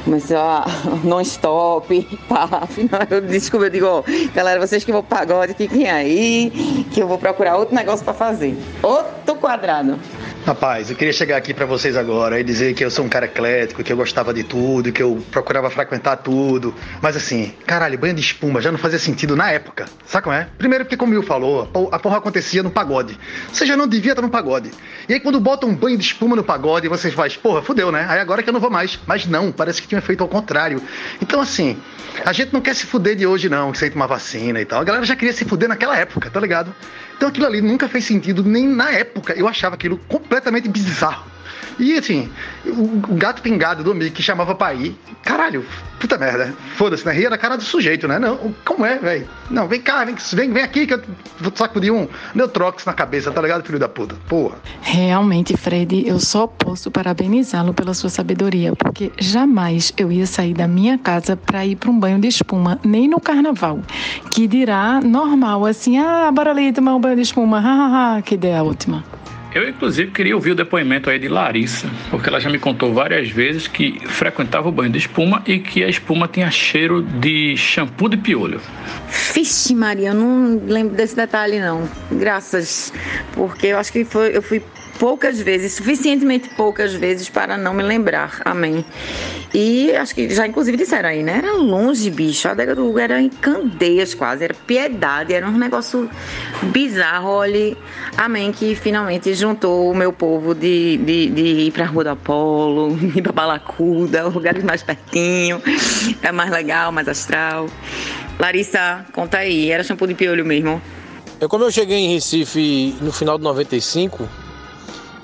Comecei 0.04 0.36
a 0.36 0.66
non-stop, 1.04 2.02
pá. 2.28 2.48
Afinal, 2.62 3.02
eu 3.10 3.22
descobri, 3.22 3.68
eu 3.68 3.72
digo, 3.72 3.86
ó, 3.88 4.04
galera, 4.34 4.66
vocês 4.66 4.84
que 4.84 4.92
vão 4.92 5.04
pagode, 5.04 5.54
fiquem 5.54 5.90
aí, 5.90 6.86
que 6.92 7.02
eu 7.02 7.08
vou 7.08 7.18
procurar 7.18 7.58
outro 7.58 7.76
negócio 7.76 8.04
pra 8.04 8.14
fazer. 8.14 8.58
Outro 8.82 9.36
quadrado. 9.36 10.00
Rapaz, 10.46 10.90
eu 10.90 10.96
queria 10.96 11.14
chegar 11.14 11.38
aqui 11.38 11.54
para 11.54 11.66
vocês 11.66 11.96
agora 11.96 12.40
e 12.40 12.44
dizer 12.44 12.74
que 12.74 12.84
eu 12.84 12.90
sou 12.90 13.06
um 13.06 13.10
cara 13.10 13.26
eclético, 13.26 13.84
que 13.84 13.92
eu 13.92 13.98
gostava 13.98 14.34
de 14.34 14.44
tudo, 14.44 14.92
que 14.92 15.04
eu 15.04 15.22
procurava 15.32 15.70
frequentar 15.70 16.16
tudo. 16.18 16.74
Mas 17.02 17.16
assim, 17.16 17.54
caralho, 17.68 18.00
banho 18.00 18.14
de 18.16 18.22
espuma 18.22 18.62
já 18.62 18.72
não 18.72 18.80
fazia 18.80 18.98
sentido 18.98 19.36
na 19.36 19.52
época. 19.52 19.86
Sabe 20.06 20.24
como 20.24 20.36
é? 20.36 20.48
Primeiro 20.58 20.86
porque, 20.86 20.98
como 20.98 21.14
o 21.14 21.16
Will 21.18 21.24
falou, 21.24 21.70
a 21.92 22.00
porra 22.00 22.18
acontecia 22.18 22.64
no 22.64 22.72
pagode. 22.72 23.20
Você 23.52 23.66
já 23.66 23.78
não 23.78 23.88
devia 23.88 24.14
estar 24.14 24.22
no 24.22 24.30
pagode. 24.30 24.72
E 25.08 25.14
aí 25.14 25.20
quando 25.20 25.40
botam 25.40 25.70
um 25.70 25.76
banho 25.76 25.98
de 25.98 26.04
espuma 26.04 26.36
no 26.36 26.44
pagode, 26.44 26.88
vocês 26.88 27.14
fazem, 27.14 27.38
porra, 27.40 27.62
fudeu, 27.62 27.92
né? 27.92 28.06
Aí 28.10 28.20
agora 28.20 28.42
que 28.42 28.50
eu 28.50 28.54
não 28.54 28.62
vou 28.62 28.72
mais. 28.72 28.98
Mas 29.06 29.28
não, 29.28 29.52
parece 29.52 29.82
que 29.82 29.88
tinha 29.88 30.02
feito 30.02 30.22
ao 30.22 30.28
contrário. 30.28 30.82
Então 31.22 31.42
assim, 31.42 31.78
a 32.26 32.34
gente 32.34 32.54
não 32.54 32.62
quer 32.62 32.76
se 32.76 32.86
fuder 32.86 33.16
de 33.16 33.28
hoje 33.28 33.50
não, 33.50 33.72
que 33.72 33.78
sem 33.78 33.92
tomar 33.92 34.08
vacina 34.08 34.60
e 34.60 34.66
tal. 34.66 34.82
A 34.82 34.84
galera 34.84 35.06
já 35.06 35.16
queria 35.16 35.34
se 35.34 35.46
fuder 35.46 35.70
naquela 35.70 35.96
época, 35.98 36.30
tá 36.30 36.40
ligado? 36.40 36.74
Então 37.20 37.28
aquilo 37.28 37.48
ali 37.48 37.60
nunca 37.60 37.90
fez 37.90 38.06
sentido 38.06 38.46
nem 38.46 38.66
na 38.66 38.92
época. 38.92 39.34
Eu 39.34 39.46
achava 39.46 39.76
aquilo 39.76 39.98
completamente 40.08 40.70
bizarro. 40.70 41.30
E 41.80 41.98
assim, 41.98 42.30
o, 42.66 43.16
gato 43.16 43.42
pingado 43.42 43.84
do 43.84 44.12
que 44.12 44.22
chamava 44.22 44.54
pra 44.54 44.74
ir, 44.74 44.98
caralho, 45.24 45.66
puta 45.98 46.18
merda. 46.18 46.54
Foda-se, 46.76 47.06
né? 47.06 47.14
Ria 47.14 47.30
na 47.30 47.38
cara 47.38 47.56
do 47.56 47.64
sujeito, 47.64 48.06
né? 48.06 48.20
Não, 48.20 48.54
como 48.66 48.86
é, 48.86 48.98
velho? 48.98 49.28
Não, 49.50 49.66
vem 49.66 49.82
cá, 49.82 50.04
vem, 50.04 50.16
vem, 50.34 50.52
vem 50.52 50.64
aqui 50.64 50.86
que 50.86 50.94
eu 50.94 51.02
vou 51.40 51.52
sacudir 51.56 51.92
um 51.92 52.08
Neutrox 52.36 52.86
na 52.86 52.94
cabeça, 52.94 53.32
tá 53.32 53.42
ligado, 53.42 53.66
filho 53.66 53.80
da 53.80 53.88
puta? 53.88 54.16
Porra. 54.28 54.58
Realmente, 54.82 55.56
Fred, 55.56 56.06
eu 56.06 56.20
só 56.20 56.48
posso 56.48 56.92
parabenizá-lo 56.92 57.74
pela 57.74 57.94
sua 57.94 58.10
sabedoria, 58.10 58.76
porque 58.76 59.12
jamais 59.18 59.94
eu 59.98 60.12
ia 60.12 60.28
sair 60.28 60.54
da 60.54 60.68
minha 60.68 60.98
casa 60.98 61.38
para 61.38 61.66
ir 61.66 61.78
para 61.78 61.90
um 61.90 61.98
banho 61.98 62.20
de 62.20 62.28
espuma, 62.28 62.78
nem 62.84 63.08
no 63.08 63.22
carnaval. 63.22 63.80
Que 64.32 64.48
dirá 64.48 65.00
normal, 65.00 65.66
assim, 65.66 65.98
ah, 65.98 66.30
bora 66.32 66.52
ali 66.52 66.74
tomar 66.74 66.96
um 66.96 67.00
banho 67.00 67.16
de 67.16 67.22
espuma, 67.22 67.60
hahaha, 67.62 68.22
que 68.22 68.36
ideia 68.36 68.62
última. 68.64 69.04
Eu, 69.54 69.68
inclusive, 69.68 70.12
queria 70.12 70.36
ouvir 70.36 70.52
o 70.52 70.56
depoimento 70.56 71.10
aí 71.10 71.18
de 71.18 71.28
Larissa, 71.28 71.90
porque 72.12 72.30
ela 72.30 72.40
já 72.40 72.52
me 72.52 72.60
contou 72.60 72.94
várias 72.94 73.30
vezes 73.30 73.68
que 73.68 74.00
frequentava 74.08 74.70
o 74.70 74.72
banho 74.72 74.92
de 74.92 75.00
espuma 75.00 75.42
e 75.48 75.58
que 75.58 75.84
a 75.84 75.88
espuma 75.88 76.28
tinha 76.28 76.52
cheiro 76.52 77.02
de 77.02 77.58
shampoo 77.58 78.08
de 78.08 78.18
piolho. 78.18 78.62
Vixe, 79.34 79.74
Maria, 79.74 80.10
eu 80.10 80.14
não 80.14 80.62
lembro 80.68 80.96
desse 80.96 81.16
detalhe, 81.16 81.60
não. 81.60 81.90
Graças. 82.12 82.94
Porque 83.34 83.68
eu 83.68 83.80
acho 83.80 83.92
que 83.92 84.06
foi, 84.06 84.38
eu 84.38 84.42
fui 84.44 84.62
poucas 85.00 85.40
vezes, 85.40 85.72
suficientemente 85.72 86.50
poucas 86.50 86.94
vezes 86.94 87.30
para 87.30 87.58
não 87.58 87.74
me 87.74 87.82
lembrar. 87.82 88.42
Amém. 88.44 88.86
E 89.54 89.96
acho 89.96 90.14
que 90.14 90.30
já 90.30 90.46
inclusive 90.46 90.78
disseram 90.78 91.10
aí, 91.10 91.24
né? 91.24 91.38
Era 91.38 91.54
longe, 91.54 92.10
bicho. 92.12 92.48
A 92.48 92.52
adega 92.52 92.76
do 92.76 92.88
Hugo 92.88 93.00
era 93.00 93.20
em 93.20 93.30
Candeias 93.30 94.14
quase, 94.14 94.44
era 94.44 94.54
piedade, 94.54 95.34
era 95.34 95.48
um 95.48 95.58
negócio 95.58 96.10
bizarro. 96.64 97.30
Olha, 97.30 97.76
amém, 98.18 98.52
que 98.52 98.76
finalmente 98.76 99.34
juntou 99.34 99.90
o 99.90 99.96
meu 99.96 100.12
povo 100.12 100.54
de, 100.54 100.98
de, 100.98 101.30
de 101.30 101.42
ir 101.42 101.72
pra 101.72 101.86
Rua 101.86 102.04
do 102.04 102.10
Apolo, 102.12 102.98
ir 103.16 103.22
pra 103.22 103.32
Balacuda, 103.32 104.28
lugares 104.28 104.64
mais 104.64 104.84
pertinho, 104.84 105.62
é 106.22 106.32
mais 106.32 106.52
legal, 106.52 106.92
mais 106.92 107.08
astral. 107.08 107.68
Larissa, 108.38 109.06
conta 109.14 109.38
aí, 109.38 109.72
era 109.72 109.84
shampoo 109.84 110.08
de 110.08 110.14
piolho 110.14 110.46
mesmo? 110.46 110.82
Eu, 111.40 111.48
como 111.48 111.64
eu 111.64 111.72
cheguei 111.72 111.98
em 111.98 112.14
Recife 112.14 112.96
no 113.02 113.14
final 113.14 113.38
de 113.38 113.46
95, 113.46 114.28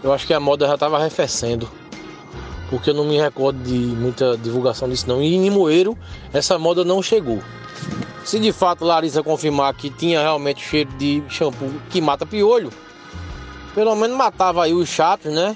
eu 0.06 0.14
acho 0.14 0.28
que 0.28 0.34
a 0.36 0.40
moda 0.40 0.68
já 0.68 0.76
estava 0.76 0.98
arrefecendo. 0.98 1.68
Porque 2.70 2.92
eu 2.92 2.94
não 2.94 3.06
me 3.06 3.20
recordo 3.20 3.58
de 3.64 3.74
muita 3.74 4.38
divulgação 4.38 4.88
disso 4.88 5.08
não. 5.08 5.20
E 5.20 5.34
em 5.34 5.42
Limoeiro, 5.42 5.98
essa 6.32 6.60
moda 6.60 6.86
não 6.86 7.02
chegou. 7.02 7.42
Se 8.24 8.40
de 8.40 8.54
fato 8.54 8.86
Larissa 8.86 9.24
confirmar 9.24 9.74
que 9.74 9.90
tinha 9.90 10.22
realmente 10.22 10.64
cheiro 10.64 10.92
de 10.92 11.24
shampoo 11.28 11.72
que 11.90 12.00
mata 12.02 12.24
piolho, 12.24 12.70
pelo 13.74 13.96
menos 13.96 14.16
matava 14.16 14.64
aí 14.64 14.74
os 14.74 14.88
chatos, 14.88 15.34
né? 15.34 15.56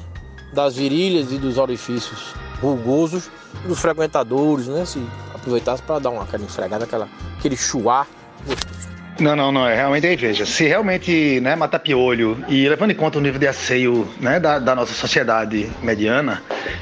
Das 0.52 0.76
virilhas 0.76 1.32
e 1.32 1.38
dos 1.38 1.60
orifícios 1.60 2.34
rugosos 2.60 3.30
dos 3.68 3.80
frequentadores, 3.80 4.68
né? 4.68 4.84
Se 4.84 5.00
aproveitasse 5.32 5.84
para 5.84 6.00
dar 6.00 6.10
uma 6.10 6.24
aquela 6.24 6.44
esfregada, 6.44 6.86
aquela, 6.86 7.08
aquele 7.38 7.56
chuá 7.56 8.08
gostoso. 8.48 8.89
Não, 9.20 9.36
não, 9.36 9.52
não. 9.52 9.68
É 9.68 9.76
realmente 9.76 10.08
aí, 10.08 10.16
veja. 10.16 10.46
Se 10.46 10.66
realmente 10.66 11.40
né, 11.42 11.56
matar 11.56 11.80
piolho 11.80 12.44
e 12.48 12.68
levando 12.68 12.92
em 12.92 12.96
conta 12.96 13.18
o 13.18 13.22
nível 13.22 13.40
de 13.40 13.48
asseio 13.48 14.08
né, 14.20 14.40
da, 14.40 14.60
da, 14.60 14.76
nossa 14.76 14.94
sociedade 14.94 15.70
mediana, 15.84 16.42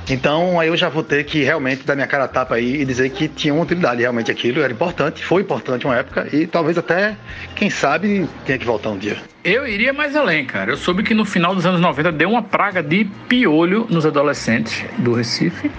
então 0.09 0.59
aí 0.59 0.67
eu 0.67 0.77
já 0.77 0.89
vou 0.89 1.03
ter 1.03 1.23
que 1.23 1.43
realmente 1.43 1.83
dar 1.83 1.95
minha 1.95 2.07
cara 2.07 2.25
a 2.25 2.27
tapa 2.27 2.55
aí 2.55 2.81
e 2.81 2.85
dizer 2.85 3.09
que 3.09 3.27
tinha 3.27 3.53
uma 3.53 3.63
utilidade 3.63 4.01
realmente 4.01 4.31
aquilo, 4.31 4.61
era 4.61 4.71
importante, 4.71 5.23
foi 5.23 5.41
importante 5.41 5.85
uma 5.85 5.95
época 5.95 6.27
e 6.31 6.45
talvez 6.45 6.77
até, 6.77 7.15
quem 7.55 7.69
sabe, 7.69 8.27
tenha 8.45 8.57
que 8.57 8.65
voltar 8.65 8.89
um 8.89 8.97
dia. 8.97 9.17
Eu 9.49 9.65
iria 9.65 9.93
mais 9.93 10.13
além, 10.13 10.43
cara. 10.43 10.71
Eu 10.71 10.75
soube 10.75 11.03
que 11.03 11.13
no 11.13 11.23
final 11.23 11.55
dos 11.55 11.65
anos 11.65 11.79
90 11.79 12.11
deu 12.11 12.29
uma 12.29 12.43
praga 12.43 12.83
de 12.83 13.05
piolho 13.29 13.87
nos 13.89 14.05
adolescentes 14.05 14.83
do 14.97 15.13
Recife. 15.13 15.71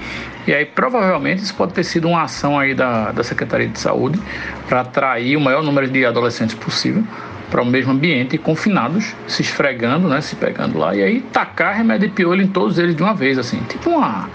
E 0.46 0.54
aí, 0.54 0.64
provavelmente, 0.64 1.42
isso 1.42 1.54
pode 1.54 1.74
ter 1.74 1.84
sido 1.84 2.08
uma 2.08 2.22
ação 2.22 2.58
aí 2.58 2.74
da, 2.74 3.12
da 3.12 3.22
Secretaria 3.22 3.68
de 3.68 3.78
Saúde 3.78 4.18
para 4.66 4.80
atrair 4.80 5.36
o 5.36 5.40
maior 5.42 5.62
número 5.62 5.86
de 5.86 6.02
adolescentes 6.06 6.54
possível 6.54 7.04
para 7.50 7.60
o 7.60 7.66
mesmo 7.66 7.92
ambiente, 7.92 8.38
confinados, 8.38 9.14
se 9.26 9.42
esfregando, 9.42 10.08
né, 10.08 10.22
se 10.22 10.34
pegando 10.34 10.78
lá, 10.78 10.96
e 10.96 11.02
aí 11.02 11.20
tacar 11.20 11.74
remédio 11.74 12.08
de 12.08 12.14
piolho 12.14 12.40
em 12.40 12.48
todos 12.48 12.78
eles 12.78 12.96
de 12.96 13.02
uma 13.02 13.14
vez, 13.14 13.36
assim, 13.36 13.58
tipo 13.68 13.90
uma 13.90 14.30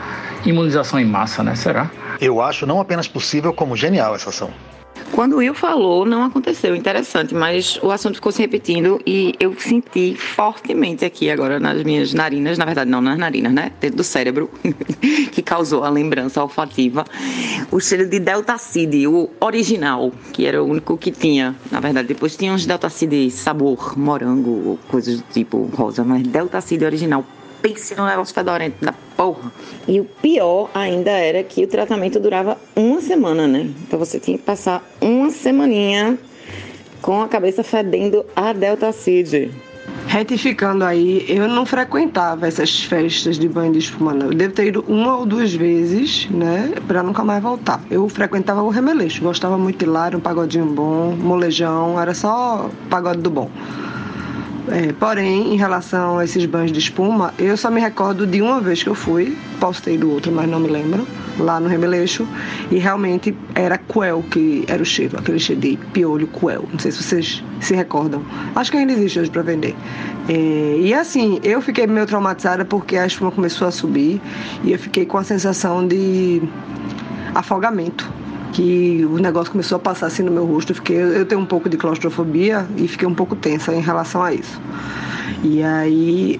imunização 0.45 0.99
em 0.99 1.05
massa, 1.05 1.43
né? 1.43 1.55
Será? 1.55 1.89
Eu 2.21 2.39
acho 2.39 2.67
não 2.67 2.79
apenas 2.79 3.07
possível, 3.07 3.51
como 3.51 3.75
genial 3.75 4.13
essa 4.13 4.29
ação. 4.29 4.51
Quando 5.11 5.33
o 5.33 5.37
Will 5.37 5.53
falou, 5.53 6.05
não 6.05 6.23
aconteceu. 6.23 6.75
Interessante, 6.75 7.35
mas 7.35 7.79
o 7.83 7.91
assunto 7.91 8.15
ficou 8.15 8.31
se 8.31 8.41
repetindo 8.41 8.99
e 9.05 9.35
eu 9.39 9.55
senti 9.59 10.15
fortemente 10.15 11.05
aqui 11.05 11.29
agora 11.29 11.59
nas 11.59 11.83
minhas 11.83 12.13
narinas, 12.13 12.57
na 12.57 12.65
verdade 12.65 12.89
não 12.89 12.99
nas 12.99 13.17
narinas, 13.17 13.53
né? 13.53 13.71
Dentro 13.79 13.97
do 13.97 14.03
cérebro, 14.03 14.49
que 15.31 15.41
causou 15.41 15.83
a 15.83 15.89
lembrança 15.89 16.41
olfativa, 16.41 17.05
o 17.71 17.79
cheiro 17.79 18.07
de 18.07 18.19
Deltacid, 18.19 19.07
o 19.07 19.29
original, 19.39 20.11
que 20.31 20.47
era 20.47 20.63
o 20.63 20.65
único 20.67 20.97
que 20.97 21.11
tinha. 21.11 21.55
Na 21.71 21.79
verdade, 21.79 22.07
depois 22.07 22.35
tinha 22.35 22.51
uns 22.51 22.65
Deltacid 22.65 23.29
sabor 23.29 23.97
morango, 23.97 24.79
coisas 24.87 25.17
do 25.17 25.25
tipo 25.31 25.69
rosa, 25.75 26.03
mas 26.03 26.23
Deltacid 26.23 26.83
original 26.83 27.23
pense 27.61 27.95
no 27.95 28.05
negócio 28.05 28.33
fedorento 28.33 28.83
da 28.83 28.93
porra. 29.23 29.51
E 29.87 30.01
o 30.01 30.05
pior 30.05 30.69
ainda 30.73 31.11
era 31.11 31.41
que 31.43 31.63
o 31.63 31.67
tratamento 31.67 32.19
durava 32.19 32.57
uma 32.75 32.99
semana, 32.99 33.47
né? 33.47 33.69
Então 33.87 33.97
você 33.97 34.19
tinha 34.19 34.37
que 34.37 34.43
passar 34.43 34.83
uma 34.99 35.29
semaninha 35.29 36.17
com 37.01 37.21
a 37.21 37.27
cabeça 37.27 37.63
fedendo 37.63 38.25
a 38.35 38.51
Deltacid. 38.51 39.51
Retificando 40.07 40.83
aí, 40.83 41.25
eu 41.27 41.47
não 41.47 41.65
frequentava 41.65 42.47
essas 42.47 42.83
festas 42.83 43.39
de 43.39 43.47
banho 43.47 43.71
de 43.71 43.79
espuma, 43.79 44.13
não. 44.13 44.27
Eu 44.27 44.33
devo 44.33 44.53
ter 44.53 44.67
ido 44.67 44.83
uma 44.87 45.17
ou 45.17 45.25
duas 45.25 45.53
vezes, 45.53 46.27
né, 46.29 46.73
pra 46.87 47.01
nunca 47.01 47.23
mais 47.23 47.41
voltar. 47.41 47.81
Eu 47.89 48.07
frequentava 48.09 48.61
o 48.61 48.69
remeleixo, 48.69 49.23
gostava 49.23 49.57
muito 49.57 49.79
de 49.79 49.85
lá, 49.85 50.07
era 50.07 50.17
um 50.17 50.21
pagodinho 50.21 50.65
bom, 50.65 51.15
molejão, 51.15 51.99
era 51.99 52.13
só 52.13 52.69
pagode 52.89 53.21
do 53.21 53.29
bom. 53.29 53.49
É, 54.69 54.93
porém, 54.93 55.53
em 55.53 55.57
relação 55.57 56.19
a 56.19 56.23
esses 56.23 56.45
banhos 56.45 56.71
de 56.71 56.79
espuma, 56.79 57.33
eu 57.37 57.57
só 57.57 57.69
me 57.69 57.81
recordo 57.81 58.25
de 58.25 58.41
uma 58.41 58.61
vez 58.61 58.81
que 58.81 58.87
eu 58.87 58.95
fui, 58.95 59.37
posso 59.59 59.81
ter 59.83 59.95
ido 59.95 60.09
outra, 60.09 60.31
mas 60.31 60.49
não 60.49 60.59
me 60.59 60.69
lembro, 60.69 61.05
lá 61.37 61.59
no 61.59 61.67
Remeleixo, 61.67 62.25
e 62.71 62.77
realmente 62.77 63.35
era 63.55 63.77
coel 63.77 64.23
que 64.31 64.63
era 64.67 64.81
o 64.81 64.85
cheiro, 64.85 65.19
aquele 65.19 65.39
cheiro 65.39 65.61
de 65.61 65.77
piolho 65.91 66.27
coel. 66.27 66.65
Não 66.71 66.79
sei 66.79 66.91
se 66.93 67.03
vocês 67.03 67.43
se 67.59 67.75
recordam. 67.75 68.23
Acho 68.55 68.71
que 68.71 68.77
ainda 68.77 68.93
existe 68.93 69.19
hoje 69.19 69.29
para 69.29 69.41
vender. 69.41 69.75
É, 70.29 70.77
e 70.79 70.93
assim, 70.93 71.39
eu 71.43 71.61
fiquei 71.61 71.85
meio 71.85 72.05
traumatizada 72.05 72.63
porque 72.63 72.95
a 72.95 73.05
espuma 73.05 73.31
começou 73.31 73.67
a 73.67 73.71
subir 73.71 74.21
e 74.63 74.71
eu 74.71 74.79
fiquei 74.79 75.05
com 75.05 75.17
a 75.17 75.23
sensação 75.23 75.85
de 75.85 76.41
afogamento 77.35 78.22
que 78.53 79.05
o 79.09 79.17
negócio 79.17 79.51
começou 79.51 79.75
a 79.77 79.79
passar 79.79 80.07
assim 80.07 80.23
no 80.23 80.31
meu 80.31 80.45
rosto. 80.45 80.73
Fiquei, 80.73 80.97
eu 80.97 81.25
tenho 81.25 81.41
um 81.41 81.45
pouco 81.45 81.67
de 81.67 81.75
claustrofobia 81.75 82.65
e 82.77 82.87
fiquei 82.87 83.07
um 83.07 83.13
pouco 83.13 83.35
tensa 83.35 83.73
em 83.73 83.81
relação 83.81 84.21
a 84.23 84.33
isso. 84.33 84.61
E 85.43 85.61
aí 85.61 86.39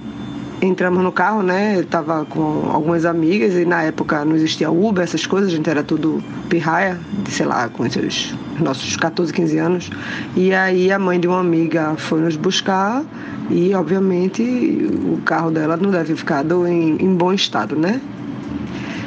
entramos 0.61 1.03
no 1.03 1.11
carro, 1.11 1.41
né? 1.41 1.79
Eu 1.79 1.85
tava 1.85 2.23
com 2.25 2.69
algumas 2.71 3.05
amigas 3.05 3.55
e 3.55 3.65
na 3.65 3.83
época 3.83 4.23
não 4.23 4.35
existia 4.35 4.71
Uber, 4.71 5.03
essas 5.03 5.25
coisas, 5.25 5.51
a 5.51 5.55
gente 5.55 5.69
era 5.69 5.83
tudo 5.83 6.23
pirraia, 6.49 6.99
de, 7.23 7.31
sei 7.31 7.45
lá, 7.45 7.67
com 7.67 7.85
esses 7.85 8.33
nossos 8.59 8.95
14, 8.95 9.33
15 9.33 9.57
anos. 9.57 9.89
E 10.35 10.53
aí 10.53 10.91
a 10.91 10.99
mãe 10.99 11.19
de 11.19 11.27
uma 11.27 11.39
amiga 11.39 11.95
foi 11.97 12.21
nos 12.21 12.35
buscar 12.35 13.03
e 13.49 13.73
obviamente 13.73 14.41
o 14.41 15.19
carro 15.25 15.51
dela 15.51 15.75
não 15.75 15.89
deve 15.89 16.15
ficado 16.15 16.65
em, 16.65 16.95
em 17.03 17.13
bom 17.13 17.33
estado, 17.33 17.75
né? 17.75 17.99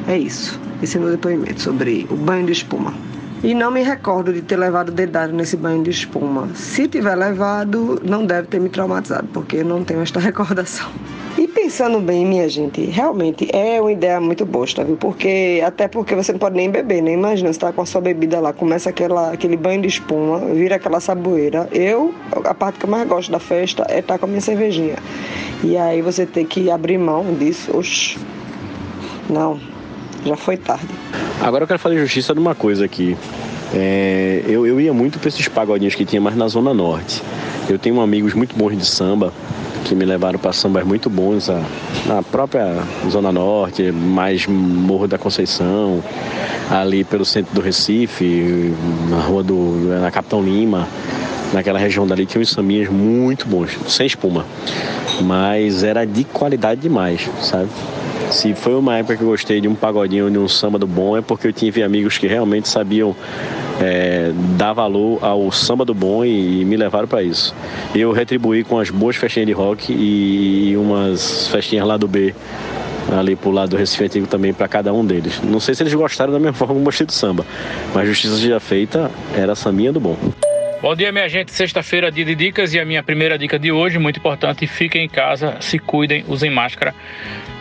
É 0.08 0.18
isso. 0.18 0.65
Esse 0.82 0.98
meu 0.98 1.10
depoimento 1.10 1.60
sobre 1.60 2.06
o 2.10 2.16
banho 2.16 2.46
de 2.46 2.52
espuma. 2.52 2.92
E 3.44 3.54
não 3.54 3.70
me 3.70 3.82
recordo 3.82 4.32
de 4.32 4.40
ter 4.40 4.56
levado 4.56 4.90
dedado 4.90 5.32
nesse 5.32 5.56
banho 5.56 5.82
de 5.82 5.90
espuma. 5.90 6.48
Se 6.54 6.88
tiver 6.88 7.14
levado, 7.14 8.00
não 8.02 8.24
deve 8.24 8.48
ter 8.48 8.58
me 8.58 8.68
traumatizado, 8.68 9.28
porque 9.32 9.58
eu 9.58 9.64
não 9.64 9.84
tenho 9.84 10.00
esta 10.00 10.18
recordação. 10.20 10.88
E 11.38 11.46
pensando 11.46 12.00
bem, 12.00 12.24
minha 12.24 12.48
gente, 12.48 12.82
realmente 12.86 13.46
é 13.54 13.78
uma 13.78 13.92
ideia 13.92 14.18
muito 14.20 14.46
bosta, 14.46 14.82
viu? 14.82 14.96
Porque, 14.96 15.62
até 15.64 15.86
porque 15.86 16.14
você 16.14 16.32
não 16.32 16.38
pode 16.38 16.56
nem 16.56 16.70
beber, 16.70 17.02
né? 17.02 17.12
Imagina, 17.12 17.52
você 17.52 17.60
tá 17.60 17.72
com 17.72 17.82
a 17.82 17.86
sua 17.86 18.00
bebida 18.00 18.40
lá, 18.40 18.54
começa 18.54 18.88
aquela, 18.88 19.32
aquele 19.32 19.56
banho 19.56 19.82
de 19.82 19.88
espuma, 19.88 20.38
vira 20.54 20.76
aquela 20.76 20.98
saboeira. 20.98 21.68
Eu, 21.72 22.14
a 22.42 22.54
parte 22.54 22.78
que 22.78 22.86
eu 22.86 22.90
mais 22.90 23.06
gosto 23.06 23.30
da 23.30 23.38
festa 23.38 23.86
é 23.90 23.98
estar 23.98 24.18
com 24.18 24.24
a 24.24 24.28
minha 24.28 24.40
cervejinha. 24.40 24.96
E 25.62 25.76
aí 25.76 26.00
você 26.00 26.24
ter 26.24 26.46
que 26.46 26.70
abrir 26.70 26.96
mão 26.96 27.34
disso, 27.34 27.76
oxi. 27.76 28.18
Não, 29.28 29.60
já 30.26 30.36
foi 30.36 30.56
tarde. 30.56 30.88
Agora 31.40 31.64
eu 31.64 31.68
quero 31.68 31.78
fazer 31.78 31.98
justiça 31.98 32.34
de 32.34 32.40
uma 32.40 32.54
coisa 32.54 32.84
aqui. 32.84 33.16
É, 33.74 34.42
eu, 34.46 34.66
eu 34.66 34.80
ia 34.80 34.92
muito 34.92 35.18
para 35.18 35.28
esses 35.28 35.48
pagodinhos 35.48 35.94
que 35.94 36.04
tinha 36.04 36.20
mais 36.20 36.36
na 36.36 36.48
Zona 36.48 36.72
Norte. 36.72 37.22
Eu 37.68 37.78
tenho 37.78 38.00
amigos 38.00 38.34
muito 38.34 38.56
bons 38.56 38.76
de 38.76 38.86
samba 38.86 39.32
que 39.84 39.94
me 39.94 40.04
levaram 40.04 40.38
para 40.38 40.52
sambas 40.52 40.84
muito 40.84 41.08
bons 41.08 41.48
a, 41.48 41.62
na 42.06 42.22
própria 42.22 42.74
Zona 43.08 43.30
Norte, 43.30 43.92
mais 43.92 44.46
Morro 44.46 45.06
da 45.06 45.16
Conceição, 45.16 46.02
ali 46.70 47.04
pelo 47.04 47.24
centro 47.24 47.54
do 47.54 47.60
Recife, 47.60 48.74
na 49.08 49.20
rua 49.20 49.42
do. 49.42 49.54
na 50.00 50.10
Capitão 50.10 50.42
Lima, 50.42 50.88
naquela 51.52 51.78
região 51.78 52.06
dali 52.06 52.26
tinha 52.26 52.42
uns 52.42 52.50
sambinhas 52.50 52.88
muito 52.88 53.46
bons, 53.46 53.78
sem 53.88 54.06
espuma. 54.06 54.44
Mas 55.22 55.84
era 55.84 56.04
de 56.04 56.24
qualidade 56.24 56.80
demais, 56.80 57.28
sabe? 57.40 57.68
Se 58.30 58.54
foi 58.54 58.74
uma 58.74 58.98
época 58.98 59.16
que 59.16 59.22
eu 59.22 59.28
gostei 59.28 59.60
de 59.60 59.68
um 59.68 59.74
pagodinho, 59.74 60.30
de 60.30 60.38
um 60.38 60.48
samba 60.48 60.78
do 60.78 60.86
bom, 60.86 61.16
é 61.16 61.22
porque 61.22 61.46
eu 61.46 61.52
tive 61.52 61.82
amigos 61.82 62.18
que 62.18 62.26
realmente 62.26 62.68
sabiam 62.68 63.14
é, 63.80 64.32
dar 64.56 64.72
valor 64.72 65.18
ao 65.22 65.50
samba 65.52 65.84
do 65.84 65.94
bom 65.94 66.24
e, 66.24 66.62
e 66.62 66.64
me 66.64 66.76
levaram 66.76 67.06
para 67.06 67.22
isso. 67.22 67.54
Eu 67.94 68.12
retribuí 68.12 68.64
com 68.64 68.78
as 68.78 68.90
boas 68.90 69.16
festinhas 69.16 69.46
de 69.46 69.52
rock 69.52 69.92
e, 69.92 70.70
e 70.70 70.76
umas 70.76 71.48
festinhas 71.48 71.86
lá 71.86 71.96
do 71.96 72.08
B, 72.08 72.34
ali 73.16 73.36
pro 73.36 73.50
lado 73.50 73.70
do 73.70 73.76
Recife 73.76 74.04
Antigo 74.04 74.26
também 74.26 74.52
para 74.52 74.66
cada 74.66 74.92
um 74.92 75.04
deles. 75.04 75.40
Não 75.42 75.60
sei 75.60 75.74
se 75.74 75.82
eles 75.82 75.94
gostaram 75.94 76.32
da 76.32 76.38
mesma 76.38 76.54
forma 76.58 76.74
como 76.74 76.84
gostei 76.84 77.06
do 77.06 77.12
samba, 77.12 77.46
mas 77.94 78.08
justiça 78.08 78.36
já 78.38 78.58
feita 78.58 79.10
era 79.34 79.52
a 79.52 79.56
sambinha 79.56 79.92
do 79.92 80.00
bom. 80.00 80.16
Bom 80.82 80.94
dia, 80.94 81.10
minha 81.10 81.28
gente. 81.28 81.52
Sexta-feira, 81.52 82.12
dia 82.12 82.24
de 82.24 82.34
dicas 82.34 82.74
e 82.74 82.78
a 82.78 82.84
minha 82.84 83.02
primeira 83.02 83.38
dica 83.38 83.58
de 83.58 83.72
hoje, 83.72 83.98
muito 83.98 84.18
importante, 84.18 84.66
fiquem 84.66 85.04
em 85.04 85.08
casa, 85.08 85.56
se 85.60 85.78
cuidem, 85.78 86.24
usem 86.28 86.50
máscara, 86.50 86.94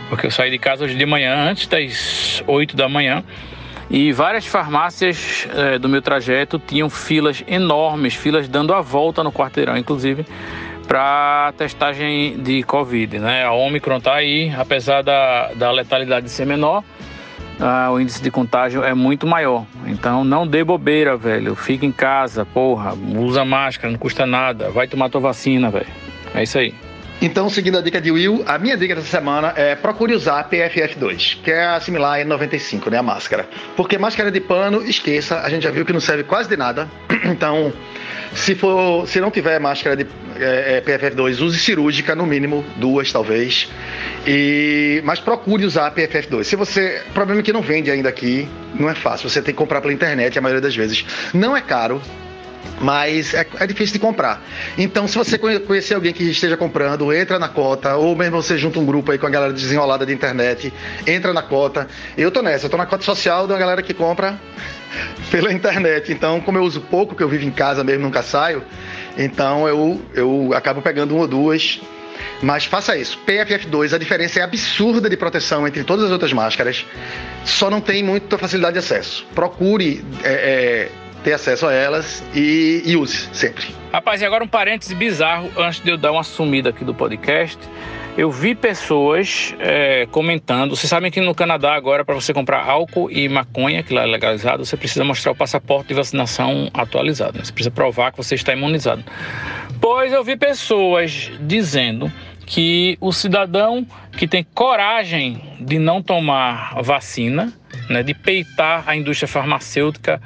porque 0.08 0.26
eu 0.26 0.30
saí 0.30 0.50
de 0.50 0.58
casa 0.58 0.84
hoje 0.84 0.94
de 0.94 1.06
manhã, 1.06 1.48
antes 1.48 1.66
das 1.66 2.42
8 2.46 2.76
da 2.76 2.88
manhã, 2.88 3.24
e 3.88 4.12
várias 4.12 4.46
farmácias 4.46 5.48
eh, 5.54 5.78
do 5.78 5.88
meu 5.88 6.02
trajeto 6.02 6.58
tinham 6.58 6.90
filas 6.90 7.44
enormes, 7.46 8.14
filas 8.14 8.48
dando 8.48 8.74
a 8.74 8.80
volta 8.80 9.22
no 9.22 9.30
quarteirão, 9.30 9.76
inclusive, 9.76 10.26
para 10.88 11.52
testagem 11.56 12.38
de 12.38 12.62
Covid. 12.64 13.18
Né? 13.18 13.44
A 13.44 13.52
Omicron 13.52 13.98
está 13.98 14.14
aí, 14.14 14.52
apesar 14.56 15.02
da, 15.02 15.52
da 15.54 15.70
letalidade 15.70 16.28
ser 16.28 16.46
menor, 16.46 16.82
ah, 17.60 17.90
o 17.92 18.00
índice 18.00 18.22
de 18.22 18.30
contágio 18.30 18.82
é 18.84 18.92
muito 18.92 19.26
maior. 19.26 19.64
Então 19.86 20.24
não 20.24 20.46
dê 20.46 20.62
bobeira, 20.62 21.16
velho. 21.16 21.54
Fica 21.54 21.86
em 21.86 21.92
casa, 21.92 22.44
porra, 22.44 22.92
usa 22.94 23.44
máscara, 23.44 23.90
não 23.90 23.98
custa 23.98 24.26
nada. 24.26 24.70
Vai 24.70 24.86
tomar 24.86 25.08
tua 25.08 25.20
vacina, 25.20 25.70
velho. 25.70 25.86
É 26.34 26.42
isso 26.42 26.58
aí. 26.58 26.74
Então, 27.20 27.48
seguindo 27.48 27.78
a 27.78 27.80
dica 27.80 27.98
de 27.98 28.10
Will, 28.10 28.44
a 28.46 28.58
minha 28.58 28.76
dica 28.76 28.94
dessa 28.94 29.06
semana 29.06 29.52
é 29.56 29.74
procure 29.74 30.14
usar 30.14 30.48
PFF2, 30.50 31.38
que 31.42 31.50
é 31.50 31.64
a 31.64 31.80
similar 31.80 32.20
a 32.20 32.24
N95, 32.24 32.90
né, 32.90 32.98
a 32.98 33.02
máscara. 33.02 33.48
Porque 33.74 33.96
máscara 33.96 34.30
de 34.30 34.40
pano, 34.40 34.82
esqueça, 34.82 35.40
a 35.40 35.48
gente 35.48 35.62
já 35.62 35.70
viu 35.70 35.84
que 35.84 35.94
não 35.94 36.00
serve 36.00 36.24
quase 36.24 36.48
de 36.48 36.56
nada. 36.56 36.88
Então, 37.26 37.72
se 38.32 38.54
for, 38.54 39.06
se 39.08 39.20
não 39.20 39.30
tiver 39.30 39.58
máscara 39.58 39.96
de 39.96 40.06
é, 40.38 40.76
é, 40.76 40.80
PFF2, 40.80 41.40
use 41.40 41.58
cirúrgica, 41.58 42.14
no 42.14 42.24
mínimo 42.24 42.64
duas 42.76 43.10
talvez. 43.10 43.68
E 44.26 45.00
mas 45.04 45.18
procure 45.18 45.64
usar 45.64 45.88
a 45.88 45.90
PFF2. 45.90 46.44
Se 46.44 46.54
você, 46.54 47.02
o 47.08 47.12
problema 47.12 47.40
é 47.40 47.42
que 47.42 47.52
não 47.52 47.62
vende 47.62 47.90
ainda 47.90 48.08
aqui, 48.08 48.48
não 48.78 48.88
é 48.88 48.94
fácil. 48.94 49.28
Você 49.28 49.42
tem 49.42 49.52
que 49.52 49.58
comprar 49.58 49.80
pela 49.80 49.92
internet 49.92 50.38
a 50.38 50.42
maioria 50.42 50.60
das 50.60 50.76
vezes. 50.76 51.04
Não 51.34 51.56
é 51.56 51.60
caro, 51.60 52.00
mas 52.80 53.34
é, 53.34 53.46
é, 53.58 53.66
difícil 53.66 53.94
de 53.94 53.98
comprar. 53.98 54.42
Então, 54.76 55.06
se 55.08 55.16
você 55.16 55.38
conhecer 55.38 55.94
alguém 55.94 56.12
que 56.12 56.24
esteja 56.24 56.56
comprando, 56.56 57.12
entra 57.12 57.38
na 57.38 57.48
cota, 57.48 57.96
ou 57.96 58.14
mesmo 58.14 58.42
você 58.42 58.58
junta 58.58 58.78
um 58.78 58.86
grupo 58.86 59.12
aí 59.12 59.18
com 59.18 59.26
a 59.26 59.30
galera 59.30 59.52
desenrolada 59.52 60.04
de 60.04 60.12
internet, 60.12 60.72
entra 61.06 61.32
na 61.32 61.42
cota. 61.42 61.88
Eu 62.16 62.30
tô 62.30 62.42
nessa, 62.42 62.66
eu 62.66 62.70
tô 62.70 62.76
na 62.76 62.86
cota 62.86 63.04
social 63.04 63.46
da 63.46 63.56
galera 63.56 63.82
que 63.82 63.94
compra 63.94 64.38
pela 65.30 65.52
internet. 65.52 66.12
Então, 66.12 66.40
como 66.40 66.58
eu 66.58 66.62
uso 66.62 66.80
pouco, 66.80 67.14
que 67.14 67.22
eu 67.22 67.28
vivo 67.28 67.44
em 67.44 67.50
casa 67.50 67.82
mesmo, 67.82 68.02
nunca 68.02 68.22
saio, 68.22 68.62
então 69.16 69.66
eu, 69.66 70.00
eu 70.14 70.50
acabo 70.54 70.82
pegando 70.82 71.14
uma 71.14 71.22
ou 71.22 71.28
duas. 71.28 71.80
Mas 72.42 72.64
faça 72.66 72.96
isso. 72.96 73.18
PFF2, 73.26 73.94
a 73.94 73.98
diferença 73.98 74.40
é 74.40 74.42
absurda 74.42 75.08
de 75.08 75.16
proteção 75.16 75.66
entre 75.66 75.84
todas 75.84 76.06
as 76.06 76.10
outras 76.10 76.32
máscaras, 76.32 76.84
só 77.44 77.70
não 77.70 77.80
tem 77.80 78.02
muita 78.02 78.36
facilidade 78.36 78.74
de 78.74 78.78
acesso. 78.80 79.26
Procure. 79.34 80.04
É, 80.22 80.32
é, 80.32 81.05
ter 81.26 81.32
acesso 81.32 81.66
a 81.66 81.72
elas 81.72 82.24
e, 82.32 82.82
e 82.86 82.94
use 82.94 83.28
sempre. 83.32 83.66
Rapaz, 83.92 84.22
e 84.22 84.24
agora 84.24 84.44
um 84.44 84.46
parêntese 84.46 84.94
bizarro 84.94 85.50
antes 85.56 85.80
de 85.80 85.90
eu 85.90 85.96
dar 85.96 86.12
uma 86.12 86.22
sumida 86.22 86.70
aqui 86.70 86.84
do 86.84 86.94
podcast. 86.94 87.58
Eu 88.16 88.30
vi 88.30 88.54
pessoas 88.54 89.52
é, 89.58 90.06
comentando. 90.12 90.76
Vocês 90.76 90.88
sabem 90.88 91.10
que 91.10 91.20
no 91.20 91.34
Canadá, 91.34 91.74
agora, 91.74 92.04
para 92.04 92.14
você 92.14 92.32
comprar 92.32 92.64
álcool 92.64 93.10
e 93.10 93.28
maconha, 93.28 93.82
que 93.82 93.92
lá 93.92 94.04
é 94.04 94.06
legalizado, 94.06 94.64
você 94.64 94.76
precisa 94.76 95.04
mostrar 95.04 95.32
o 95.32 95.34
passaporte 95.34 95.88
de 95.88 95.94
vacinação 95.94 96.70
atualizado. 96.72 97.38
Né? 97.38 97.44
Você 97.44 97.52
precisa 97.52 97.72
provar 97.72 98.12
que 98.12 98.18
você 98.18 98.36
está 98.36 98.52
imunizado. 98.52 99.02
Pois 99.80 100.12
eu 100.12 100.22
vi 100.22 100.36
pessoas 100.36 101.32
dizendo 101.40 102.10
que 102.46 102.96
o 103.00 103.12
cidadão 103.12 103.84
que 104.16 104.28
tem 104.28 104.46
coragem 104.54 105.42
de 105.60 105.76
não 105.80 106.00
tomar 106.00 106.80
vacina, 106.82 107.52
né, 107.90 108.04
de 108.04 108.14
peitar 108.14 108.84
a 108.86 108.96
indústria 108.96 109.26
farmacêutica 109.26 110.22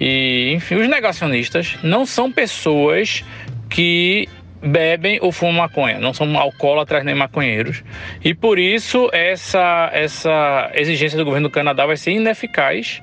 e, 0.00 0.52
enfim, 0.54 0.76
os 0.76 0.88
negacionistas 0.88 1.76
não 1.82 2.06
são 2.06 2.32
pessoas 2.32 3.22
que 3.68 4.26
bebem 4.62 5.18
ou 5.22 5.30
fumam 5.32 5.54
maconha, 5.54 5.98
não 5.98 6.12
são 6.12 6.38
alcoólatras 6.38 7.04
nem 7.04 7.14
maconheiros. 7.14 7.82
E 8.24 8.34
por 8.34 8.58
isso 8.58 9.10
essa, 9.12 9.90
essa 9.92 10.70
exigência 10.74 11.18
do 11.18 11.24
governo 11.24 11.48
do 11.48 11.52
Canadá 11.52 11.86
vai 11.86 11.96
ser 11.96 12.12
ineficaz 12.12 13.02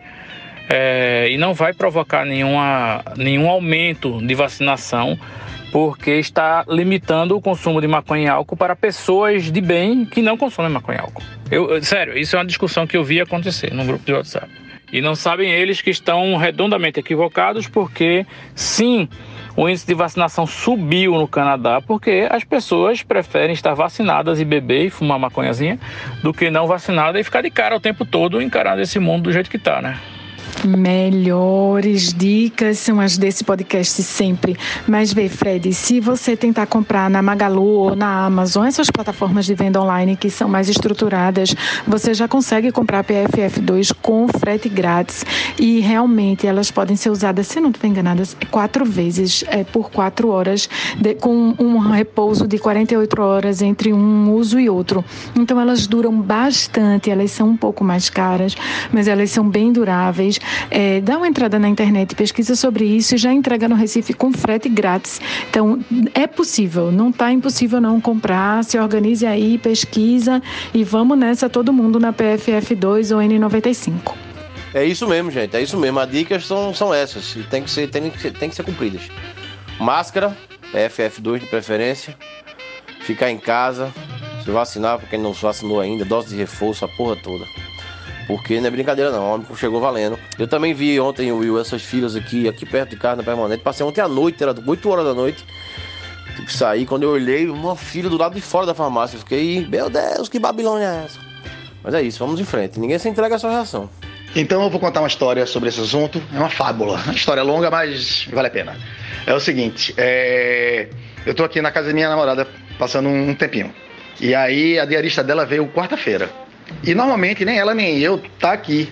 é, 0.69 1.29
e 1.29 1.37
não 1.37 1.53
vai 1.53 1.73
provocar 1.73 2.25
nenhuma, 2.25 3.03
nenhum 3.15 3.49
aumento 3.49 4.19
de 4.25 4.35
vacinação, 4.35 5.17
porque 5.71 6.11
está 6.11 6.65
limitando 6.67 7.35
o 7.35 7.41
consumo 7.41 7.79
de 7.79 7.87
maconha 7.87 8.25
e 8.25 8.29
álcool 8.29 8.57
para 8.57 8.75
pessoas 8.75 9.51
de 9.51 9.61
bem 9.61 10.05
que 10.05 10.21
não 10.21 10.37
consomem 10.37 10.71
maconha 10.71 10.99
e 10.99 11.01
álcool. 11.01 11.24
Eu, 11.49 11.83
sério, 11.83 12.17
isso 12.17 12.36
é 12.36 12.39
uma 12.39 12.45
discussão 12.45 12.86
que 12.86 12.97
eu 12.97 13.03
vi 13.03 13.21
acontecer 13.21 13.74
no 13.74 13.86
grupo 13.86 14.05
de 14.05 14.13
WhatsApp. 14.13 14.66
E 14.92 15.01
não 15.01 15.16
sabem 15.16 15.51
eles 15.51 15.82
que 15.82 15.89
estão 15.89 16.36
redondamente 16.38 17.00
equivocados, 17.00 17.68
porque 17.68 18.26
sim, 18.55 19.09
o 19.55 19.68
índice 19.68 19.86
de 19.86 19.93
vacinação 19.93 20.46
subiu 20.46 21.14
no 21.14 21.28
Canadá 21.28 21.82
porque 21.82 22.28
as 22.30 22.43
pessoas 22.43 23.04
preferem 23.04 23.54
estar 23.54 23.74
vacinadas 23.74 24.39
e 24.39 24.46
beber 24.46 24.86
e 24.86 24.89
fumar 24.89 25.20
maconhazinha 25.20 25.80
do 26.24 26.34
que 26.34 26.50
não 26.50 26.68
vacinada 26.68 27.20
e 27.20 27.24
ficar 27.24 27.42
de 27.42 27.50
cara 27.50 27.76
o 27.76 27.80
tempo 27.80 28.05
todo 28.05 28.42
encarando 28.42 28.82
esse 28.82 29.00
mundo 29.00 29.24
do 29.24 29.32
jeito 29.32 29.50
que 29.50 29.58
tá, 29.58 29.82
né? 29.82 30.00
Melhores 30.65 32.13
dicas 32.13 32.79
são 32.79 32.99
as 32.99 33.17
desse 33.17 33.43
podcast 33.43 34.01
sempre. 34.01 34.57
Mas 34.87 35.13
vê, 35.13 35.29
Fred, 35.29 35.74
se 35.74 35.99
você 35.99 36.36
tentar 36.36 36.65
comprar 36.65 37.09
na 37.09 37.21
Magalu 37.21 37.63
ou 37.63 37.95
na 37.95 38.25
Amazon, 38.25 38.65
essas 38.65 38.89
plataformas 38.89 39.45
de 39.45 39.53
venda 39.53 39.82
online 39.82 40.15
que 40.15 40.29
são 40.29 40.49
mais 40.49 40.67
estruturadas, 40.67 41.55
você 41.86 42.13
já 42.13 42.28
consegue 42.28 42.71
comprar 42.71 43.03
PFF2 43.03 43.93
com 44.01 44.28
frete 44.28 44.67
grátis 44.67 45.24
e 45.59 45.79
realmente 45.79 46.47
elas 46.47 46.71
podem 46.71 46.95
ser 46.95 47.09
usadas, 47.09 47.47
se 47.47 47.59
não 47.59 47.69
estiver 47.69 47.89
enganada, 47.89 48.24
quatro 48.49 48.83
vezes 48.86 49.43
é, 49.47 49.63
por 49.63 49.91
quatro 49.91 50.29
horas, 50.29 50.69
de, 50.99 51.15
com 51.15 51.53
um 51.59 51.78
repouso 51.78 52.47
de 52.47 52.57
48 52.57 53.21
horas 53.21 53.61
entre 53.61 53.93
um 53.93 54.33
uso 54.33 54.59
e 54.59 54.69
outro. 54.69 55.03
Então 55.36 55.59
elas 55.59 55.87
duram 55.87 56.19
bastante, 56.19 57.09
elas 57.09 57.32
são 57.32 57.49
um 57.49 57.57
pouco 57.57 57.83
mais 57.83 58.09
caras, 58.09 58.55
mas 58.91 59.07
elas 59.07 59.29
são 59.32 59.47
bem 59.47 59.71
duráveis 59.71 60.37
é, 60.70 61.01
dá 61.01 61.18
uma 61.18 61.28
entrada 61.28 61.59
na 61.59 61.68
internet, 61.68 62.16
pesquisa 62.16 62.55
sobre 62.55 62.86
isso 62.86 63.16
e 63.16 63.18
já 63.18 63.32
entrega 63.32 63.68
no 63.68 63.76
Recife 63.76 64.14
com 64.14 64.32
frete 64.32 64.70
grátis. 64.70 65.20
Então, 65.50 65.80
é 66.14 66.28
possível, 66.28 66.92
não 66.92 67.09
está 67.09 67.32
impossível 67.32 67.82
não 67.82 68.00
comprar. 68.00 68.64
Se 68.64 68.78
organize 68.78 69.26
aí, 69.26 69.58
pesquisa 69.58 70.42
e 70.74 70.84
vamos 70.84 71.18
nessa 71.18 71.50
todo 71.50 71.74
mundo 71.74 72.00
na 72.00 72.14
PFF2 72.14 73.16
ou 73.16 73.22
N95. 73.22 74.14
É 74.74 74.84
isso 74.84 75.08
mesmo, 75.08 75.32
gente. 75.32 75.55
É 75.55 75.62
isso 75.62 75.78
mesmo. 75.78 76.00
As 76.00 76.09
dicas 76.09 76.46
são, 76.46 76.74
são 76.74 76.93
essas. 76.93 77.36
E 77.36 77.43
tem 77.43 77.64
que 77.64 77.70
ser, 77.70 77.89
tem 77.89 78.09
que 78.09 78.20
ser, 78.20 78.32
tem 78.34 78.50
que 78.50 78.55
ser 78.55 78.64
cumpridas. 78.64 79.09
Máscara, 79.80 80.36
PFF2 80.74 81.39
de 81.39 81.46
preferência. 81.47 82.16
Ficar 83.01 83.32
em 83.32 83.38
casa. 83.38 83.92
Se 84.43 84.51
vacinar 84.51 85.00
para 85.00 85.08
quem 85.08 85.20
não 85.20 85.34
se 85.34 85.42
vacinou 85.42 85.80
ainda. 85.80 86.05
Dose 86.05 86.30
de 86.30 86.36
reforço, 86.36 86.86
a 86.86 86.88
porra 86.88 87.16
toda. 87.16 87.46
Porque 88.28 88.59
não 88.59 88.67
é 88.67 88.70
brincadeira 88.70 89.09
não, 89.09 89.24
o 89.24 89.33
homem 89.33 89.47
chegou 89.55 89.79
valendo. 89.79 90.20
Eu 90.37 90.47
também 90.47 90.74
vi 90.74 90.99
ontem, 90.99 91.32
Will, 91.32 91.59
essas 91.59 91.82
filas 91.82 92.16
aqui, 92.16 92.47
aqui 92.47 92.66
perto 92.66 92.89
de 92.89 92.97
casa, 92.97 93.16
na 93.16 93.24
permanente. 93.24 93.63
Passei 93.63 93.86
ontem 93.86 94.01
à 94.01 94.08
noite, 94.08 94.43
era 94.43 94.54
8 94.54 94.89
horas 94.89 95.05
da 95.05 95.13
noite. 95.13 95.45
Tive 96.36 96.45
que 96.45 96.54
sair, 96.54 96.86
quando 96.86 97.04
eu 97.04 97.12
olhei, 97.12 97.49
uma 97.49 97.75
fila 97.75 98.09
do 98.09 98.17
lado 98.17 98.36
de 98.36 98.41
fora 98.41 98.66
da 98.66 98.74
farmácia. 98.74 99.16
Eu 99.16 99.21
fiquei, 99.21 99.66
meu 99.67 99.89
Deus, 99.89 100.28
que 100.28 100.37
Babilônia 100.37 100.86
é 100.86 101.05
essa? 101.05 101.20
Mas 101.82 101.93
é 101.93 102.01
isso, 102.01 102.20
vamos 102.20 102.39
em 102.39 102.43
frente. 102.43 102.79
Ninguém 102.79 102.99
se 102.99 103.08
entrega 103.08 103.36
a 103.36 103.39
sua 103.39 103.49
reação. 103.49 103.89
Então 104.36 104.62
eu 104.62 104.70
vou 104.70 104.79
contar 104.79 104.99
uma 104.99 105.08
história 105.08 105.45
sobre 105.45 105.70
esse 105.70 105.79
assunto. 105.79 106.21
É 106.33 106.37
uma 106.37 106.49
fábula. 106.49 106.99
Uma 107.05 107.13
história 107.13 107.41
longa, 107.41 107.71
mas 107.71 108.28
vale 108.32 108.47
a 108.49 108.51
pena. 108.51 108.78
É 109.25 109.33
o 109.33 109.39
seguinte, 109.39 109.93
é... 109.97 110.89
eu 111.25 111.33
tô 111.33 111.43
aqui 111.43 111.62
na 111.62 111.71
casa 111.71 111.87
da 111.87 111.93
minha 111.93 112.09
namorada 112.09 112.45
passando 112.78 113.08
um 113.08 113.33
tempinho. 113.33 113.74
E 114.20 114.36
aí 114.36 114.78
a 114.78 114.86
diarista 114.86 115.24
dela 115.24 115.45
veio 115.45 115.67
quarta-feira. 115.70 116.29
E 116.83 116.93
normalmente 116.93 117.43
nem 117.45 117.57
ela 117.57 117.73
nem 117.73 117.99
eu 117.99 118.21
tá 118.39 118.53
aqui, 118.53 118.91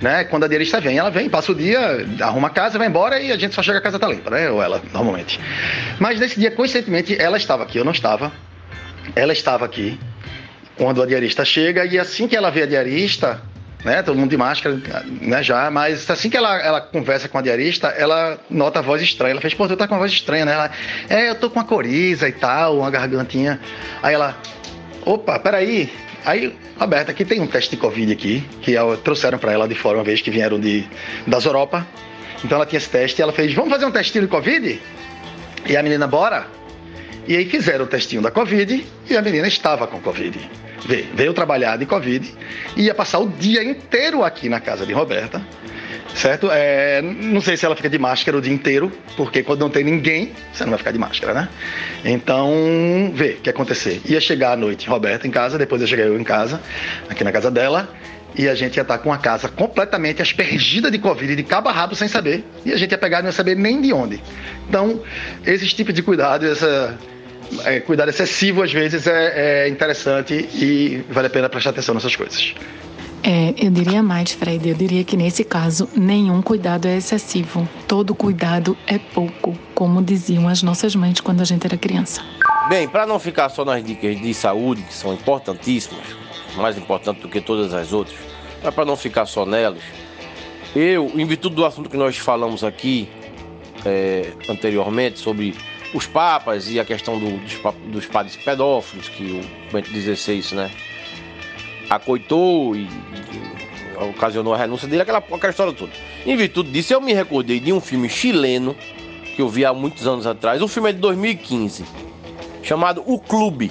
né? 0.00 0.24
Quando 0.24 0.44
a 0.44 0.48
diarista 0.48 0.80
vem, 0.80 0.98
ela 0.98 1.10
vem, 1.10 1.28
passa 1.28 1.52
o 1.52 1.54
dia, 1.54 2.06
arruma 2.20 2.48
a 2.48 2.50
casa, 2.50 2.78
vai 2.78 2.86
embora 2.86 3.20
e 3.20 3.32
a 3.32 3.36
gente 3.36 3.54
só 3.54 3.62
chega 3.62 3.78
a 3.78 3.80
casa 3.80 3.98
tá 3.98 4.08
limpa, 4.08 4.30
né? 4.30 4.50
Ou 4.50 4.62
ela, 4.62 4.82
normalmente. 4.92 5.40
Mas 5.98 6.20
nesse 6.20 6.38
dia, 6.38 6.50
coincidentemente, 6.50 7.20
ela 7.20 7.36
estava 7.36 7.62
aqui, 7.62 7.78
eu 7.78 7.84
não 7.84 7.92
estava. 7.92 8.32
Ela 9.14 9.32
estava 9.32 9.64
aqui 9.64 9.98
quando 10.76 11.02
a 11.02 11.06
diarista 11.06 11.44
chega 11.44 11.84
e 11.84 11.98
assim 11.98 12.28
que 12.28 12.36
ela 12.36 12.50
vê 12.50 12.62
a 12.62 12.66
diarista, 12.66 13.42
né? 13.84 14.02
Todo 14.02 14.16
mundo 14.16 14.30
de 14.30 14.36
máscara, 14.36 14.80
né? 15.20 15.42
Já, 15.42 15.70
mas 15.70 16.08
assim 16.08 16.30
que 16.30 16.36
ela, 16.36 16.56
ela 16.60 16.80
conversa 16.80 17.28
com 17.28 17.38
a 17.38 17.42
diarista, 17.42 17.88
ela 17.88 18.38
nota 18.48 18.78
a 18.78 18.82
voz 18.82 19.02
estranha. 19.02 19.32
Ela 19.32 19.40
fez, 19.40 19.54
pô, 19.54 19.66
tu 19.66 19.76
tá 19.76 19.86
com 19.86 19.94
uma 19.94 20.00
voz 20.00 20.12
estranha, 20.12 20.44
né? 20.44 20.52
Ela, 20.52 20.70
é, 21.08 21.30
eu 21.30 21.34
tô 21.34 21.50
com 21.50 21.58
uma 21.58 21.64
coriza 21.64 22.28
e 22.28 22.32
tal, 22.32 22.78
uma 22.78 22.90
gargantinha. 22.90 23.60
Aí 24.02 24.14
ela, 24.14 24.36
opa, 25.04 25.38
peraí, 25.38 25.90
Aí, 26.24 26.54
Roberta, 26.78 27.10
aqui 27.12 27.24
tem 27.24 27.40
um 27.40 27.46
teste 27.46 27.70
de 27.70 27.76
Covid 27.76 28.12
aqui, 28.12 28.44
que 28.60 28.74
trouxeram 29.02 29.38
para 29.38 29.52
ela 29.52 29.68
de 29.68 29.74
fora 29.74 29.98
uma 29.98 30.04
vez 30.04 30.20
que 30.20 30.30
vieram 30.30 30.58
de, 30.58 30.84
das 31.26 31.44
Europa. 31.44 31.86
Então 32.44 32.56
ela 32.56 32.66
tinha 32.66 32.78
esse 32.78 32.90
teste 32.90 33.20
e 33.20 33.22
ela 33.22 33.32
fez, 33.32 33.54
vamos 33.54 33.70
fazer 33.70 33.84
um 33.84 33.90
testinho 33.90 34.24
de 34.24 34.30
Covid? 34.30 34.80
E 35.66 35.76
a 35.76 35.82
menina, 35.82 36.06
bora? 36.06 36.46
E 37.26 37.36
aí 37.36 37.48
fizeram 37.48 37.84
o 37.84 37.88
testinho 37.88 38.22
da 38.22 38.30
Covid 38.30 38.86
e 39.08 39.16
a 39.16 39.22
menina 39.22 39.46
estava 39.46 39.86
com 39.86 40.00
Covid. 40.00 40.38
Veio, 40.86 41.06
veio 41.14 41.32
trabalhar 41.34 41.76
de 41.76 41.86
Covid 41.86 42.32
e 42.76 42.82
ia 42.82 42.94
passar 42.94 43.18
o 43.18 43.28
dia 43.28 43.62
inteiro 43.64 44.22
aqui 44.22 44.48
na 44.48 44.60
casa 44.60 44.86
de 44.86 44.92
Roberta 44.92 45.44
certo? 46.14 46.48
É, 46.50 47.00
não 47.02 47.40
sei 47.40 47.56
se 47.56 47.64
ela 47.64 47.76
fica 47.76 47.88
de 47.88 47.98
máscara 47.98 48.36
o 48.36 48.40
dia 48.40 48.52
inteiro, 48.52 48.92
porque 49.16 49.42
quando 49.42 49.60
não 49.60 49.70
tem 49.70 49.84
ninguém, 49.84 50.32
você 50.52 50.64
não 50.64 50.70
vai 50.70 50.78
ficar 50.78 50.92
de 50.92 50.98
máscara, 50.98 51.34
né? 51.34 51.48
Então, 52.04 53.12
vê 53.14 53.36
o 53.38 53.40
que 53.40 53.50
acontecer. 53.50 54.00
Ia 54.06 54.20
chegar 54.20 54.52
à 54.52 54.56
noite 54.56 54.88
Roberta 54.88 55.26
em 55.26 55.30
casa, 55.30 55.58
depois 55.58 55.80
ia 55.80 55.86
chegar 55.86 56.04
eu 56.04 56.18
em 56.18 56.24
casa, 56.24 56.60
aqui 57.08 57.22
na 57.24 57.32
casa 57.32 57.50
dela, 57.50 57.88
e 58.36 58.48
a 58.48 58.54
gente 58.54 58.76
ia 58.76 58.82
estar 58.82 58.98
com 58.98 59.12
a 59.12 59.18
casa 59.18 59.48
completamente 59.48 60.22
aspergida 60.22 60.90
de 60.90 60.98
Covid, 60.98 61.34
de 61.34 61.42
cabo 61.42 61.68
a 61.68 61.72
rabo, 61.72 61.94
sem 61.94 62.08
saber, 62.08 62.44
e 62.64 62.72
a 62.72 62.76
gente 62.76 62.92
ia 62.92 62.98
pegar 62.98 63.18
e 63.18 63.22
não 63.22 63.28
ia 63.28 63.32
saber 63.32 63.56
nem 63.56 63.80
de 63.80 63.92
onde. 63.92 64.22
Então, 64.68 65.02
esses 65.46 65.72
tipos 65.72 65.94
de 65.94 66.02
cuidado, 66.02 66.46
essa, 66.46 66.96
é, 67.64 67.80
cuidado 67.80 68.08
excessivo 68.10 68.62
às 68.62 68.72
vezes 68.72 69.06
é, 69.06 69.64
é 69.64 69.68
interessante 69.68 70.34
e 70.34 71.04
vale 71.08 71.26
a 71.28 71.30
pena 71.30 71.48
prestar 71.48 71.70
atenção 71.70 71.94
nessas 71.94 72.14
coisas. 72.14 72.54
É, 73.22 73.54
eu 73.56 73.70
diria 73.70 74.02
mais, 74.02 74.32
Fred. 74.32 74.68
Eu 74.68 74.74
diria 74.74 75.04
que 75.04 75.16
nesse 75.16 75.44
caso, 75.44 75.88
nenhum 75.96 76.40
cuidado 76.40 76.86
é 76.86 76.96
excessivo. 76.96 77.68
Todo 77.86 78.14
cuidado 78.14 78.76
é 78.86 78.98
pouco, 78.98 79.56
como 79.74 80.02
diziam 80.02 80.48
as 80.48 80.62
nossas 80.62 80.94
mães 80.94 81.20
quando 81.20 81.40
a 81.40 81.44
gente 81.44 81.66
era 81.66 81.76
criança. 81.76 82.22
Bem, 82.68 82.86
para 82.86 83.06
não 83.06 83.18
ficar 83.18 83.48
só 83.48 83.64
nas 83.64 83.82
dicas 83.82 84.20
de 84.20 84.34
saúde, 84.34 84.82
que 84.82 84.94
são 84.94 85.14
importantíssimas, 85.14 86.04
mais 86.56 86.76
importantes 86.76 87.22
do 87.22 87.28
que 87.28 87.40
todas 87.40 87.72
as 87.72 87.92
outras, 87.92 88.16
mas 88.62 88.74
para 88.74 88.84
não 88.84 88.96
ficar 88.96 89.26
só 89.26 89.46
nelas, 89.46 89.82
eu, 90.76 91.10
em 91.14 91.24
virtude 91.24 91.54
do 91.54 91.64
assunto 91.64 91.88
que 91.88 91.96
nós 91.96 92.18
falamos 92.18 92.62
aqui 92.62 93.08
é, 93.84 94.32
anteriormente, 94.48 95.18
sobre 95.18 95.54
os 95.94 96.06
papas 96.06 96.70
e 96.70 96.78
a 96.78 96.84
questão 96.84 97.18
do, 97.18 97.38
dos, 97.38 97.54
dos 97.86 98.06
padres 98.06 98.36
pedófilos, 98.36 99.08
que 99.08 99.40
o 99.40 99.72
Bento 99.72 99.88
XVI, 99.88 100.54
né, 100.54 100.70
acoitou 101.88 102.76
e, 102.76 102.88
ocasionou 104.10 104.54
a 104.54 104.56
renúncia 104.56 104.86
dele, 104.86 105.02
aquela, 105.02 105.18
aquela 105.18 105.50
história 105.50 105.72
toda. 105.72 105.92
Em 106.24 106.36
virtude 106.36 106.70
disso, 106.70 106.92
eu 106.92 107.00
me 107.00 107.12
recordei 107.12 107.58
de 107.58 107.72
um 107.72 107.80
filme 107.80 108.08
chileno 108.08 108.76
que 109.34 109.42
eu 109.42 109.48
vi 109.48 109.64
há 109.64 109.72
muitos 109.72 110.06
anos 110.06 110.26
atrás. 110.26 110.62
O 110.62 110.68
filme 110.68 110.90
é 110.90 110.92
de 110.92 110.98
2015, 111.00 111.84
chamado 112.62 113.02
O 113.06 113.18
Clube. 113.18 113.70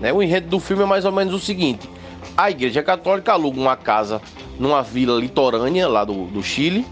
Né? 0.00 0.12
O 0.12 0.22
enredo 0.22 0.48
do 0.48 0.60
filme 0.60 0.82
é 0.82 0.86
mais 0.86 1.04
ou 1.04 1.12
menos 1.12 1.34
o 1.34 1.38
seguinte: 1.38 1.88
a 2.36 2.50
Igreja 2.50 2.82
Católica 2.82 3.32
aluga 3.32 3.58
uma 3.58 3.76
casa 3.76 4.20
numa 4.58 4.82
vila 4.82 5.18
litorânea 5.18 5.88
lá 5.88 6.04
do, 6.04 6.26
do 6.26 6.42
Chile 6.42 6.84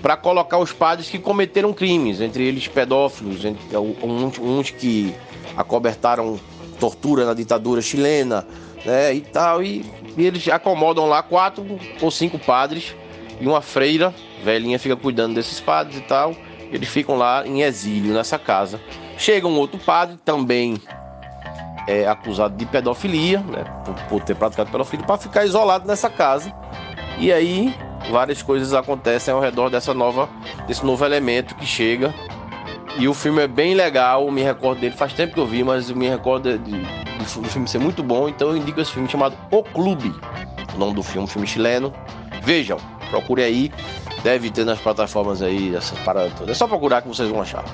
para 0.00 0.16
colocar 0.16 0.58
os 0.58 0.72
padres 0.72 1.08
que 1.08 1.18
cometeram 1.18 1.72
crimes, 1.72 2.20
entre 2.20 2.44
eles 2.44 2.68
pedófilos, 2.68 3.44
entre, 3.44 3.76
uns, 3.76 4.38
uns 4.38 4.70
que 4.70 5.14
acobertaram 5.56 6.38
tortura 6.78 7.24
na 7.24 7.32
ditadura 7.32 7.80
chilena, 7.80 8.46
né, 8.84 9.14
e 9.14 9.20
tal. 9.20 9.62
E, 9.62 9.84
e 10.16 10.26
eles 10.26 10.46
acomodam 10.48 11.06
lá 11.06 11.22
quatro 11.22 11.64
ou 12.00 12.10
cinco 12.10 12.38
padres 12.38 12.94
e 13.40 13.46
uma 13.46 13.60
freira, 13.60 14.14
velhinha, 14.42 14.78
fica 14.78 14.96
cuidando 14.96 15.34
desses 15.34 15.60
padres 15.60 15.98
e 15.98 16.02
tal. 16.02 16.34
Eles 16.70 16.88
ficam 16.88 17.16
lá 17.16 17.46
em 17.46 17.62
exílio 17.62 18.12
nessa 18.12 18.38
casa. 18.38 18.80
Chega 19.16 19.46
um 19.46 19.56
outro 19.56 19.78
padre, 19.78 20.18
também 20.24 20.80
é, 21.86 22.06
acusado 22.06 22.56
de 22.56 22.66
pedofilia, 22.66 23.40
né, 23.40 23.64
por, 23.84 23.94
por 24.08 24.22
ter 24.22 24.34
praticado 24.34 24.70
pedofilia, 24.70 25.06
para 25.06 25.18
ficar 25.18 25.44
isolado 25.44 25.86
nessa 25.86 26.10
casa. 26.10 26.52
E 27.18 27.32
aí 27.32 27.74
várias 28.10 28.42
coisas 28.42 28.74
acontecem 28.74 29.32
ao 29.32 29.40
redor 29.40 29.70
dessa 29.70 29.94
nova, 29.94 30.28
desse 30.66 30.84
novo 30.84 31.04
elemento 31.04 31.54
que 31.54 31.66
chega. 31.66 32.14
E 32.96 33.08
o 33.08 33.14
filme 33.14 33.42
é 33.42 33.48
bem 33.48 33.74
legal, 33.74 34.30
me 34.30 34.42
recordo 34.42 34.80
dele, 34.80 34.94
faz 34.94 35.12
tempo 35.12 35.34
que 35.34 35.40
eu 35.40 35.46
vi, 35.46 35.64
mas 35.64 35.90
me 35.90 36.08
recordo 36.08 36.56
de, 36.58 36.72
do 37.24 37.48
filme 37.48 37.66
ser 37.68 37.78
muito 37.78 38.02
bom, 38.02 38.28
então 38.28 38.48
eu 38.48 38.56
indico 38.56 38.80
esse 38.80 38.92
filme 38.92 39.08
chamado 39.08 39.36
O 39.50 39.62
Clube. 39.62 40.14
O 40.74 40.78
nome 40.78 40.94
do 40.94 41.02
filme, 41.02 41.26
filme 41.26 41.46
chileno. 41.46 41.92
Vejam. 42.42 42.78
Procure 43.10 43.42
aí, 43.42 43.72
deve 44.22 44.50
ter 44.50 44.64
nas 44.64 44.80
plataformas 44.80 45.40
aí 45.42 45.74
essas 45.74 45.98
paradas 46.00 46.32
todas. 46.34 46.50
É 46.50 46.54
só 46.54 46.66
procurar 46.66 47.02
que 47.02 47.08
vocês 47.08 47.28
vão 47.28 47.40
achar. 47.40 47.64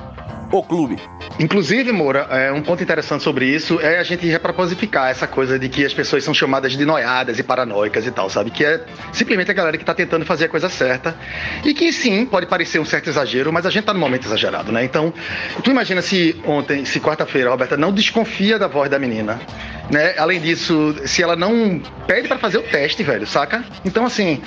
O 0.52 0.62
Clube. 0.62 0.98
Inclusive, 1.38 1.92
Moura, 1.92 2.26
é, 2.30 2.52
um 2.52 2.60
ponto 2.60 2.82
interessante 2.82 3.22
sobre 3.22 3.46
isso 3.46 3.80
é 3.80 3.98
a 3.98 4.02
gente 4.02 4.26
reproposificar 4.26 5.08
essa 5.08 5.26
coisa 5.26 5.58
de 5.58 5.68
que 5.68 5.84
as 5.84 5.94
pessoas 5.94 6.24
são 6.24 6.34
chamadas 6.34 6.72
de 6.72 6.84
noiadas 6.84 7.38
e 7.38 7.42
paranoicas 7.42 8.04
e 8.06 8.10
tal, 8.10 8.28
sabe? 8.28 8.50
Que 8.50 8.64
é 8.64 8.84
simplesmente 9.12 9.50
a 9.50 9.54
galera 9.54 9.78
que 9.78 9.84
tá 9.84 9.94
tentando 9.94 10.24
fazer 10.26 10.46
a 10.46 10.48
coisa 10.48 10.68
certa. 10.68 11.16
E 11.64 11.72
que 11.72 11.92
sim, 11.92 12.26
pode 12.26 12.46
parecer 12.46 12.80
um 12.80 12.84
certo 12.84 13.08
exagero, 13.08 13.52
mas 13.52 13.64
a 13.64 13.70
gente 13.70 13.84
tá 13.84 13.94
num 13.94 14.00
momento 14.00 14.26
exagerado, 14.26 14.72
né? 14.72 14.84
Então, 14.84 15.14
tu 15.62 15.70
imagina 15.70 16.02
se 16.02 16.40
ontem, 16.44 16.84
se 16.84 17.00
quarta-feira, 17.00 17.48
a 17.48 17.52
Roberta 17.52 17.76
não 17.76 17.92
desconfia 17.92 18.58
da 18.58 18.66
voz 18.66 18.90
da 18.90 18.98
menina, 18.98 19.40
né? 19.90 20.14
Além 20.18 20.40
disso, 20.40 20.96
se 21.06 21.22
ela 21.22 21.36
não 21.36 21.80
pede 22.06 22.28
para 22.28 22.38
fazer 22.38 22.58
o 22.58 22.62
teste, 22.62 23.02
velho, 23.02 23.26
saca? 23.26 23.64
Então, 23.84 24.04
assim, 24.04 24.42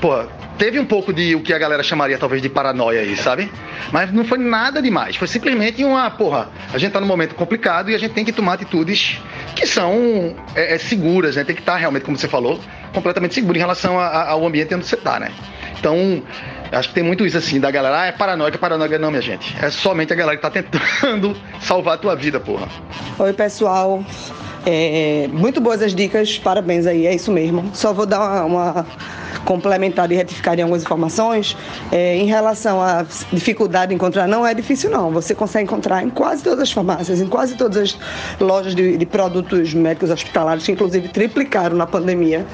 pô, 0.00 0.24
teve 0.58 0.78
um 0.78 0.84
pouco 0.84 1.12
de 1.12 1.34
o 1.34 1.40
que 1.40 1.52
a 1.52 1.58
galera 1.58 1.82
chamaria 1.82 2.18
talvez 2.18 2.40
de 2.42 2.48
paranoia 2.48 3.00
aí, 3.00 3.16
sabe? 3.16 3.50
Mas 3.90 4.12
não 4.12 4.24
foi 4.24 4.38
nada 4.38 4.80
demais. 4.80 5.16
Foi 5.16 5.26
simplesmente 5.28 5.82
uma, 5.84 6.10
porra, 6.10 6.48
a 6.72 6.78
gente 6.78 6.92
tá 6.92 7.00
num 7.00 7.06
momento 7.06 7.34
complicado 7.34 7.90
e 7.90 7.94
a 7.94 7.98
gente 7.98 8.12
tem 8.12 8.24
que 8.24 8.32
tomar 8.32 8.54
atitudes 8.54 9.18
que 9.56 9.66
são 9.66 10.36
é, 10.54 10.74
é, 10.74 10.78
seguras, 10.78 11.36
né? 11.36 11.44
Tem 11.44 11.54
que 11.54 11.62
estar 11.62 11.76
realmente, 11.76 12.04
como 12.04 12.16
você 12.16 12.28
falou, 12.28 12.58
completamente 12.94 13.34
seguro 13.34 13.56
em 13.56 13.60
relação 13.60 13.98
a- 13.98 14.06
a- 14.06 14.30
ao 14.30 14.46
ambiente 14.46 14.74
onde 14.74 14.86
você 14.86 14.96
tá, 14.96 15.18
né? 15.20 15.30
Então, 15.78 16.22
acho 16.70 16.88
que 16.88 16.94
tem 16.94 17.02
muito 17.02 17.26
isso 17.26 17.36
assim, 17.36 17.58
da 17.58 17.70
galera, 17.70 18.02
ah, 18.02 18.06
é 18.06 18.12
paranoica, 18.12 18.56
paranoica 18.56 18.98
não, 18.98 19.10
minha 19.10 19.22
gente. 19.22 19.56
É 19.60 19.68
somente 19.70 20.12
a 20.12 20.16
galera 20.16 20.36
que 20.36 20.42
tá 20.42 20.50
tentando 20.50 21.36
salvar 21.60 21.94
a 21.94 21.98
tua 21.98 22.14
vida, 22.14 22.38
porra. 22.38 22.68
Oi, 23.18 23.32
pessoal. 23.32 24.04
É, 24.64 25.28
muito 25.32 25.60
boas 25.60 25.82
as 25.82 25.94
dicas, 25.94 26.38
parabéns 26.38 26.86
aí, 26.86 27.06
é 27.06 27.14
isso 27.14 27.32
mesmo. 27.32 27.68
Só 27.74 27.92
vou 27.92 28.06
dar 28.06 28.20
uma, 28.20 28.44
uma 28.44 28.86
complementada 29.44 30.14
e 30.14 30.16
retificar 30.16 30.56
em 30.58 30.62
algumas 30.62 30.82
informações. 30.82 31.56
É, 31.90 32.16
em 32.16 32.26
relação 32.26 32.80
à 32.80 33.04
dificuldade 33.32 33.88
de 33.88 33.94
encontrar, 33.94 34.28
não 34.28 34.46
é 34.46 34.54
difícil 34.54 34.90
não. 34.90 35.10
Você 35.10 35.34
consegue 35.34 35.64
encontrar 35.64 36.04
em 36.04 36.10
quase 36.10 36.44
todas 36.44 36.60
as 36.60 36.72
farmácias, 36.72 37.20
em 37.20 37.26
quase 37.26 37.56
todas 37.56 37.76
as 37.76 37.98
lojas 38.40 38.74
de, 38.74 38.96
de 38.96 39.06
produtos 39.06 39.74
médicos 39.74 40.10
hospitalares, 40.10 40.64
que 40.64 40.72
inclusive 40.72 41.08
triplicaram 41.08 41.76
na 41.76 41.86
pandemia. 41.86 42.46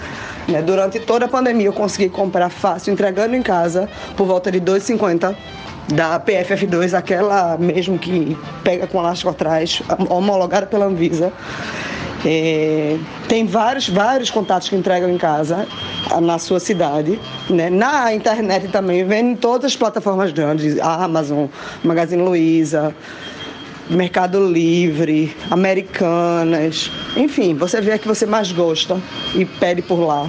né? 0.48 0.62
Durante 0.62 0.98
toda 1.00 1.26
a 1.26 1.28
pandemia 1.28 1.66
eu 1.66 1.72
consegui 1.72 2.08
comprar 2.08 2.48
fácil, 2.48 2.92
entregando 2.92 3.36
em 3.36 3.42
casa, 3.42 3.88
por 4.16 4.26
volta 4.26 4.50
de 4.50 4.58
R$ 4.58 4.64
2,50 4.64 5.36
da 5.94 6.20
PFF2, 6.20 6.94
aquela 6.94 7.56
mesmo 7.56 7.98
que 7.98 8.36
pega 8.62 8.86
com 8.86 8.98
elástico 8.98 9.30
atrás, 9.30 9.82
homologada 10.08 10.66
pela 10.66 10.86
Anvisa. 10.86 11.32
É, 12.24 12.96
tem 13.28 13.46
vários, 13.46 13.88
vários 13.88 14.28
contatos 14.28 14.68
que 14.68 14.74
entregam 14.74 15.08
em 15.08 15.16
casa, 15.16 15.66
na 16.20 16.38
sua 16.38 16.58
cidade. 16.58 17.18
Né? 17.48 17.70
Na 17.70 18.12
internet 18.12 18.68
também, 18.68 19.04
vende 19.04 19.30
em 19.30 19.36
todas 19.36 19.72
as 19.72 19.76
plataformas 19.76 20.32
grandes, 20.32 20.78
a 20.80 21.04
Amazon, 21.04 21.46
Magazine 21.82 22.22
Luiza, 22.22 22.94
Mercado 23.88 24.44
Livre, 24.46 25.34
Americanas, 25.50 26.90
enfim, 27.16 27.54
você 27.54 27.80
vê 27.80 27.92
a 27.92 27.98
que 27.98 28.06
você 28.06 28.26
mais 28.26 28.52
gosta 28.52 29.00
e 29.34 29.44
pede 29.46 29.80
por 29.80 30.00
lá. 30.00 30.28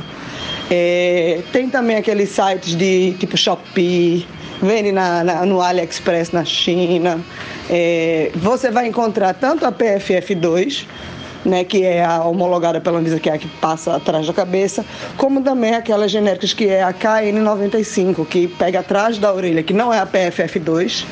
É, 0.71 1.41
tem 1.51 1.69
também 1.69 1.97
aqueles 1.97 2.29
sites 2.29 2.75
de 2.75 3.13
tipo 3.19 3.35
Shopee, 3.35 4.25
vende 4.61 4.91
na, 4.91 5.23
na- 5.23 5.45
no 5.45 5.61
AliExpress 5.61 6.31
na 6.31 6.43
China. 6.45 7.19
É, 7.69 8.31
você 8.35 8.69
vai 8.71 8.87
encontrar 8.87 9.33
tanto 9.33 9.65
a 9.65 9.71
PFF2, 9.71 10.85
né, 11.45 11.63
que 11.63 11.83
é 11.85 12.03
a 12.03 12.21
homologada 12.23 12.81
pela 12.81 12.99
Anvisa, 12.99 13.19
que 13.19 13.29
é 13.29 13.33
a 13.33 13.37
que 13.37 13.47
passa 13.47 13.95
atrás 13.95 14.27
da 14.27 14.33
cabeça, 14.33 14.85
como 15.15 15.41
também 15.41 15.73
aquelas 15.73 16.11
genéricas 16.11 16.51
que 16.53 16.67
é 16.67 16.83
a 16.83 16.93
KN95, 16.93 18.25
que 18.27 18.47
pega 18.47 18.79
atrás 18.81 19.17
da 19.17 19.33
orelha, 19.33 19.63
que 19.63 19.73
não 19.73 19.93
é 19.93 19.99
a 19.99 20.05
PFF2, 20.05 21.05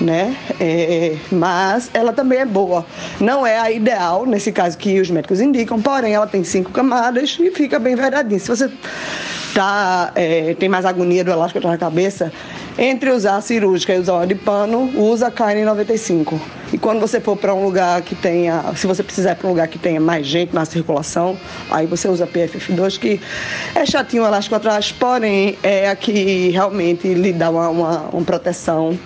né? 0.00 0.34
É, 0.60 1.16
mas 1.30 1.90
ela 1.92 2.12
também 2.12 2.38
é 2.38 2.46
boa. 2.46 2.86
Não 3.20 3.46
é 3.46 3.58
a 3.58 3.70
ideal, 3.70 4.24
nesse 4.24 4.52
caso 4.52 4.78
que 4.78 5.00
os 5.00 5.10
médicos 5.10 5.40
indicam, 5.40 5.82
porém 5.82 6.14
ela 6.14 6.26
tem 6.26 6.42
cinco 6.44 6.70
camadas 6.70 7.36
e 7.40 7.50
fica 7.50 7.78
bem 7.78 7.94
verdadinha. 7.96 8.38
Se 8.38 8.48
você 8.48 8.70
tá, 9.54 10.12
é, 10.14 10.54
tem 10.54 10.68
mais 10.68 10.84
agonia 10.84 11.24
do 11.24 11.30
elástico 11.30 11.58
atrás 11.58 11.78
da 11.78 11.86
cabeça, 11.86 12.32
entre 12.78 13.10
usar 13.10 13.36
a 13.36 13.40
cirúrgica 13.40 13.94
e 13.94 13.98
usar 13.98 14.14
uma 14.14 14.26
de 14.26 14.34
pano, 14.34 14.90
usa 14.96 15.28
a 15.28 15.30
KN95. 15.30 16.38
E 16.72 16.78
quando 16.78 17.00
você 17.00 17.20
for 17.20 17.36
para 17.36 17.54
um 17.54 17.64
lugar 17.64 18.02
que 18.02 18.14
tenha, 18.14 18.62
se 18.76 18.86
você 18.86 19.02
precisar 19.02 19.34
para 19.34 19.46
um 19.46 19.50
lugar 19.50 19.68
que 19.68 19.78
tenha 19.78 20.00
mais 20.00 20.26
gente 20.26 20.54
na 20.54 20.64
circulação, 20.64 21.36
aí 21.70 21.86
você 21.86 22.08
usa 22.08 22.24
a 22.24 22.26
PFF2, 22.26 22.98
que 22.98 23.20
é 23.74 23.84
chatinho 23.86 24.22
o 24.22 24.26
elástico 24.26 24.54
atrás, 24.54 24.92
porém 24.92 25.56
é 25.62 25.88
a 25.88 25.96
que 25.96 26.50
realmente 26.50 27.12
lhe 27.14 27.32
dá 27.32 27.50
uma, 27.50 27.68
uma, 27.68 28.00
uma 28.12 28.24
proteção 28.24 28.98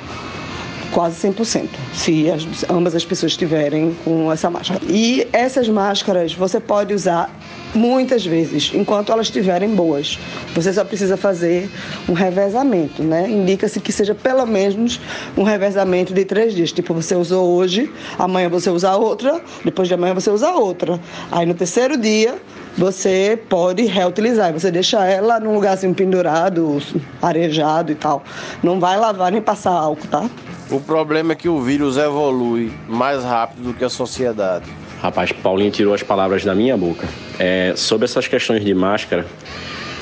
quase 0.93 1.29
100%, 1.29 1.69
se 1.95 2.31
as, 2.31 2.47
ambas 2.71 2.95
as 2.95 3.05
pessoas 3.05 3.33
estiverem 3.33 3.97
com 4.05 4.31
essa 4.31 4.51
máscara. 4.51 4.81
E 4.87 5.27
essas 5.33 5.69
máscaras 5.69 6.35
você 6.35 6.61
pode 6.61 6.95
usar 6.95 7.31
muitas 7.75 8.25
vezes, 8.25 8.71
enquanto 8.75 9.11
elas 9.11 9.27
estiverem 9.27 9.75
boas. 9.75 10.19
Você 10.55 10.73
só 10.73 10.85
precisa 10.85 11.17
fazer 11.17 11.71
um 12.09 12.13
revezamento, 12.13 13.03
né? 13.03 13.29
Indica-se 13.29 13.81
que 13.81 13.91
seja 13.91 14.15
pelo 14.15 14.45
menos 14.47 15.01
um 15.37 15.43
revezamento 15.43 16.13
de 16.13 16.25
três 16.25 16.55
dias. 16.55 16.71
Tipo, 16.71 16.93
você 16.93 17.15
usou 17.15 17.57
hoje, 17.57 17.91
amanhã 18.19 18.49
você 18.49 18.69
usa 18.69 18.95
outra, 18.95 19.41
depois 19.65 19.89
de 19.89 19.95
amanhã 19.95 20.13
você 20.15 20.31
usa 20.31 20.51
outra. 20.51 21.01
Aí 21.31 21.47
no 21.47 21.55
terceiro 21.55 21.97
dia 21.97 22.37
você 22.77 23.41
pode 23.49 23.85
reutilizar. 23.85 24.53
Você 24.53 24.71
deixa 24.71 25.05
ela 25.07 25.41
num 25.41 25.55
lugarzinho 25.55 25.95
pendurado, 25.95 26.79
arejado 27.21 27.93
e 27.93 27.95
tal. 27.95 28.23
Não 28.63 28.79
vai 28.79 28.99
lavar 28.99 29.33
nem 29.33 29.41
passar 29.41 29.73
álcool, 29.73 30.07
tá? 30.09 30.29
O 30.73 30.81
problema 30.81 31.33
é 31.33 31.37
que 31.37 31.51
o 31.51 31.61
vírus 31.61 31.99
evolui 31.99 32.73
mais 32.89 33.23
rápido 33.23 33.63
do 33.63 33.75
que 33.75 33.85
a 33.85 33.91
sociedade. 33.91 34.65
Rapaz, 35.03 35.31
Paulinho 35.31 35.71
tirou 35.71 35.93
as 35.93 36.03
palavras 36.03 36.47
da 36.47 36.55
minha 36.55 36.75
boca. 36.79 37.07
É, 37.39 37.75
sobre 37.77 38.07
essas 38.07 38.27
questões 38.27 38.65
de 38.65 38.73
máscara, 38.73 39.27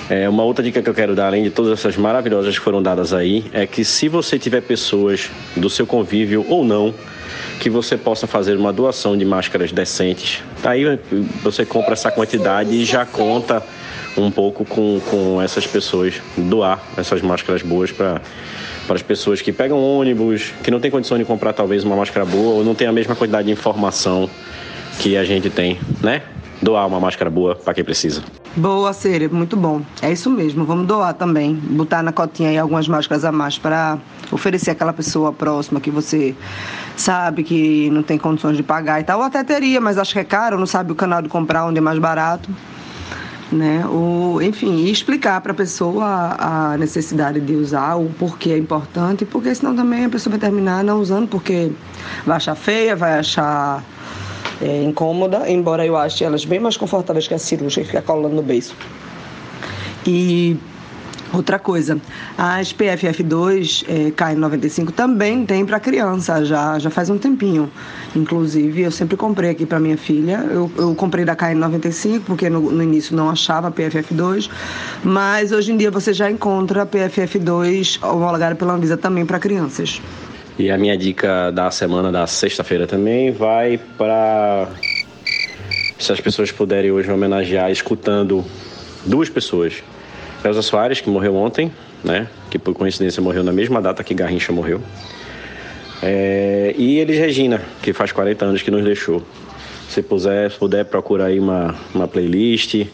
é, 0.09 0.29
uma 0.29 0.45
outra 0.45 0.63
dica 0.63 0.81
que 0.81 0.89
eu 0.89 0.95
quero 0.95 1.17
dar, 1.17 1.27
além 1.27 1.43
de 1.43 1.51
todas 1.51 1.77
essas 1.77 1.97
maravilhosas 1.97 2.57
que 2.57 2.65
foram 2.65 2.81
dadas 2.81 3.13
aí, 3.13 3.47
é 3.53 3.67
que 3.67 3.85
se 3.85 4.09
você 4.09 4.39
tiver 4.39 4.61
pessoas 4.61 5.29
do 5.57 5.69
seu 5.69 5.85
convívio 5.85 6.47
ou 6.49 6.65
não, 6.65 6.95
que 7.59 7.69
você 7.69 7.97
possa 7.97 8.29
fazer 8.29 8.57
uma 8.57 8.73
doação 8.73 9.19
de 9.19 9.25
máscaras 9.25 9.73
decentes. 9.73 10.41
Aí 10.63 10.85
você 11.43 11.67
compra 11.67 11.95
essa 11.95 12.13
quantidade 12.13 12.71
e 12.71 12.85
já 12.85 13.05
conta 13.05 13.61
um 14.17 14.31
pouco 14.31 14.65
com, 14.65 15.01
com 15.11 15.43
essas 15.43 15.67
pessoas, 15.67 16.23
doar 16.37 16.81
essas 16.97 17.21
máscaras 17.23 17.61
boas 17.61 17.91
para 17.91 18.21
para 18.91 18.97
as 18.97 19.03
pessoas 19.05 19.41
que 19.41 19.53
pegam 19.53 19.81
ônibus, 19.81 20.53
que 20.65 20.71
não 20.71 20.81
tem 20.81 20.91
condição 20.91 21.17
de 21.17 21.25
comprar 21.25 21.53
talvez 21.53 21.85
uma 21.85 21.95
máscara 21.95 22.27
boa 22.27 22.57
ou 22.57 22.65
não 22.65 22.75
tem 22.75 22.89
a 22.89 22.93
mesma 22.93 23.15
quantidade 23.15 23.47
de 23.47 23.53
informação 23.53 24.29
que 24.99 25.17
a 25.17 25.23
gente 25.23 25.49
tem, 25.49 25.79
né? 26.03 26.23
Doar 26.61 26.89
uma 26.89 26.99
máscara 26.99 27.31
boa 27.31 27.55
para 27.55 27.73
quem 27.73 27.85
precisa. 27.85 28.21
Boa, 28.57 28.93
Cere, 28.93 29.29
muito 29.29 29.57
bom. 29.57 29.81
É 30.03 30.11
isso 30.11 30.29
mesmo, 30.29 30.65
vamos 30.65 30.89
doar 30.89 31.15
também. 31.15 31.55
Botar 31.55 32.03
na 32.03 32.11
cotinha 32.11 32.51
aí 32.51 32.59
algumas 32.59 32.89
máscaras 32.89 33.25
a 33.25 33.31
mais 33.31 33.57
para 33.57 33.97
oferecer 34.33 34.73
àquela 34.73 34.93
pessoa 34.93 35.33
próxima 35.33 35.81
que 35.81 35.89
você 35.89 36.35
sabe 36.97 37.45
que 37.45 37.89
não 37.91 38.03
tem 38.03 38.19
condições 38.19 38.57
de 38.57 38.65
pagar 38.65 39.01
e 39.01 39.05
tal. 39.05 39.21
Ou 39.21 39.25
até 39.25 39.45
teria, 39.45 39.81
mas 39.81 39.99
acho 39.99 40.13
que 40.13 40.19
é 40.19 40.25
caro, 40.25 40.59
não 40.59 40.67
sabe 40.67 40.91
o 40.91 40.97
canal 40.97 41.23
de 41.23 41.29
comprar 41.29 41.65
onde 41.65 41.79
é 41.79 41.81
mais 41.81 42.01
barato. 42.01 42.51
Né? 43.53 43.85
O, 43.87 44.41
enfim, 44.41 44.85
explicar 44.85 45.41
para 45.41 45.51
a 45.51 45.55
pessoa 45.55 46.37
a 46.39 46.77
necessidade 46.79 47.41
de 47.41 47.57
usar, 47.57 47.97
o 47.97 48.09
porquê 48.11 48.51
é 48.51 48.59
importante, 48.59 49.25
porque 49.25 49.53
senão 49.53 49.75
também 49.75 50.05
a 50.05 50.09
pessoa 50.09 50.31
vai 50.31 50.39
terminar 50.39 50.85
não 50.85 51.01
usando, 51.01 51.27
porque 51.27 51.73
vai 52.25 52.37
achar 52.37 52.55
feia, 52.55 52.95
vai 52.95 53.19
achar 53.19 53.83
é, 54.63 54.85
incômoda, 54.85 55.51
embora 55.51 55.85
eu 55.85 55.97
ache 55.97 56.23
elas 56.23 56.45
bem 56.45 56.61
mais 56.61 56.77
confortáveis 56.77 57.27
que 57.27 57.35
a 57.35 57.39
cirúrgica, 57.39 57.81
que 57.81 57.89
fica 57.89 58.03
colando 58.03 58.37
no 58.37 58.43
beiço. 58.43 58.77
E 60.07 60.57
outra 61.33 61.59
coisa, 61.59 62.01
as 62.37 62.73
PFF2 62.73 63.85
é, 63.89 64.11
KN95 64.11 64.93
também 64.93 65.45
tem 65.47 65.65
para 65.65 65.79
criança, 65.81 66.45
já, 66.45 66.79
já 66.79 66.91
faz 66.91 67.11
um 67.11 67.19
tempinho. 67.19 67.71
Inclusive, 68.15 68.83
eu 68.83 68.91
sempre 68.91 69.17
comprei 69.17 69.51
aqui 69.51 69.65
para 69.65 69.79
minha 69.79 69.97
filha. 69.97 70.45
Eu, 70.51 70.71
eu 70.77 70.95
comprei 70.95 71.25
da 71.25 71.37
KN95 71.37 72.23
porque 72.27 72.51
no, 72.51 72.71
no 72.71 72.83
início 72.83 73.15
não 73.15 73.31
achava 73.31 73.71
PFF2, 73.71 74.51
mas 75.05 75.53
hoje 75.53 75.73
em 75.73 75.77
dia 75.77 75.91
você 75.91 76.13
já 76.13 76.31
encontra 76.31 76.85
PFF2 76.87 78.03
homologada 78.03 78.55
pela 78.55 78.75
Anvisa 78.75 78.97
também 78.97 79.25
para 79.25 79.39
crianças. 79.39 80.01
E 80.59 80.71
a 80.71 80.77
minha 80.77 80.97
dica 80.97 81.51
da 81.51 81.71
semana, 81.71 82.13
da 82.13 82.27
sexta-feira 82.27 82.87
também, 82.87 83.31
vai 83.33 83.81
para. 83.97 84.69
Se 85.99 86.13
as 86.13 86.21
pessoas 86.21 86.53
puderem 86.53 86.91
hoje 86.91 87.11
homenagear 87.11 87.71
escutando 87.71 88.45
duas 89.07 89.31
pessoas. 89.31 89.83
Elza 90.45 90.63
Soares, 90.63 91.01
que 91.01 91.11
morreu 91.11 91.37
ontem, 91.37 91.71
né? 92.03 92.29
Que 92.51 92.59
por 92.59 92.75
coincidência 92.75 93.23
morreu 93.23 93.45
na 93.45 93.53
mesma 93.53 93.81
data 93.81 94.03
que 94.03 94.15
Garrincha 94.15 94.53
morreu. 94.53 94.81
É, 96.03 96.75
e 96.79 96.99
Elis 96.99 97.19
Regina, 97.19 97.61
que 97.83 97.93
faz 97.93 98.11
40 98.11 98.45
anos 98.45 98.63
que 98.63 98.71
nos 98.71 98.85
deixou. 98.85 99.23
Se 99.89 100.03
puder, 100.03 100.85
procurar 100.85 101.27
aí 101.27 101.41
uma, 101.41 101.75
uma 101.93 102.07
playlist, 102.07 102.87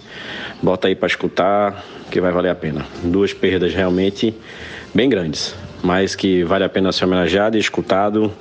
Bota 0.63 0.89
aí 0.89 0.95
para 0.95 1.07
escutar, 1.07 1.85
que 2.11 2.21
vai 2.21 2.33
valer 2.33 2.51
a 2.51 2.55
pena. 2.55 2.87
Duas 3.05 3.33
perdas 3.33 3.75
realmente 3.75 4.35
bem 4.95 5.09
grandes, 5.09 5.55
mas 5.83 6.15
que 6.15 6.43
vale 6.45 6.65
a 6.65 6.69
pena 6.69 6.91
ser 6.93 7.05
homenageado 7.05 7.59
escutado 7.59 8.33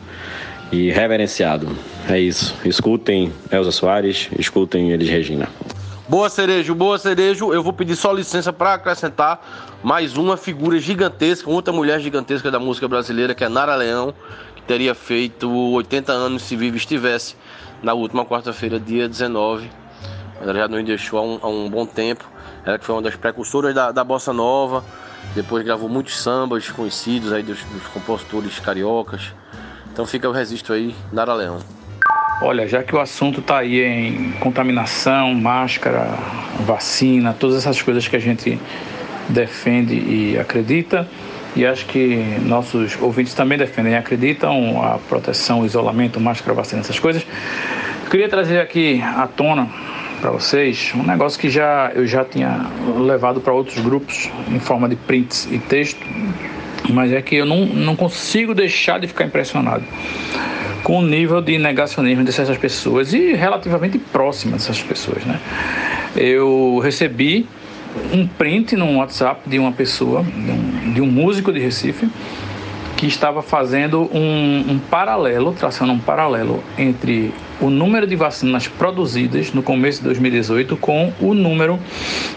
e 0.71 0.89
reverenciado. 0.91 1.67
É 2.09 2.17
isso. 2.17 2.55
Escutem 2.63 3.33
Elza 3.51 3.71
Soares, 3.71 4.29
escutem 4.39 4.91
Elis 4.91 5.09
Regina. 5.09 5.49
Boa 6.07 6.29
Cerejo, 6.29 6.75
boa 6.75 6.99
Cerejo. 6.99 7.51
Eu 7.51 7.63
vou 7.63 7.73
pedir 7.73 7.95
só 7.95 8.11
licença 8.11 8.53
para 8.53 8.75
acrescentar 8.75 9.43
mais 9.83 10.15
uma 10.15 10.37
figura 10.37 10.77
gigantesca, 10.77 11.49
outra 11.49 11.73
mulher 11.73 11.99
gigantesca 11.99 12.51
da 12.51 12.59
música 12.59 12.87
brasileira, 12.87 13.33
que 13.33 13.43
é 13.43 13.49
Nara 13.49 13.75
Leão, 13.75 14.13
que 14.55 14.61
teria 14.61 14.93
feito 14.93 15.49
80 15.49 16.11
anos 16.11 16.43
se 16.43 16.55
vive 16.55 16.77
estivesse 16.77 17.35
na 17.81 17.95
última 17.95 18.23
quarta-feira, 18.23 18.79
dia 18.79 19.09
19. 19.09 19.67
Ela 20.39 20.53
já 20.53 20.67
nos 20.67 20.85
deixou 20.85 21.17
há 21.17 21.23
um, 21.23 21.39
há 21.41 21.47
um, 21.47 21.69
bom 21.71 21.87
tempo. 21.87 22.23
Ela 22.63 22.77
que 22.77 22.85
foi 22.85 22.93
uma 22.93 23.01
das 23.01 23.15
precursoras 23.15 23.73
da, 23.73 23.91
da 23.91 24.03
bossa 24.03 24.31
nova. 24.31 24.85
Depois 25.33 25.65
gravou 25.65 25.89
muitos 25.89 26.21
sambas 26.21 26.69
conhecidos 26.69 27.33
aí 27.33 27.41
dos, 27.41 27.63
dos 27.63 27.87
compositores 27.87 28.59
cariocas. 28.59 29.33
Então 29.91 30.05
fica 30.05 30.29
o 30.29 30.31
registro 30.31 30.75
aí, 30.75 30.95
Nara 31.11 31.33
Leão. 31.33 31.57
Olha, 32.41 32.67
já 32.67 32.83
que 32.83 32.93
o 32.93 32.99
assunto 32.99 33.39
está 33.39 33.59
aí 33.59 33.81
em 33.81 34.31
contaminação, 34.41 35.33
máscara, 35.33 36.09
vacina, 36.65 37.33
todas 37.33 37.55
essas 37.55 37.81
coisas 37.81 38.07
que 38.09 38.15
a 38.15 38.19
gente 38.19 38.59
defende 39.29 39.95
e 39.95 40.37
acredita, 40.37 41.07
e 41.55 41.65
acho 41.65 41.85
que 41.85 42.17
nossos 42.41 43.01
ouvintes 43.01 43.33
também 43.33 43.57
defendem 43.57 43.93
e 43.93 43.95
acreditam 43.95 44.83
a 44.83 44.97
proteção, 44.97 45.65
isolamento, 45.65 46.19
máscara, 46.19 46.53
vacina, 46.53 46.81
essas 46.81 46.99
coisas. 46.99 47.25
Eu 48.03 48.09
queria 48.11 48.27
trazer 48.27 48.59
aqui 48.59 49.01
à 49.01 49.27
tona 49.27 49.69
para 50.19 50.29
vocês 50.29 50.91
um 50.93 51.03
negócio 51.03 51.39
que 51.39 51.49
já 51.49 51.91
eu 51.95 52.05
já 52.05 52.25
tinha 52.25 52.65
levado 52.97 53.39
para 53.39 53.53
outros 53.53 53.79
grupos 53.79 54.29
em 54.51 54.59
forma 54.59 54.89
de 54.89 54.97
prints 54.97 55.47
e 55.49 55.57
texto, 55.57 56.05
mas 56.89 57.13
é 57.13 57.21
que 57.21 57.37
eu 57.37 57.45
não, 57.45 57.65
não 57.65 57.95
consigo 57.95 58.53
deixar 58.53 58.99
de 58.99 59.07
ficar 59.07 59.23
impressionado 59.23 59.85
com 60.85 60.99
o 60.99 61.01
nível 61.01 61.41
de 61.41 61.57
negacionismo 61.57 62.23
dessas 62.23 62.55
pessoas 62.59 63.11
e 63.11 63.33
relativamente 63.33 63.97
próximas 63.97 64.61
dessas 64.61 64.83
pessoas, 64.83 65.25
né? 65.25 65.39
Eu 66.15 66.77
recebi 66.77 67.47
um 68.13 68.27
print 68.27 68.75
no 68.75 68.97
WhatsApp 68.97 69.49
de 69.49 69.57
uma 69.57 69.71
pessoa, 69.71 70.21
de 70.23 70.51
um, 70.51 70.93
de 70.93 71.01
um 71.01 71.07
músico 71.07 71.51
de 71.51 71.59
Recife, 71.59 72.07
que 72.95 73.07
estava 73.07 73.41
fazendo 73.41 74.03
um, 74.13 74.73
um, 74.73 74.79
paralelo, 74.79 75.53
traçando 75.53 75.91
um 75.91 75.97
paralelo 75.97 76.63
entre 76.77 77.33
o 77.59 77.71
número 77.71 78.05
de 78.05 78.15
vacinas 78.15 78.67
produzidas 78.67 79.51
no 79.53 79.63
começo 79.63 79.97
de 79.97 80.05
2018 80.05 80.77
com 80.77 81.11
o 81.19 81.33
número 81.33 81.79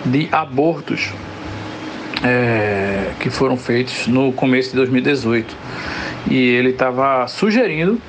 de 0.07 0.27
abortos 0.33 1.13
é, 2.25 3.11
que 3.21 3.29
foram 3.29 3.59
feitos 3.59 4.07
no 4.07 4.33
começo 4.33 4.71
de 4.71 4.77
2018. 4.77 5.55
E 6.31 6.35
ele 6.35 6.71
estava 6.71 7.27
sugerindo 7.27 8.01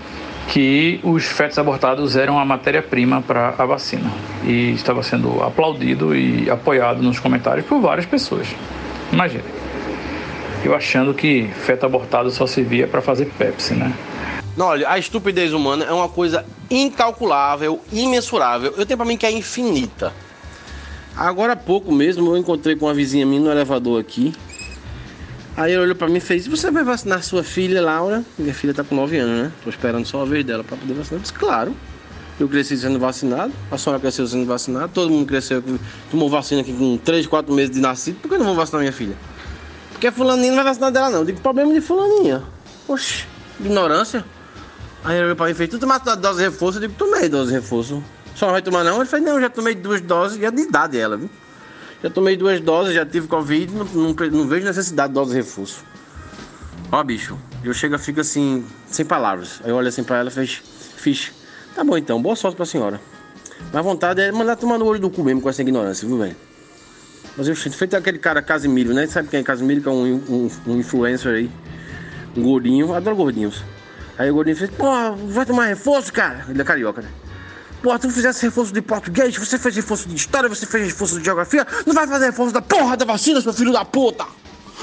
que 0.49 0.99
os 1.03 1.25
fetos 1.25 1.59
abortados 1.59 2.15
eram 2.15 2.39
a 2.39 2.43
matéria-prima 2.43 3.21
para 3.21 3.53
a 3.55 3.65
vacina. 3.65 4.11
E 4.43 4.71
estava 4.71 5.03
sendo 5.03 5.41
aplaudido 5.43 6.15
e 6.15 6.49
apoiado 6.49 7.01
nos 7.03 7.19
comentários 7.19 7.65
por 7.65 7.79
várias 7.79 8.05
pessoas. 8.05 8.47
Imagine. 9.13 9.43
Eu 10.63 10.75
achando 10.75 11.13
que 11.13 11.47
feto 11.65 11.85
abortado 11.85 12.29
só 12.31 12.45
servia 12.47 12.87
para 12.87 13.01
fazer 13.01 13.27
Pepsi, 13.37 13.75
né? 13.75 13.93
Não, 14.57 14.65
olha, 14.65 14.89
a 14.89 14.97
estupidez 14.97 15.53
humana 15.53 15.85
é 15.85 15.93
uma 15.93 16.09
coisa 16.09 16.43
incalculável, 16.69 17.79
imensurável. 17.93 18.73
Eu 18.75 18.85
tenho 18.85 18.97
para 18.97 19.05
mim 19.05 19.15
que 19.15 19.25
é 19.25 19.31
infinita. 19.31 20.11
Agora 21.15 21.53
há 21.53 21.55
pouco 21.55 21.91
mesmo 21.91 22.31
eu 22.31 22.37
encontrei 22.37 22.75
com 22.75 22.87
uma 22.87 22.93
vizinha 22.93 23.25
minha 23.25 23.39
no 23.39 23.51
elevador 23.51 24.01
aqui. 24.01 24.33
Aí 25.59 25.73
ele 25.73 25.81
olhou 25.81 25.95
pra 25.95 26.07
mim 26.07 26.19
e 26.19 26.21
fez: 26.21 26.47
Você 26.47 26.71
vai 26.71 26.85
vacinar 26.85 27.21
sua 27.21 27.43
filha, 27.43 27.81
Laura? 27.81 28.23
Minha 28.37 28.53
filha 28.53 28.73
tá 28.73 28.81
com 28.81 28.95
9 28.95 29.17
anos, 29.17 29.43
né? 29.43 29.51
Tô 29.61 29.69
esperando 29.69 30.05
só 30.05 30.21
a 30.21 30.25
vez 30.25 30.45
dela 30.45 30.63
pra 30.63 30.77
poder 30.77 30.93
vacinar. 30.93 31.19
Eu 31.19 31.19
disse: 31.19 31.33
Claro. 31.33 31.75
Eu 32.39 32.47
cresci 32.47 32.77
sendo 32.77 32.97
vacinado, 32.97 33.51
a 33.69 33.77
senhora 33.77 33.99
cresceu 33.99 34.25
sendo 34.25 34.45
vacinada, 34.45 34.87
todo 34.87 35.09
mundo 35.09 35.25
cresceu, 35.25 35.61
tomou 36.09 36.29
vacina 36.29 36.61
aqui 36.61 36.71
com 36.71 36.95
3, 36.95 37.27
4 37.27 37.53
meses 37.53 37.71
de 37.71 37.81
nascido. 37.81 38.21
Por 38.21 38.29
que 38.29 38.35
eu 38.35 38.39
não 38.39 38.45
vou 38.45 38.55
vacinar 38.55 38.79
minha 38.79 38.93
filha? 38.93 39.17
Porque 39.91 40.09
fulaninha 40.09 40.47
não 40.47 40.55
vai 40.55 40.63
vacinar 40.63 40.93
dela, 40.93 41.09
não. 41.09 41.19
Eu 41.19 41.25
digo: 41.25 41.41
Problema 41.41 41.73
de 41.73 41.81
fulaninha. 41.81 42.41
Oxi, 42.87 43.25
ignorância. 43.59 44.23
Aí 45.03 45.17
ele 45.17 45.25
olhou 45.25 45.35
pra 45.35 45.47
mim 45.47 45.51
e 45.51 45.55
fez: 45.55 45.69
Tu 45.69 45.77
tomaste 45.77 46.15
dose 46.15 46.37
de 46.37 46.45
reforço? 46.45 46.77
Eu 46.77 46.83
digo: 46.83 46.93
Tomei 46.93 47.27
dose 47.27 47.49
de 47.49 47.55
reforço. 47.55 48.01
Só 48.33 48.45
não 48.45 48.53
vai 48.53 48.61
tomar, 48.61 48.85
não? 48.85 48.95
Ele 48.95 49.05
fez: 49.05 49.21
Não, 49.21 49.41
já 49.41 49.49
tomei 49.49 49.75
duas 49.75 49.99
doses 49.99 50.39
e 50.39 50.45
é 50.45 50.51
de 50.51 50.61
idade 50.61 50.97
ela, 50.97 51.17
viu? 51.17 51.29
Já 52.01 52.09
tomei 52.09 52.37
duas 52.37 52.61
doses, 52.61 52.93
já 52.93 53.05
tive 53.05 53.27
Covid, 53.27 53.73
não, 53.73 53.85
não, 53.85 54.13
não 54.13 54.47
vejo 54.47 54.65
necessidade 54.65 55.09
de 55.09 55.15
dose 55.15 55.31
de 55.31 55.37
reforço. 55.37 55.83
Ó, 56.91 57.03
bicho, 57.03 57.37
eu 57.63 57.73
chego 57.73 57.95
e 57.95 57.99
fico 57.99 58.21
assim, 58.21 58.65
sem 58.87 59.05
palavras. 59.05 59.59
Aí 59.63 59.69
eu 59.69 59.75
olho 59.75 59.87
assim 59.87 60.03
pra 60.03 60.17
ela 60.17 60.29
e 60.29 60.31
fez, 60.31 60.61
fiz. 60.95 61.31
Tá 61.75 61.83
bom 61.83 61.97
então, 61.97 62.21
boa 62.21 62.35
sorte 62.35 62.55
pra 62.55 62.65
senhora. 62.65 63.01
Mas 63.73 63.83
vontade 63.83 64.21
é 64.21 64.31
mandar 64.31 64.55
tomar 64.55 64.77
no 64.77 64.85
olho 64.85 64.99
do 64.99 65.09
cu 65.09 65.23
mesmo 65.23 65.41
com 65.41 65.49
essa 65.49 65.61
ignorância, 65.61 66.07
viu, 66.07 66.17
velho? 66.17 66.35
Mas 67.37 67.47
eu 67.47 67.55
feito 67.55 67.95
aquele 67.95 68.17
cara 68.17 68.41
Casimiro, 68.41 68.93
né? 68.93 69.05
Sabe 69.07 69.27
quem 69.27 69.41
é 69.41 69.43
Casimiro? 69.43 69.81
Que 69.81 69.87
é 69.87 69.91
um, 69.91 70.15
um, 70.15 70.49
um 70.67 70.77
influencer 70.77 71.33
aí. 71.33 71.51
Um 72.35 72.43
gordinho, 72.43 72.93
adoro 72.93 73.15
gordinhos. 73.15 73.63
Aí 74.17 74.31
o 74.31 74.33
gordinho 74.33 74.57
fez, 74.57 74.69
pô, 74.71 74.85
vai 75.27 75.45
tomar 75.45 75.65
reforço, 75.65 76.11
cara? 76.11 76.45
Ele 76.49 76.61
é 76.61 76.65
carioca, 76.65 77.01
né? 77.01 77.09
Pô, 77.81 77.97
tu 77.97 78.09
fizesse 78.09 78.45
reforço 78.45 78.73
de 78.73 78.81
português, 78.81 79.35
você 79.37 79.57
fez 79.57 79.75
reforço 79.75 80.09
de 80.09 80.15
história, 80.15 80.49
você 80.49 80.65
fez 80.65 80.85
reforço 80.87 81.17
de 81.17 81.23
geografia, 81.23 81.65
não 81.85 81.93
vai 81.93 82.05
fazer 82.05 82.25
reforço 82.25 82.53
da 82.53 82.61
porra 82.61 82.97
da 82.97 83.05
vacina, 83.05 83.39
seu 83.39 83.53
filho 83.53 83.71
da 83.71 83.85
puta! 83.85 84.25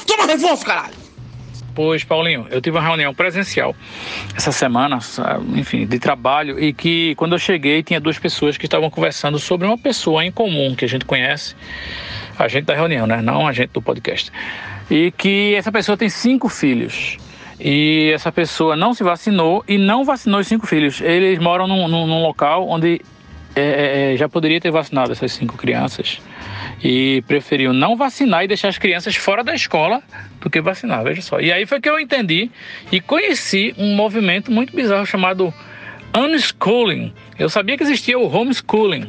Toma 0.06 0.26
reforço, 0.26 0.64
caralho! 0.64 0.94
Pois, 1.74 2.02
Paulinho, 2.04 2.46
eu 2.50 2.58
tive 2.58 2.78
uma 2.78 2.82
reunião 2.82 3.14
presencial 3.14 3.76
essa 4.34 4.50
semana, 4.50 4.98
enfim, 5.54 5.84
de 5.84 5.98
trabalho, 5.98 6.58
e 6.58 6.72
que 6.72 7.14
quando 7.16 7.34
eu 7.34 7.38
cheguei 7.38 7.82
tinha 7.82 8.00
duas 8.00 8.18
pessoas 8.18 8.56
que 8.56 8.64
estavam 8.64 8.88
conversando 8.88 9.38
sobre 9.38 9.66
uma 9.66 9.76
pessoa 9.76 10.24
em 10.24 10.32
comum 10.32 10.74
que 10.74 10.86
a 10.86 10.88
gente 10.88 11.04
conhece, 11.04 11.54
a 12.38 12.48
gente 12.48 12.64
da 12.64 12.74
reunião, 12.74 13.06
né? 13.06 13.20
Não 13.20 13.46
a 13.46 13.52
gente 13.52 13.70
do 13.74 13.82
podcast. 13.82 14.32
E 14.90 15.10
que 15.10 15.54
essa 15.54 15.70
pessoa 15.70 15.98
tem 15.98 16.08
cinco 16.08 16.48
filhos 16.48 17.18
e 17.58 18.10
essa 18.12 18.30
pessoa 18.30 18.76
não 18.76 18.92
se 18.92 19.02
vacinou 19.02 19.64
e 19.66 19.78
não 19.78 20.04
vacinou 20.04 20.40
os 20.40 20.46
cinco 20.46 20.66
filhos. 20.66 21.00
Eles 21.00 21.38
moram 21.38 21.66
num, 21.66 21.88
num, 21.88 22.06
num 22.06 22.22
local 22.22 22.68
onde 22.68 23.00
é, 23.54 24.12
é, 24.12 24.16
já 24.16 24.28
poderia 24.28 24.60
ter 24.60 24.70
vacinado 24.70 25.12
essas 25.12 25.32
cinco 25.32 25.56
crianças 25.56 26.20
e 26.84 27.22
preferiu 27.26 27.72
não 27.72 27.96
vacinar 27.96 28.44
e 28.44 28.48
deixar 28.48 28.68
as 28.68 28.76
crianças 28.76 29.16
fora 29.16 29.42
da 29.42 29.54
escola 29.54 30.02
do 30.40 30.50
que 30.50 30.60
vacinar, 30.60 31.02
veja 31.02 31.22
só. 31.22 31.40
E 31.40 31.50
aí 31.50 31.64
foi 31.64 31.80
que 31.80 31.88
eu 31.88 31.98
entendi 31.98 32.50
e 32.92 33.00
conheci 33.00 33.74
um 33.78 33.94
movimento 33.94 34.50
muito 34.50 34.76
bizarro 34.76 35.06
chamado 35.06 35.52
unschooling. 36.14 37.12
Eu 37.38 37.48
sabia 37.48 37.76
que 37.76 37.82
existia 37.82 38.18
o 38.18 38.30
homeschooling, 38.30 39.08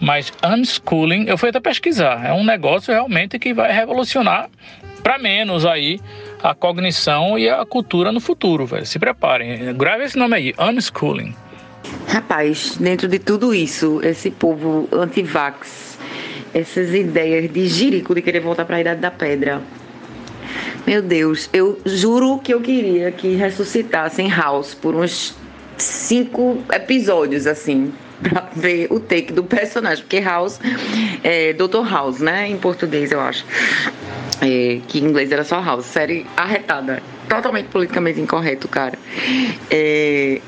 mas 0.00 0.32
unschooling 0.44 1.24
eu 1.26 1.38
fui 1.38 1.48
até 1.48 1.60
pesquisar. 1.60 2.26
É 2.26 2.32
um 2.34 2.44
negócio 2.44 2.92
realmente 2.92 3.38
que 3.38 3.54
vai 3.54 3.72
revolucionar 3.72 4.50
para 5.02 5.18
menos 5.18 5.64
aí 5.64 6.00
a 6.46 6.54
cognição 6.54 7.36
e 7.36 7.48
a 7.48 7.64
cultura 7.66 8.12
no 8.12 8.20
futuro, 8.20 8.66
velho. 8.66 8.86
Se 8.86 8.98
preparem. 8.98 9.74
Grave 9.74 10.04
esse 10.04 10.16
nome 10.16 10.36
aí, 10.36 10.54
unschooling. 10.58 11.34
Rapaz, 12.08 12.76
dentro 12.78 13.08
de 13.08 13.18
tudo 13.18 13.52
isso, 13.52 14.00
esse 14.02 14.30
povo 14.30 14.88
anti-vax, 14.92 15.98
essas 16.54 16.94
ideias 16.94 17.52
de 17.52 17.66
jirico 17.66 18.14
de 18.14 18.22
querer 18.22 18.40
voltar 18.40 18.64
para 18.64 18.76
a 18.76 18.80
idade 18.80 19.00
da 19.00 19.10
pedra. 19.10 19.60
Meu 20.86 21.02
Deus, 21.02 21.50
eu 21.52 21.80
juro 21.84 22.38
que 22.38 22.54
eu 22.54 22.60
queria 22.60 23.10
que 23.10 23.34
ressuscitassem 23.34 24.30
House 24.30 24.72
por 24.72 24.94
uns 24.94 25.34
cinco 25.76 26.62
episódios, 26.72 27.46
assim, 27.46 27.92
pra 28.22 28.48
ver 28.54 28.88
o 28.90 29.00
take 29.00 29.32
do 29.32 29.44
personagem, 29.44 30.02
porque 30.04 30.20
House 30.20 30.58
é 31.22 31.52
Dr. 31.52 31.88
House, 31.88 32.20
né? 32.20 32.48
Em 32.48 32.56
português, 32.56 33.12
eu 33.12 33.20
acho. 33.20 33.44
É, 34.40 34.80
que 34.86 34.98
em 34.98 35.04
inglês 35.04 35.32
era 35.32 35.44
só 35.44 35.62
House, 35.62 35.86
série 35.86 36.26
arretada, 36.36 37.02
totalmente 37.28 37.66
politicamente 37.66 38.20
incorreto, 38.20 38.68
cara. 38.68 38.98
É, 39.70 40.40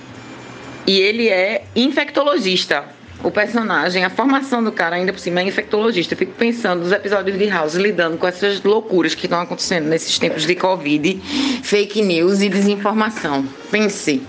e 0.86 1.00
ele 1.00 1.28
é 1.28 1.64
infectologista. 1.76 2.84
O 3.22 3.32
personagem, 3.32 4.04
a 4.04 4.10
formação 4.10 4.62
do 4.62 4.70
cara 4.70 4.94
ainda 4.94 5.12
por 5.12 5.18
cima 5.18 5.40
é 5.40 5.42
infectologista. 5.42 6.14
Eu 6.14 6.18
fico 6.18 6.32
pensando 6.32 6.84
nos 6.84 6.92
episódios 6.92 7.36
de 7.36 7.46
House 7.46 7.74
lidando 7.74 8.16
com 8.16 8.26
essas 8.28 8.62
loucuras 8.62 9.12
que 9.14 9.26
estão 9.26 9.40
acontecendo 9.40 9.86
nesses 9.86 10.18
tempos 10.20 10.46
de 10.46 10.54
Covid, 10.54 11.20
fake 11.64 12.00
news 12.00 12.40
e 12.40 12.48
desinformação. 12.48 13.44
Pense. 13.72 14.22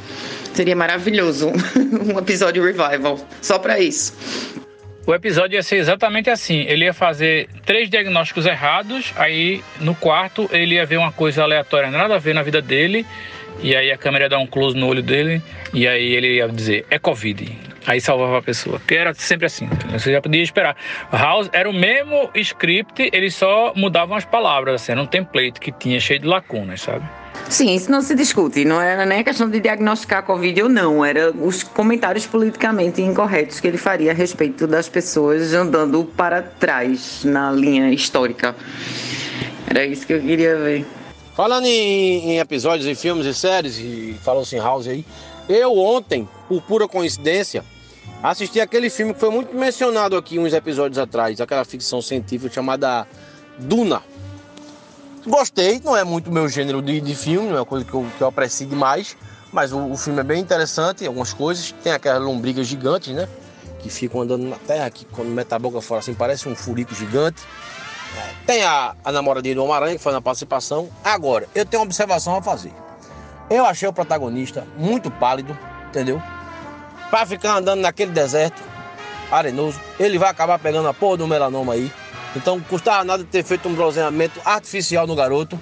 Seria 0.54 0.76
maravilhoso 0.76 1.52
um 2.14 2.18
episódio 2.20 2.64
revival, 2.64 3.20
só 3.42 3.60
para 3.60 3.80
isso. 3.80 4.14
O 5.06 5.14
episódio 5.14 5.56
ia 5.56 5.64
ser 5.64 5.78
exatamente 5.78 6.30
assim. 6.30 6.62
Ele 6.68 6.86
ia 6.86 6.94
fazer 6.94 7.50
três 7.66 7.90
diagnósticos 7.90 8.46
errados, 8.46 9.12
aí 9.16 9.64
no 9.80 9.96
quarto 9.96 10.48
ele 10.52 10.76
ia 10.76 10.86
ver 10.86 10.98
uma 10.98 11.12
coisa 11.12 11.42
aleatória, 11.42 11.90
nada 11.90 12.16
a 12.16 12.20
ver 12.20 12.36
na 12.36 12.44
vida 12.44 12.62
dele, 12.62 13.06
e 13.62 13.76
aí 13.76 13.92
a 13.92 13.98
câmera 13.98 14.26
ia 14.26 14.30
dar 14.30 14.38
um 14.38 14.46
close 14.46 14.78
no 14.78 14.88
olho 14.88 15.02
dele, 15.02 15.42
e 15.74 15.88
aí 15.88 16.14
ele 16.14 16.36
ia 16.36 16.48
dizer, 16.48 16.86
é 16.92 17.00
Covid. 17.00 17.58
Aí 17.88 18.00
salvava 18.00 18.38
a 18.38 18.42
pessoa. 18.42 18.78
Porque 18.78 18.94
era 18.94 19.14
sempre 19.16 19.48
assim. 19.48 19.68
Você 19.92 20.12
já 20.12 20.22
podia 20.22 20.44
esperar. 20.44 20.76
House 21.12 21.50
era 21.52 21.68
o 21.68 21.74
mesmo 21.74 22.30
script, 22.36 23.10
eles 23.12 23.34
só 23.34 23.74
mudavam 23.76 24.16
as 24.16 24.26
palavras, 24.26 24.82
assim, 24.82 24.92
era 24.92 25.02
um 25.02 25.08
template 25.08 25.60
que 25.60 25.72
tinha 25.72 26.00
cheio 26.00 26.20
de 26.20 26.28
lacunas, 26.28 26.82
sabe? 26.82 27.04
Sim, 27.48 27.74
isso 27.74 27.92
não 27.92 28.02
se 28.02 28.14
discute. 28.16 28.66
Não 28.66 28.82
era 28.82 29.06
nem 29.06 29.24
questão 29.24 29.50
de 29.50 29.60
diagnosticar 29.60 30.24
Covid 30.24 30.64
ou 30.64 30.70
não. 30.70 31.04
Era 31.04 31.32
os 31.32 31.64
comentários 31.64 32.26
politicamente 32.26 33.02
incorretos 33.02 33.60
que 33.60 33.68
ele 33.68 33.78
faria 33.78 34.12
a 34.12 34.14
respeito 34.14 34.68
das 34.68 34.90
pessoas 34.90 35.54
andando 35.54 36.04
para 36.04 36.42
trás 36.42 37.24
na 37.24 37.52
linha 37.52 37.92
histórica. 37.92 38.56
Era 39.68 39.86
isso 39.86 40.06
que 40.06 40.14
eu 40.14 40.22
queria 40.22 40.56
ver. 40.58 40.86
Falando 41.36 41.66
em, 41.66 42.32
em 42.32 42.40
episódios 42.40 42.86
e 42.86 42.94
filmes 42.94 43.26
e 43.26 43.34
séries, 43.34 43.78
e 43.78 44.16
falou-se 44.22 44.56
em 44.56 44.60
House 44.60 44.88
aí, 44.88 45.06
eu 45.48 45.78
ontem, 45.78 46.28
por 46.48 46.62
pura 46.62 46.88
coincidência, 46.88 47.64
assisti 48.22 48.60
aquele 48.60 48.90
filme 48.90 49.14
que 49.14 49.20
foi 49.20 49.30
muito 49.30 49.56
mencionado 49.56 50.18
aqui 50.18 50.38
uns 50.38 50.54
episódios 50.54 50.98
atrás, 50.98 51.40
aquela 51.40 51.64
ficção 51.64 52.02
científica 52.02 52.54
chamada 52.54 53.08
Duna. 53.58 54.04
Gostei, 55.26 55.82
não 55.84 55.96
é 55.96 56.04
muito 56.04 56.32
meu 56.32 56.48
gênero 56.48 56.82
de, 56.82 57.02
de 57.02 57.16
filme, 57.16 57.50
não 57.50 57.58
é 57.58 57.60
uma 57.60 57.66
coisa 57.66 57.86
que 57.86 57.94
eu, 57.94 58.06
que 58.18 58.22
eu 58.22 58.28
aprecio 58.28 58.66
demais, 58.66 59.18
mas 59.52 59.74
o, 59.74 59.92
o 59.92 59.98
filme 59.98 60.20
é 60.22 60.24
bem 60.24 60.40
interessante, 60.40 61.06
algumas 61.06 61.34
coisas. 61.34 61.74
Tem 61.84 61.92
aquelas 61.92 62.22
lombrigas 62.22 62.68
gigantes, 62.68 63.14
né? 63.14 63.28
Que 63.80 63.90
ficam 63.90 64.22
andando 64.22 64.46
na 64.46 64.56
terra, 64.56 64.90
que 64.90 65.06
quando 65.06 65.30
mete 65.30 65.54
a 65.54 65.60
boca 65.60 65.82
fora 65.82 66.00
assim, 66.00 66.14
parece 66.14 66.48
um 66.48 66.56
furico 66.56 66.96
gigante. 66.96 67.42
Tem 68.46 68.64
a, 68.64 68.96
a 69.04 69.12
namoradinha 69.12 69.56
do 69.56 69.64
Homem-Aranha 69.64 69.98
que 69.98 70.02
foi 70.02 70.12
na 70.12 70.22
participação. 70.22 70.90
Agora, 71.04 71.48
eu 71.54 71.66
tenho 71.66 71.82
uma 71.82 71.86
observação 71.86 72.36
a 72.36 72.42
fazer. 72.42 72.74
Eu 73.50 73.66
achei 73.66 73.88
o 73.88 73.94
protagonista 73.94 74.66
muito 74.78 75.12
pálido, 75.12 75.58
entendeu? 75.88 76.22
Pra 77.10 77.26
ficar 77.26 77.58
andando 77.58 77.82
naquele 77.82 78.12
deserto 78.12 78.62
arenoso, 79.32 79.80
ele 80.00 80.18
vai 80.18 80.30
acabar 80.30 80.60
pegando 80.60 80.88
a 80.88 80.94
porra 80.94 81.18
do 81.18 81.28
melanoma 81.28 81.74
aí. 81.74 81.92
Então, 82.36 82.60
custava 82.62 83.04
nada 83.04 83.24
ter 83.24 83.44
feito 83.44 83.68
um 83.68 83.74
bronzeamento 83.74 84.40
artificial 84.46 85.08
no 85.08 85.16
garoto, 85.16 85.60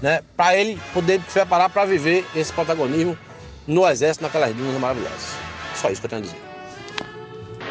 né? 0.00 0.22
Pra 0.36 0.56
ele 0.56 0.80
poder 0.92 1.20
se 1.26 1.32
preparar 1.32 1.68
para 1.70 1.84
viver 1.84 2.24
esse 2.34 2.52
protagonismo 2.52 3.18
no 3.66 3.88
exército, 3.88 4.22
naquelas 4.24 4.54
dunas 4.54 4.78
maravilhosas. 4.80 5.36
Só 5.74 5.90
isso 5.90 6.00
que 6.00 6.06
eu 6.06 6.10
tenho 6.10 6.22
a 6.22 6.24
dizer. 6.24 6.38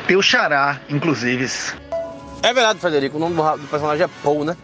Teu 0.08 0.22
xará, 0.22 0.82
inclusive. 0.90 1.46
É 2.42 2.54
verdade, 2.54 2.80
Frederico, 2.80 3.18
o 3.18 3.20
nome 3.20 3.36
do, 3.36 3.58
do 3.58 3.68
personagem 3.68 4.04
é 4.04 4.10
Paul, 4.22 4.44
né? 4.44 4.58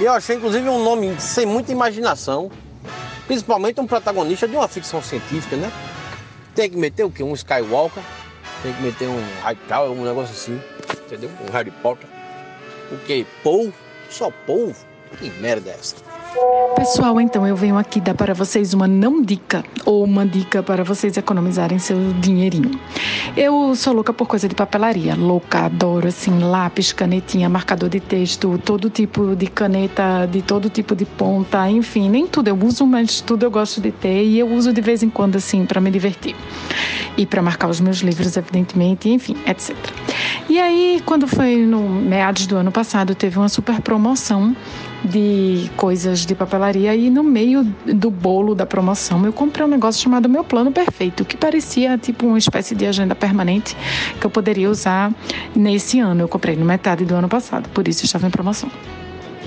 E 0.00 0.04
eu 0.04 0.12
achei, 0.12 0.36
inclusive, 0.36 0.68
um 0.68 0.82
nome 0.82 1.14
sem 1.20 1.46
muita 1.46 1.70
imaginação. 1.70 2.50
Principalmente 3.26 3.80
um 3.80 3.86
protagonista 3.86 4.48
de 4.48 4.56
uma 4.56 4.66
ficção 4.66 5.00
científica, 5.00 5.56
né? 5.56 5.70
Tem 6.54 6.68
que 6.68 6.76
meter 6.76 7.04
o 7.04 7.10
quê? 7.10 7.22
Um 7.22 7.34
Skywalker, 7.34 8.02
tem 8.62 8.72
que 8.72 8.82
meter 8.82 9.08
um 9.08 9.22
Hightower, 9.42 9.92
um 9.92 10.04
negócio 10.04 10.34
assim, 10.34 10.60
entendeu? 11.06 11.30
Um 11.48 11.52
Harry 11.52 11.70
Potter. 11.70 12.08
O 12.92 12.98
quê? 13.06 13.24
Paul? 13.42 13.72
Só 14.10 14.30
Paul? 14.46 14.74
Que 15.18 15.30
merda 15.30 15.70
é 15.70 15.74
essa? 15.74 15.96
Pessoal, 16.76 17.20
então 17.20 17.46
eu 17.46 17.54
venho 17.54 17.76
aqui 17.76 18.00
dar 18.00 18.14
para 18.14 18.32
vocês 18.32 18.72
uma 18.72 18.88
não 18.88 19.22
dica 19.22 19.62
ou 19.84 20.02
uma 20.02 20.24
dica 20.24 20.62
para 20.62 20.82
vocês 20.82 21.16
economizarem 21.16 21.78
seu 21.78 21.96
dinheirinho. 22.14 22.80
Eu 23.36 23.74
sou 23.74 23.92
louca 23.92 24.12
por 24.12 24.26
coisa 24.26 24.48
de 24.48 24.54
papelaria, 24.54 25.14
louca, 25.14 25.66
adoro 25.66 26.08
assim 26.08 26.38
lápis, 26.38 26.92
canetinha, 26.92 27.48
marcador 27.48 27.88
de 27.88 28.00
texto, 28.00 28.58
todo 28.64 28.88
tipo 28.88 29.36
de 29.36 29.46
caneta, 29.46 30.26
de 30.26 30.40
todo 30.40 30.70
tipo 30.70 30.96
de 30.96 31.04
ponta, 31.04 31.68
enfim, 31.68 32.08
nem 32.08 32.26
tudo 32.26 32.48
eu 32.48 32.58
uso, 32.58 32.86
mas 32.86 33.20
tudo 33.20 33.44
eu 33.44 33.50
gosto 33.50 33.80
de 33.80 33.92
ter 33.92 34.24
e 34.24 34.38
eu 34.38 34.48
uso 34.48 34.72
de 34.72 34.80
vez 34.80 35.02
em 35.02 35.10
quando 35.10 35.36
assim 35.36 35.66
para 35.66 35.80
me 35.80 35.90
divertir 35.90 36.34
e 37.16 37.26
para 37.26 37.42
marcar 37.42 37.68
os 37.68 37.78
meus 37.78 37.98
livros, 37.98 38.36
evidentemente, 38.36 39.08
enfim, 39.08 39.36
etc. 39.46 39.76
E 40.48 40.58
aí, 40.58 41.02
quando 41.04 41.28
foi 41.28 41.56
no 41.58 41.80
meados 41.88 42.46
do 42.46 42.56
ano 42.56 42.72
passado, 42.72 43.14
teve 43.14 43.38
uma 43.38 43.48
super 43.48 43.80
promoção 43.80 44.56
de 45.04 45.70
coisas 45.76 46.24
de 46.24 46.34
papelaria 46.34 46.94
e 46.94 47.10
no 47.10 47.22
meio 47.22 47.64
do 47.86 48.10
bolo 48.10 48.54
da 48.54 48.64
promoção 48.64 49.24
eu 49.24 49.32
comprei 49.32 49.66
um 49.66 49.68
negócio 49.68 50.02
chamado 50.02 50.28
Meu 50.28 50.44
Plano 50.44 50.70
Perfeito, 50.70 51.24
que 51.24 51.36
parecia 51.36 51.98
tipo 51.98 52.26
uma 52.26 52.38
espécie 52.38 52.74
de 52.74 52.86
agenda 52.86 53.14
permanente 53.14 53.76
que 54.20 54.26
eu 54.26 54.30
poderia 54.30 54.70
usar 54.70 55.12
nesse 55.54 56.00
ano. 56.00 56.22
Eu 56.22 56.28
comprei 56.28 56.56
no 56.56 56.64
metade 56.64 57.04
do 57.04 57.14
ano 57.14 57.28
passado, 57.28 57.68
por 57.70 57.88
isso 57.88 58.04
estava 58.04 58.26
em 58.26 58.30
promoção. 58.30 58.70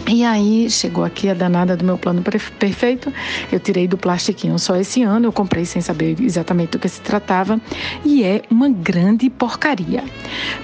E 0.07 0.23
aí 0.23 0.69
chegou 0.69 1.03
aqui 1.03 1.29
a 1.29 1.33
danada 1.33 1.75
do 1.75 1.83
meu 1.83 1.97
plano 1.97 2.21
perfeito. 2.21 3.11
Eu 3.51 3.59
tirei 3.59 3.87
do 3.87 3.97
plastiquinho 3.97 4.57
só 4.59 4.75
esse 4.75 5.01
ano, 5.01 5.27
eu 5.27 5.31
comprei 5.31 5.65
sem 5.65 5.81
saber 5.81 6.15
exatamente 6.21 6.71
do 6.71 6.79
que 6.79 6.87
se 6.87 7.01
tratava 7.01 7.59
e 8.03 8.23
é 8.23 8.43
uma 8.49 8.69
grande 8.69 9.29
porcaria. 9.29 10.03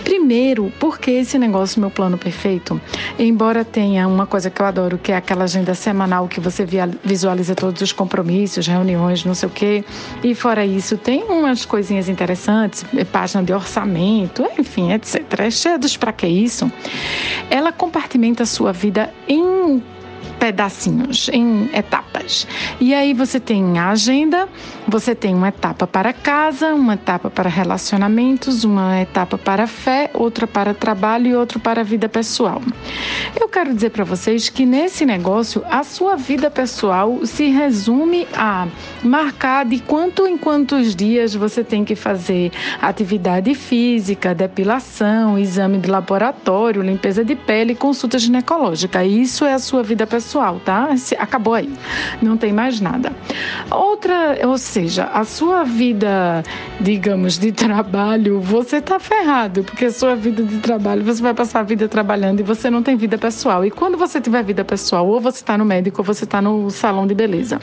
Primeiro, 0.04 0.72
porque 0.80 1.12
esse 1.12 1.40
negócio 1.40 1.82
meu 1.82 1.90
plano 1.90 2.18
perfeito, 2.18 2.80
embora 3.18 3.66
tenha 3.66 4.08
uma 4.08 4.28
coisa 4.28 4.50
que 4.50 4.62
eu 4.62 4.66
adoro, 4.66 4.98
que 4.98 5.12
é 5.12 5.16
aquela 5.16 5.46
agenda 5.46 5.74
semanal 5.74 6.28
que 6.28 6.40
você 6.40 6.66
visualiza 7.04 7.56
todos 7.56 7.82
os 7.82 7.92
compromissos, 7.92 8.68
reuniões, 8.68 9.26
não 9.26 9.34
sei 9.34 9.50
o 9.50 9.52
quê, 9.52 9.84
e 10.24 10.36
fora 10.36 10.66
isso 10.66 10.98
tem 10.98 11.24
umas 11.24 11.66
coisinhas 11.66 12.08
interessantes, 12.08 12.86
página 13.12 13.44
de 13.44 13.54
orçamento, 13.54 14.46
enfim, 14.58 14.92
etc. 14.92 15.22
É 15.40 15.50
cheia 15.50 15.80
dos 15.80 15.98
para 15.98 16.14
que 16.14 16.28
isso. 16.28 16.72
Ela 17.50 17.72
compartimenta 17.72 18.44
a 18.44 18.46
sua 18.46 18.72
vida 18.72 19.10
em 19.32 19.82
pedacinhos, 20.42 21.30
em 21.32 21.70
etapas. 21.72 22.48
E 22.80 22.96
aí 22.96 23.14
você 23.14 23.40
tem 23.40 23.78
a 23.78 23.92
agenda, 23.92 24.50
você 24.88 25.14
tem 25.14 25.36
uma 25.36 25.50
etapa 25.50 25.86
para 25.86 26.12
casa, 26.12 26.74
uma 26.74 26.96
etapa 26.96 27.30
para 27.30 27.48
relacionamentos, 27.48 28.64
uma 28.64 29.00
etapa 29.00 29.38
para 29.38 29.68
fé, 29.68 30.10
outra 30.16 30.48
para 30.48 30.74
trabalho 30.74 31.28
e 31.28 31.36
outra 31.36 31.60
para 31.60 31.84
vida 31.84 32.10
pessoal. 32.10 32.60
Eu 33.40 33.48
quero 33.48 33.72
dizer 33.72 33.92
para 33.92 34.04
vocês 34.04 34.50
que 34.50 34.66
nesse 34.66 35.06
negócio 35.06 35.64
a 35.70 35.84
sua 35.84 36.16
vida 36.16 36.50
pessoal 36.50 37.24
se 37.24 37.48
resume 37.50 38.28
a 38.34 38.68
marcar 39.04 39.64
de 39.64 39.78
quanto 39.78 40.26
em 40.26 40.40
quantos 40.40 40.96
dias 40.96 41.36
você 41.36 41.64
tem 41.64 41.86
que 41.86 41.96
fazer 41.96 42.52
atividade 42.82 43.54
física, 43.54 44.34
depilação, 44.34 45.38
exame 45.38 45.78
de 45.78 45.88
laboratório, 45.88 46.82
limpeza 46.82 47.24
de 47.24 47.36
pele, 47.36 47.76
consulta 47.76 48.18
ginecológica. 48.18 49.06
Isso 49.06 49.46
é 49.46 49.54
a 49.54 49.60
sua 49.60 49.84
vida 49.84 50.08
pessoal, 50.08 50.31
tá? 50.64 50.90
Acabou 51.20 51.54
aí. 51.54 51.72
Não 52.22 52.38
tem 52.38 52.54
mais 52.54 52.80
nada. 52.80 53.12
Outra, 53.70 54.38
ou 54.48 54.58
seja, 54.58 55.06
a 55.06 55.24
sua 55.24 55.64
vida, 55.64 56.44
digamos, 56.80 57.38
de 57.38 57.52
trabalho, 57.52 58.40
você 58.40 58.82
tá 58.82 59.00
ferrado, 59.00 59.64
porque 59.64 59.86
a 59.86 59.92
sua 59.92 60.16
vida 60.16 60.44
de 60.44 60.58
trabalho, 60.58 61.04
você 61.04 61.22
vai 61.22 61.34
passar 61.34 61.62
a 61.62 61.64
vida 61.64 61.88
trabalhando 61.88 62.40
e 62.40 62.44
você 62.44 62.70
não 62.70 62.82
tem 62.82 62.96
vida 62.96 63.18
pessoal. 63.18 63.66
E 63.66 63.72
quando 63.72 63.98
você 63.98 64.20
tiver 64.22 64.44
vida 64.44 64.64
pessoal, 64.64 65.08
ou 65.08 65.20
você 65.20 65.38
está 65.38 65.58
no 65.58 65.66
médico 65.66 66.02
ou 66.02 66.06
você 66.06 66.24
está 66.24 66.42
no 66.42 66.70
salão 66.70 67.06
de 67.06 67.14
beleza. 67.14 67.60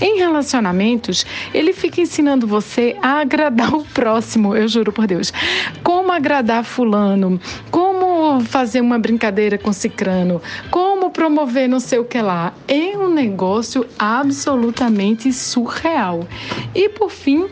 Em 0.00 0.18
relacionamentos, 0.18 1.26
ele 1.52 1.72
fica 1.72 2.00
ensinando 2.00 2.46
você 2.46 2.96
a 3.02 3.20
agradar 3.20 3.74
o 3.74 3.84
próximo, 3.84 4.56
eu 4.56 4.68
juro 4.68 4.92
por 4.92 5.06
Deus. 5.06 5.32
Como 5.82 6.12
agradar 6.12 6.64
fulano, 6.64 7.40
como 7.70 7.87
fazer 8.44 8.80
uma 8.80 8.98
brincadeira 8.98 9.58
com 9.58 9.72
cicrano, 9.72 10.40
como 10.70 11.10
promover 11.10 11.68
não 11.68 11.80
sei 11.80 11.98
o 11.98 12.04
que 12.04 12.20
lá. 12.20 12.52
É 12.66 12.96
um 12.96 13.12
negócio 13.12 13.86
absolutamente 13.98 15.32
surreal. 15.32 16.26
E 16.74 16.88
por 16.88 17.10
fim, 17.10 17.48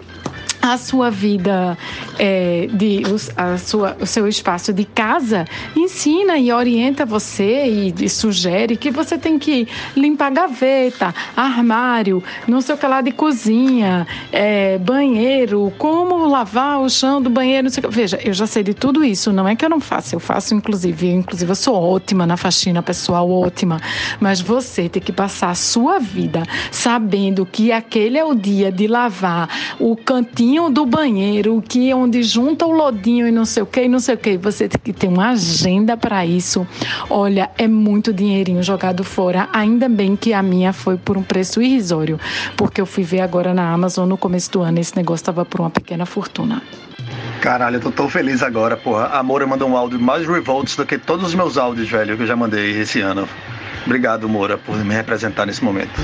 a 0.72 0.78
sua 0.78 1.10
vida, 1.10 1.76
é, 2.18 2.68
de, 2.72 3.02
a 3.36 3.58
sua, 3.58 3.96
o 4.00 4.06
seu 4.06 4.26
espaço 4.26 4.72
de 4.72 4.84
casa, 4.84 5.44
ensina 5.74 6.38
e 6.38 6.52
orienta 6.52 7.04
você 7.04 7.66
e, 7.66 7.94
e, 8.00 8.08
sugere 8.08 8.76
que 8.76 8.90
você 8.90 9.18
tem 9.18 9.38
que 9.38 9.68
limpar 9.96 10.30
gaveta, 10.30 11.14
armário, 11.36 12.22
não 12.46 12.60
sei 12.60 12.74
o 12.74 12.78
que 12.78 12.86
lá 12.86 13.00
de 13.00 13.12
cozinha, 13.12 14.06
é, 14.32 14.78
banheiro, 14.78 15.72
como 15.78 16.26
lavar 16.26 16.80
o 16.80 16.88
chão 16.88 17.20
do 17.22 17.30
banheiro, 17.30 17.64
não 17.64 17.70
sei 17.70 17.82
o 17.84 17.88
que. 17.88 17.94
Veja, 17.94 18.18
eu 18.22 18.32
já 18.32 18.46
sei 18.46 18.62
de 18.62 18.74
tudo 18.74 19.04
isso, 19.04 19.32
não 19.32 19.46
é 19.46 19.54
que 19.54 19.64
eu 19.64 19.70
não 19.70 19.80
faço, 19.80 20.14
eu 20.14 20.20
faço 20.20 20.54
inclusive, 20.54 21.08
inclusive 21.08 21.50
eu 21.50 21.56
sou 21.56 21.74
ótima 21.74 22.26
na 22.26 22.36
faxina 22.36 22.82
pessoal, 22.82 23.30
ótima, 23.30 23.80
mas 24.20 24.40
você 24.40 24.88
tem 24.88 25.02
que 25.02 25.12
passar 25.12 25.50
a 25.50 25.54
sua 25.54 25.98
vida 25.98 26.42
sabendo 26.70 27.46
que 27.46 27.72
aquele 27.72 28.18
é 28.18 28.24
o 28.24 28.34
dia 28.34 28.70
de 28.72 28.86
lavar 28.86 29.48
o 29.78 29.96
cantinho 29.96 30.55
do 30.70 30.86
banheiro, 30.86 31.62
que 31.62 31.90
é 31.90 31.94
onde 31.94 32.22
junta 32.22 32.64
o 32.64 32.72
lodinho 32.72 33.28
e 33.28 33.30
não 33.30 33.44
sei 33.44 33.62
o 33.62 33.66
que, 33.66 33.82
e 33.82 33.88
não 33.88 34.00
sei 34.00 34.14
o 34.14 34.18
que. 34.18 34.38
Você 34.38 34.68
tem 34.68 34.80
que 34.82 34.92
ter 34.92 35.06
uma 35.06 35.30
agenda 35.30 35.96
para 35.96 36.24
isso. 36.24 36.66
Olha, 37.10 37.50
é 37.58 37.68
muito 37.68 38.12
dinheirinho 38.12 38.62
jogado 38.62 39.04
fora. 39.04 39.48
Ainda 39.52 39.88
bem 39.88 40.16
que 40.16 40.32
a 40.32 40.42
minha 40.42 40.72
foi 40.72 40.96
por 40.96 41.16
um 41.16 41.22
preço 41.22 41.60
irrisório, 41.60 42.18
porque 42.56 42.80
eu 42.80 42.86
fui 42.86 43.04
ver 43.04 43.20
agora 43.20 43.52
na 43.52 43.70
Amazon 43.70 44.08
no 44.08 44.16
começo 44.16 44.50
do 44.50 44.62
ano 44.62 44.80
esse 44.80 44.96
negócio 44.96 45.22
estava 45.22 45.44
por 45.44 45.60
uma 45.60 45.70
pequena 45.70 46.06
fortuna. 46.06 46.62
Caralho, 47.40 47.76
eu 47.76 47.80
tô 47.80 47.92
tão 47.92 48.08
feliz 48.08 48.42
agora, 48.42 48.76
porra. 48.76 49.06
A 49.08 49.22
Moura 49.22 49.46
mandou 49.46 49.68
um 49.68 49.76
áudio 49.76 50.00
mais 50.00 50.26
revolts 50.26 50.74
do 50.74 50.86
que 50.86 50.96
todos 50.98 51.26
os 51.26 51.34
meus 51.34 51.58
áudios, 51.58 51.88
velho, 51.88 52.16
que 52.16 52.22
eu 52.22 52.26
já 52.26 52.34
mandei 52.34 52.80
esse 52.80 53.00
ano. 53.00 53.28
Obrigado, 53.84 54.28
Moura, 54.28 54.58
por 54.58 54.76
me 54.84 54.94
representar 54.94 55.46
nesse 55.46 55.62
momento. 55.62 56.00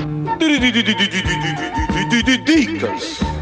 Dicas 2.45 3.42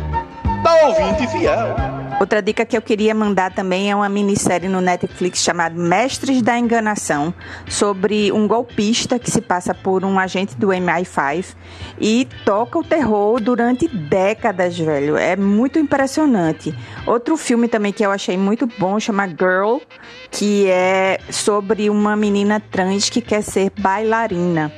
da 0.62 0.86
ouvinte 0.86 1.26
fiel. 1.28 1.74
Outra 2.20 2.42
dica 2.42 2.66
que 2.66 2.76
eu 2.76 2.82
queria 2.82 3.14
mandar 3.14 3.50
também 3.50 3.90
é 3.90 3.96
uma 3.96 4.08
minissérie 4.08 4.68
no 4.68 4.80
Netflix 4.82 5.42
chamada 5.42 5.74
Mestres 5.74 6.42
da 6.42 6.58
Enganação, 6.58 7.32
sobre 7.66 8.30
um 8.30 8.46
golpista 8.46 9.18
que 9.18 9.30
se 9.30 9.40
passa 9.40 9.74
por 9.74 10.04
um 10.04 10.18
agente 10.18 10.54
do 10.54 10.68
MI5 10.68 11.54
e 11.98 12.28
toca 12.44 12.78
o 12.78 12.84
terror 12.84 13.40
durante 13.40 13.88
décadas, 13.88 14.78
velho. 14.78 15.16
É 15.16 15.34
muito 15.34 15.78
impressionante. 15.78 16.74
Outro 17.06 17.38
filme 17.38 17.68
também 17.68 17.92
que 17.92 18.04
eu 18.04 18.10
achei 18.10 18.36
muito 18.36 18.66
bom 18.78 19.00
chama 19.00 19.26
Girl, 19.26 19.78
que 20.30 20.66
é 20.68 21.18
sobre 21.30 21.88
uma 21.88 22.14
menina 22.16 22.60
trans 22.60 23.08
que 23.08 23.22
quer 23.22 23.42
ser 23.42 23.72
bailarina. 23.78 24.70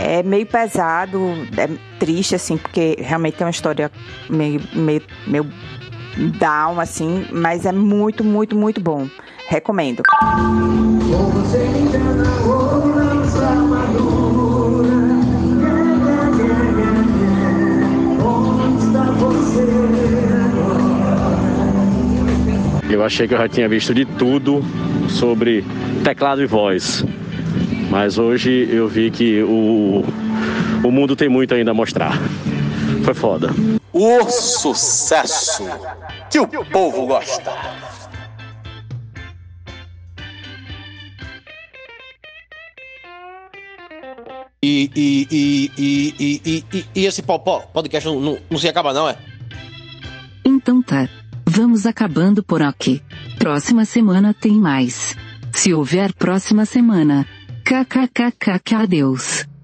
É 0.00 0.22
meio 0.22 0.46
pesado, 0.46 1.18
é 1.56 1.68
triste, 1.98 2.36
assim, 2.36 2.56
porque 2.56 2.96
realmente 3.00 3.36
tem 3.36 3.44
uma 3.44 3.50
história 3.50 3.90
meio, 4.30 4.62
meio, 4.72 5.02
meio 5.26 5.44
down, 6.38 6.78
assim, 6.78 7.26
mas 7.32 7.66
é 7.66 7.72
muito, 7.72 8.22
muito, 8.22 8.56
muito 8.56 8.80
bom. 8.80 9.08
Recomendo. 9.48 10.02
Eu 22.88 23.04
achei 23.04 23.26
que 23.26 23.34
eu 23.34 23.38
já 23.38 23.48
tinha 23.48 23.68
visto 23.68 23.92
de 23.92 24.04
tudo 24.04 24.62
sobre 25.08 25.64
teclado 26.04 26.40
e 26.40 26.46
voz. 26.46 27.04
Mas 27.90 28.18
hoje 28.18 28.68
eu 28.70 28.86
vi 28.88 29.10
que 29.10 29.42
o, 29.42 30.04
o 30.84 30.90
mundo 30.90 31.16
tem 31.16 31.28
muito 31.28 31.54
ainda 31.54 31.70
a 31.70 31.74
mostrar. 31.74 32.12
Foi 33.04 33.14
foda. 33.14 33.48
O 33.92 34.28
sucesso 34.30 35.64
que 36.30 36.38
o 36.38 36.46
povo 36.66 37.06
gosta. 37.06 37.50
E, 44.62 44.90
e, 44.94 45.28
e, 45.30 45.72
e, 45.78 46.14
e, 46.18 46.42
e, 46.44 46.64
e, 46.78 46.84
e 46.94 47.06
esse 47.06 47.22
po- 47.22 47.38
po- 47.38 47.60
podcast 47.72 48.08
não, 48.08 48.20
não, 48.20 48.38
não 48.50 48.58
se 48.58 48.68
acaba, 48.68 48.92
não, 48.92 49.08
é? 49.08 49.16
Então 50.44 50.82
tá. 50.82 51.08
Vamos 51.46 51.86
acabando 51.86 52.42
por 52.42 52.60
aqui. 52.62 53.00
Próxima 53.38 53.84
semana 53.84 54.34
tem 54.34 54.52
mais. 54.58 55.16
Se 55.52 55.72
houver 55.72 56.12
próxima 56.12 56.64
semana. 56.64 57.26
KKKKK 57.68 58.72
adeus. 58.80 59.57